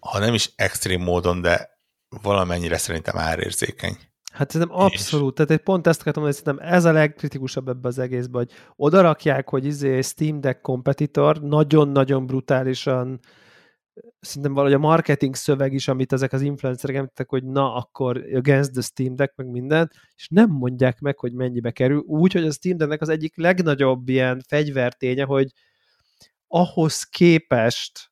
ha 0.00 0.18
nem 0.18 0.34
is 0.34 0.52
extrém 0.56 1.02
módon, 1.02 1.40
de 1.40 1.77
valamennyire 2.22 2.76
szerintem 2.76 3.18
árérzékeny. 3.18 3.96
Hát 4.32 4.50
szerintem 4.50 4.76
abszolút, 4.76 5.34
tehát 5.34 5.50
egy 5.50 5.58
pont 5.58 5.86
ezt 5.86 6.00
akartam 6.00 6.22
mondani, 6.22 6.42
szerintem 6.44 6.74
ez 6.74 6.84
a 6.84 6.92
legkritikusabb 6.92 7.68
ebbe 7.68 7.88
az 7.88 7.98
egészben, 7.98 8.44
hogy 8.44 8.56
odarakják, 8.76 9.48
hogy 9.48 9.64
izé 9.64 10.00
Steam 10.00 10.40
Deck 10.40 10.60
kompetitor 10.60 11.42
nagyon-nagyon 11.42 12.26
brutálisan 12.26 13.20
szerintem 14.20 14.52
valahogy 14.52 14.74
a 14.74 14.78
marketing 14.78 15.34
szöveg 15.34 15.72
is, 15.72 15.88
amit 15.88 16.12
ezek 16.12 16.32
az 16.32 16.40
influencerek 16.40 16.96
említettek, 16.96 17.28
hogy 17.28 17.44
na, 17.44 17.74
akkor 17.74 18.16
against 18.34 18.72
the 18.72 18.80
Steam 18.80 19.16
Deck, 19.16 19.36
meg 19.36 19.46
minden, 19.46 19.90
és 20.16 20.28
nem 20.28 20.50
mondják 20.50 21.00
meg, 21.00 21.18
hogy 21.18 21.32
mennyibe 21.32 21.70
kerül, 21.70 21.98
úgy, 21.98 22.32
hogy 22.32 22.46
a 22.46 22.52
Steam 22.52 22.76
Decknek 22.76 23.00
az 23.00 23.08
egyik 23.08 23.36
legnagyobb 23.36 24.08
ilyen 24.08 24.42
fegyverténye, 24.48 25.24
hogy 25.24 25.52
ahhoz 26.46 27.02
képest, 27.02 28.10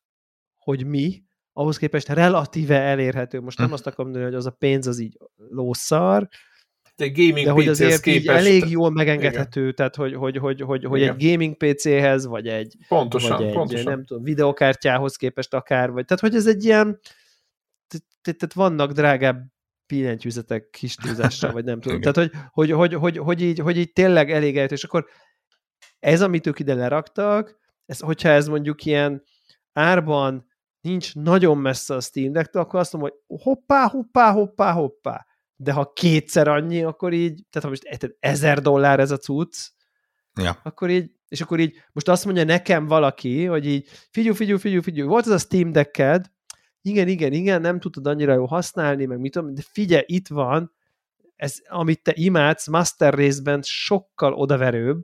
hogy 0.55 0.85
mi, 0.85 1.23
ahhoz 1.57 1.77
képest 1.77 2.09
relatíve 2.09 2.79
elérhető. 2.79 3.39
Most 3.39 3.57
nem 3.57 3.67
hm. 3.67 3.73
azt 3.73 3.87
akarom 3.87 4.05
mondani, 4.05 4.31
hogy 4.31 4.39
az 4.39 4.45
a 4.45 4.51
pénz 4.51 4.87
az 4.87 4.99
így 4.99 5.17
lószar, 5.49 6.27
de, 6.95 7.07
gaming 7.07 7.45
de 7.45 7.51
hogy 7.51 7.67
azért 7.67 8.01
képest... 8.01 8.21
így 8.21 8.27
elég 8.27 8.69
jól 8.69 8.91
megengedhető, 8.91 9.61
Igen. 9.61 9.75
tehát 9.75 9.95
hogy, 9.95 10.13
hogy, 10.13 10.37
hogy, 10.37 10.61
hogy, 10.61 10.85
hogy 10.85 11.01
egy 11.01 11.29
gaming 11.29 11.57
PC-hez, 11.57 12.25
vagy 12.25 12.47
egy, 12.47 12.75
pontosan, 12.87 13.37
vagy 13.37 13.47
egy 13.47 13.53
pontosan. 13.53 13.91
nem 13.91 14.05
tudom, 14.05 14.23
videokártyához 14.23 15.15
képest 15.15 15.53
akár, 15.53 15.91
vagy 15.91 16.05
tehát 16.05 16.23
hogy 16.23 16.35
ez 16.35 16.47
egy 16.47 16.63
ilyen, 16.63 16.99
tehát 18.21 18.53
vannak 18.53 18.91
drágább 18.91 19.45
pillentyűzetek 19.85 20.69
kis 20.69 20.95
túlzással, 20.95 21.51
vagy 21.51 21.63
nem 21.63 21.79
tudom. 21.81 22.01
Tehát, 22.01 22.17
hogy, 22.17 22.31
hogy, 22.51 22.71
hogy, 22.71 22.93
hogy, 22.93 23.17
hogy, 23.17 23.41
így, 23.41 23.59
hogy 23.59 23.77
így 23.77 23.93
tényleg 23.93 24.31
elég 24.31 24.55
és 24.55 24.83
akkor 24.83 25.05
ez, 25.99 26.21
amit 26.21 26.47
ők 26.47 26.59
ide 26.59 26.73
leraktak, 26.73 27.59
ez, 27.85 27.99
hogyha 27.99 28.29
ez 28.29 28.47
mondjuk 28.47 28.85
ilyen 28.85 29.23
árban 29.73 30.47
nincs 30.87 31.15
nagyon 31.15 31.57
messze 31.57 31.95
a 31.95 31.99
Steam 31.99 32.31
deck 32.31 32.55
akkor 32.55 32.79
azt 32.79 32.93
mondom, 32.93 33.11
hogy 33.27 33.39
hoppá, 33.41 33.87
hoppá, 33.87 34.31
hoppá, 34.31 34.71
hoppá. 34.71 35.25
De 35.55 35.71
ha 35.71 35.91
kétszer 35.93 36.47
annyi, 36.47 36.83
akkor 36.83 37.13
így, 37.13 37.43
tehát 37.49 37.63
ha 37.63 37.69
most 37.69 38.15
ezer 38.19 38.61
dollár 38.61 38.99
ez 38.99 39.11
a 39.11 39.17
cucc, 39.17 39.57
ja. 40.41 40.59
akkor 40.63 40.89
így, 40.89 41.11
és 41.27 41.41
akkor 41.41 41.59
így, 41.59 41.75
most 41.93 42.07
azt 42.07 42.25
mondja 42.25 42.43
nekem 42.43 42.87
valaki, 42.87 43.45
hogy 43.45 43.65
így, 43.65 43.89
figyelj, 44.09 44.35
figyelj, 44.35 44.59
figyelj, 44.59 44.81
figyelj, 44.81 45.07
volt 45.07 45.25
ez 45.25 45.31
a 45.31 45.37
Steam 45.37 45.71
Decked, 45.71 46.25
igen, 46.81 47.07
igen, 47.07 47.33
igen, 47.33 47.61
nem 47.61 47.79
tudod 47.79 48.07
annyira 48.07 48.33
jól 48.33 48.47
használni, 48.47 49.05
meg 49.05 49.19
mit 49.19 49.31
tudom, 49.31 49.53
de 49.53 49.61
figyelj, 49.71 50.03
itt 50.05 50.27
van, 50.27 50.73
ez, 51.35 51.55
amit 51.67 52.03
te 52.03 52.11
imádsz, 52.15 52.67
Master 52.67 53.13
részben 53.13 53.61
sokkal 53.63 54.33
odaverőbb, 54.33 55.01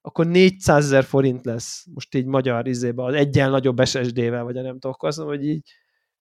akkor 0.00 0.26
400 0.26 0.84
ezer 0.84 1.04
forint 1.04 1.44
lesz, 1.44 1.86
most 1.94 2.14
így 2.14 2.24
magyar 2.24 2.66
izébe, 2.66 3.04
az 3.04 3.14
egyen 3.14 3.50
nagyobb 3.50 3.84
SSD-vel, 3.84 4.44
vagy 4.44 4.54
nem 4.54 4.72
tudom, 4.72 4.92
akkor 4.92 5.08
azt 5.08 5.18
mondom, 5.18 5.36
hogy 5.36 5.46
így, 5.46 5.72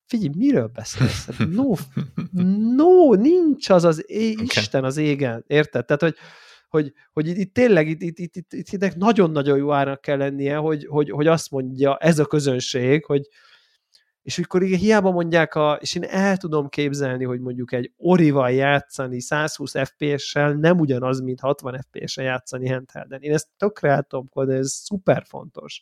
figyelj, 0.05 0.29
miről 0.37 0.67
beszélsz? 0.67 1.25
Hát 1.25 1.47
no, 1.49 1.73
no, 2.75 3.13
nincs 3.13 3.69
az 3.69 3.83
az 3.83 4.09
é- 4.09 4.33
okay. 4.33 4.45
Isten 4.45 4.83
az 4.83 4.97
égen, 4.97 5.43
érted? 5.47 5.85
Tehát, 5.85 6.01
hogy, 6.01 6.15
hogy, 6.69 6.93
hogy 7.13 7.27
itt, 7.27 7.37
itt 7.37 7.53
tényleg 7.53 7.87
itt, 7.87 8.01
itt, 8.01 8.19
itt, 8.19 8.35
itt, 8.35 8.53
itt, 8.53 8.83
itt 8.83 8.95
nagyon-nagyon 8.95 9.57
jó 9.57 9.71
árnak 9.71 10.01
kell 10.01 10.17
lennie, 10.17 10.55
hogy, 10.55 10.85
hogy, 10.85 11.09
hogy 11.09 11.27
azt 11.27 11.51
mondja 11.51 11.97
ez 11.97 12.19
a 12.19 12.25
közönség, 12.25 13.05
hogy, 13.05 13.27
és 14.27 14.39
akkor 14.39 14.63
igen, 14.63 14.79
hiába 14.79 15.11
mondják, 15.11 15.55
a, 15.55 15.77
és 15.81 15.95
én 15.95 16.03
el 16.03 16.37
tudom 16.37 16.69
képzelni, 16.69 17.23
hogy 17.23 17.39
mondjuk 17.39 17.71
egy 17.71 17.91
Orival 17.97 18.51
játszani 18.51 19.21
120 19.21 19.73
FPS-sel 19.83 20.53
nem 20.53 20.79
ugyanaz, 20.79 21.19
mint 21.19 21.39
60 21.39 21.85
FPS-sel 21.89 22.23
játszani 22.23 22.69
handhelden. 22.69 23.21
Én 23.21 23.33
ezt 23.33 23.47
tökre 23.57 23.89
el 23.89 24.03
tudom 24.03 24.27
de 24.33 24.53
ez 24.53 24.71
szuper 24.71 25.23
fontos 25.25 25.81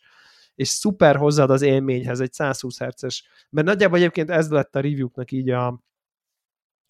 és 0.54 0.68
szuper 0.68 1.16
hozzáad 1.16 1.50
az 1.50 1.62
élményhez 1.62 2.20
egy 2.20 2.32
120 2.32 2.78
Hz-es, 2.78 3.24
mert 3.50 3.66
nagyjából 3.66 3.98
egyébként 3.98 4.30
ez 4.30 4.50
lett 4.50 4.76
a 4.76 4.80
review-knak 4.80 5.30
így 5.30 5.50
a 5.50 5.82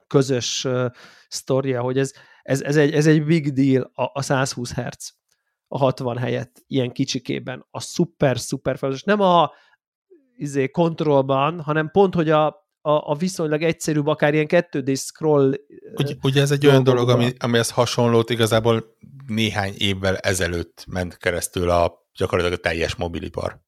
közös 0.06 0.64
uh, 0.64 0.90
sztoria, 1.28 1.80
hogy 1.80 1.98
ez, 1.98 2.12
ez, 2.42 2.62
ez, 2.62 2.76
egy, 2.76 2.92
ez 2.92 3.06
egy 3.06 3.24
big 3.24 3.52
deal 3.52 3.90
a, 3.94 4.10
a 4.12 4.22
120 4.22 4.72
Hz 4.74 5.14
a 5.68 5.78
60 5.78 6.18
helyett 6.18 6.64
ilyen 6.66 6.92
kicsikében. 6.92 7.66
A 7.70 7.80
szuper, 7.80 8.38
szuper 8.38 8.78
fontos. 8.78 9.02
Nem 9.02 9.20
a 9.20 9.52
izé, 10.36 10.68
kontrollban, 10.68 11.60
hanem 11.60 11.90
pont, 11.90 12.14
hogy 12.14 12.30
a, 12.30 12.46
a, 12.80 13.10
a 13.10 13.14
viszonylag 13.14 13.62
egyszerűbb, 13.62 14.06
akár 14.06 14.34
ilyen 14.34 14.46
2D 14.48 14.98
scroll 14.98 15.54
Ugye, 15.96 16.14
ugye 16.22 16.40
ez 16.40 16.50
egy 16.50 16.66
olyan 16.66 16.82
dolog, 16.82 17.08
ami, 17.08 17.32
amihez 17.38 17.70
hasonlót 17.70 18.30
igazából 18.30 18.96
néhány 19.26 19.74
évvel 19.78 20.16
ezelőtt 20.16 20.84
ment 20.88 21.16
keresztül 21.16 21.70
a 21.70 21.92
gyakorlatilag 22.16 22.58
a 22.58 22.62
teljes 22.62 22.94
mobilipar. 22.94 23.60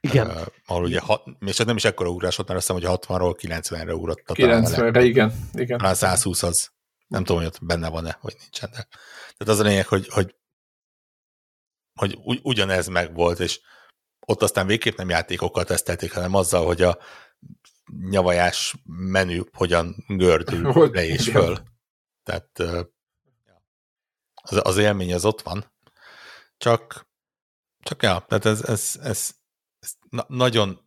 Igen. 0.00 0.26
Uh, 0.26 0.40
ahol 0.66 0.82
ugye, 0.82 1.00
hat, 1.00 1.22
és 1.46 1.60
ez 1.60 1.66
nem 1.66 1.76
is 1.76 1.84
ekkora 1.84 2.08
ugrás 2.08 2.36
volt, 2.36 2.48
mert 2.48 2.60
azt 2.60 2.72
hiszem, 2.72 2.90
hogy 2.90 3.00
60-ról 3.06 3.34
90-re 3.42 3.94
ugrott. 3.94 4.22
90-re, 4.26 5.04
igen. 5.04 5.32
igen. 5.54 5.78
Talán 5.78 5.94
120 5.94 6.42
az. 6.42 6.72
Nem 7.06 7.24
tudom, 7.24 7.42
hogy 7.42 7.50
ott 7.50 7.64
benne 7.64 7.88
van-e, 7.88 8.18
vagy 8.20 8.34
nincsen. 8.40 8.70
De. 8.72 8.86
Tehát 9.36 9.54
az 9.54 9.58
a 9.58 9.62
lényeg, 9.62 9.86
hogy, 9.86 10.08
hogy, 10.08 10.34
hogy 11.94 12.18
ugyanez 12.42 12.86
meg 12.86 13.14
volt, 13.14 13.40
és 13.40 13.60
ott 14.26 14.42
aztán 14.42 14.66
végképp 14.66 14.96
nem 14.96 15.08
játékokkal 15.08 15.64
tesztelték, 15.64 16.12
hanem 16.12 16.34
azzal, 16.34 16.66
hogy 16.66 16.82
a 16.82 16.98
nyavajás 18.10 18.74
menü 18.86 19.42
hogyan 19.52 20.04
gördül 20.06 20.72
le 20.94 21.06
és 21.06 21.28
föl. 21.28 21.58
Tehát 22.22 22.58
az, 24.34 24.60
az 24.62 24.76
élmény 24.76 25.14
az 25.14 25.24
ott 25.24 25.42
van. 25.42 25.72
Csak, 26.56 27.06
csak 27.80 28.02
ja, 28.02 28.24
tehát 28.28 28.44
ez, 28.44 28.62
ez, 28.62 28.98
ez, 29.02 29.30
ez 29.78 29.94
na, 30.10 30.24
nagyon 30.28 30.80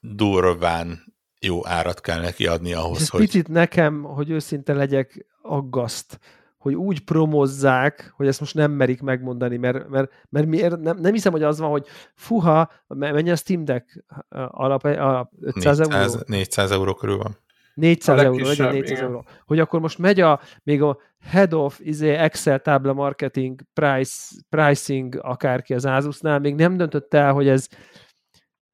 durván 0.00 1.14
jó 1.40 1.66
árat 1.66 2.00
kell 2.00 2.20
neki 2.20 2.46
adni 2.46 2.72
ahhoz, 2.72 3.00
és 3.00 3.10
hogy... 3.10 3.20
Picit 3.20 3.48
nekem, 3.48 4.02
hogy 4.02 4.30
őszinte 4.30 4.72
legyek, 4.72 5.26
aggaszt, 5.42 6.18
hogy 6.66 6.74
úgy 6.74 7.04
promozzák, 7.04 8.12
hogy 8.16 8.26
ezt 8.26 8.40
most 8.40 8.54
nem 8.54 8.72
merik 8.72 9.02
megmondani, 9.02 9.56
mert, 9.56 9.88
mert, 9.88 10.12
mert 10.28 10.46
miért, 10.46 10.80
nem, 10.80 10.98
nem 10.98 11.12
hiszem, 11.12 11.32
hogy 11.32 11.42
az 11.42 11.58
van, 11.58 11.70
hogy 11.70 11.86
fuha, 12.14 12.70
mennyi 12.86 13.30
a 13.30 13.36
Steam 13.36 13.64
Deck 13.64 14.04
alap, 14.48 14.84
alap 14.84 15.32
500 15.40 15.78
400, 15.78 16.14
euró? 16.14 16.22
400 16.26 16.70
euró 16.70 16.94
körül 16.94 17.16
van. 17.16 17.36
400 17.74 18.20
euró, 18.20 18.46
legyen 18.46 18.72
400 18.72 18.90
igen. 18.90 19.02
euró. 19.02 19.24
Hogy 19.44 19.58
akkor 19.58 19.80
most 19.80 19.98
megy 19.98 20.20
a, 20.20 20.40
még 20.62 20.82
a 20.82 20.98
head 21.20 21.52
of 21.54 21.80
izé, 21.82 22.14
Excel 22.14 22.60
tábla 22.60 22.92
marketing, 22.92 23.60
price, 23.72 24.34
pricing 24.48 25.18
akárki 25.22 25.74
az 25.74 25.84
Asusnál, 25.84 26.38
még 26.38 26.54
nem 26.54 26.76
döntött 26.76 27.14
el, 27.14 27.32
hogy 27.32 27.48
ez 27.48 27.68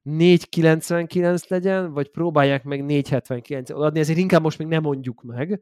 499 0.01 1.47
legyen, 1.47 1.93
vagy 1.93 2.09
próbálják 2.09 2.63
meg 2.63 2.85
479 2.85 3.69
adni, 3.69 3.99
ezért 3.99 4.19
inkább 4.19 4.41
most 4.41 4.57
még 4.57 4.67
nem 4.67 4.81
mondjuk 4.81 5.23
meg, 5.23 5.61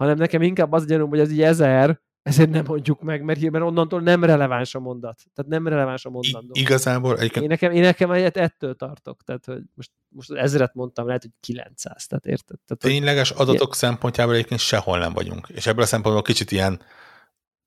hanem 0.00 0.16
nekem 0.16 0.42
inkább 0.42 0.72
az 0.72 0.86
gyanúm, 0.86 1.08
hogy 1.08 1.18
ez 1.18 1.30
így 1.30 1.42
ezer, 1.42 2.00
ezért 2.22 2.50
nem 2.50 2.64
mondjuk 2.66 3.02
meg, 3.02 3.22
mert, 3.22 3.50
mert 3.50 3.64
onnantól 3.64 4.00
nem 4.00 4.24
releváns 4.24 4.74
a 4.74 4.80
mondat. 4.80 5.22
Tehát 5.34 5.50
nem 5.50 5.68
releváns 5.68 6.04
a 6.04 6.10
mondandó. 6.10 6.52
I- 6.52 6.60
igazából 6.60 7.18
egyébként... 7.18 7.42
Én 7.42 7.48
nekem, 7.48 7.72
én 7.72 7.82
nekem 7.82 8.10
egyet 8.10 8.36
ettől 8.36 8.74
tartok. 8.74 9.22
Tehát, 9.22 9.44
hogy 9.44 9.62
most, 9.74 9.90
most 10.08 10.32
ezeret 10.32 10.74
mondtam, 10.74 11.06
lehet, 11.06 11.22
hogy 11.22 11.30
900. 11.40 12.06
Tehát 12.06 12.26
érted? 12.26 12.58
Tehát, 12.66 12.82
Tényleges 12.82 13.30
adatok 13.30 13.60
ilyen... 13.60 13.70
szempontjából 13.72 14.34
egyébként 14.34 14.60
sehol 14.60 14.98
nem 14.98 15.12
vagyunk. 15.12 15.48
És 15.48 15.66
ebből 15.66 15.82
a 15.82 15.86
szempontból 15.86 16.22
kicsit 16.22 16.50
ilyen 16.50 16.80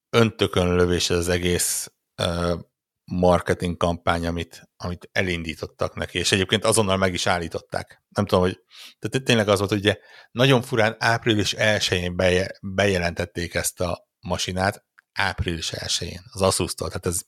öntökönlövés 0.10 1.10
az 1.10 1.30
egész 1.30 1.92
uh, 2.22 2.60
marketing 3.06 3.78
kampány, 3.78 4.26
amit, 4.26 4.70
amit 4.76 5.10
elindítottak 5.12 5.96
neki, 5.96 6.18
és 6.18 6.32
egyébként 6.32 6.66
azonnal 6.66 6.98
meg 6.98 7.14
is 7.14 7.28
állították. 7.28 8.04
Nem 8.10 8.26
tudom, 8.26 8.44
hogy 8.44 8.60
tehát 9.00 9.26
tényleg 9.26 9.48
az 9.48 9.58
volt, 9.58 9.72
hogy 9.72 9.80
ugye 9.80 9.98
nagyon 10.32 10.62
furán 10.62 10.96
április 11.00 11.56
1-én 11.58 12.16
beje, 12.16 12.52
bejelentették 12.62 13.54
ezt 13.54 13.82
a 13.82 14.08
masinát, 14.20 14.86
április 15.14 15.74
1-én, 15.76 16.22
az 16.32 16.42
Asus-tól, 16.42 16.88
tehát 16.88 17.06
ez 17.06 17.22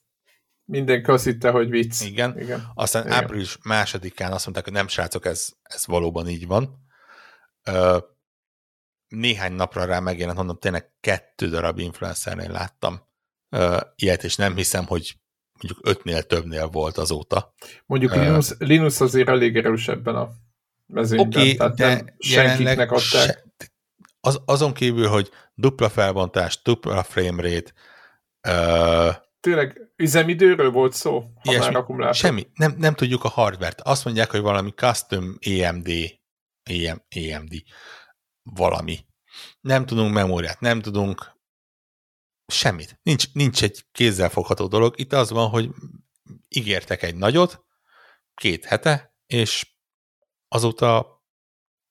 Mindenki 0.68 1.10
azt 1.10 1.24
hitte, 1.24 1.50
hogy 1.50 1.70
vicc. 1.70 2.00
Igen. 2.00 2.38
Igen. 2.38 2.70
Aztán 2.74 3.06
Igen. 3.06 3.16
április 3.16 3.58
másodikán 3.62 4.32
azt 4.32 4.44
mondták, 4.44 4.64
hogy 4.64 4.74
nem 4.74 4.88
srácok, 4.88 5.24
ez, 5.24 5.48
ez 5.62 5.86
valóban 5.86 6.28
így 6.28 6.46
van. 6.46 6.86
Ö, 7.62 7.98
néhány 9.08 9.52
napra 9.52 9.84
rá 9.84 10.00
megjelent, 10.00 10.36
mondom, 10.36 10.58
tényleg 10.58 10.92
kettő 11.00 11.48
darab 11.48 11.78
influencernél 11.78 12.50
láttam 12.50 13.00
ö, 13.48 13.80
ilyet, 13.94 14.24
és 14.24 14.36
nem 14.36 14.56
hiszem, 14.56 14.86
hogy 14.86 15.18
mondjuk 15.62 15.86
ötnél 15.88 16.22
többnél 16.22 16.66
volt 16.66 16.98
azóta. 16.98 17.54
Mondjuk 17.86 18.12
uh, 18.12 18.18
Linus, 18.18 18.50
Linus 18.58 19.00
azért 19.00 19.28
elég 19.28 19.56
erős 19.56 19.88
ebben 19.88 20.14
a 20.14 20.30
mezőnyben, 20.86 21.40
okay, 21.40 21.56
tehát 21.56 21.76
de 21.76 21.86
nem 21.86 22.14
senkiknek 22.18 22.90
adták. 22.90 23.00
Se, 23.02 23.44
az, 24.20 24.40
azon 24.44 24.72
kívül, 24.72 25.08
hogy 25.08 25.30
dupla 25.54 25.88
felbontás, 25.88 26.62
dupla 26.62 27.02
framerate, 27.02 27.72
uh, 28.48 29.14
Tényleg 29.40 29.90
üzemidőről 29.96 30.70
volt 30.70 30.92
szó, 30.92 31.18
ha 31.18 31.50
ilyesmi, 31.50 31.72
már 31.72 31.76
akkumulátor. 31.76 32.14
Semmi, 32.14 32.46
nem, 32.54 32.74
nem 32.78 32.94
tudjuk 32.94 33.24
a 33.24 33.28
hardvert. 33.28 33.80
Azt 33.80 34.04
mondják, 34.04 34.30
hogy 34.30 34.40
valami 34.40 34.70
custom 34.70 35.38
AMD, 35.46 35.88
AM, 36.70 37.02
AMD, 37.16 37.52
valami. 38.42 38.98
Nem 39.60 39.86
tudunk 39.86 40.12
memóriát, 40.12 40.60
nem 40.60 40.80
tudunk 40.80 41.35
Semmit. 42.46 42.98
Nincs, 43.02 43.32
nincs 43.32 43.62
egy 43.62 43.84
kézzelfogható 43.92 44.66
dolog. 44.66 44.98
Itt 44.98 45.12
az 45.12 45.30
van, 45.30 45.48
hogy 45.48 45.70
ígértek 46.48 47.02
egy 47.02 47.16
nagyot, 47.16 47.64
két 48.34 48.64
hete, 48.64 49.14
és 49.26 49.66
azóta 50.48 51.20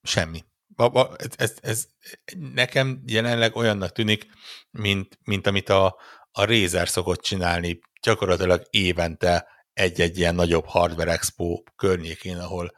semmi. 0.02 0.46
Ez, 1.36 1.54
ez 1.62 1.88
nekem 2.54 3.04
jelenleg 3.06 3.56
olyannak 3.56 3.92
tűnik, 3.92 4.26
mint, 4.72 5.20
mint 5.24 5.48
amit 5.48 5.70
a, 5.70 5.86
a 6.32 6.46
Razer 6.46 6.90
szokott 6.90 7.22
csinálni 7.22 7.80
gyakorlatilag 8.02 8.68
évente 8.70 9.48
egy-egy 9.74 10.18
ilyen 10.18 10.36
nagyobb 10.36 10.66
hardware 10.66 11.12
expo 11.12 11.64
környékén, 11.76 12.38
ahol 12.38 12.76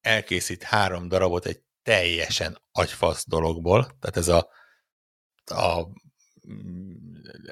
elkészít 0.00 0.62
három 0.62 1.08
darabot 1.08 1.46
egy 1.46 1.62
teljesen 1.82 2.58
agyfasz 2.72 3.28
dologból, 3.28 3.82
tehát 3.82 4.16
ez 4.16 4.28
a, 4.28 4.48
a 5.44 5.88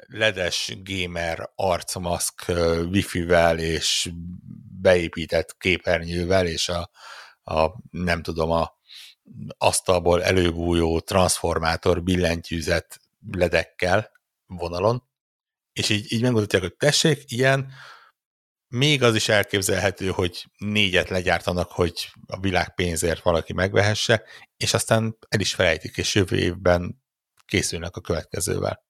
ledes 0.07 0.77
gamer 0.83 1.49
arcmaszk 1.55 2.45
wifi-vel 2.91 3.59
és 3.59 4.11
beépített 4.81 5.57
képernyővel 5.57 6.47
és 6.47 6.69
a, 6.69 6.89
a 7.43 7.71
nem 7.89 8.21
tudom, 8.21 8.51
a 8.51 8.71
asztalból 9.57 10.23
előbújó 10.23 10.99
transformátor 10.99 12.03
billentyűzet 12.03 12.99
ledekkel 13.31 14.11
vonalon, 14.45 15.03
és 15.73 15.89
így, 15.89 16.11
így 16.11 16.21
megmutatják, 16.21 16.61
hogy 16.61 16.75
tessék, 16.75 17.31
ilyen, 17.31 17.71
még 18.67 19.03
az 19.03 19.15
is 19.15 19.29
elképzelhető, 19.29 20.07
hogy 20.07 20.45
négyet 20.57 21.09
legyártanak, 21.09 21.71
hogy 21.71 22.11
a 22.27 22.39
világ 22.39 22.73
pénzért 22.73 23.23
valaki 23.23 23.53
megvehesse, 23.53 24.23
és 24.57 24.73
aztán 24.73 25.17
el 25.29 25.39
is 25.39 25.53
felejtik, 25.53 25.97
és 25.97 26.15
jövő 26.15 26.37
évben 26.37 27.02
készülnek 27.45 27.95
a 27.95 28.01
következővel. 28.01 28.85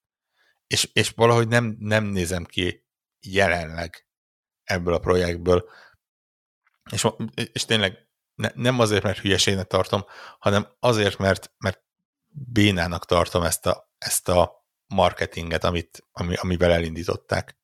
És, 0.68 0.90
és 0.94 1.10
valahogy 1.10 1.48
nem, 1.48 1.76
nem 1.80 2.04
nézem 2.04 2.44
ki 2.44 2.86
jelenleg 3.20 4.08
ebből 4.64 4.94
a 4.94 5.00
projektből, 5.00 5.70
és, 6.92 7.08
és 7.52 7.66
tényleg 7.66 8.08
ne, 8.36 8.50
nem 8.56 8.80
azért, 8.80 9.04
mert 9.04 9.20
hülyeségnek 9.20 9.68
tartom, 9.68 10.06
hanem 10.40 10.76
azért, 10.80 11.18
mert, 11.18 11.54
mert 11.58 11.84
bénának 12.28 13.06
tartom 13.06 13.44
ezt 13.44 13.66
a, 13.66 13.92
ezt 13.98 14.30
a 14.30 14.66
marketinget, 14.88 15.64
amit, 15.64 16.08
ami, 16.12 16.36
amivel 16.36 16.72
elindították. 16.72 17.58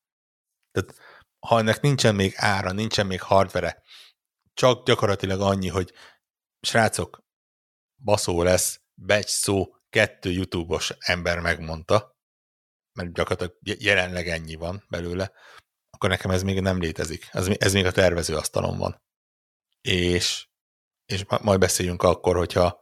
Tehát 0.72 0.96
ha 1.40 1.60
ennek 1.60 1.82
nincsen 1.82 2.16
még 2.16 2.34
ára, 2.36 2.72
nincsen 2.72 3.06
még 3.06 3.22
hardvere, 3.22 3.82
csak 4.54 4.86
gyakorlatilag 4.86 5.42
annyi, 5.42 5.68
hogy 5.68 5.94
srácok, 6.62 7.24
baszó 8.04 8.44
lesz, 8.44 8.82
becs 8.94 9.30
szó, 9.30 9.76
kettő 9.90 10.32
YouTube-os 10.32 10.94
ember 11.00 11.40
megmondta, 11.40 12.18
mert 12.94 13.14
gyakorlatilag 13.14 13.82
jelenleg 13.82 14.28
ennyi 14.28 14.56
van 14.56 14.86
belőle, 14.90 15.32
akkor 15.90 16.10
nekem 16.10 16.32
ez 16.32 16.44
még 16.44 16.62
nem 16.62 16.80
létezik. 16.80 17.28
Ez, 17.32 17.48
ez 17.58 17.74
még 17.74 17.86
a 17.86 17.92
tervező 17.92 18.36
asztalon 18.36 18.78
van. 18.78 19.02
És, 19.82 20.48
és 21.06 21.26
majd 21.42 21.60
beszéljünk 21.60 22.04
akkor, 22.04 22.36
hogyha, 22.36 22.82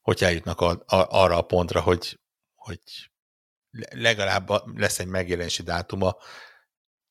hogyha 0.00 0.26
eljutnak 0.26 0.60
a, 0.60 0.70
a, 0.70 1.06
arra 1.08 1.36
a 1.36 1.42
pontra, 1.42 1.80
hogy, 1.80 2.20
hogy 2.54 2.80
legalább 3.90 4.50
lesz 4.78 4.98
egy 4.98 5.06
megjelenési 5.06 5.62
dátuma, 5.62 6.16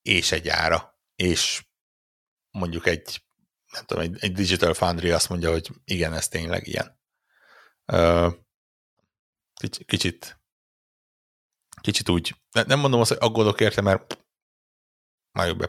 és 0.01 0.31
egy 0.31 0.47
ára, 0.47 0.99
és 1.15 1.65
mondjuk 2.51 2.85
egy, 2.85 3.23
nem 3.71 3.85
tudom, 3.85 4.03
egy, 4.03 4.17
egy 4.19 4.31
Digital 4.31 4.73
Foundry 4.73 5.11
azt 5.11 5.29
mondja, 5.29 5.51
hogy 5.51 5.69
igen, 5.83 6.13
ez 6.13 6.27
tényleg 6.27 6.67
ilyen. 6.67 6.99
Kicsit, 9.85 10.39
kicsit 11.81 12.09
úgy, 12.09 12.35
nem 12.65 12.79
mondom 12.79 12.99
azt, 12.99 13.09
hogy 13.09 13.29
aggódok 13.29 13.61
érte, 13.61 13.81
mert 13.81 14.25
már 15.31 15.47
jobb, 15.47 15.61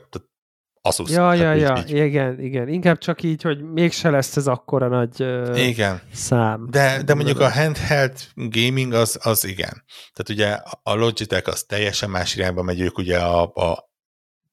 Asus. 0.89 1.11
Ja, 1.11 1.35
ja, 1.35 1.53
ja, 1.53 1.85
így. 1.87 1.91
igen, 1.91 2.41
igen. 2.41 2.69
Inkább 2.69 2.99
csak 2.99 3.23
így, 3.23 3.43
hogy 3.43 3.63
mégse 3.63 4.11
lesz 4.11 4.37
ez 4.37 4.47
akkora 4.47 4.89
nagy 4.89 5.23
uh, 5.23 5.67
igen. 5.67 6.03
szám. 6.13 6.67
De, 6.71 7.03
de 7.03 7.15
mondjuk 7.15 7.41
a 7.41 7.51
handheld 7.51 8.19
gaming 8.35 8.93
az, 8.93 9.19
az 9.23 9.45
igen. 9.45 9.85
Tehát 10.13 10.29
ugye 10.29 10.49
a 10.83 10.95
Logitech 10.95 11.49
az 11.49 11.63
teljesen 11.63 12.11
más 12.11 12.37
irányba 12.37 12.63
megy, 12.63 12.81
ők 12.81 12.99
ugye 12.99 13.19
a, 13.19 13.43
a 13.43 13.91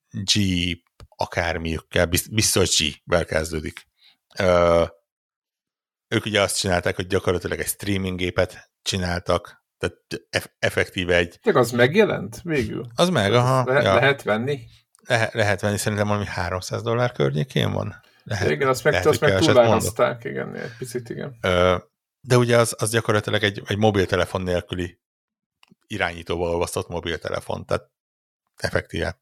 G 0.10 0.40
akármiükkel, 1.10 2.06
biztos 2.32 2.78
G-vel 2.78 3.26
kezdődik. 3.26 3.88
Ö, 4.38 4.84
ők 6.08 6.26
ugye 6.26 6.42
azt 6.42 6.58
csinálták, 6.58 6.96
hogy 6.96 7.08
gyakorlatilag 7.08 7.60
egy 7.60 7.68
streaming 7.68 8.18
gépet 8.18 8.72
csináltak, 8.86 9.64
tehát 9.78 9.98
effektíve 10.60 11.16
egy... 11.16 11.40
Csak 11.42 11.56
az 11.56 11.72
megjelent 11.72 12.42
végül? 12.44 12.86
Az 12.96 13.10
meg, 13.10 13.34
aha. 13.34 13.64
Le- 13.66 13.82
ja. 13.82 13.94
Lehet 13.94 14.24
venni? 14.24 14.60
Le- 15.08 15.30
lehet 15.34 15.62
venni, 15.62 15.78
szerintem 15.78 16.08
valami 16.08 16.26
300 16.26 16.82
dollár 16.82 17.12
környékén 17.12 17.72
van. 17.72 18.02
Lehet, 18.24 18.50
igen, 18.50 18.68
azt 18.68 18.84
meg, 18.84 18.94
lehet, 18.94 19.08
azt 19.08 19.22
meg 19.22 19.38
túlvározták, 19.38 20.24
igen, 20.24 20.56
egy 20.56 20.78
picit, 20.78 21.10
igen. 21.10 21.38
Ö, 21.42 21.78
de 22.22 22.38
ugye 22.38 22.58
az, 22.58 22.76
az 22.78 22.92
gyakorlatilag 22.92 23.44
egy, 23.44 23.62
egy 23.66 23.78
mobiltelefon 23.78 24.42
nélküli 24.42 25.00
irányítóval 25.88 26.50
olvasztott 26.50 26.88
mobiltelefon, 26.88 27.66
tehát 27.66 27.92
effektíve 28.56 29.22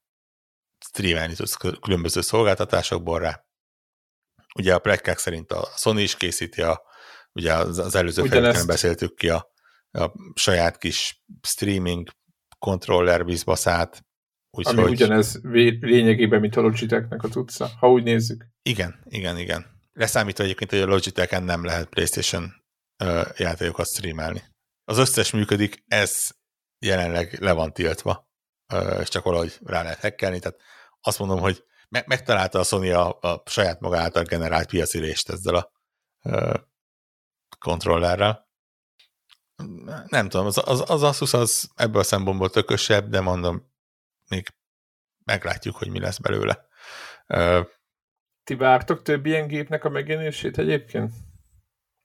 streamelni 0.89 1.33
tudsz 1.33 1.57
különböző 1.81 2.21
szolgáltatásokból 2.21 3.19
rá. 3.19 3.45
Ugye 4.55 4.73
a 4.73 4.79
plegykák 4.79 5.17
szerint 5.17 5.51
a 5.51 5.67
Sony 5.75 5.97
is 5.97 6.15
készíti, 6.15 6.61
a, 6.61 6.81
ugye 7.33 7.53
az, 7.53 7.79
az 7.79 7.95
előző 7.95 8.23
felületen 8.23 8.65
beszéltük 8.65 9.15
ki 9.15 9.29
a, 9.29 9.52
a 9.93 10.11
saját 10.33 10.77
kis 10.77 11.23
streaming 11.41 12.09
kontroller 12.59 13.25
bizbaszát. 13.25 14.05
Úgy, 14.57 14.67
Ami 14.67 14.81
hogy... 14.81 14.91
ugyanez 14.91 15.39
lényegében, 15.79 16.39
mint 16.39 16.55
a 16.55 16.61
Logitechnek 16.61 17.23
a 17.23 17.27
tudca, 17.27 17.67
ha 17.79 17.91
úgy 17.91 18.03
nézzük. 18.03 18.45
Igen, 18.61 19.03
igen, 19.05 19.37
igen. 19.37 19.65
Leszámítva 19.93 20.43
egyébként, 20.43 20.69
hogy 20.69 20.79
a 20.79 20.85
Logitech-en 20.85 21.43
nem 21.43 21.63
lehet 21.63 21.89
PlayStation 21.89 22.53
uh, 23.03 23.25
játékokat 23.37 23.87
streamelni. 23.87 24.43
Az 24.83 24.97
összes 24.97 25.31
működik, 25.31 25.83
ez 25.87 26.29
jelenleg 26.85 27.41
le 27.41 27.51
van 27.51 27.73
tiltva, 27.73 28.27
uh, 28.73 28.99
és 29.01 29.09
csak 29.09 29.23
valahogy 29.23 29.57
rá 29.63 29.83
lehet 29.83 29.99
hekkelni, 29.99 30.39
tehát 30.39 30.61
azt 31.01 31.19
mondom, 31.19 31.39
hogy 31.39 31.63
me- 31.89 32.07
megtalálta 32.07 32.59
a 32.59 32.63
Sony 32.63 32.91
a, 32.91 33.19
a 33.19 33.43
saját 33.45 33.79
maga 33.79 33.97
által 33.97 34.23
generált 34.23 34.69
piacirést 34.69 35.29
ezzel 35.29 35.55
a 35.55 35.71
uh, 36.23 36.53
kontrollerrel. 37.59 38.51
Nem 40.07 40.29
tudom, 40.29 40.45
az, 40.45 40.61
az, 40.65 40.83
az 40.87 41.03
Asus 41.03 41.33
az 41.33 41.71
ebből 41.75 42.01
a 42.01 42.03
szempontból 42.03 42.49
tökösebb, 42.49 43.09
de 43.09 43.21
mondom, 43.21 43.71
még 44.29 44.47
meglátjuk, 45.23 45.75
hogy 45.75 45.89
mi 45.89 45.99
lesz 45.99 46.17
belőle. 46.17 46.67
Ti 48.43 48.55
vártok 48.55 49.01
több 49.01 49.25
ilyen 49.25 49.47
gépnek 49.47 49.83
a 49.83 49.89
megjelenését 49.89 50.57
egyébként? 50.57 51.13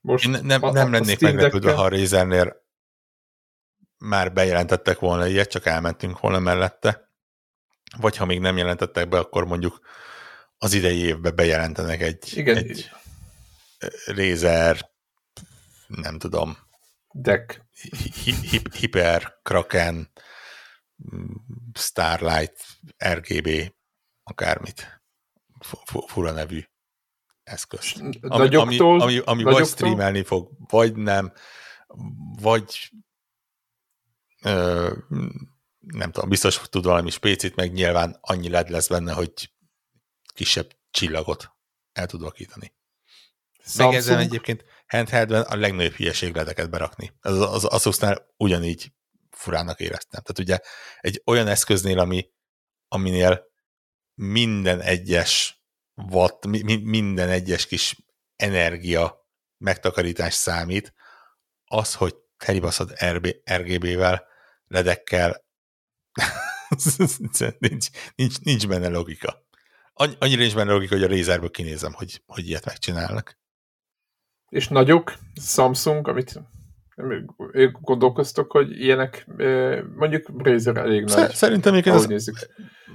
Most 0.01 0.25
Én 0.25 0.39
nem, 0.43 0.63
a, 0.63 0.71
nem 0.71 0.91
lennék 0.91 1.19
meglepődve, 1.19 1.73
ha 1.73 1.83
a 1.83 1.89
Razernél 1.89 2.67
már 3.97 4.33
bejelentettek 4.33 4.99
volna 4.99 5.27
ilyet, 5.27 5.49
csak 5.49 5.65
elmentünk 5.65 6.19
volna 6.19 6.39
mellette 6.39 7.09
vagy 7.97 8.17
ha 8.17 8.25
még 8.25 8.39
nem 8.39 8.57
jelentettek 8.57 9.09
be, 9.09 9.17
akkor 9.17 9.45
mondjuk 9.45 9.79
az 10.57 10.73
idei 10.73 10.97
évben 10.97 11.35
bejelentenek 11.35 12.01
egy, 12.01 12.37
Igen. 12.37 12.57
egy 12.57 12.89
Razer, 14.05 14.89
nem 15.87 16.17
tudom, 16.17 16.57
Deck. 17.11 17.65
Hi, 17.71 18.31
hi, 18.31 18.61
Hyper, 18.73 19.39
Kraken, 19.43 20.11
Starlight, 21.73 22.65
RGB, 22.97 23.73
akármit. 24.23 25.01
Fura 26.07 26.31
nevű 26.31 26.63
eszköz. 27.43 27.93
Ami, 28.21 28.55
ami, 28.55 28.77
ami, 28.77 29.17
ami 29.17 29.43
vagy 29.43 29.67
streamelni 29.67 30.23
fog, 30.23 30.51
vagy 30.57 30.95
nem, 30.95 31.33
vagy 32.41 32.91
ö, 34.41 34.93
nem 35.79 36.11
tudom, 36.11 36.29
biztos 36.29 36.61
tud 36.69 36.85
valami 36.85 37.09
spécit, 37.09 37.55
meg 37.55 37.71
nyilván 37.71 38.17
annyi 38.21 38.49
LED 38.49 38.69
lesz 38.69 38.87
benne, 38.87 39.13
hogy 39.13 39.51
kisebb 40.33 40.75
csillagot 40.91 41.51
el 41.91 42.07
tud 42.07 42.21
vakítani. 42.21 42.73
Meg 43.77 43.93
ezen 43.93 44.17
egyébként 44.17 44.65
handheldben 44.89 45.41
a 45.41 45.55
legnagyobb 45.55 45.93
hülyeség 45.93 46.35
ledeket 46.35 46.69
berakni. 46.69 47.13
Az, 47.21 47.39
az 47.39 47.65
Asusnál 47.65 48.33
ugyanígy 48.37 48.91
furának 49.29 49.79
éreztem. 49.79 50.21
Tehát 50.21 50.39
ugye 50.39 50.59
egy 50.99 51.21
olyan 51.25 51.47
eszköznél, 51.47 51.99
ami, 51.99 52.29
aminél 52.87 53.47
minden 54.15 54.81
egyes 54.81 55.63
watt, 55.95 56.45
mi, 56.45 56.75
minden 56.75 57.29
egyes 57.29 57.65
kis 57.65 57.97
energia 58.35 59.27
megtakarítás 59.57 60.33
számít, 60.33 60.93
az, 61.65 61.93
hogy 61.93 62.15
telibaszod 62.37 62.93
RGB-vel, 63.53 64.27
ledekkel, 64.67 65.45
nincs, 67.59 67.87
nincs, 68.15 68.39
nincs 68.39 68.67
benne 68.67 68.87
logika. 68.87 69.47
Annyira 69.93 70.41
nincs 70.41 70.55
benne 70.55 70.71
logika, 70.71 70.95
hogy 70.95 71.03
a 71.03 71.07
Razerből 71.07 71.51
kinézem, 71.51 71.93
hogy, 71.93 72.21
hogy 72.25 72.47
ilyet 72.47 72.65
megcsinálnak. 72.65 73.39
És 74.49 74.67
nagyok, 74.67 75.13
Samsung, 75.41 76.07
amit 76.07 76.41
gondolkoztok, 77.81 78.51
hogy 78.51 78.81
ilyenek, 78.81 79.27
mondjuk 79.95 80.31
Razer 80.37 80.77
elég 80.77 81.03
nagy. 81.03 81.33
Szerintem 81.33 81.73
még 81.73 81.87
ez 81.87 82.05
nézzük. 82.05 82.35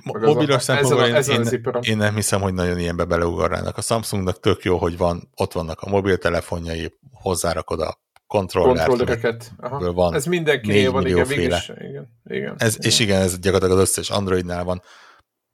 mobilos 0.03 0.63
szempontból 0.63 1.07
én, 1.07 1.15
én, 1.15 1.81
én, 1.81 1.97
nem 1.97 2.15
hiszem, 2.15 2.41
hogy 2.41 2.55
nagyon 2.55 2.79
ilyenbe 2.79 3.05
beleugarnának. 3.05 3.77
A 3.77 3.81
Samsungnak 3.81 4.41
tök 4.41 4.63
jó, 4.63 4.77
hogy 4.77 4.97
van, 4.97 5.31
ott 5.37 5.53
vannak 5.53 5.81
a 5.81 5.89
mobiltelefonjai, 5.89 6.99
hozzárakod 7.13 7.81
a 7.81 7.99
kontrollert. 8.27 8.89
Kontrollereket. 8.89 9.53
Van 9.79 10.15
ez 10.15 10.27
mindenkinél 10.27 10.93
van, 10.93 11.07
igen, 11.07 11.27
mégis, 11.27 11.69
igen, 11.69 12.09
igen, 12.25 12.55
ez, 12.57 12.75
igen. 12.75 12.89
És 12.89 12.99
igen, 12.99 13.21
ez 13.21 13.39
gyakorlatilag 13.39 13.83
az 13.83 13.89
összes 13.89 14.11
Androidnál 14.11 14.65
van, 14.65 14.83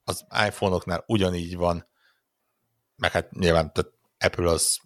az 0.05 0.27
iPhone-oknál 0.47 1.05
ugyanígy 1.07 1.57
van, 1.57 1.87
meg 2.97 3.11
hát 3.11 3.31
nyilván 3.31 3.73
tehát 3.73 3.93
Apple 4.19 4.51
az 4.51 4.79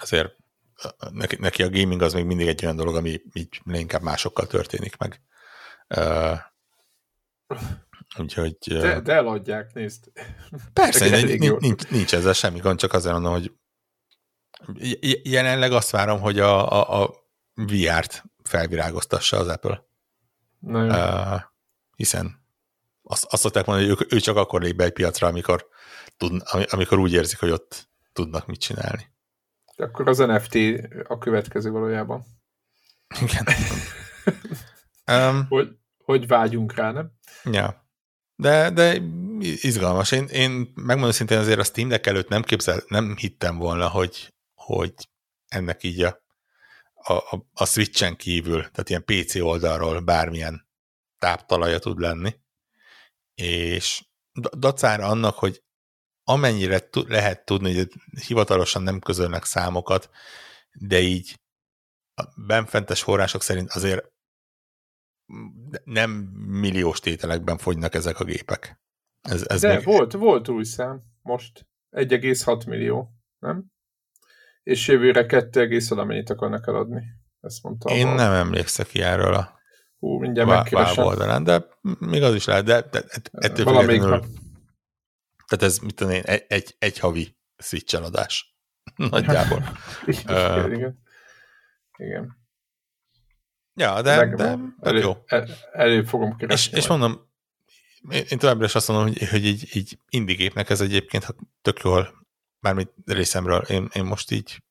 azért 0.00 0.36
neki, 1.12 1.36
neki 1.36 1.62
a 1.62 1.70
gaming 1.70 2.02
az 2.02 2.12
még 2.12 2.24
mindig 2.24 2.46
egy 2.46 2.64
olyan 2.64 2.76
dolog, 2.76 2.96
ami 2.96 3.22
így 3.32 3.60
inkább 3.64 4.02
másokkal 4.02 4.46
történik 4.46 4.96
meg. 4.96 5.20
Uh, 5.96 6.38
úgyhogy... 8.18 8.56
De, 8.58 9.00
de 9.00 9.12
eladják, 9.12 9.72
nézd. 9.72 10.10
Persze, 10.72 11.22
nincs, 11.22 11.58
nincs, 11.58 11.88
nincs 11.88 12.14
ezzel 12.14 12.32
semmi 12.32 12.58
gond, 12.58 12.78
csak 12.78 12.92
azért 12.92 13.12
mondom, 13.12 13.32
hogy 13.32 13.52
Jelenleg 15.22 15.72
azt 15.72 15.90
várom, 15.90 16.20
hogy 16.20 16.38
a, 16.38 16.72
a, 16.72 17.02
a 17.02 17.14
VR-t 17.54 18.24
felvirágoztassa 18.42 19.36
az 19.36 19.48
Apple. 19.48 19.86
Uh, 20.60 21.40
hiszen 21.96 22.46
azt, 23.02 23.24
azt 23.24 23.42
szokták 23.42 23.66
mondani, 23.66 23.88
hogy 23.88 24.06
ő, 24.10 24.16
ő 24.16 24.20
csak 24.20 24.36
akkor 24.36 24.62
lép 24.62 24.76
be 24.76 24.84
egy 24.84 24.92
piacra, 24.92 25.26
amikor, 25.26 25.68
tud, 26.16 26.42
amikor 26.70 26.98
úgy 26.98 27.12
érzik, 27.12 27.38
hogy 27.38 27.50
ott 27.50 27.88
tudnak 28.12 28.46
mit 28.46 28.60
csinálni. 28.60 29.12
Akkor 29.78 30.08
az 30.08 30.18
NFT 30.18 30.56
a 31.08 31.18
következő 31.18 31.70
valójában. 31.70 32.24
Igen. 33.20 33.46
um, 35.32 35.46
hogy, 35.48 35.68
hogy 36.04 36.26
vágyunk 36.26 36.74
rá, 36.74 36.92
nem? 36.92 37.12
Ja. 37.44 37.86
De, 38.36 38.70
de 38.70 39.00
izgalmas. 39.40 40.12
Én, 40.12 40.24
én 40.24 40.72
megmondom 40.74 41.10
szintén 41.10 41.38
azért 41.38 41.58
a 41.58 41.64
Steam 41.64 41.88
Deck 41.88 42.06
előtt 42.06 42.28
nem 42.28 42.42
képzel, 42.42 42.82
nem 42.88 43.16
hittem 43.16 43.58
volna, 43.58 43.88
hogy, 43.88 44.34
hogy 44.54 44.94
ennek 45.48 45.82
így 45.82 46.02
a, 46.02 46.22
a, 46.94 47.36
a 47.52 47.64
switchen 47.64 48.16
kívül, 48.16 48.60
tehát 48.70 48.88
ilyen 48.88 49.04
PC 49.04 49.34
oldalról 49.34 50.00
bármilyen 50.00 50.68
táptalaja 51.18 51.78
tud 51.78 51.98
lenni, 51.98 52.34
és 53.34 54.04
dacára 54.58 55.06
annak, 55.06 55.34
hogy 55.34 55.62
amennyire 56.28 56.88
lehet 57.06 57.44
tudni, 57.44 57.76
hogy 57.76 57.92
hivatalosan 58.26 58.82
nem 58.82 58.98
közölnek 58.98 59.44
számokat, 59.44 60.10
de 60.72 60.98
így 60.98 61.40
a 62.14 62.24
benfentes 62.46 63.02
források 63.02 63.42
szerint 63.42 63.70
azért 63.70 64.12
nem 65.84 66.10
milliós 66.60 67.00
tételekben 67.00 67.58
fogynak 67.58 67.94
ezek 67.94 68.20
a 68.20 68.24
gépek. 68.24 68.80
Ez, 69.20 69.44
ez 69.48 69.60
de 69.60 69.74
még... 69.74 69.84
volt, 69.84 70.12
volt 70.12 70.48
új 70.48 70.64
szám 70.64 71.02
most. 71.22 71.66
1,6 71.90 72.66
millió, 72.66 73.10
nem? 73.38 73.64
és 74.62 74.88
jövőre 74.88 75.26
2, 75.26 75.80
valamennyit 75.88 76.30
akarnak 76.30 76.66
eladni. 76.66 77.02
Ezt 77.40 77.62
mondta 77.62 77.94
Én 77.94 78.06
nem 78.06 78.32
emlékszek 78.32 78.86
ki 78.86 79.02
erről 79.02 79.34
a 79.34 79.56
Hú, 79.98 80.18
mindjárt 80.18 80.48
megkeresem. 80.48 81.04
oldalán, 81.04 81.44
de 81.44 81.66
még 81.98 82.22
az 82.22 82.34
is 82.34 82.44
lehet, 82.44 82.64
de, 82.64 82.80
de 82.80 83.04
ettől 83.30 83.66
függetlenül, 83.66 84.24
tehát 85.48 85.64
ez 85.64 85.78
mit 85.78 85.94
tudom 85.94 86.12
én, 86.12 86.22
egy, 86.22 86.44
egy, 86.48 86.76
egy 86.78 86.98
havi 86.98 87.36
switch 87.56 87.94
eladás. 87.94 88.56
Nagyjából. 88.96 89.62
igen, 90.06 90.64
uh, 90.64 90.72
igen. 90.72 91.02
igen. 91.96 92.36
Ja, 93.74 94.02
de, 94.02 94.34
de 94.34 94.58
elő, 94.80 95.00
jó. 95.00 95.22
El, 95.26 95.48
elő 95.72 96.02
fogom 96.02 96.36
keresni. 96.36 96.76
És, 96.76 96.82
és 96.82 96.88
mondom, 96.88 97.30
én, 98.10 98.24
én 98.28 98.38
továbbra 98.38 98.64
is 98.64 98.74
azt 98.74 98.88
mondom, 98.88 99.06
hogy, 99.06 99.28
hogy 99.28 99.44
így, 99.44 99.76
így 99.76 99.98
indigépnek 100.08 100.70
ez 100.70 100.80
egyébként 100.80 101.26
tök 101.62 101.80
jól 101.80 102.26
mármint 102.60 102.90
részemről, 103.04 103.60
én, 103.60 103.88
én 103.92 104.04
most 104.04 104.30
így 104.30 104.62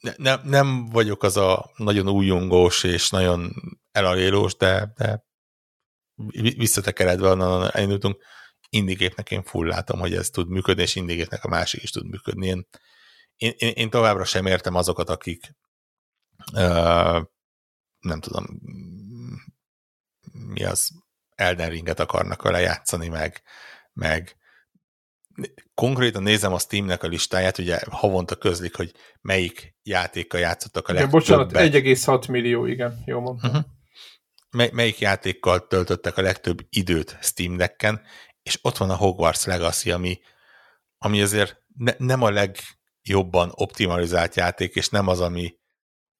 ne, 0.00 0.12
ne, 0.16 0.36
nem 0.44 0.86
vagyok 0.86 1.22
az 1.22 1.36
a 1.36 1.70
nagyon 1.76 2.08
újongós 2.08 2.84
és 2.84 3.10
nagyon 3.10 3.54
elalélós, 3.92 4.56
de, 4.56 4.92
de 4.96 5.24
visszatekeredve 6.56 7.28
onnan 7.28 7.70
elindultunk, 7.72 8.22
indigépnek 8.68 9.30
én 9.30 9.42
full 9.42 9.66
látom, 9.66 9.98
hogy 9.98 10.14
ez 10.14 10.30
tud 10.30 10.48
működni, 10.48 10.82
és 10.82 10.94
indigépnek 10.94 11.44
a 11.44 11.48
másik 11.48 11.82
is 11.82 11.90
tud 11.90 12.08
működni. 12.08 12.46
Én, 12.46 12.66
én, 13.36 13.52
én 13.74 13.90
továbbra 13.90 14.24
sem 14.24 14.46
értem 14.46 14.74
azokat, 14.74 15.10
akik 15.10 15.54
uh, 16.52 17.22
nem 17.98 18.20
tudom, 18.20 18.46
mi 20.32 20.64
az 20.64 20.90
Elden 21.34 21.70
Ringet 21.70 22.00
akarnak 22.00 22.42
vele 22.42 22.60
játszani, 22.60 23.08
meg, 23.08 23.42
meg 23.92 24.36
konkrétan 25.74 26.22
nézem 26.22 26.52
a 26.52 26.58
Steamnek 26.58 27.02
a 27.02 27.06
listáját, 27.06 27.58
ugye 27.58 27.78
havonta 27.90 28.36
közlik, 28.36 28.76
hogy 28.76 28.92
melyik 29.20 29.76
játékkal 29.82 30.40
játszottak 30.40 30.88
a 30.88 30.92
legtöbbet. 30.92 31.20
Bocsánat, 31.20 31.52
1,6 31.52 32.30
millió, 32.30 32.66
igen, 32.66 33.02
jó 33.06 33.20
mondtam. 33.20 33.50
Uh-huh. 33.50 33.64
Mely, 34.50 34.70
melyik 34.72 34.98
játékkal 34.98 35.66
töltöttek 35.66 36.16
a 36.16 36.22
legtöbb 36.22 36.66
időt 36.68 37.18
Steam 37.20 37.56
Decken, 37.56 38.00
és 38.48 38.58
ott 38.62 38.76
van 38.76 38.90
a 38.90 38.96
Hogwarts 38.96 39.44
Legacy, 39.44 39.90
ami, 39.90 40.20
ami 40.98 41.22
azért 41.22 41.62
ne, 41.76 41.92
nem 41.98 42.22
a 42.22 42.30
legjobban 42.30 43.52
optimalizált 43.54 44.34
játék, 44.34 44.74
és 44.74 44.88
nem 44.88 45.08
az, 45.08 45.20
ami, 45.20 45.58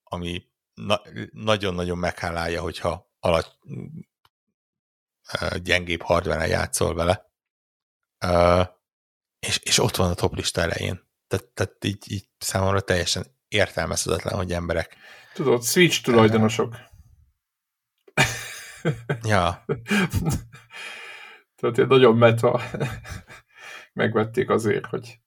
ami 0.02 0.42
na, 0.74 1.02
nagyon-nagyon 1.30 1.98
meghálálja, 1.98 2.60
hogyha 2.60 3.12
alatt 3.20 3.58
gyengébb 5.62 6.02
hardware 6.02 6.46
játszol 6.46 6.94
vele. 6.94 7.26
Uh, 8.26 8.66
és, 9.38 9.58
és 9.58 9.78
ott 9.78 9.96
van 9.96 10.10
a 10.10 10.14
top 10.14 10.34
lista 10.34 10.60
elején. 10.60 11.06
Tehát, 11.26 11.46
tehát 11.46 11.84
így, 11.84 12.12
így 12.12 12.28
számomra 12.38 12.80
teljesen 12.80 13.26
értelmezhetetlen, 13.48 14.34
hogy 14.34 14.52
emberek... 14.52 14.96
Tudod, 15.34 15.64
Switch 15.64 16.02
tulajdonosok. 16.02 16.76
ja. 19.22 19.64
Tehát 21.60 21.88
nagyon 21.88 22.16
meta 22.16 22.60
megvették 23.92 24.50
azért, 24.50 24.86
hogy... 24.86 25.20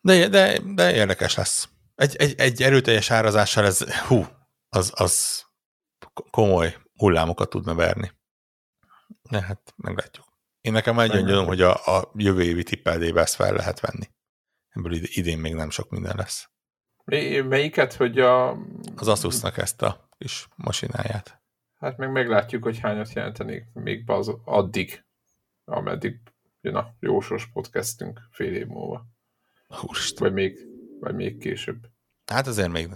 De, 0.00 0.28
de, 0.28 0.58
de 0.74 0.94
érdekes 0.94 1.34
lesz. 1.34 1.68
Egy, 1.94 2.16
egy, 2.16 2.34
egy 2.40 2.62
erőteljes 2.62 3.10
árazással 3.10 3.64
ez, 3.64 3.94
hú, 3.94 4.26
az, 4.68 4.92
az 4.94 5.44
komoly 6.30 6.76
hullámokat 6.94 7.48
tudna 7.48 7.74
verni. 7.74 8.10
Ne, 9.22 9.42
hát 9.42 9.74
meglátjuk. 9.76 10.26
Én 10.60 10.72
nekem 10.72 10.98
egy 10.98 11.24
gyanúm, 11.24 11.46
hogy 11.46 11.60
a, 11.60 11.98
a 11.98 12.10
jövő 12.14 12.42
évi 12.42 12.62
tippeldébe 12.62 13.20
ezt 13.20 13.34
fel 13.34 13.52
lehet 13.52 13.80
venni. 13.80 14.06
Ebből 14.68 14.92
idén 14.92 15.38
még 15.38 15.54
nem 15.54 15.70
sok 15.70 15.90
minden 15.90 16.16
lesz. 16.16 16.50
Melyiket, 17.44 17.94
hogy 17.94 18.18
a... 18.18 18.50
Az 18.94 19.08
Asusnak 19.08 19.56
ezt 19.56 19.82
a 19.82 20.08
kis 20.18 20.48
masináját. 20.56 21.42
Hát 21.78 21.96
meg 21.96 22.12
meglátjuk, 22.12 22.62
hogy 22.62 22.78
hányat 22.78 23.12
jelentenék 23.12 23.64
még 23.72 24.10
az 24.10 24.36
addig, 24.44 25.04
ameddig 25.64 26.20
jön 26.60 26.74
a 26.74 26.94
jósos 27.00 27.46
podcastünk 27.46 28.20
fél 28.30 28.54
év 28.54 28.66
múlva. 28.66 29.06
Húst. 29.66 30.18
Vagy 30.18 30.32
még, 30.32 30.58
vagy 31.00 31.14
még 31.14 31.38
később. 31.38 31.86
Hát 32.26 32.46
azért 32.46 32.70
még 32.70 32.88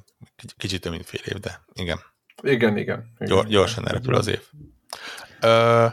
kicsit 0.57 0.81
több, 0.81 0.93
mint 0.93 1.07
fél 1.07 1.21
év, 1.25 1.41
de 1.41 1.65
igen. 1.73 1.99
Igen, 2.43 2.77
igen. 2.77 3.15
igen 3.19 3.47
gyorsan 3.47 3.89
elrepül 3.89 4.15
az 4.15 4.27
év. 4.27 4.49
Ö, 5.41 5.87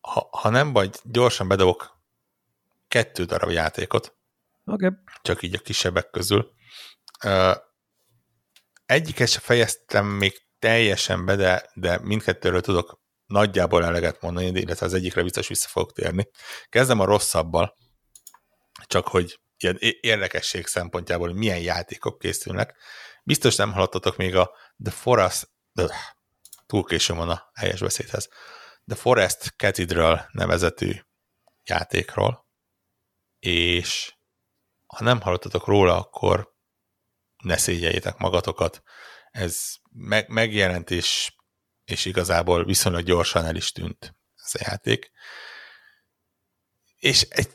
ha, 0.00 0.28
ha 0.30 0.48
nem 0.50 0.72
vagy, 0.72 1.00
gyorsan 1.04 1.48
bedobok 1.48 2.00
kettő 2.88 3.24
darab 3.24 3.50
játékot. 3.50 4.16
Okay. 4.64 4.90
Csak 5.22 5.42
így 5.42 5.54
a 5.54 5.58
kisebbek 5.58 6.10
közül. 6.10 6.52
Ö, 7.24 7.52
egyiket 8.86 9.28
se 9.28 9.40
fejeztem 9.40 10.06
még 10.06 10.46
teljesen 10.58 11.24
be, 11.24 11.36
de, 11.36 11.70
de 11.74 11.98
mindkettőről 12.02 12.60
tudok 12.60 13.00
nagyjából 13.26 13.84
eleget 13.84 14.20
mondani, 14.20 14.60
illetve 14.60 14.86
az 14.86 14.94
egyikre 14.94 15.22
biztos 15.22 15.48
vissza 15.48 15.68
fogok 15.68 15.92
térni. 15.92 16.28
Kezdem 16.68 17.00
a 17.00 17.04
rosszabbal, 17.04 17.76
csak 18.86 19.08
hogy 19.08 19.40
ilyen 19.56 19.76
érdekesség 20.00 20.66
szempontjából, 20.66 21.32
milyen 21.32 21.60
játékok 21.60 22.18
készülnek. 22.18 22.76
Biztos 23.22 23.56
nem 23.56 23.72
hallottatok 23.72 24.16
még 24.16 24.36
a 24.36 24.56
The 24.84 24.92
Forest, 24.92 25.50
öh, 25.74 25.94
túl 26.66 26.84
későn 26.84 27.16
van 27.16 27.28
a 27.28 27.50
helyes 27.54 27.80
beszédhez, 27.80 28.28
The 28.86 28.96
Forest 28.96 29.54
Cathedral 29.56 30.28
nevezetű 30.32 30.92
játékról, 31.64 32.46
és 33.38 34.14
ha 34.86 35.04
nem 35.04 35.20
hallottatok 35.20 35.66
róla, 35.66 35.98
akkor 35.98 36.54
ne 37.42 37.56
szégyeljétek 37.56 38.16
magatokat. 38.16 38.82
Ez 39.30 39.74
meg, 39.92 40.28
megjelent, 40.28 40.90
és, 41.86 42.04
igazából 42.04 42.64
viszonylag 42.64 43.02
gyorsan 43.02 43.44
el 43.44 43.56
is 43.56 43.72
tűnt 43.72 44.14
ez 44.44 44.60
a 44.60 44.64
játék. 44.70 45.10
És 46.96 47.22
egy 47.22 47.48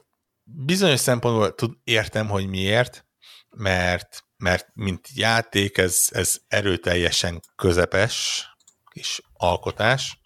bizonyos 0.44 1.00
szempontból 1.00 1.56
tud, 1.56 1.78
értem, 1.84 2.28
hogy 2.28 2.48
miért, 2.48 3.06
mert, 3.50 4.24
mert 4.38 4.68
mint 4.74 5.08
játék 5.14 5.78
ez, 5.78 6.08
ez 6.12 6.38
erőteljesen 6.48 7.42
közepes 7.56 8.46
kis 8.92 9.22
alkotás, 9.34 10.20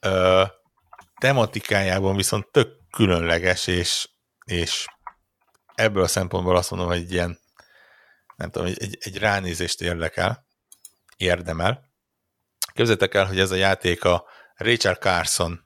Ö, 0.00 0.44
tematikájában 1.20 2.16
viszont 2.16 2.46
tök 2.50 2.78
különleges, 2.90 3.66
és, 3.66 4.08
és 4.44 4.86
ebből 5.74 6.02
a 6.02 6.08
szempontból 6.08 6.56
azt 6.56 6.70
mondom, 6.70 6.88
hogy 6.88 7.12
ilyen, 7.12 7.38
nem 8.36 8.50
tudom, 8.50 8.68
egy, 8.68 8.98
egy 9.00 9.18
ránézést 9.18 9.80
érdekel, 9.80 10.46
érdemel. 11.16 11.83
Képzeljétek 12.74 13.14
el, 13.14 13.26
hogy 13.26 13.38
ez 13.38 13.50
a 13.50 13.54
játék 13.54 14.04
a 14.04 14.24
Rachel 14.54 14.94
Carson 14.94 15.64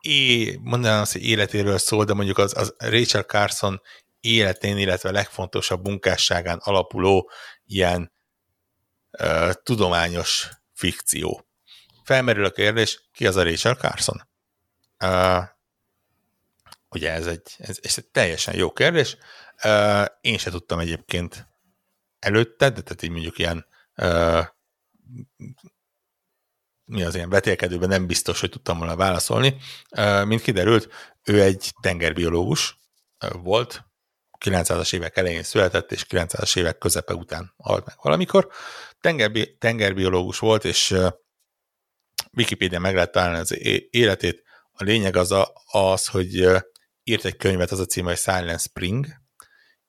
é, 0.00 0.56
mondanám 0.62 1.00
azt, 1.00 1.12
hogy 1.12 1.24
életéről 1.24 1.78
szól, 1.78 2.04
de 2.04 2.14
mondjuk 2.14 2.38
az, 2.38 2.56
az 2.56 2.74
Rachel 2.78 3.22
Carson 3.22 3.82
életén, 4.20 4.78
illetve 4.78 5.10
legfontosabb 5.10 5.84
munkásságán 5.84 6.58
alapuló 6.62 7.30
ilyen 7.66 8.12
uh, 9.18 9.52
tudományos 9.62 10.48
fikció. 10.72 11.46
Felmerül 12.04 12.44
a 12.44 12.50
kérdés, 12.50 13.08
ki 13.12 13.26
az 13.26 13.36
a 13.36 13.42
Rachel 13.42 13.74
Carson? 13.74 14.28
Uh, 15.04 15.42
ugye 16.88 17.12
ez 17.12 17.26
egy, 17.26 17.54
ez, 17.58 17.78
ez 17.82 17.94
egy 17.96 18.06
teljesen 18.06 18.56
jó 18.56 18.72
kérdés. 18.72 19.16
Uh, 19.64 20.04
én 20.20 20.38
se 20.38 20.50
tudtam 20.50 20.78
egyébként 20.78 21.46
előtte, 22.18 22.70
de 22.70 22.80
tehát 22.80 23.02
így 23.02 23.10
mondjuk 23.10 23.38
ilyen 23.38 23.66
uh, 23.96 24.44
mi 26.84 27.02
az 27.02 27.14
ilyen 27.14 27.30
vetélkedőben 27.30 27.88
nem 27.88 28.06
biztos, 28.06 28.40
hogy 28.40 28.50
tudtam 28.50 28.78
volna 28.78 28.96
válaszolni. 28.96 29.56
Mint 30.24 30.40
kiderült, 30.40 30.88
ő 31.22 31.42
egy 31.42 31.72
tengerbiológus 31.80 32.78
volt, 33.42 33.84
900-as 34.44 34.94
évek 34.94 35.16
elején 35.16 35.42
született, 35.42 35.92
és 35.92 36.06
900-as 36.08 36.56
évek 36.58 36.78
közepe 36.78 37.14
után 37.14 37.54
halt 37.56 37.86
meg 37.86 37.96
valamikor. 38.02 38.48
Tengerbi- 39.00 39.56
tengerbiológus 39.58 40.38
volt, 40.38 40.64
és 40.64 40.96
Wikipedia 42.32 42.78
meg 42.78 42.94
lehet 42.94 43.12
találni 43.12 43.38
az 43.38 43.58
életét. 43.90 44.42
A 44.72 44.84
lényeg 44.84 45.16
az, 45.16 45.32
a, 45.32 45.52
az, 45.70 46.06
hogy 46.06 46.34
írt 47.02 47.24
egy 47.24 47.36
könyvet, 47.36 47.70
az 47.70 47.80
a 47.80 47.86
címe, 47.86 48.08
hogy 48.08 48.18
Silent 48.18 48.60
Spring, 48.60 49.06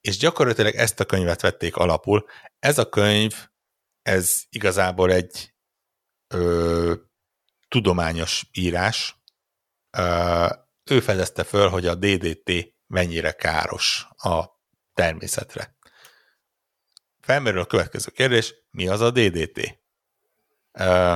és 0.02 0.18
gyakorlatilag 0.18 0.76
ezt 0.76 1.00
a 1.00 1.06
könyvet 1.06 1.42
vették 1.42 1.76
alapul. 1.76 2.26
Ez 2.60 2.78
a 2.78 2.90
könyv, 2.90 3.48
ez 4.08 4.44
igazából 4.50 5.12
egy 5.12 5.54
ö, 6.28 6.94
tudományos 7.68 8.50
írás. 8.52 9.16
Ö, 9.98 10.46
ő 10.84 11.00
fedezte 11.00 11.44
föl, 11.44 11.70
hogy 11.70 11.86
a 11.86 11.96
DDT 11.96 12.52
mennyire 12.88 13.32
káros 13.32 14.08
a 14.18 14.46
természetre. 14.94 15.78
Felmerül 17.20 17.60
a 17.60 17.66
következő 17.66 18.12
kérdés, 18.12 18.54
mi 18.70 18.88
az 18.88 19.02
a 19.02 19.12
DDT? 19.12 19.80
Ö, 20.72 21.16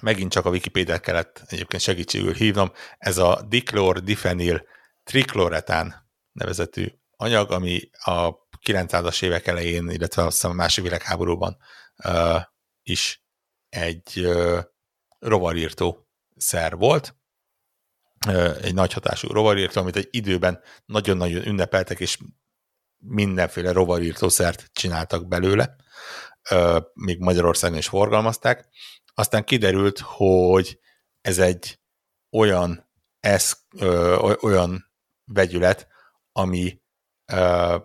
megint 0.00 0.32
csak 0.32 0.44
a 0.44 0.50
Wikipédia 0.50 0.98
kellett 0.98 1.42
egyébként 1.46 1.82
segítségül 1.82 2.34
hívnom, 2.34 2.72
ez 2.98 3.18
a 3.18 3.42
diklor 3.48 4.02
difenil 4.02 4.66
trikloretán 5.04 6.08
nevezetű 6.32 6.86
anyag, 7.16 7.50
ami 7.50 7.90
a 7.92 8.45
900-as 8.66 9.22
évek 9.22 9.46
elején, 9.46 9.90
illetve 9.90 10.22
azt 10.22 10.32
hiszem 10.32 10.50
a 10.50 10.54
második 10.54 10.90
világháborúban 10.90 11.56
uh, 12.04 12.40
is 12.82 13.24
egy 13.68 14.12
uh, 14.16 14.58
rovarírtó 15.18 16.08
szer 16.36 16.76
volt, 16.76 17.16
uh, 18.26 18.56
egy 18.62 18.74
nagy 18.74 18.92
hatású 18.92 19.28
rovarírtó, 19.28 19.80
amit 19.80 19.96
egy 19.96 20.08
időben 20.10 20.60
nagyon-nagyon 20.84 21.46
ünnepeltek, 21.46 22.00
és 22.00 22.18
mindenféle 22.96 23.72
rovarírtószert 23.72 24.70
csináltak 24.72 25.28
belőle, 25.28 25.76
uh, 26.50 26.82
még 26.94 27.18
Magyarországon 27.18 27.78
is 27.78 27.88
forgalmazták, 27.88 28.68
aztán 29.18 29.44
kiderült, 29.44 29.98
hogy 29.98 30.78
ez 31.20 31.38
egy 31.38 31.80
olyan, 32.30 32.90
esz, 33.20 33.64
ö, 33.78 34.16
olyan 34.40 34.90
vegyület, 35.24 35.88
ami 36.32 36.80
ö, 37.32 37.76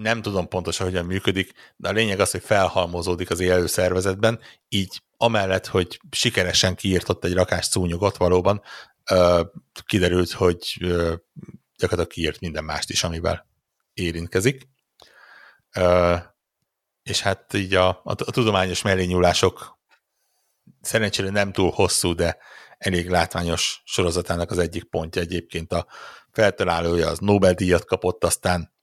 nem 0.00 0.22
tudom 0.22 0.48
pontosan, 0.48 0.86
hogyan 0.86 1.04
működik, 1.04 1.52
de 1.76 1.88
a 1.88 1.92
lényeg 1.92 2.20
az, 2.20 2.30
hogy 2.30 2.42
felhalmozódik 2.42 3.30
az 3.30 3.40
élő 3.40 3.66
szervezetben, 3.66 4.40
így 4.68 5.02
amellett, 5.16 5.66
hogy 5.66 6.00
sikeresen 6.10 6.74
kiírtott 6.74 7.24
egy 7.24 7.32
rakás 7.32 7.64
szúnyogot 7.64 8.16
valóban, 8.16 8.62
kiderült, 9.86 10.32
hogy 10.32 10.76
gyakorlatilag 11.76 12.06
kiírt 12.06 12.40
minden 12.40 12.64
mást 12.64 12.90
is, 12.90 13.04
amivel 13.04 13.46
érintkezik. 13.92 14.68
És 17.02 17.20
hát 17.20 17.54
így 17.54 17.74
a, 17.74 17.88
a, 17.88 18.00
a 18.04 18.14
tudományos 18.14 18.82
mellényúlások 18.82 19.78
szerencsére 20.80 21.30
nem 21.30 21.52
túl 21.52 21.70
hosszú, 21.70 22.14
de 22.14 22.38
elég 22.78 23.08
látványos 23.08 23.82
sorozatának 23.84 24.50
az 24.50 24.58
egyik 24.58 24.84
pontja 24.84 25.22
egyébként 25.22 25.72
a 25.72 25.86
feltalálója 26.30 27.08
az 27.08 27.18
Nobel-díjat 27.18 27.84
kapott, 27.84 28.24
aztán 28.24 28.78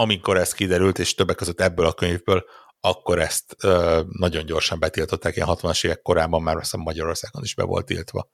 amikor 0.00 0.36
ez 0.36 0.52
kiderült, 0.52 0.98
és 0.98 1.14
többek 1.14 1.36
között 1.36 1.60
ebből 1.60 1.86
a 1.86 1.92
könyvből, 1.92 2.44
akkor 2.80 3.18
ezt 3.18 3.56
ö, 3.62 4.00
nagyon 4.08 4.46
gyorsan 4.46 4.78
betiltották, 4.78 5.36
ilyen 5.36 5.48
60-as 5.50 5.84
évek 5.84 6.02
korában 6.02 6.42
már 6.42 6.56
azt 6.56 6.76
Magyarországon 6.76 7.42
is 7.42 7.54
be 7.54 7.62
volt 7.62 7.86
tiltva 7.86 8.30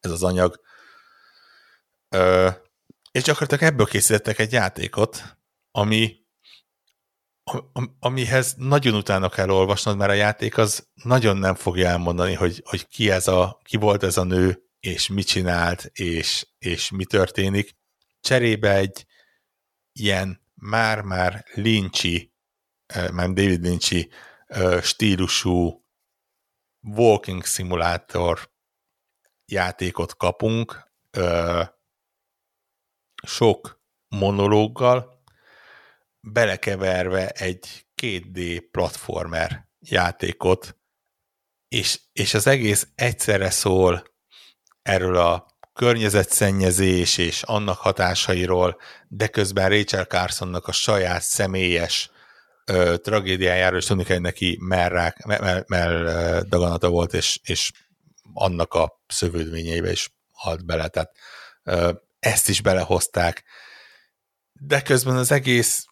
ez 0.00 0.10
az 0.10 0.22
anyag. 0.22 0.60
Ö, 2.08 2.48
és 3.10 3.22
gyakorlatilag 3.22 3.72
ebből 3.72 3.86
készítettek 3.86 4.38
egy 4.38 4.52
játékot, 4.52 5.36
ami 5.70 6.22
amihez 7.98 8.54
nagyon 8.56 8.94
utána 8.94 9.28
kell 9.28 9.50
olvasnod, 9.50 9.96
mert 9.96 10.10
a 10.10 10.14
játék 10.14 10.58
az 10.58 10.88
nagyon 11.02 11.36
nem 11.36 11.54
fogja 11.54 11.88
elmondani, 11.88 12.34
hogy, 12.34 12.62
hogy 12.64 12.88
ki, 12.88 13.10
ez 13.10 13.28
a, 13.28 13.60
ki 13.62 13.76
volt 13.76 14.02
ez 14.02 14.16
a 14.16 14.24
nő, 14.24 14.62
és 14.80 15.08
mit 15.08 15.26
csinált, 15.26 15.90
és, 15.92 16.46
és 16.58 16.90
mi 16.90 17.04
történik. 17.04 17.76
Cserébe 18.20 18.76
egy 18.76 19.06
ilyen 19.92 20.43
már-már 20.64 21.44
Lynchy, 21.54 22.32
már 23.12 23.28
David 23.32 23.64
Lynchy 23.64 24.10
stílusú 24.82 25.84
walking 26.80 27.44
simulator 27.44 28.52
játékot 29.44 30.16
kapunk, 30.16 30.90
sok 33.26 33.82
monológgal, 34.08 35.22
belekeverve 36.20 37.28
egy 37.28 37.86
2D 38.02 38.68
platformer 38.70 39.68
játékot, 39.78 40.78
és, 41.68 42.00
és 42.12 42.34
az 42.34 42.46
egész 42.46 42.88
egyszerre 42.94 43.50
szól 43.50 44.04
erről 44.82 45.16
a 45.16 45.53
környezetszennyezés 45.74 47.18
és 47.18 47.42
annak 47.42 47.78
hatásairól, 47.78 48.76
de 49.08 49.26
közben 49.26 49.68
Rachel 49.68 50.04
Carsonnak 50.04 50.66
a 50.66 50.72
saját 50.72 51.22
személyes 51.22 52.10
ö, 52.64 52.96
tragédiájáról, 52.96 53.78
és 53.78 53.86
tudni 53.86 54.04
kell, 54.04 54.14
hogy 54.14 54.24
neki 54.24 54.58
merrák, 54.60 55.24
mell, 55.24 55.64
mell 55.66 56.42
daganata 56.48 56.88
volt, 56.88 57.14
és, 57.14 57.40
és 57.42 57.70
annak 58.32 58.74
a 58.74 59.02
szövődményeibe 59.06 59.90
is 59.90 60.14
halt 60.32 60.66
bele, 60.66 60.88
tehát 60.88 61.10
ö, 61.62 61.92
ezt 62.18 62.48
is 62.48 62.60
belehozták, 62.60 63.44
de 64.52 64.82
közben 64.82 65.16
az 65.16 65.32
egész 65.32 65.86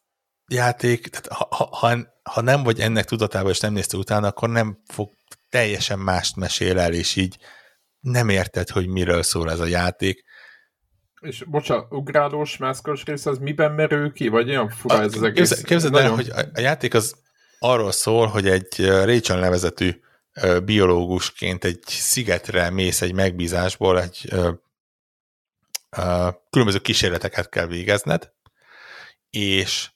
játék, 0.47 1.09
tehát 1.09 1.27
ha, 1.27 1.69
ha, 1.71 1.99
ha 2.23 2.41
nem 2.41 2.63
vagy 2.63 2.81
ennek 2.81 3.05
tudatában, 3.05 3.51
és 3.51 3.61
nem 3.61 3.73
nézte 3.73 3.97
utána, 3.97 4.27
akkor 4.27 4.49
nem 4.49 4.83
fog 4.87 5.11
teljesen 5.49 5.99
mást 5.99 6.37
mesél 6.37 6.79
el, 6.79 6.93
és 6.93 7.17
így 7.17 7.39
nem 8.03 8.29
érted, 8.29 8.69
hogy 8.69 8.87
miről 8.87 9.23
szól 9.23 9.51
ez 9.51 9.61
a 9.61 9.67
játék. 9.67 10.25
És 11.21 11.45
bocsánat, 11.45 11.93
ugrálós, 11.93 12.57
mászkos 12.57 13.05
rész 13.05 13.27
az 13.27 13.39
miben 13.39 13.73
merül 13.73 14.13
ki? 14.13 14.29
Vagy 14.29 14.49
olyan 14.49 14.69
fura 14.69 14.95
a, 14.95 15.03
ez 15.03 15.15
az 15.15 15.23
egész? 15.23 15.63
Képzeld, 15.63 15.93
nagyon... 15.93 16.09
el, 16.09 16.15
hogy 16.15 16.29
a, 16.29 16.41
a 16.55 16.61
játék 16.61 16.95
az 16.95 17.17
arról 17.59 17.93
szól, 17.93 18.27
hogy 18.27 18.49
egy 18.49 18.87
Rachel 18.87 19.39
nevezetű 19.39 20.01
biológusként 20.65 21.65
egy 21.65 21.83
szigetre 21.87 22.71
mész 22.71 23.01
egy 23.01 23.15
megbízásból, 23.15 24.01
egy 24.01 24.27
ö, 24.31 24.51
ö, 25.97 26.29
különböző 26.51 26.79
kísérleteket 26.79 27.49
kell 27.49 27.67
végezned, 27.67 28.33
és 29.31 29.91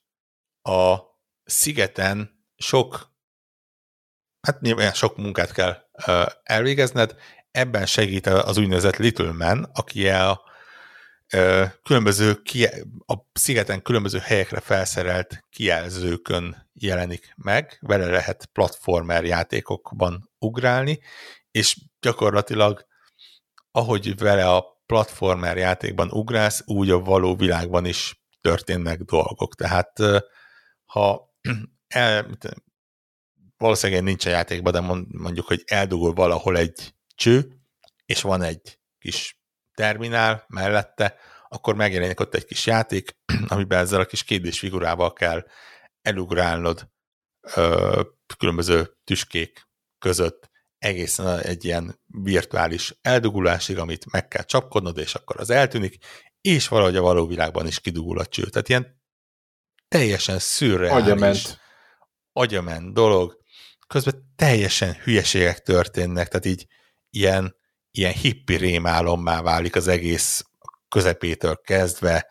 a 0.63 0.99
szigeten 1.45 2.45
sok, 2.57 3.11
hát 4.41 4.61
nyilván 4.61 4.93
sok 4.93 5.17
munkát 5.17 5.53
kell 5.53 5.85
elvégezned, 6.43 7.17
ebben 7.57 7.87
segít 7.87 8.27
az 8.27 8.59
úgynevezett 8.59 8.97
Little 8.97 9.33
Man, 9.33 9.71
aki 9.75 10.09
a 10.09 10.41
különböző, 11.83 12.43
a 13.07 13.15
szigeten 13.33 13.83
különböző 13.83 14.19
helyekre 14.19 14.61
felszerelt 14.61 15.45
kijelzőkön 15.51 16.71
jelenik 16.73 17.35
meg, 17.37 17.79
vele 17.81 18.07
lehet 18.07 18.49
platformer 18.53 19.25
játékokban 19.25 20.31
ugrálni, 20.39 21.01
és 21.51 21.77
gyakorlatilag 22.01 22.87
ahogy 23.71 24.19
vele 24.19 24.49
a 24.49 24.83
platformer 24.87 25.57
játékban 25.57 26.11
ugrálsz, 26.11 26.63
úgy 26.67 26.91
a 26.91 27.01
való 27.01 27.37
világban 27.37 27.85
is 27.85 28.23
történnek 28.41 29.01
dolgok. 29.01 29.55
Tehát 29.55 29.99
ha 30.85 31.35
el, 31.89 32.39
valószínűleg 33.57 34.17
a 34.25 34.29
játékban, 34.29 34.73
de 34.73 34.81
mondjuk, 35.09 35.47
hogy 35.47 35.63
eldugul 35.67 36.13
valahol 36.13 36.57
egy 36.57 36.95
cső, 37.17 37.61
és 38.07 38.23
van 38.23 38.43
egy 38.43 38.79
kis 38.99 39.39
terminál 39.75 40.45
mellette, 40.49 41.17
akkor 41.49 41.75
megjelenik 41.75 42.21
ott 42.21 42.35
egy 42.35 42.45
kis 42.45 42.67
játék, 42.67 43.17
amiben 43.49 43.79
ezzel 43.79 44.01
a 44.01 44.05
kis 44.05 44.25
kédés 44.25 44.59
figurával 44.59 45.13
kell 45.13 45.47
elugrálnod 46.03 46.89
ö, 47.55 48.03
különböző 48.37 48.97
tüskék 49.05 49.69
között 49.99 50.51
egészen 50.79 51.39
egy 51.39 51.65
ilyen 51.65 52.01
virtuális 52.07 52.95
eldugulásig, 53.03 53.79
amit 53.79 54.11
meg 54.11 54.29
kell 54.29 54.43
csapkodnod, 54.43 54.99
és 54.99 55.15
akkor 55.15 55.41
az 55.41 55.51
eltűnik, 55.51 55.97
és 56.41 56.69
valahogy 56.69 56.97
a 56.97 57.03
való 57.03 57.27
világban 57.27 57.67
is 57.67 57.81
kidugul 57.81 58.19
a 58.19 58.27
cső. 58.27 58.45
Tehát 58.45 58.69
ilyen 58.69 59.01
teljesen 59.89 60.39
szürreális, 60.39 61.05
agyament. 61.05 61.61
agyament 62.33 62.93
dolog, 62.93 63.41
közben 63.87 64.33
teljesen 64.37 64.95
hülyeségek 64.95 65.63
történnek, 65.63 66.29
tehát 66.29 66.47
így 66.47 66.67
ilyen, 67.17 67.57
ilyen 67.91 68.13
hippi 68.13 68.57
rémálommá 68.57 69.43
válik 69.43 69.77
az 69.77 69.89
egész 69.89 70.45
közepétől 70.89 71.61
kezdve, 71.61 72.27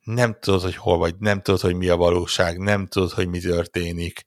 nem 0.00 0.36
tudod, 0.40 0.62
hogy 0.62 0.76
hol 0.76 0.98
vagy, 0.98 1.16
nem 1.18 1.42
tudod, 1.42 1.60
hogy 1.60 1.74
mi 1.74 1.88
a 1.88 1.96
valóság, 1.96 2.58
nem 2.58 2.86
tudod, 2.86 3.10
hogy 3.10 3.28
mi 3.28 3.40
történik, 3.40 4.26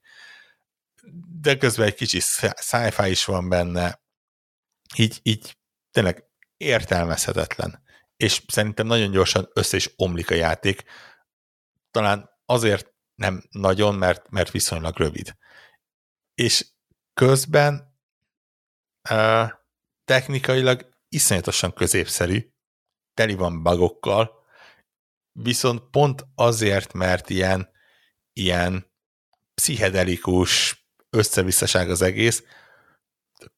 de 1.40 1.56
közben 1.56 1.86
egy 1.86 1.94
kicsi 1.94 2.20
sci 2.20 3.10
is 3.10 3.24
van 3.24 3.48
benne, 3.48 4.02
így, 4.96 5.20
így 5.22 5.56
tényleg 5.90 6.24
értelmezhetetlen. 6.56 7.82
És 8.16 8.42
szerintem 8.46 8.86
nagyon 8.86 9.10
gyorsan 9.10 9.48
össze 9.52 9.76
is 9.76 9.90
omlik 9.96 10.30
a 10.30 10.34
játék. 10.34 10.82
Talán 11.90 12.30
azért 12.46 12.92
nem 13.14 13.42
nagyon, 13.50 13.94
mert, 13.94 14.30
mert 14.30 14.50
viszonylag 14.50 14.98
rövid. 14.98 15.36
És 16.34 16.66
közben 17.14 17.98
uh, 19.10 19.50
technikailag 20.04 20.88
iszonyatosan 21.08 21.72
középszerű, 21.72 22.48
teli 23.14 23.34
van 23.34 23.62
bugokkal, 23.62 24.30
viszont 25.32 25.90
pont 25.90 26.26
azért, 26.34 26.92
mert 26.92 27.30
ilyen, 27.30 27.68
ilyen 28.32 28.92
pszichedelikus 29.54 30.84
összevisszaság 31.10 31.90
az 31.90 32.02
egész, 32.02 32.44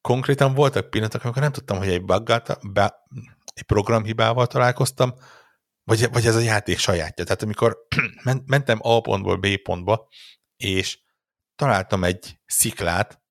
konkrétan 0.01 0.55
voltak 0.55 0.91
pillanatok, 0.91 1.25
amikor 1.25 1.43
nem 1.43 1.53
tudtam, 1.53 1.79
hogy 1.79 1.89
egy 1.89 2.05
buggal, 2.05 2.43
be, 2.73 2.95
egy 3.55 3.63
programhibával 3.63 4.47
találkoztam, 4.47 5.15
vagy, 5.85 6.11
vagy 6.11 6.27
ez 6.27 6.37
a 6.37 6.41
játék 6.41 6.79
sajátja. 6.79 7.25
Tehát 7.25 7.43
amikor 7.43 7.87
mentem 8.47 8.79
A 8.83 9.01
pontból 9.01 9.37
B 9.37 9.57
pontba, 9.63 10.09
és 10.57 10.99
találtam 11.55 12.05
egy 12.05 12.41
sziklát, 12.47 13.23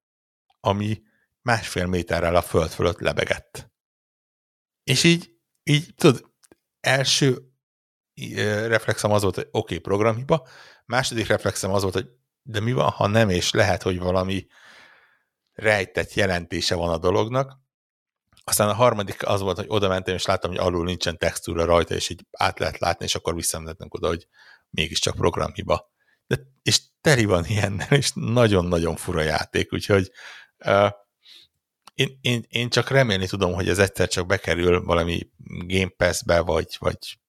ami 0.59 1.01
másfél 1.45 1.85
méterrel 1.85 2.35
a 2.35 2.41
föld 2.41 2.69
fölött 2.69 2.99
lebegett. 2.99 3.71
És 4.83 5.03
így, 5.03 5.31
így 5.63 5.93
tudod, 5.95 6.31
első 6.79 7.37
reflexem 8.67 9.11
az 9.11 9.21
volt, 9.21 9.35
hogy 9.35 9.47
oké, 9.51 9.57
okay, 9.57 9.77
programhiba, 9.77 10.47
második 10.85 11.27
reflexem 11.27 11.71
az 11.71 11.81
volt, 11.81 11.93
hogy 11.93 12.09
de 12.41 12.59
mi 12.59 12.71
van, 12.71 12.89
ha 12.89 13.07
nem, 13.07 13.29
és 13.29 13.51
lehet, 13.51 13.81
hogy 13.81 13.99
valami 13.99 14.47
rejtett 15.53 16.13
jelentése 16.13 16.75
van 16.75 16.89
a 16.89 16.97
dolognak, 16.97 17.59
aztán 18.43 18.69
a 18.69 18.73
harmadik 18.73 19.27
az 19.27 19.41
volt, 19.41 19.57
hogy 19.57 19.65
oda 19.69 19.87
mentem, 19.87 20.15
és 20.15 20.25
láttam, 20.25 20.49
hogy 20.49 20.59
alul 20.59 20.85
nincsen 20.85 21.17
textúra 21.17 21.65
rajta, 21.65 21.95
és 21.95 22.09
így 22.09 22.25
át 22.31 22.59
lehet 22.59 22.79
látni, 22.79 23.05
és 23.05 23.15
akkor 23.15 23.35
visszamehetünk 23.35 23.93
oda, 23.93 24.07
hogy 24.07 24.27
mégiscsak 24.69 25.15
programhiba. 25.15 25.91
De, 26.27 26.37
és 26.61 26.81
teli 27.01 27.25
van 27.25 27.45
ilyennel, 27.45 27.91
és 27.91 28.11
nagyon-nagyon 28.13 28.95
fura 28.95 29.21
játék, 29.21 29.73
úgyhogy 29.73 30.11
uh, 30.65 30.89
én, 31.95 32.17
én, 32.21 32.43
én 32.47 32.69
csak 32.69 32.89
remélni 32.89 33.27
tudom, 33.27 33.53
hogy 33.53 33.69
ez 33.69 33.79
egyszer 33.79 34.07
csak 34.07 34.27
bekerül 34.27 34.83
valami 34.83 35.29
Game 35.47 35.89
Pass-be, 35.97 36.39
vagy, 36.39 36.75
vagy 36.79 37.19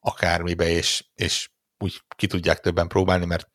akármibe, 0.00 0.68
és, 0.68 1.04
és 1.14 1.50
úgy 1.78 2.02
ki 2.16 2.26
tudják 2.26 2.60
többen 2.60 2.88
próbálni, 2.88 3.24
mert 3.24 3.48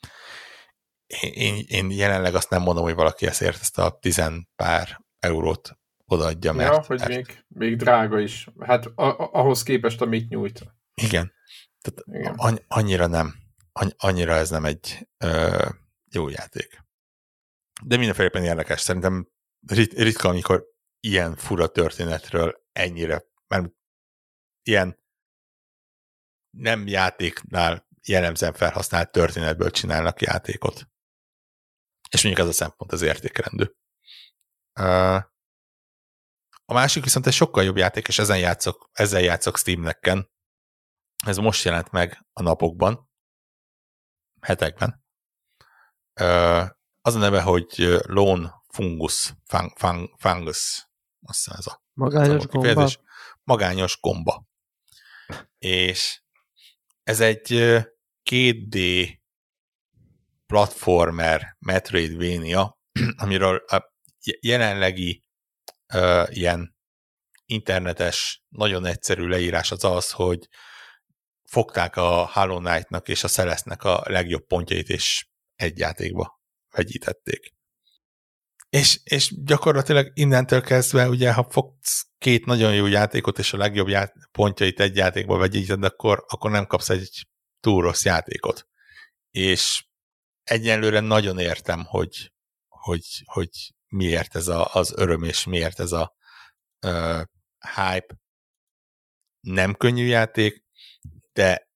én, 1.19 1.63
én 1.67 1.91
jelenleg 1.91 2.35
azt 2.35 2.49
nem 2.49 2.61
mondom, 2.61 2.83
hogy 2.83 2.93
valaki 2.93 3.25
ezért 3.25 3.59
ezt 3.61 3.77
a 3.77 3.97
tizen 4.01 4.49
pár 4.55 5.01
eurót 5.19 5.77
odaadja, 6.05 6.53
mert... 6.53 6.73
Ja, 6.73 6.83
hogy 6.87 6.99
mert... 6.99 7.09
Még, 7.09 7.45
még 7.47 7.75
drága 7.75 8.19
is. 8.19 8.47
Hát 8.59 8.85
a, 8.85 9.29
ahhoz 9.31 9.63
képest, 9.63 10.01
amit 10.01 10.29
nyújt. 10.29 10.75
Igen. 10.93 11.33
Tehát 11.81 12.03
Igen. 12.21 12.63
annyira 12.67 13.07
nem. 13.07 13.35
Annyira 13.97 14.33
ez 14.33 14.49
nem 14.49 14.65
egy 14.65 15.07
ö, 15.17 15.65
jó 16.11 16.29
játék. 16.29 16.85
De 17.83 17.97
mindenféleképpen 17.97 18.43
érdekes. 18.43 18.81
Szerintem 18.81 19.27
rit, 19.67 19.93
ritka, 19.93 20.29
amikor 20.29 20.65
ilyen 20.99 21.35
fura 21.35 21.67
történetről 21.67 22.65
ennyire, 22.71 23.23
mert 23.47 23.71
ilyen 24.61 24.99
nem 26.49 26.87
játéknál 26.87 27.87
jellemzően 28.07 28.53
felhasznált 28.53 29.11
történetből 29.11 29.71
csinálnak 29.71 30.21
játékot. 30.21 30.87
És 32.09 32.23
mondjuk 32.23 32.45
ez 32.45 32.51
a 32.51 32.57
szempont 32.57 32.91
az 32.91 33.01
értékrendű. 33.01 33.65
A 36.65 36.73
másik 36.73 37.03
viszont 37.03 37.25
egy 37.27 37.33
sokkal 37.33 37.63
jobb 37.63 37.77
játék, 37.77 38.07
és 38.07 38.19
ezen 38.19 38.39
játszok, 38.39 38.89
ezzel 38.93 39.21
játszok 39.21 39.57
Steam-nekken. 39.57 40.31
Ez 41.25 41.37
most 41.37 41.63
jelent 41.63 41.91
meg 41.91 42.25
a 42.33 42.41
napokban, 42.41 43.09
hetekben. 44.41 45.05
Az 47.01 47.15
a 47.15 47.19
neve, 47.19 47.41
hogy 47.41 47.99
Lone 48.01 48.53
Fungus, 48.77 49.33
fang, 49.45 49.71
fang, 49.75 50.13
Fungus, 50.17 50.87
azt 51.21 51.47
ez 51.47 51.67
a 51.67 51.83
magányos 51.93 52.43
a 52.43 52.47
gomba. 52.47 52.89
Magányos 53.43 53.99
gomba. 53.99 54.47
És 55.57 56.21
ez 57.03 57.19
egy 57.19 57.47
2D 58.29 59.09
platformer 60.45 61.55
Metroidvania, 61.59 62.79
amiről 63.23 63.63
a 63.67 63.93
jelenlegi 64.39 65.23
uh, 65.93 66.27
ilyen 66.29 66.75
internetes, 67.45 68.43
nagyon 68.49 68.85
egyszerű 68.85 69.27
leírás 69.27 69.71
az 69.71 69.83
az, 69.83 70.11
hogy 70.11 70.47
fogták 71.49 71.95
a 71.95 72.29
Hollow 72.31 72.59
Knight-nak 72.59 73.07
és 73.07 73.23
a 73.23 73.27
Celeste-nek 73.27 73.83
a 73.83 74.03
legjobb 74.05 74.45
pontjait, 74.45 74.89
és 74.89 75.27
egy 75.55 75.77
játékba 75.77 76.41
vegyítették. 76.75 77.56
És, 78.69 78.99
és 79.03 79.33
gyakorlatilag 79.43 80.11
innentől 80.13 80.61
kezdve, 80.61 81.09
ugye, 81.09 81.33
ha 81.33 81.47
fogsz 81.49 82.07
két 82.17 82.45
nagyon 82.45 82.75
jó 82.75 82.85
játékot, 82.85 83.39
és 83.39 83.53
a 83.53 83.57
legjobb 83.57 83.87
ját- 83.87 84.13
pontjait 84.31 84.79
egy 84.79 84.95
játékba 84.95 85.37
vegyíted, 85.37 85.83
akkor, 85.83 86.23
akkor 86.27 86.51
nem 86.51 86.65
kapsz 86.65 86.89
egy 86.89 87.27
túl 87.59 87.81
rossz 87.81 88.05
játékot. 88.05 88.67
És 89.31 89.85
egyenlőre 90.43 90.99
nagyon 90.99 91.39
értem, 91.39 91.83
hogy, 91.85 92.33
hogy, 92.67 93.05
hogy 93.25 93.49
miért 93.87 94.35
ez 94.35 94.47
a, 94.47 94.73
az 94.73 94.93
öröm, 94.95 95.23
és 95.23 95.45
miért 95.45 95.79
ez 95.79 95.91
a 95.91 96.15
uh, 96.85 97.21
hype. 97.75 98.15
Nem 99.39 99.73
könnyű 99.73 100.05
játék, 100.05 100.63
de 101.33 101.69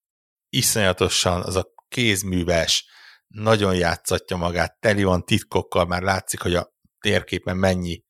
iszonyatosan 0.50 1.42
az 1.42 1.56
a 1.56 1.74
kézműves, 1.88 2.86
nagyon 3.28 3.76
játszatja 3.76 4.38
magát, 4.38 4.80
teli 4.80 5.04
van 5.04 5.26
titkokkal, 5.26 5.86
már 5.86 6.02
látszik, 6.02 6.42
hogy 6.42 6.56
a 6.56 6.74
térképen 7.02 7.58
mennyi 7.58 8.04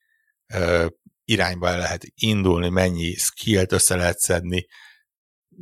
uh, 0.53 0.85
irányba 1.25 1.67
el 1.67 1.77
lehet 1.77 2.03
indulni, 2.15 2.69
mennyi 2.69 3.13
skillt 3.13 3.71
össze 3.71 3.95
lehet 3.95 4.19
szedni. 4.19 4.67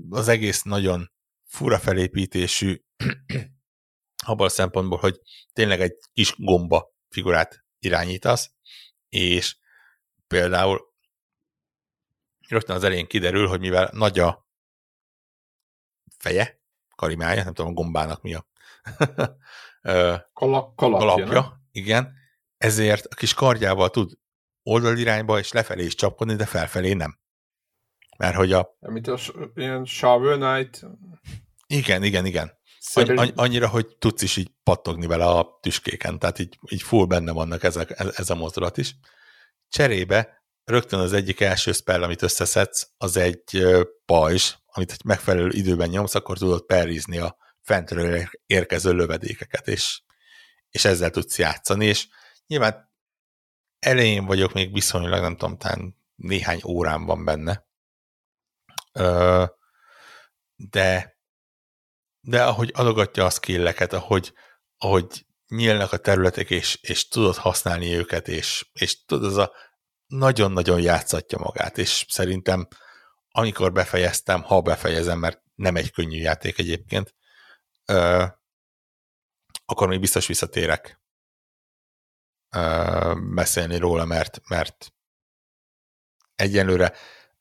Az 0.10 0.28
egész 0.28 0.62
nagyon 0.62 1.12
fura 1.46 1.80
felépítésű, 1.80 2.82
abban 4.26 4.46
a 4.46 4.50
szempontból, 4.50 4.98
hogy 4.98 5.20
tényleg 5.54 5.82
egy 5.82 5.96
kis 6.14 6.34
gomba 6.38 6.94
figurát 7.10 7.64
irányítasz, 7.80 8.52
és 9.10 9.58
például 10.28 10.94
rögtön 12.48 12.76
az 12.76 12.84
elején 12.84 13.08
kiderül, 13.08 13.48
hogy 13.48 13.60
mivel 13.60 13.90
nagy 13.94 14.20
a 14.20 14.48
feje, 16.18 16.62
karimája, 16.96 17.44
nem 17.44 17.54
tudom 17.54 17.72
a 17.72 17.74
gombának 17.74 18.22
mi 18.22 18.34
a 18.34 18.48
Kala, 20.34 20.74
kalapja, 20.76 21.08
kalapja 21.08 21.60
igen, 21.72 22.19
ezért 22.60 23.06
a 23.06 23.16
kis 23.16 23.34
kardjával 23.34 23.90
tud 23.90 24.12
oldalirányba 24.64 25.40
és 25.40 25.52
lefelé 25.52 25.84
is 25.86 25.96
csapkodni, 25.96 26.36
de 26.36 26.46
felfelé 26.46 26.94
nem. 26.94 27.20
Mert 28.18 28.36
hogy 28.36 28.52
a... 28.54 28.78
Mint 28.80 29.08
a 29.08 29.18
ilyen 29.56 29.86
Shovel 29.86 30.38
Knight... 30.38 30.86
Igen, 31.68 32.04
igen, 32.04 32.26
igen. 32.26 32.58
Szerint... 32.80 33.32
Annyira, 33.36 33.68
hogy 33.68 33.98
tudsz 33.98 34.22
is 34.22 34.38
így 34.38 34.52
pattogni 34.64 35.08
vele 35.08 35.26
a 35.26 35.60
tüskéken, 35.62 36.20
tehát 36.20 36.40
így, 36.40 36.58
így 36.70 36.82
full 36.82 37.06
benne 37.06 37.32
vannak 37.32 37.64
ezek, 37.64 38.00
ez 38.16 38.30
a 38.30 38.36
mozdulat 38.36 38.78
is. 38.78 38.96
Cserébe 39.70 40.44
rögtön 40.64 41.00
az 41.00 41.14
egyik 41.14 41.40
első 41.40 41.72
spell, 41.72 42.04
amit 42.04 42.22
összeszedsz, 42.22 42.90
az 42.98 43.18
egy 43.18 43.66
pajzs, 44.06 44.54
amit 44.66 44.92
egy 44.92 45.04
megfelelő 45.04 45.50
időben 45.52 45.90
nyomsz, 45.90 46.16
akkor 46.16 46.38
tudod 46.38 46.66
perrizni 46.66 47.18
a 47.18 47.38
fentről 47.62 48.30
érkező 48.46 48.94
lövedékeket, 48.94 49.68
és, 49.68 50.02
és 50.70 50.86
ezzel 50.86 51.10
tudsz 51.10 51.38
játszani, 51.38 51.86
és 51.86 52.08
nyilván 52.50 52.92
elején 53.80 54.26
vagyok 54.26 54.54
még 54.54 54.74
viszonylag, 54.74 55.22
nem 55.22 55.38
tudom, 55.38 55.58
talán 55.58 55.96
néhány 56.16 56.62
órán 56.66 57.06
van 57.06 57.26
benne, 57.26 57.68
de 60.56 61.18
de 62.22 62.44
ahogy 62.44 62.72
adogatja 62.74 63.26
a 63.26 63.30
skilleket, 63.30 63.94
ahogy, 63.94 64.34
ahogy 64.78 65.26
nyílnak 65.48 65.92
a 65.92 65.98
területek, 65.98 66.50
és, 66.50 66.80
és 66.82 67.08
tudod 67.08 67.36
használni 67.36 67.96
őket, 67.96 68.28
és, 68.28 68.70
és 68.74 69.06
tudod, 69.06 69.30
az 69.30 69.38
a 69.38 69.54
nagyon-nagyon 70.08 70.82
játszatja 70.82 71.38
magát, 71.38 71.78
és 71.78 72.06
szerintem 72.08 72.68
amikor 73.32 73.72
befejeztem, 73.72 74.42
ha 74.42 74.62
befejezem, 74.62 75.20
mert 75.20 75.42
nem 75.56 75.76
egy 75.76 75.92
könnyű 75.92 76.20
játék 76.20 76.58
egyébként, 76.58 77.16
ö, 77.86 78.26
akkor 79.66 79.88
még 79.88 80.00
biztos 80.00 80.28
visszatérek. 80.28 80.99
ö, 80.99 80.99
beszélni 83.34 83.78
róla, 83.78 84.06
mert, 84.06 84.42
mert 84.50 84.94
egyenlőre 86.36 86.94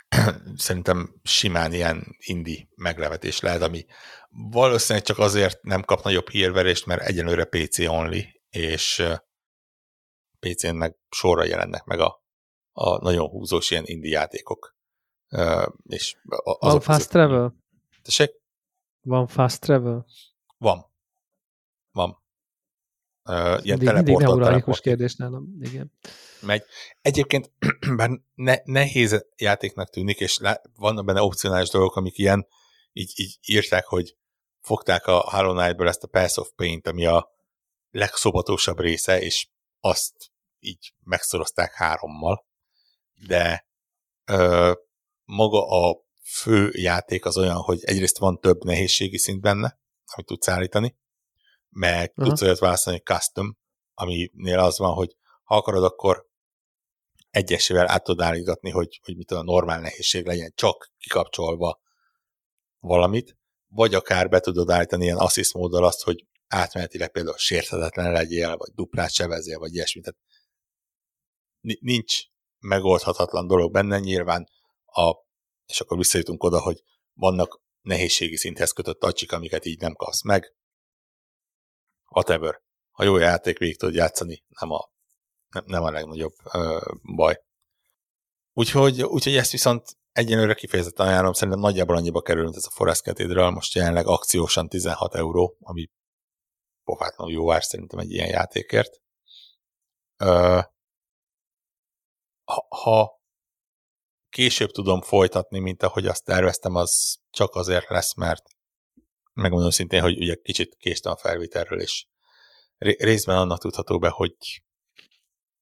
szerintem 0.56 1.20
simán 1.22 1.72
ilyen 1.72 2.16
indi 2.18 2.68
meglevetés 2.74 3.40
lehet, 3.40 3.62
ami 3.62 3.86
valószínűleg 4.28 5.06
csak 5.06 5.18
azért 5.18 5.62
nem 5.62 5.82
kap 5.82 6.02
nagyobb 6.02 6.28
hírverést, 6.28 6.86
mert 6.86 7.02
egyenlőre 7.02 7.44
PC 7.44 7.78
only, 7.78 8.40
és 8.50 9.02
PC-n 10.40 10.74
meg 10.74 10.96
sorra 11.10 11.44
jelennek 11.44 11.84
meg 11.84 12.00
a, 12.00 12.24
a 12.72 13.02
nagyon 13.02 13.28
húzós 13.28 13.70
ilyen 13.70 13.84
indi 13.86 14.08
játékok. 14.08 14.76
És 15.86 16.16
Van 16.58 16.80
fast 16.80 17.08
travel? 17.08 17.54
Tessék? 18.02 18.30
Van 19.00 19.26
fast 19.26 19.60
travel? 19.60 20.06
Van. 20.56 20.92
Van. 21.90 22.22
Uh, 23.28 23.64
ilyen 23.64 23.78
mindig, 23.78 23.94
mindig 23.94 24.16
neuralikus 24.16 24.80
kérdés 24.80 25.14
nálam, 25.14 25.46
igen. 25.60 25.92
Megy. 26.40 26.62
Egyébként 27.00 27.52
bár 27.96 28.10
ne, 28.34 28.56
nehéz 28.64 29.26
játéknak 29.36 29.90
tűnik, 29.90 30.20
és 30.20 30.38
lá, 30.38 30.60
vannak 30.74 31.04
benne 31.04 31.22
opcionális 31.22 31.68
dolgok, 31.68 31.96
amik 31.96 32.18
ilyen, 32.18 32.46
így, 32.92 33.12
így 33.14 33.38
írták, 33.42 33.86
hogy 33.86 34.16
fogták 34.60 35.06
a 35.06 35.30
Hollow 35.30 35.54
Knight-ből 35.54 35.88
ezt 35.88 36.02
a 36.02 36.06
Pass 36.06 36.36
of 36.36 36.50
Paint, 36.56 36.86
ami 36.86 37.06
a 37.06 37.28
legszobatosabb 37.90 38.80
része, 38.80 39.20
és 39.20 39.48
azt 39.80 40.14
így 40.58 40.94
megszorozták 41.04 41.72
hárommal, 41.74 42.46
de 43.26 43.66
ö, 44.24 44.72
maga 45.24 45.66
a 45.66 46.06
fő 46.22 46.70
játék 46.72 47.24
az 47.24 47.36
olyan, 47.36 47.56
hogy 47.56 47.78
egyrészt 47.84 48.18
van 48.18 48.40
több 48.40 48.64
nehézségi 48.64 49.18
szint 49.18 49.40
benne, 49.40 49.78
amit 50.14 50.26
tudsz 50.26 50.48
állítani, 50.48 50.96
meg 51.68 52.08
uh-huh. 52.10 52.26
tudsz 52.26 52.42
olyat 52.42 52.58
választani, 52.58 52.98
custom, 52.98 53.56
aminél 53.94 54.58
az 54.58 54.78
van, 54.78 54.94
hogy 54.94 55.16
ha 55.42 55.56
akarod, 55.56 55.84
akkor 55.84 56.26
egyesével 57.30 57.88
át 57.88 58.04
tudod 58.04 58.26
állítani, 58.26 58.70
hogy, 58.70 59.00
hogy 59.02 59.16
mit 59.16 59.30
a 59.30 59.42
normál 59.42 59.80
nehézség 59.80 60.26
legyen, 60.26 60.52
csak 60.54 60.92
kikapcsolva 60.98 61.80
valamit, 62.78 63.36
vagy 63.66 63.94
akár 63.94 64.28
be 64.28 64.40
tudod 64.40 64.70
állítani 64.70 65.04
ilyen 65.04 65.16
assist 65.16 65.54
móddal 65.54 65.84
azt, 65.84 66.02
hogy 66.02 66.26
átmenetileg 66.46 67.10
például 67.10 67.36
sérthetetlen 67.36 68.12
legyél, 68.12 68.56
vagy 68.56 68.70
duplát 68.74 69.10
sebezél, 69.10 69.58
vagy 69.58 69.74
ilyesmit. 69.74 70.04
Tehát 70.04 70.20
nincs 71.80 72.22
megoldhatatlan 72.58 73.46
dolog 73.46 73.72
benne, 73.72 73.98
nyilván 73.98 74.48
a, 74.84 75.14
és 75.66 75.80
akkor 75.80 75.96
visszajutunk 75.96 76.42
oda, 76.42 76.60
hogy 76.60 76.82
vannak 77.12 77.60
nehézségi 77.80 78.36
szinthez 78.36 78.72
kötött 78.72 79.02
acsik, 79.02 79.32
amiket 79.32 79.64
így 79.64 79.80
nem 79.80 79.94
kapsz 79.94 80.22
meg. 80.22 80.54
Whatever. 82.08 82.60
Ha 82.90 83.04
jó 83.04 83.16
játék 83.16 83.58
végig 83.58 83.78
tudod 83.78 83.94
játszani, 83.94 84.44
nem 84.60 84.70
a, 84.70 84.90
nem, 85.48 85.64
nem 85.66 85.82
a 85.82 85.90
legnagyobb 85.90 86.34
ö, 86.52 86.80
baj. 87.14 87.42
Úgyhogy, 88.52 89.02
úgyhogy 89.02 89.36
ezt 89.36 89.50
viszont 89.50 89.96
egyenlőre 90.12 90.54
kifejezetten 90.54 91.06
ajánlom, 91.06 91.32
szerintem 91.32 91.62
nagyjából 91.62 91.96
annyiba 91.96 92.20
kerül, 92.20 92.48
ez 92.54 92.64
a 92.64 92.70
Forest 92.70 93.02
Cathedral, 93.02 93.50
most 93.50 93.74
jelenleg 93.74 94.06
akciósan 94.06 94.68
16 94.68 95.14
euró, 95.14 95.56
ami 95.60 95.90
pofátlanul 96.84 97.32
jó 97.32 97.52
ár 97.52 97.62
szerintem 97.62 97.98
egy 97.98 98.10
ilyen 98.10 98.28
játékért. 98.28 99.00
Ö, 100.16 100.60
ha, 102.44 102.66
ha 102.68 103.20
később 104.28 104.70
tudom 104.70 105.00
folytatni, 105.00 105.58
mint 105.58 105.82
ahogy 105.82 106.06
azt 106.06 106.24
terveztem, 106.24 106.74
az 106.74 107.18
csak 107.30 107.54
azért 107.54 107.88
lesz, 107.88 108.14
mert 108.14 108.42
megmondom 109.38 109.70
szintén, 109.70 110.00
hogy 110.00 110.18
ugye 110.18 110.34
kicsit 110.34 110.76
késtem 110.78 111.12
a 111.12 111.16
felvételről, 111.16 111.80
és 111.80 112.06
részben 112.78 113.36
annak 113.36 113.60
tudható 113.60 113.98
be, 113.98 114.08
hogy 114.08 114.36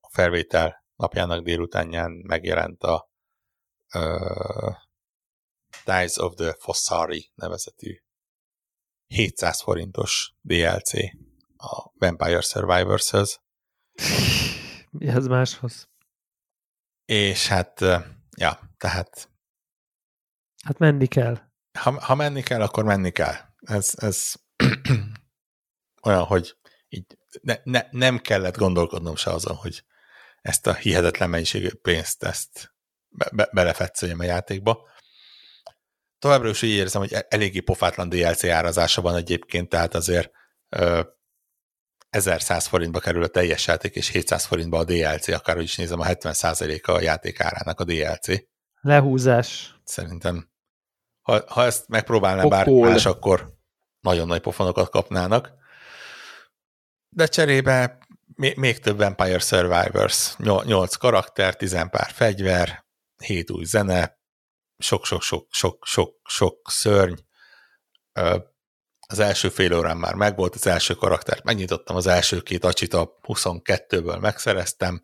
a 0.00 0.10
felvétel 0.12 0.84
napjának 0.96 1.44
délutánján 1.44 2.10
megjelent 2.10 2.82
a 2.82 3.10
uh, 3.94 4.74
Dies 5.84 6.16
of 6.16 6.34
the 6.34 6.54
Fossari 6.58 7.30
nevezetű 7.34 7.96
700 9.06 9.60
forintos 9.60 10.34
DLC 10.40 10.92
a 11.56 11.90
Vampire 11.94 12.40
Survivors-höz. 12.40 13.40
ez 14.98 15.26
máshoz? 15.26 15.88
És 17.04 17.48
hát, 17.48 17.80
ja, 18.36 18.74
tehát... 18.76 19.30
Hát 20.64 20.78
menni 20.78 21.06
kell. 21.06 21.38
Ha, 21.78 22.00
ha 22.00 22.14
menni 22.14 22.42
kell, 22.42 22.62
akkor 22.62 22.84
menni 22.84 23.10
kell. 23.10 23.45
Ez, 23.66 23.92
ez 23.96 24.32
olyan, 26.06 26.22
hogy 26.22 26.56
így 26.88 27.18
ne, 27.42 27.56
ne, 27.64 27.86
nem 27.90 28.18
kellett 28.18 28.56
gondolkodnom 28.56 29.16
se 29.16 29.30
azon, 29.30 29.56
hogy 29.56 29.84
ezt 30.42 30.66
a 30.66 30.74
hihetetlen 30.74 31.30
mennyiségű 31.30 31.68
pénzt 31.82 32.22
ezt 32.22 32.74
be, 33.08 33.28
be, 33.32 33.48
belefetszeljem 33.52 34.18
a 34.18 34.24
játékba. 34.24 34.88
Továbbra 36.18 36.48
is 36.48 36.62
így 36.62 36.70
érzem, 36.70 37.00
hogy 37.00 37.12
e-, 37.12 37.26
eléggé 37.28 37.60
pofátlan 37.60 38.08
DLC 38.08 38.44
árazása 38.44 39.02
van 39.02 39.16
egyébként, 39.16 39.68
tehát 39.68 39.94
azért 39.94 40.30
ö, 40.68 41.02
1100 42.10 42.66
forintba 42.66 42.98
kerül 42.98 43.22
a 43.22 43.26
teljes 43.26 43.66
játék, 43.66 43.94
és 43.94 44.08
700 44.08 44.44
forintba 44.44 44.78
a 44.78 44.84
DLC, 44.84 45.28
akárhogy 45.28 45.64
is 45.64 45.76
nézem, 45.76 46.00
a 46.00 46.04
70%-a 46.04 46.90
a 46.90 47.00
játék 47.00 47.40
árának 47.40 47.80
a 47.80 47.84
DLC. 47.84 48.26
Lehúzás. 48.80 49.74
Szerintem, 49.84 50.50
ha, 51.20 51.42
ha 51.46 51.64
ezt 51.64 51.88
megpróbálná 51.88 52.44
bárki 52.44 52.80
más, 52.80 53.06
akkor 53.06 53.55
nagyon 54.06 54.26
nagy 54.26 54.40
pofonokat 54.40 54.90
kapnának. 54.90 55.52
De 57.08 57.26
cserébe 57.26 57.98
még, 58.36 58.78
több 58.78 58.96
Vampire 58.96 59.38
Survivors, 59.38 60.36
8 60.36 60.94
karakter, 60.94 61.56
10 61.56 61.76
pár 61.90 62.10
fegyver, 62.10 62.84
7 63.16 63.50
új 63.50 63.64
zene, 63.64 64.18
sok-sok-sok-sok-sok 64.78 66.70
szörny. 66.70 67.14
Az 69.08 69.18
első 69.18 69.48
fél 69.48 69.74
órán 69.74 69.96
már 69.96 70.14
megvolt 70.14 70.54
az 70.54 70.66
első 70.66 70.94
karaktert, 70.94 71.44
megnyitottam 71.44 71.96
az 71.96 72.06
első 72.06 72.40
két 72.40 72.64
acsit 72.64 72.94
a 72.94 73.18
22-ből 73.22 74.20
megszereztem. 74.20 75.00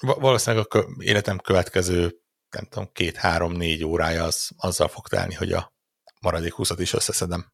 Valószínűleg 0.00 0.66
a 0.68 0.86
életem 0.98 1.38
következő, 1.38 2.18
nem 2.50 2.64
tudom, 2.64 2.92
két-három-négy 2.92 3.84
órája 3.84 4.24
az, 4.24 4.50
azzal 4.56 4.88
fog 4.88 5.08
telni, 5.08 5.34
hogy 5.34 5.52
a 5.52 5.73
maradék 6.24 6.52
20 6.52 6.70
is 6.78 6.92
összeszedem. 6.92 7.52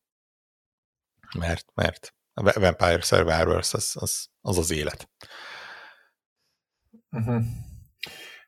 Mert, 1.39 1.65
mert 1.75 2.15
a 2.35 2.61
Vampire 2.61 3.01
Survivors 3.01 3.75
az 3.75 3.97
az, 4.01 4.29
az, 4.41 4.59
az 4.59 4.71
élet. 4.71 5.11
Uh-huh. 7.11 7.43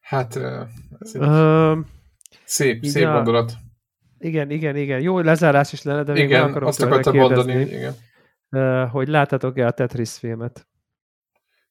Hát, 0.01 0.37
ez 0.99 1.15
uh, 1.15 1.79
szép, 2.45 2.77
igen, 2.77 2.91
szép 2.91 3.07
gondolat. 3.07 3.53
Igen, 4.19 4.51
igen, 4.51 4.77
igen. 4.77 5.01
Jó 5.01 5.19
lezárás 5.19 5.73
is 5.73 5.83
lenne, 5.83 6.03
de 6.03 6.13
még 6.13 6.23
igen, 6.23 6.43
akarom 6.43 6.69
azt 6.69 6.83
akartam 6.83 7.17
mondani, 7.17 7.61
igen. 7.61 7.95
hogy 8.89 9.09
láttatok-e 9.09 9.67
a 9.67 9.71
Tetris 9.71 10.13
filmet? 10.13 10.69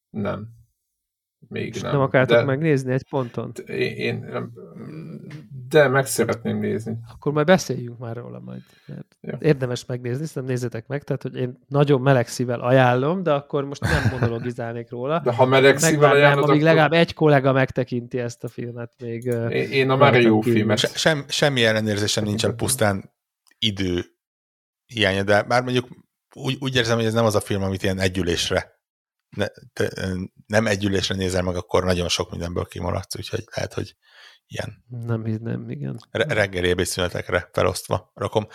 Nem. 0.09 0.47
Még 1.47 1.75
És 1.75 1.81
nem. 1.81 1.91
Nem 1.91 2.01
akartok 2.01 2.37
de... 2.37 2.43
megnézni 2.43 2.93
egy 2.93 3.05
ponton? 3.09 3.51
Én, 3.65 3.95
én 3.95 4.19
nem, 4.19 4.51
de 5.71 5.87
meg 5.87 6.05
szeretném 6.05 6.57
nézni. 6.57 6.97
Akkor 7.11 7.31
majd 7.31 7.45
beszéljünk 7.45 7.97
már 7.97 8.15
róla 8.15 8.39
majd. 8.39 8.61
Ja. 9.21 9.37
Érdemes 9.39 9.85
megnézni, 9.85 10.25
szerintem 10.25 10.53
nézzétek 10.53 10.87
meg, 10.87 11.03
tehát 11.03 11.21
hogy 11.21 11.35
én 11.35 11.59
nagyon 11.67 12.01
meleg 12.01 12.27
szívvel 12.27 12.59
ajánlom, 12.59 13.23
de 13.23 13.33
akkor 13.33 13.65
most 13.65 13.81
nem 13.81 14.09
monologizálnék 14.11 14.89
róla. 14.89 15.19
De 15.19 15.33
ha 15.33 15.45
meleg 15.45 15.77
szívvel 15.77 16.11
ajánlod, 16.11 16.43
amíg 16.43 16.61
akkor... 16.61 16.73
legalább 16.73 16.93
egy 16.93 17.13
kollega 17.13 17.51
megtekinti 17.51 18.19
ezt 18.19 18.43
a 18.43 18.47
filmet 18.47 18.93
még. 18.97 19.23
Én, 19.23 19.71
én 19.71 19.89
a 19.89 19.95
már 19.95 20.21
jó 20.21 20.41
filmet. 20.41 20.77
Se, 20.77 20.87
sem, 20.87 21.25
semmi 21.27 21.65
ellenérzésem 21.65 22.23
nincsen 22.23 22.55
pusztán 22.55 23.13
idő 23.57 24.05
hiánya, 24.85 25.23
de 25.23 25.43
bár 25.43 25.63
mondjuk 25.63 25.87
úgy, 26.35 26.57
úgy 26.59 26.75
érzem, 26.75 26.97
hogy 26.97 27.05
ez 27.05 27.13
nem 27.13 27.25
az 27.25 27.35
a 27.35 27.41
film, 27.41 27.63
amit 27.63 27.83
ilyen 27.83 27.99
együlésre 27.99 28.79
ne, 29.35 29.47
te, 29.73 29.89
nem 30.47 30.67
együlésre 30.67 31.15
nézel 31.15 31.41
meg, 31.41 31.55
akkor 31.55 31.83
nagyon 31.83 32.07
sok 32.07 32.31
mindenből 32.31 32.65
kimaradsz, 32.65 33.17
úgyhogy 33.17 33.43
lehet, 33.55 33.73
hogy 33.73 33.95
ilyen 34.51 34.83
nem, 34.87 35.21
nem, 35.21 35.69
igen. 35.69 35.99
Re- 36.11 36.33
reggeli 36.33 36.69
ebédszünetekre 36.69 37.49
felosztva 37.51 38.11
rakom. 38.13 38.47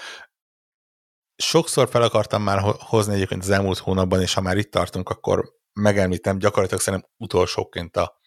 Sokszor 1.36 1.89
fel 1.89 2.02
akartam 2.02 2.43
már 2.43 2.74
hozni 2.78 3.14
egyébként 3.14 3.43
az 3.43 3.51
elmúlt 3.51 3.78
hónapban, 3.78 4.20
és 4.20 4.35
ha 4.35 4.40
már 4.40 4.56
itt 4.56 4.70
tartunk, 4.70 5.09
akkor 5.09 5.55
megemlítem 5.73 6.39
gyakorlatilag 6.39 6.82
szerintem 6.82 7.10
utolsóként 7.16 7.97
a 7.97 8.20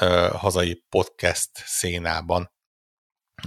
ö, 0.00 0.28
hazai 0.32 0.84
podcast 0.88 1.50
szénában. 1.54 2.52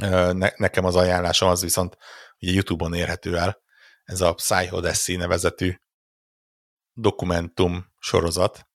Ö, 0.01 0.33
ne, 0.33 0.49
nekem 0.55 0.85
az 0.85 0.95
ajánlásom 0.95 1.49
az 1.49 1.61
viszont 1.61 1.97
ugye 2.39 2.51
YouTube-on 2.51 2.93
érhető 2.93 3.37
el, 3.37 3.61
ez 4.03 4.21
a 4.21 4.33
Psychodessy 4.33 5.15
nevezetű 5.15 5.75
dokumentum 6.93 7.93
sorozat, 7.99 8.67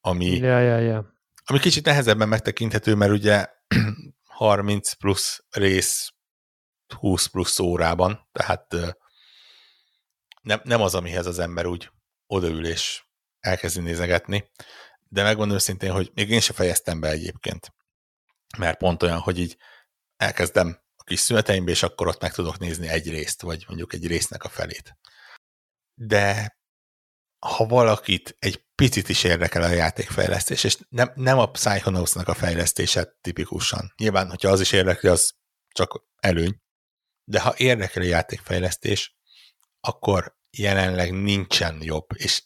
ami, 0.00 0.36
ja, 0.36 0.58
ja, 0.58 0.78
ja. 0.78 1.14
ami 1.44 1.58
kicsit 1.58 1.84
nehezebben 1.84 2.28
megtekinthető, 2.28 2.94
mert 2.94 3.12
ugye 3.12 3.58
30 4.24 4.92
plusz 4.92 5.44
rész 5.50 6.10
20 6.98 7.26
plusz 7.26 7.58
órában, 7.58 8.28
tehát 8.32 8.66
nem, 10.42 10.60
nem 10.64 10.80
az, 10.82 10.94
amihez 10.94 11.26
az 11.26 11.38
ember 11.38 11.66
úgy 11.66 11.90
odaül 12.26 12.66
és 12.66 13.04
elkezdi 13.40 13.80
nézegetni, 13.80 14.50
de 15.08 15.22
megmondom 15.22 15.56
őszintén, 15.56 15.92
hogy 15.92 16.10
még 16.14 16.30
én 16.30 16.40
se 16.40 16.52
fejeztem 16.52 17.00
be 17.00 17.08
egyébként, 17.08 17.74
mert 18.58 18.78
pont 18.78 19.02
olyan, 19.02 19.18
hogy 19.18 19.38
így 19.38 19.56
elkezdem 20.16 20.80
a 20.96 21.04
kis 21.04 21.20
szüneteimbe, 21.20 21.70
és 21.70 21.82
akkor 21.82 22.06
ott 22.06 22.20
meg 22.20 22.32
tudok 22.32 22.58
nézni 22.58 22.88
egy 22.88 23.08
részt, 23.10 23.42
vagy 23.42 23.64
mondjuk 23.66 23.92
egy 23.92 24.06
résznek 24.06 24.44
a 24.44 24.48
felét. 24.48 24.96
De 25.94 26.58
ha 27.40 27.66
valakit 27.66 28.36
egy 28.38 28.64
picit 28.74 29.08
is 29.08 29.24
érdekel 29.24 29.62
a 29.62 29.68
játékfejlesztés, 29.68 30.64
és 30.64 30.78
nem, 30.88 31.12
nem 31.14 31.38
a 31.38 31.50
Psychonauts-nak 31.50 32.28
a 32.28 32.34
fejlesztése 32.34 33.16
tipikusan. 33.20 33.92
Nyilván, 33.96 34.28
hogyha 34.28 34.50
az 34.50 34.60
is 34.60 34.72
érdekli, 34.72 35.08
az 35.08 35.34
csak 35.68 36.04
előny. 36.16 36.60
De 37.24 37.40
ha 37.40 37.54
érdekel 37.56 38.02
a 38.02 38.06
játékfejlesztés, 38.06 39.16
akkor 39.80 40.36
jelenleg 40.50 41.12
nincsen 41.12 41.82
jobb, 41.82 42.06
és 42.14 42.42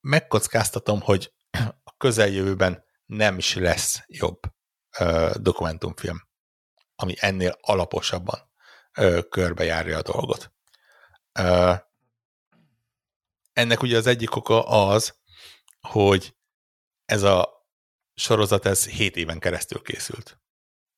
megkockáztatom, 0.00 1.00
hogy 1.00 1.32
a 1.84 1.96
közeljövőben 1.96 2.84
nem 3.06 3.38
is 3.38 3.54
lesz 3.54 4.02
jobb 4.06 4.40
ö, 4.98 5.34
dokumentumfilm, 5.36 6.28
ami 6.94 7.14
ennél 7.18 7.58
alaposabban 7.60 8.50
ö, 8.96 9.20
körbejárja 9.28 9.98
a 9.98 10.02
dolgot. 10.02 10.52
Ö, 11.32 11.74
ennek 13.58 13.82
ugye 13.82 13.96
az 13.96 14.06
egyik 14.06 14.36
oka 14.36 14.68
az, 14.68 15.16
hogy 15.80 16.36
ez 17.04 17.22
a 17.22 17.66
sorozat 18.14 18.66
ez 18.66 18.86
7 18.86 19.16
éven 19.16 19.38
keresztül 19.38 19.82
készült. 19.82 20.40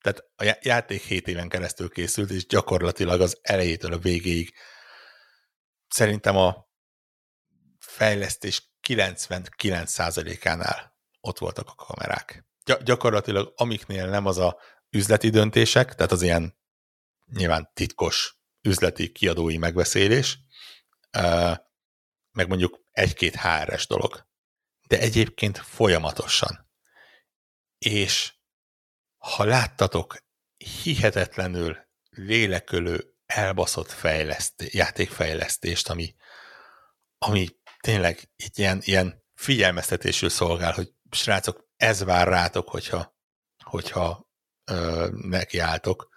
Tehát 0.00 0.24
a 0.36 0.58
játék 0.62 1.02
7 1.02 1.28
éven 1.28 1.48
keresztül 1.48 1.90
készült, 1.90 2.30
és 2.30 2.46
gyakorlatilag 2.46 3.20
az 3.20 3.38
elejétől 3.42 3.92
a 3.92 3.98
végéig 3.98 4.54
szerintem 5.88 6.36
a 6.36 6.68
fejlesztés 7.78 8.70
99%-ánál 8.88 10.96
ott 11.20 11.38
voltak 11.38 11.68
a 11.68 11.74
kamerák. 11.74 12.44
Gy- 12.64 12.82
gyakorlatilag 12.82 13.52
amiknél 13.56 14.08
nem 14.08 14.26
az 14.26 14.38
a 14.38 14.58
üzleti 14.90 15.30
döntések, 15.30 15.94
tehát 15.94 16.12
az 16.12 16.22
ilyen 16.22 16.58
nyilván 17.32 17.70
titkos 17.74 18.38
üzleti 18.62 19.12
kiadói 19.12 19.56
megbeszélés, 19.56 20.38
meg 22.32 22.48
mondjuk 22.48 22.80
egy-két 22.90 23.36
HRS 23.36 23.86
dolog, 23.86 24.26
de 24.88 24.98
egyébként 24.98 25.58
folyamatosan. 25.58 26.70
És 27.78 28.34
ha 29.18 29.44
láttatok 29.44 30.16
hihetetlenül 30.82 31.88
lélekölő, 32.10 33.14
elbaszott 33.26 33.90
fejleszté, 33.90 34.68
játékfejlesztést, 34.70 35.88
ami, 35.88 36.14
ami 37.18 37.48
tényleg 37.80 38.30
egy 38.36 38.58
ilyen, 38.58 38.80
ilyen 38.82 39.24
figyelmeztetésül 39.34 40.28
szolgál, 40.28 40.72
hogy 40.72 40.92
srácok, 41.10 41.68
ez 41.76 42.04
vár 42.04 42.28
rátok, 42.28 42.68
hogyha, 42.68 43.16
hogyha 43.64 44.30
ö, 44.64 45.08
nekiálltok. 45.12 46.08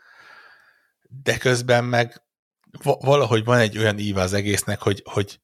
De 1.02 1.38
közben 1.38 1.84
meg 1.84 2.23
valahogy 2.81 3.44
van 3.44 3.60
egy 3.60 3.77
olyan 3.77 3.98
íve 3.98 4.22
az 4.22 4.34
egésznek, 4.34 4.81
hogy, 4.81 5.02
hogy 5.06 5.41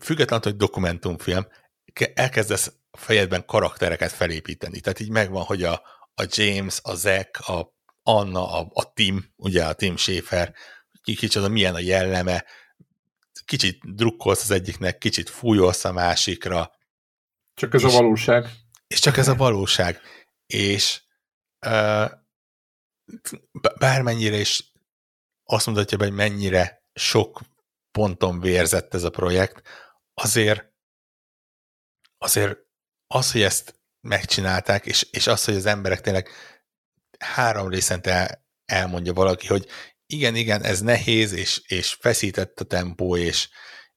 függetlenül, 0.00 0.44
hogy 0.44 0.56
dokumentumfilm, 0.56 1.46
elkezdesz 2.14 2.72
fejedben 2.90 3.44
karaktereket 3.44 4.12
felépíteni. 4.12 4.80
Tehát 4.80 5.00
így 5.00 5.10
megvan, 5.10 5.44
hogy 5.44 5.62
a, 5.62 5.82
a 6.14 6.26
James, 6.28 6.80
a 6.82 6.94
Zack, 6.94 7.48
a 7.48 7.74
Anna, 8.02 8.52
a, 8.58 8.70
a 8.72 8.92
Tim, 8.92 9.32
ugye 9.36 9.64
a 9.64 9.72
Tim 9.72 9.96
Schaefer, 9.96 10.54
kicsit 11.02 11.48
milyen 11.48 11.74
a 11.74 11.78
jelleme, 11.78 12.44
kicsit 13.44 13.94
drukkolsz 13.94 14.42
az 14.42 14.50
egyiknek, 14.50 14.98
kicsit 14.98 15.30
fújolsz 15.30 15.84
a 15.84 15.92
másikra. 15.92 16.72
Csak 17.54 17.74
ez 17.74 17.82
és, 17.82 17.88
a 17.88 17.90
valóság. 17.90 18.48
És 18.86 19.00
csak 19.00 19.16
ez 19.16 19.28
a 19.28 19.34
valóság. 19.34 20.00
És 20.46 21.02
uh, 21.66 22.10
bármennyire 23.78 24.36
is 24.36 24.72
azt 25.44 25.66
mondhatja, 25.66 25.98
hogy 25.98 26.12
mennyire 26.12 26.82
sok 26.94 27.40
ponton 27.92 28.40
vérzett 28.40 28.94
ez 28.94 29.02
a 29.02 29.10
projekt, 29.10 29.62
azért 30.14 30.70
azért 32.18 32.58
az, 33.06 33.32
hogy 33.32 33.42
ezt 33.42 33.80
megcsinálták, 34.00 34.86
és, 34.86 35.02
és 35.10 35.26
az, 35.26 35.44
hogy 35.44 35.54
az 35.54 35.66
emberek 35.66 36.00
tényleg 36.00 36.28
három 37.18 37.68
részente 37.68 38.44
elmondja 38.64 39.12
valaki, 39.12 39.46
hogy 39.46 39.66
igen, 40.06 40.34
igen, 40.34 40.62
ez 40.62 40.80
nehéz, 40.80 41.32
és, 41.32 41.62
és 41.66 41.96
feszített 42.00 42.60
a 42.60 42.64
tempó, 42.64 43.16
és, 43.16 43.48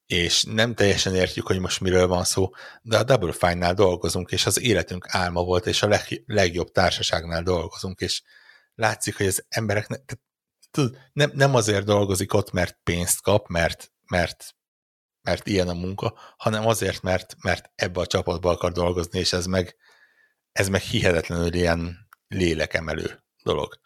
és 0.05 0.43
nem 0.43 0.75
teljesen 0.75 1.15
értjük, 1.15 1.47
hogy 1.47 1.59
most 1.59 1.81
miről 1.81 2.07
van 2.07 2.23
szó, 2.23 2.49
de 2.81 2.97
a 2.97 3.03
Double 3.03 3.31
Fine-nál 3.31 3.73
dolgozunk, 3.73 4.31
és 4.31 4.45
az 4.45 4.61
életünk 4.61 5.05
álma 5.07 5.43
volt, 5.43 5.65
és 5.65 5.81
a 5.81 5.87
leg, 5.87 6.23
legjobb 6.25 6.71
társaságnál 6.71 7.43
dolgozunk, 7.43 7.99
és 7.99 8.21
látszik, 8.75 9.17
hogy 9.17 9.27
az 9.27 9.45
emberek 9.49 9.87
ne, 9.87 9.95
tud, 10.75 10.97
nem, 11.13 11.31
nem 11.33 11.55
azért 11.55 11.85
dolgozik 11.85 12.33
ott, 12.33 12.51
mert 12.51 12.79
pénzt 12.83 13.21
kap, 13.21 13.47
mert, 13.47 13.91
mert, 14.09 14.55
mert 15.21 15.47
ilyen 15.47 15.67
a 15.67 15.73
munka, 15.73 16.19
hanem 16.37 16.67
azért, 16.67 17.01
mert, 17.01 17.35
mert 17.43 17.71
ebbe 17.75 17.99
a 17.99 18.07
csapatba 18.07 18.49
akar 18.51 18.71
dolgozni, 18.71 19.19
és 19.19 19.33
ez 19.33 19.45
meg, 19.45 19.75
ez 20.51 20.69
meg 20.69 20.81
hihetetlenül 20.81 21.53
ilyen 21.53 22.07
lélekemelő 22.27 23.23
dolog. 23.43 23.79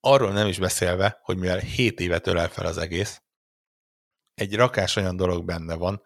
Arról 0.00 0.32
nem 0.32 0.46
is 0.46 0.58
beszélve, 0.58 1.18
hogy 1.22 1.36
mivel 1.36 1.58
7 1.58 2.00
évet 2.00 2.26
ölel 2.26 2.48
fel 2.48 2.66
az 2.66 2.78
egész, 2.78 3.22
egy 4.34 4.54
rakás 4.54 4.96
olyan 4.96 5.16
dolog 5.16 5.44
benne 5.44 5.74
van, 5.74 6.02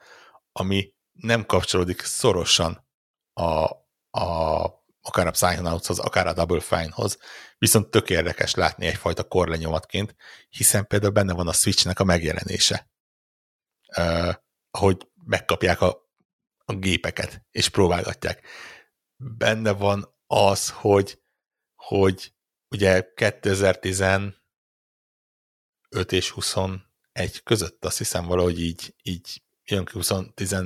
ami 0.53 0.95
nem 1.13 1.47
kapcsolódik 1.47 2.01
szorosan 2.01 2.89
a, 3.33 3.65
a, 4.11 4.65
akár 5.03 5.27
a 5.27 5.31
Psychonautshoz, 5.31 5.99
akár 5.99 6.27
a 6.27 6.33
Double 6.33 6.61
Fine-hoz, 6.61 7.19
viszont 7.59 7.91
tök 7.91 8.11
érdekes 8.11 8.55
látni 8.55 8.87
egyfajta 8.87 9.25
korlenyomatként, 9.25 10.15
hiszen 10.49 10.87
például 10.87 11.13
benne 11.13 11.33
van 11.33 11.49
a 11.49 11.53
Switchnek 11.53 12.01
a 12.01 12.05
megjelenése. 12.05 12.91
Uh, 13.97 14.35
ahogy 14.71 15.09
megkapják 15.25 15.81
a, 15.81 16.09
a 16.65 16.75
gépeket, 16.75 17.47
és 17.51 17.69
próbálgatják. 17.69 18.47
Benne 19.17 19.71
van 19.71 20.17
az, 20.27 20.71
hogy, 20.71 21.23
hogy 21.75 22.35
ugye 22.71 23.13
2015 23.15 24.35
és 26.09 26.31
21 26.31 26.83
között 27.43 27.85
azt 27.85 27.99
hiszem 27.99 28.27
valahogy 28.27 28.61
így, 28.61 28.95
így 29.03 29.43
jön 29.65 29.85
ki 29.85 29.93
20, 29.93 30.11
10, 30.35 30.57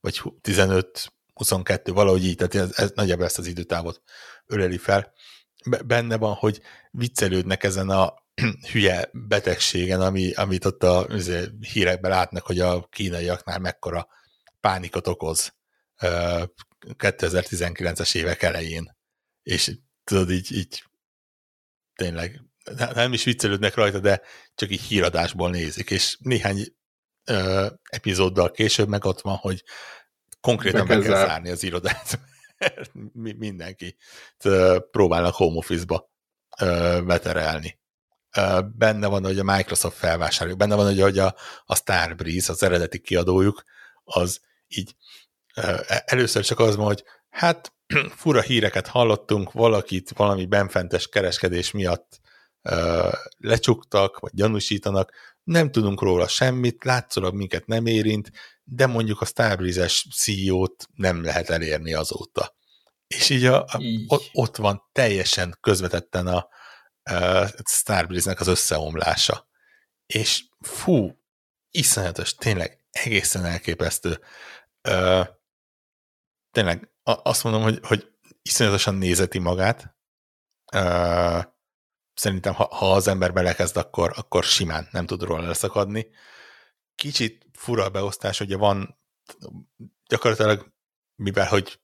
vagy 0.00 0.22
15, 0.40 1.12
22, 1.42 1.92
valahogy 1.92 2.24
így, 2.24 2.36
tehát 2.36 2.54
ez, 2.54 2.78
ez 2.78 2.90
nagyjából 2.94 3.24
ezt 3.24 3.38
az 3.38 3.46
időtávot 3.46 4.02
öleli 4.46 4.78
fel. 4.78 5.12
Benne 5.86 6.16
van, 6.16 6.34
hogy 6.34 6.60
viccelődnek 6.90 7.62
ezen 7.62 7.90
a 7.90 8.14
hülye 8.72 9.08
betegségen, 9.12 10.00
ami, 10.00 10.32
amit 10.32 10.64
ott 10.64 10.82
a 10.82 11.06
hírekben 11.72 12.10
látnak, 12.10 12.46
hogy 12.46 12.60
a 12.60 12.86
kínaiaknál 12.90 13.58
mekkora 13.58 14.08
pánikot 14.60 15.06
okoz 15.06 15.54
2019-es 16.80 18.14
évek 18.14 18.42
elején. 18.42 18.96
És 19.42 19.72
tudod, 20.04 20.30
így, 20.30 20.52
így 20.52 20.84
tényleg 21.94 22.40
nem 22.94 23.12
is 23.12 23.24
viccelődnek 23.24 23.74
rajta, 23.74 23.98
de 23.98 24.22
csak 24.54 24.70
így 24.70 24.80
híradásból 24.80 25.50
nézik, 25.50 25.90
és 25.90 26.16
néhány 26.20 26.66
ö, 27.24 27.66
epizóddal 27.82 28.50
később 28.50 28.88
meg 28.88 29.04
ott 29.04 29.20
van, 29.20 29.36
hogy 29.36 29.64
konkrétan 30.42 30.86
be 30.86 30.98
kell 30.98 31.26
zárni 31.26 31.50
az 31.50 31.62
irodát, 31.62 32.20
mindenki 33.38 33.96
próbálnak 34.90 35.34
home 35.34 35.56
office-ba 35.56 36.10
veterelni. 37.04 37.80
Benne 38.76 39.06
van, 39.06 39.24
hogy 39.24 39.38
a 39.38 39.44
Microsoft 39.44 39.96
felvásároljuk, 39.96 40.58
benne 40.58 40.74
van, 40.74 41.00
hogy 41.00 41.18
a, 41.18 41.34
a 41.64 41.76
Starbreeze, 41.76 42.52
az 42.52 42.62
eredeti 42.62 43.00
kiadójuk, 43.00 43.62
az 44.04 44.40
így 44.68 44.94
e, 45.54 46.02
először 46.06 46.44
csak 46.44 46.58
az 46.58 46.76
van, 46.76 46.86
hogy 46.86 47.04
hát 47.28 47.72
fura 48.20 48.40
híreket 48.40 48.86
hallottunk, 48.86 49.52
valakit 49.52 50.10
valami 50.10 50.46
benfentes 50.46 51.08
kereskedés 51.08 51.70
miatt 51.70 52.20
lecsuktak, 53.38 54.18
vagy 54.18 54.30
gyanúsítanak, 54.34 55.12
nem 55.44 55.70
tudunk 55.70 56.00
róla 56.00 56.28
semmit, 56.28 56.84
látszólag 56.84 57.34
minket 57.34 57.66
nem 57.66 57.86
érint, 57.86 58.30
de 58.64 58.86
mondjuk 58.86 59.20
a 59.20 59.24
Starbreeze-es 59.24 60.06
CEO-t 60.16 60.88
nem 60.94 61.22
lehet 61.22 61.50
elérni 61.50 61.94
azóta. 61.94 62.54
És 63.06 63.30
így, 63.30 63.44
a, 63.44 63.64
a, 63.64 63.78
így. 63.80 64.30
ott 64.32 64.56
van 64.56 64.82
teljesen 64.92 65.58
közvetetten 65.60 66.26
a, 66.26 66.48
a 67.02 67.46
Starbreeze-nek 67.64 68.40
az 68.40 68.46
összeomlása. 68.46 69.48
És 70.06 70.44
fú, 70.60 71.22
iszonyatos, 71.70 72.34
tényleg 72.34 72.84
egészen 72.90 73.44
elképesztő. 73.44 74.20
Ö, 74.80 75.22
tényleg 76.50 76.90
azt 77.02 77.44
mondom, 77.44 77.62
hogy, 77.62 77.78
hogy 77.82 78.12
iszonyatosan 78.42 78.94
nézeti 78.94 79.38
magát. 79.38 79.96
Ö, 80.72 81.40
szerintem, 82.22 82.54
ha, 82.54 82.68
ha 82.74 82.92
az 82.92 83.06
ember 83.06 83.32
belekezd, 83.32 83.76
akkor, 83.76 84.12
akkor 84.16 84.44
simán 84.44 84.88
nem 84.90 85.06
tud 85.06 85.22
róla 85.22 85.46
leszakadni. 85.46 86.06
Kicsit 86.94 87.46
fura 87.52 87.84
a 87.84 87.90
beosztás, 87.90 88.40
ugye 88.40 88.56
van 88.56 88.98
gyakorlatilag, 90.08 90.72
mivel 91.16 91.46
hogy 91.46 91.80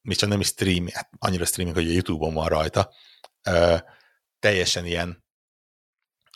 mi 0.00 0.14
csak 0.14 0.28
nem 0.28 0.40
is 0.40 0.46
stream, 0.46 0.86
hát 0.92 1.10
annyira 1.18 1.44
streaming, 1.44 1.76
hogy 1.76 1.88
a 1.88 1.92
Youtube-on 1.92 2.34
van 2.34 2.48
rajta, 2.48 2.92
ö, 3.42 3.76
teljesen 4.38 4.86
ilyen 4.86 5.24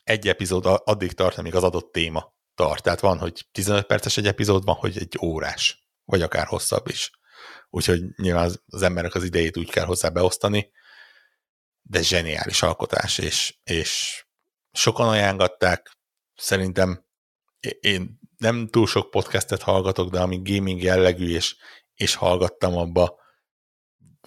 egy 0.04 0.28
epizód 0.28 0.64
addig 0.84 1.12
tart, 1.12 1.38
amíg 1.38 1.54
az 1.54 1.62
adott 1.62 1.92
téma 1.92 2.34
tart. 2.54 2.82
Tehát 2.82 3.00
van, 3.00 3.18
hogy 3.18 3.46
15 3.52 3.86
perces 3.86 4.16
egy 4.16 4.26
epizód, 4.26 4.64
van, 4.64 4.74
hogy 4.74 4.98
egy 4.98 5.18
órás, 5.22 5.88
vagy 6.04 6.22
akár 6.22 6.46
hosszabb 6.46 6.88
is. 6.88 7.10
Úgyhogy 7.70 8.02
nyilván 8.16 8.44
az, 8.44 8.62
az 8.66 8.82
embernek 8.82 9.14
az 9.14 9.24
idejét 9.24 9.56
úgy 9.56 9.70
kell 9.70 9.84
hozzá 9.84 10.08
beosztani, 10.08 10.70
de 11.88 12.02
zseniális 12.02 12.62
alkotás, 12.62 13.18
és, 13.18 13.58
és 13.64 14.24
sokan 14.72 15.08
ajánlatták, 15.08 15.96
szerintem 16.34 17.04
én 17.80 18.18
nem 18.36 18.68
túl 18.68 18.86
sok 18.86 19.10
podcastet 19.10 19.62
hallgatok, 19.62 20.10
de 20.10 20.20
ami 20.20 20.40
gaming 20.42 20.82
jellegű, 20.82 21.34
és, 21.34 21.56
és 21.94 22.14
hallgattam 22.14 22.76
abba, 22.76 23.24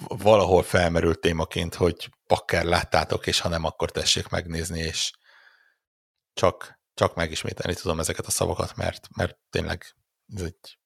valahol 0.08 0.64
felmerült 0.64 1.20
témaként, 1.20 1.76
hogy 1.76 2.10
pakker 2.28 2.64
láttátok, 2.64 3.28
és 3.28 3.40
ha 3.40 3.50
nem, 3.50 3.64
akkor 3.64 3.92
tessék 3.92 4.28
megnézni, 4.28 4.80
és 4.80 5.12
csak, 6.34 6.80
csak 6.94 7.16
megismételni 7.16 7.74
tudom 7.80 8.00
ezeket 8.00 8.26
a 8.26 8.32
szavakat, 8.32 8.76
mert, 8.76 9.08
mert 9.16 9.38
tényleg 9.50 9.96
ez 10.36 10.42
egy 10.42 10.80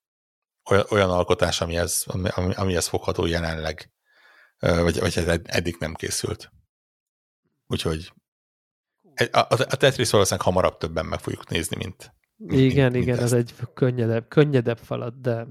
olyan, 0.70 0.86
olyan 0.90 1.10
alkotás, 1.10 1.62
amihez, 1.62 2.04
ami, 2.08 2.54
amihez 2.54 2.88
fogható 2.88 3.26
jelenleg, 3.26 3.92
vagy, 4.60 5.00
vagy 5.00 5.42
eddig 5.44 5.76
nem 5.80 5.94
készült. 5.94 6.52
Úgyhogy 7.68 8.14
a, 9.32 9.40
a, 9.40 9.48
a 9.50 9.76
Tetris 9.76 10.10
valószínűleg 10.10 10.46
hamarabb 10.46 10.78
többen 10.78 11.06
meg 11.06 11.20
fogjuk 11.20 11.50
nézni, 11.50 11.76
mint 11.76 12.16
Igen, 12.38 12.60
mint, 12.60 12.72
igen, 12.72 12.92
mint 12.92 13.10
ez 13.18 13.34
egy 13.34 13.54
könnyedebb, 13.74 14.28
könnyedebb 14.28 14.78
falat, 14.78 15.22
de 15.22 15.48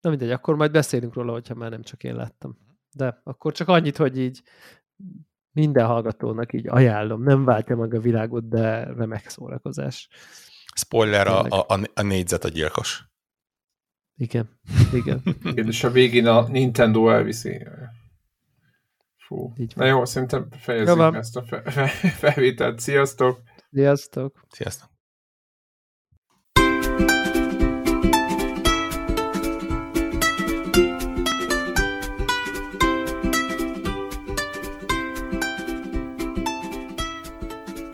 na 0.00 0.10
mindegy, 0.10 0.30
akkor 0.30 0.56
majd 0.56 0.70
beszélünk 0.70 1.14
róla, 1.14 1.32
hogyha 1.32 1.54
már 1.54 1.70
nem 1.70 1.82
csak 1.82 2.04
én 2.04 2.14
láttam. 2.14 2.58
De 2.92 3.20
akkor 3.24 3.52
csak 3.52 3.68
annyit, 3.68 3.96
hogy 3.96 4.18
így 4.18 4.42
minden 5.52 5.86
hallgatónak 5.86 6.52
így 6.52 6.68
ajánlom, 6.68 7.22
nem 7.22 7.44
váltja 7.44 7.76
meg 7.76 7.94
a 7.94 8.00
világot, 8.00 8.48
de 8.48 8.84
remek 8.84 9.28
szórakozás. 9.28 10.08
Spoiler, 10.74 11.26
a, 11.26 11.40
a, 11.40 11.80
a 11.94 12.02
négyzet 12.02 12.44
a 12.44 12.48
gyilkos. 12.48 13.08
Igen, 14.16 14.60
igen. 14.92 15.22
igen, 15.52 15.66
és 15.66 15.84
a 15.84 15.90
végén 15.90 16.26
a 16.26 16.48
Nintendo 16.48 17.10
elviszi. 17.10 17.66
Fú. 19.28 19.52
Így 19.56 19.72
Na 19.76 19.84
jó, 19.84 20.04
szerintem 20.04 20.48
fejezzük 20.50 20.96
jó, 20.96 21.14
ezt 21.14 21.36
a 21.36 21.42
fe- 21.42 21.72
fe- 21.72 21.90
felvételt. 22.12 22.78
Sziasztok! 22.78 23.40
Sziasztok! 23.72 24.40
Sziasztok! 24.50 24.88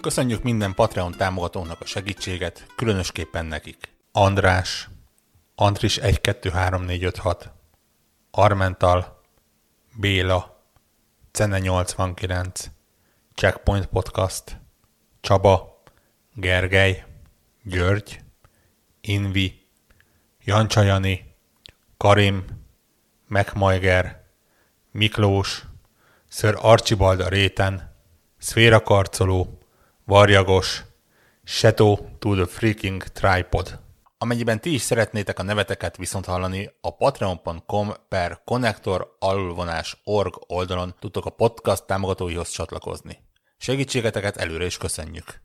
Köszönjük 0.01 0.43
minden 0.43 0.75
Patreon 0.75 1.13
támogatónak 1.13 1.81
a 1.81 1.87
segítséget, 1.87 2.67
különösképpen 2.77 3.47
nekik. 3.47 3.93
András, 4.13 4.89
Andris 5.55 5.97
1, 5.99 6.21
2, 6.21 6.51
3, 6.51 6.83
4, 6.85 7.05
5, 7.05 7.17
6, 7.17 7.53
Armental, 8.31 9.21
Béla, 10.01 10.54
Cene 11.37 11.59
89, 11.59 12.71
Checkpoint 13.35 13.87
Podcast, 13.87 14.61
Csaba, 15.21 15.83
Gergely, 16.35 17.05
György, 17.65 18.21
Invi, 19.01 19.67
Jancsajani, 20.45 21.35
Karim, 21.97 22.45
Megmajger, 23.29 24.25
Miklós, 24.91 25.65
Sir 26.29 26.57
Archibald 26.61 27.21
a 27.21 27.29
réten, 27.29 27.97
Szféra 28.39 28.83
Karcoló, 28.83 29.59
Varjagos, 30.05 30.85
Shadow 31.45 32.17
to 32.19 32.35
the 32.35 32.47
Freaking 32.47 33.03
Tripod. 33.03 33.84
Amennyiben 34.25 34.61
ti 34.61 34.73
is 34.73 34.81
szeretnétek 34.81 35.39
a 35.39 35.43
neveteket 35.43 35.97
viszont 35.97 36.25
hallani, 36.25 36.71
a 36.81 36.97
patreon.com 36.97 37.93
per 38.09 38.41
connector 38.45 39.17
alulvonás 39.19 40.01
org 40.05 40.35
oldalon 40.47 40.95
tudtok 40.99 41.27
a 41.27 41.31
podcast 41.31 41.87
támogatóihoz 41.87 42.49
csatlakozni. 42.49 43.19
Segítségeteket 43.57 44.37
előre 44.37 44.65
is 44.65 44.77
köszönjük! 44.77 45.44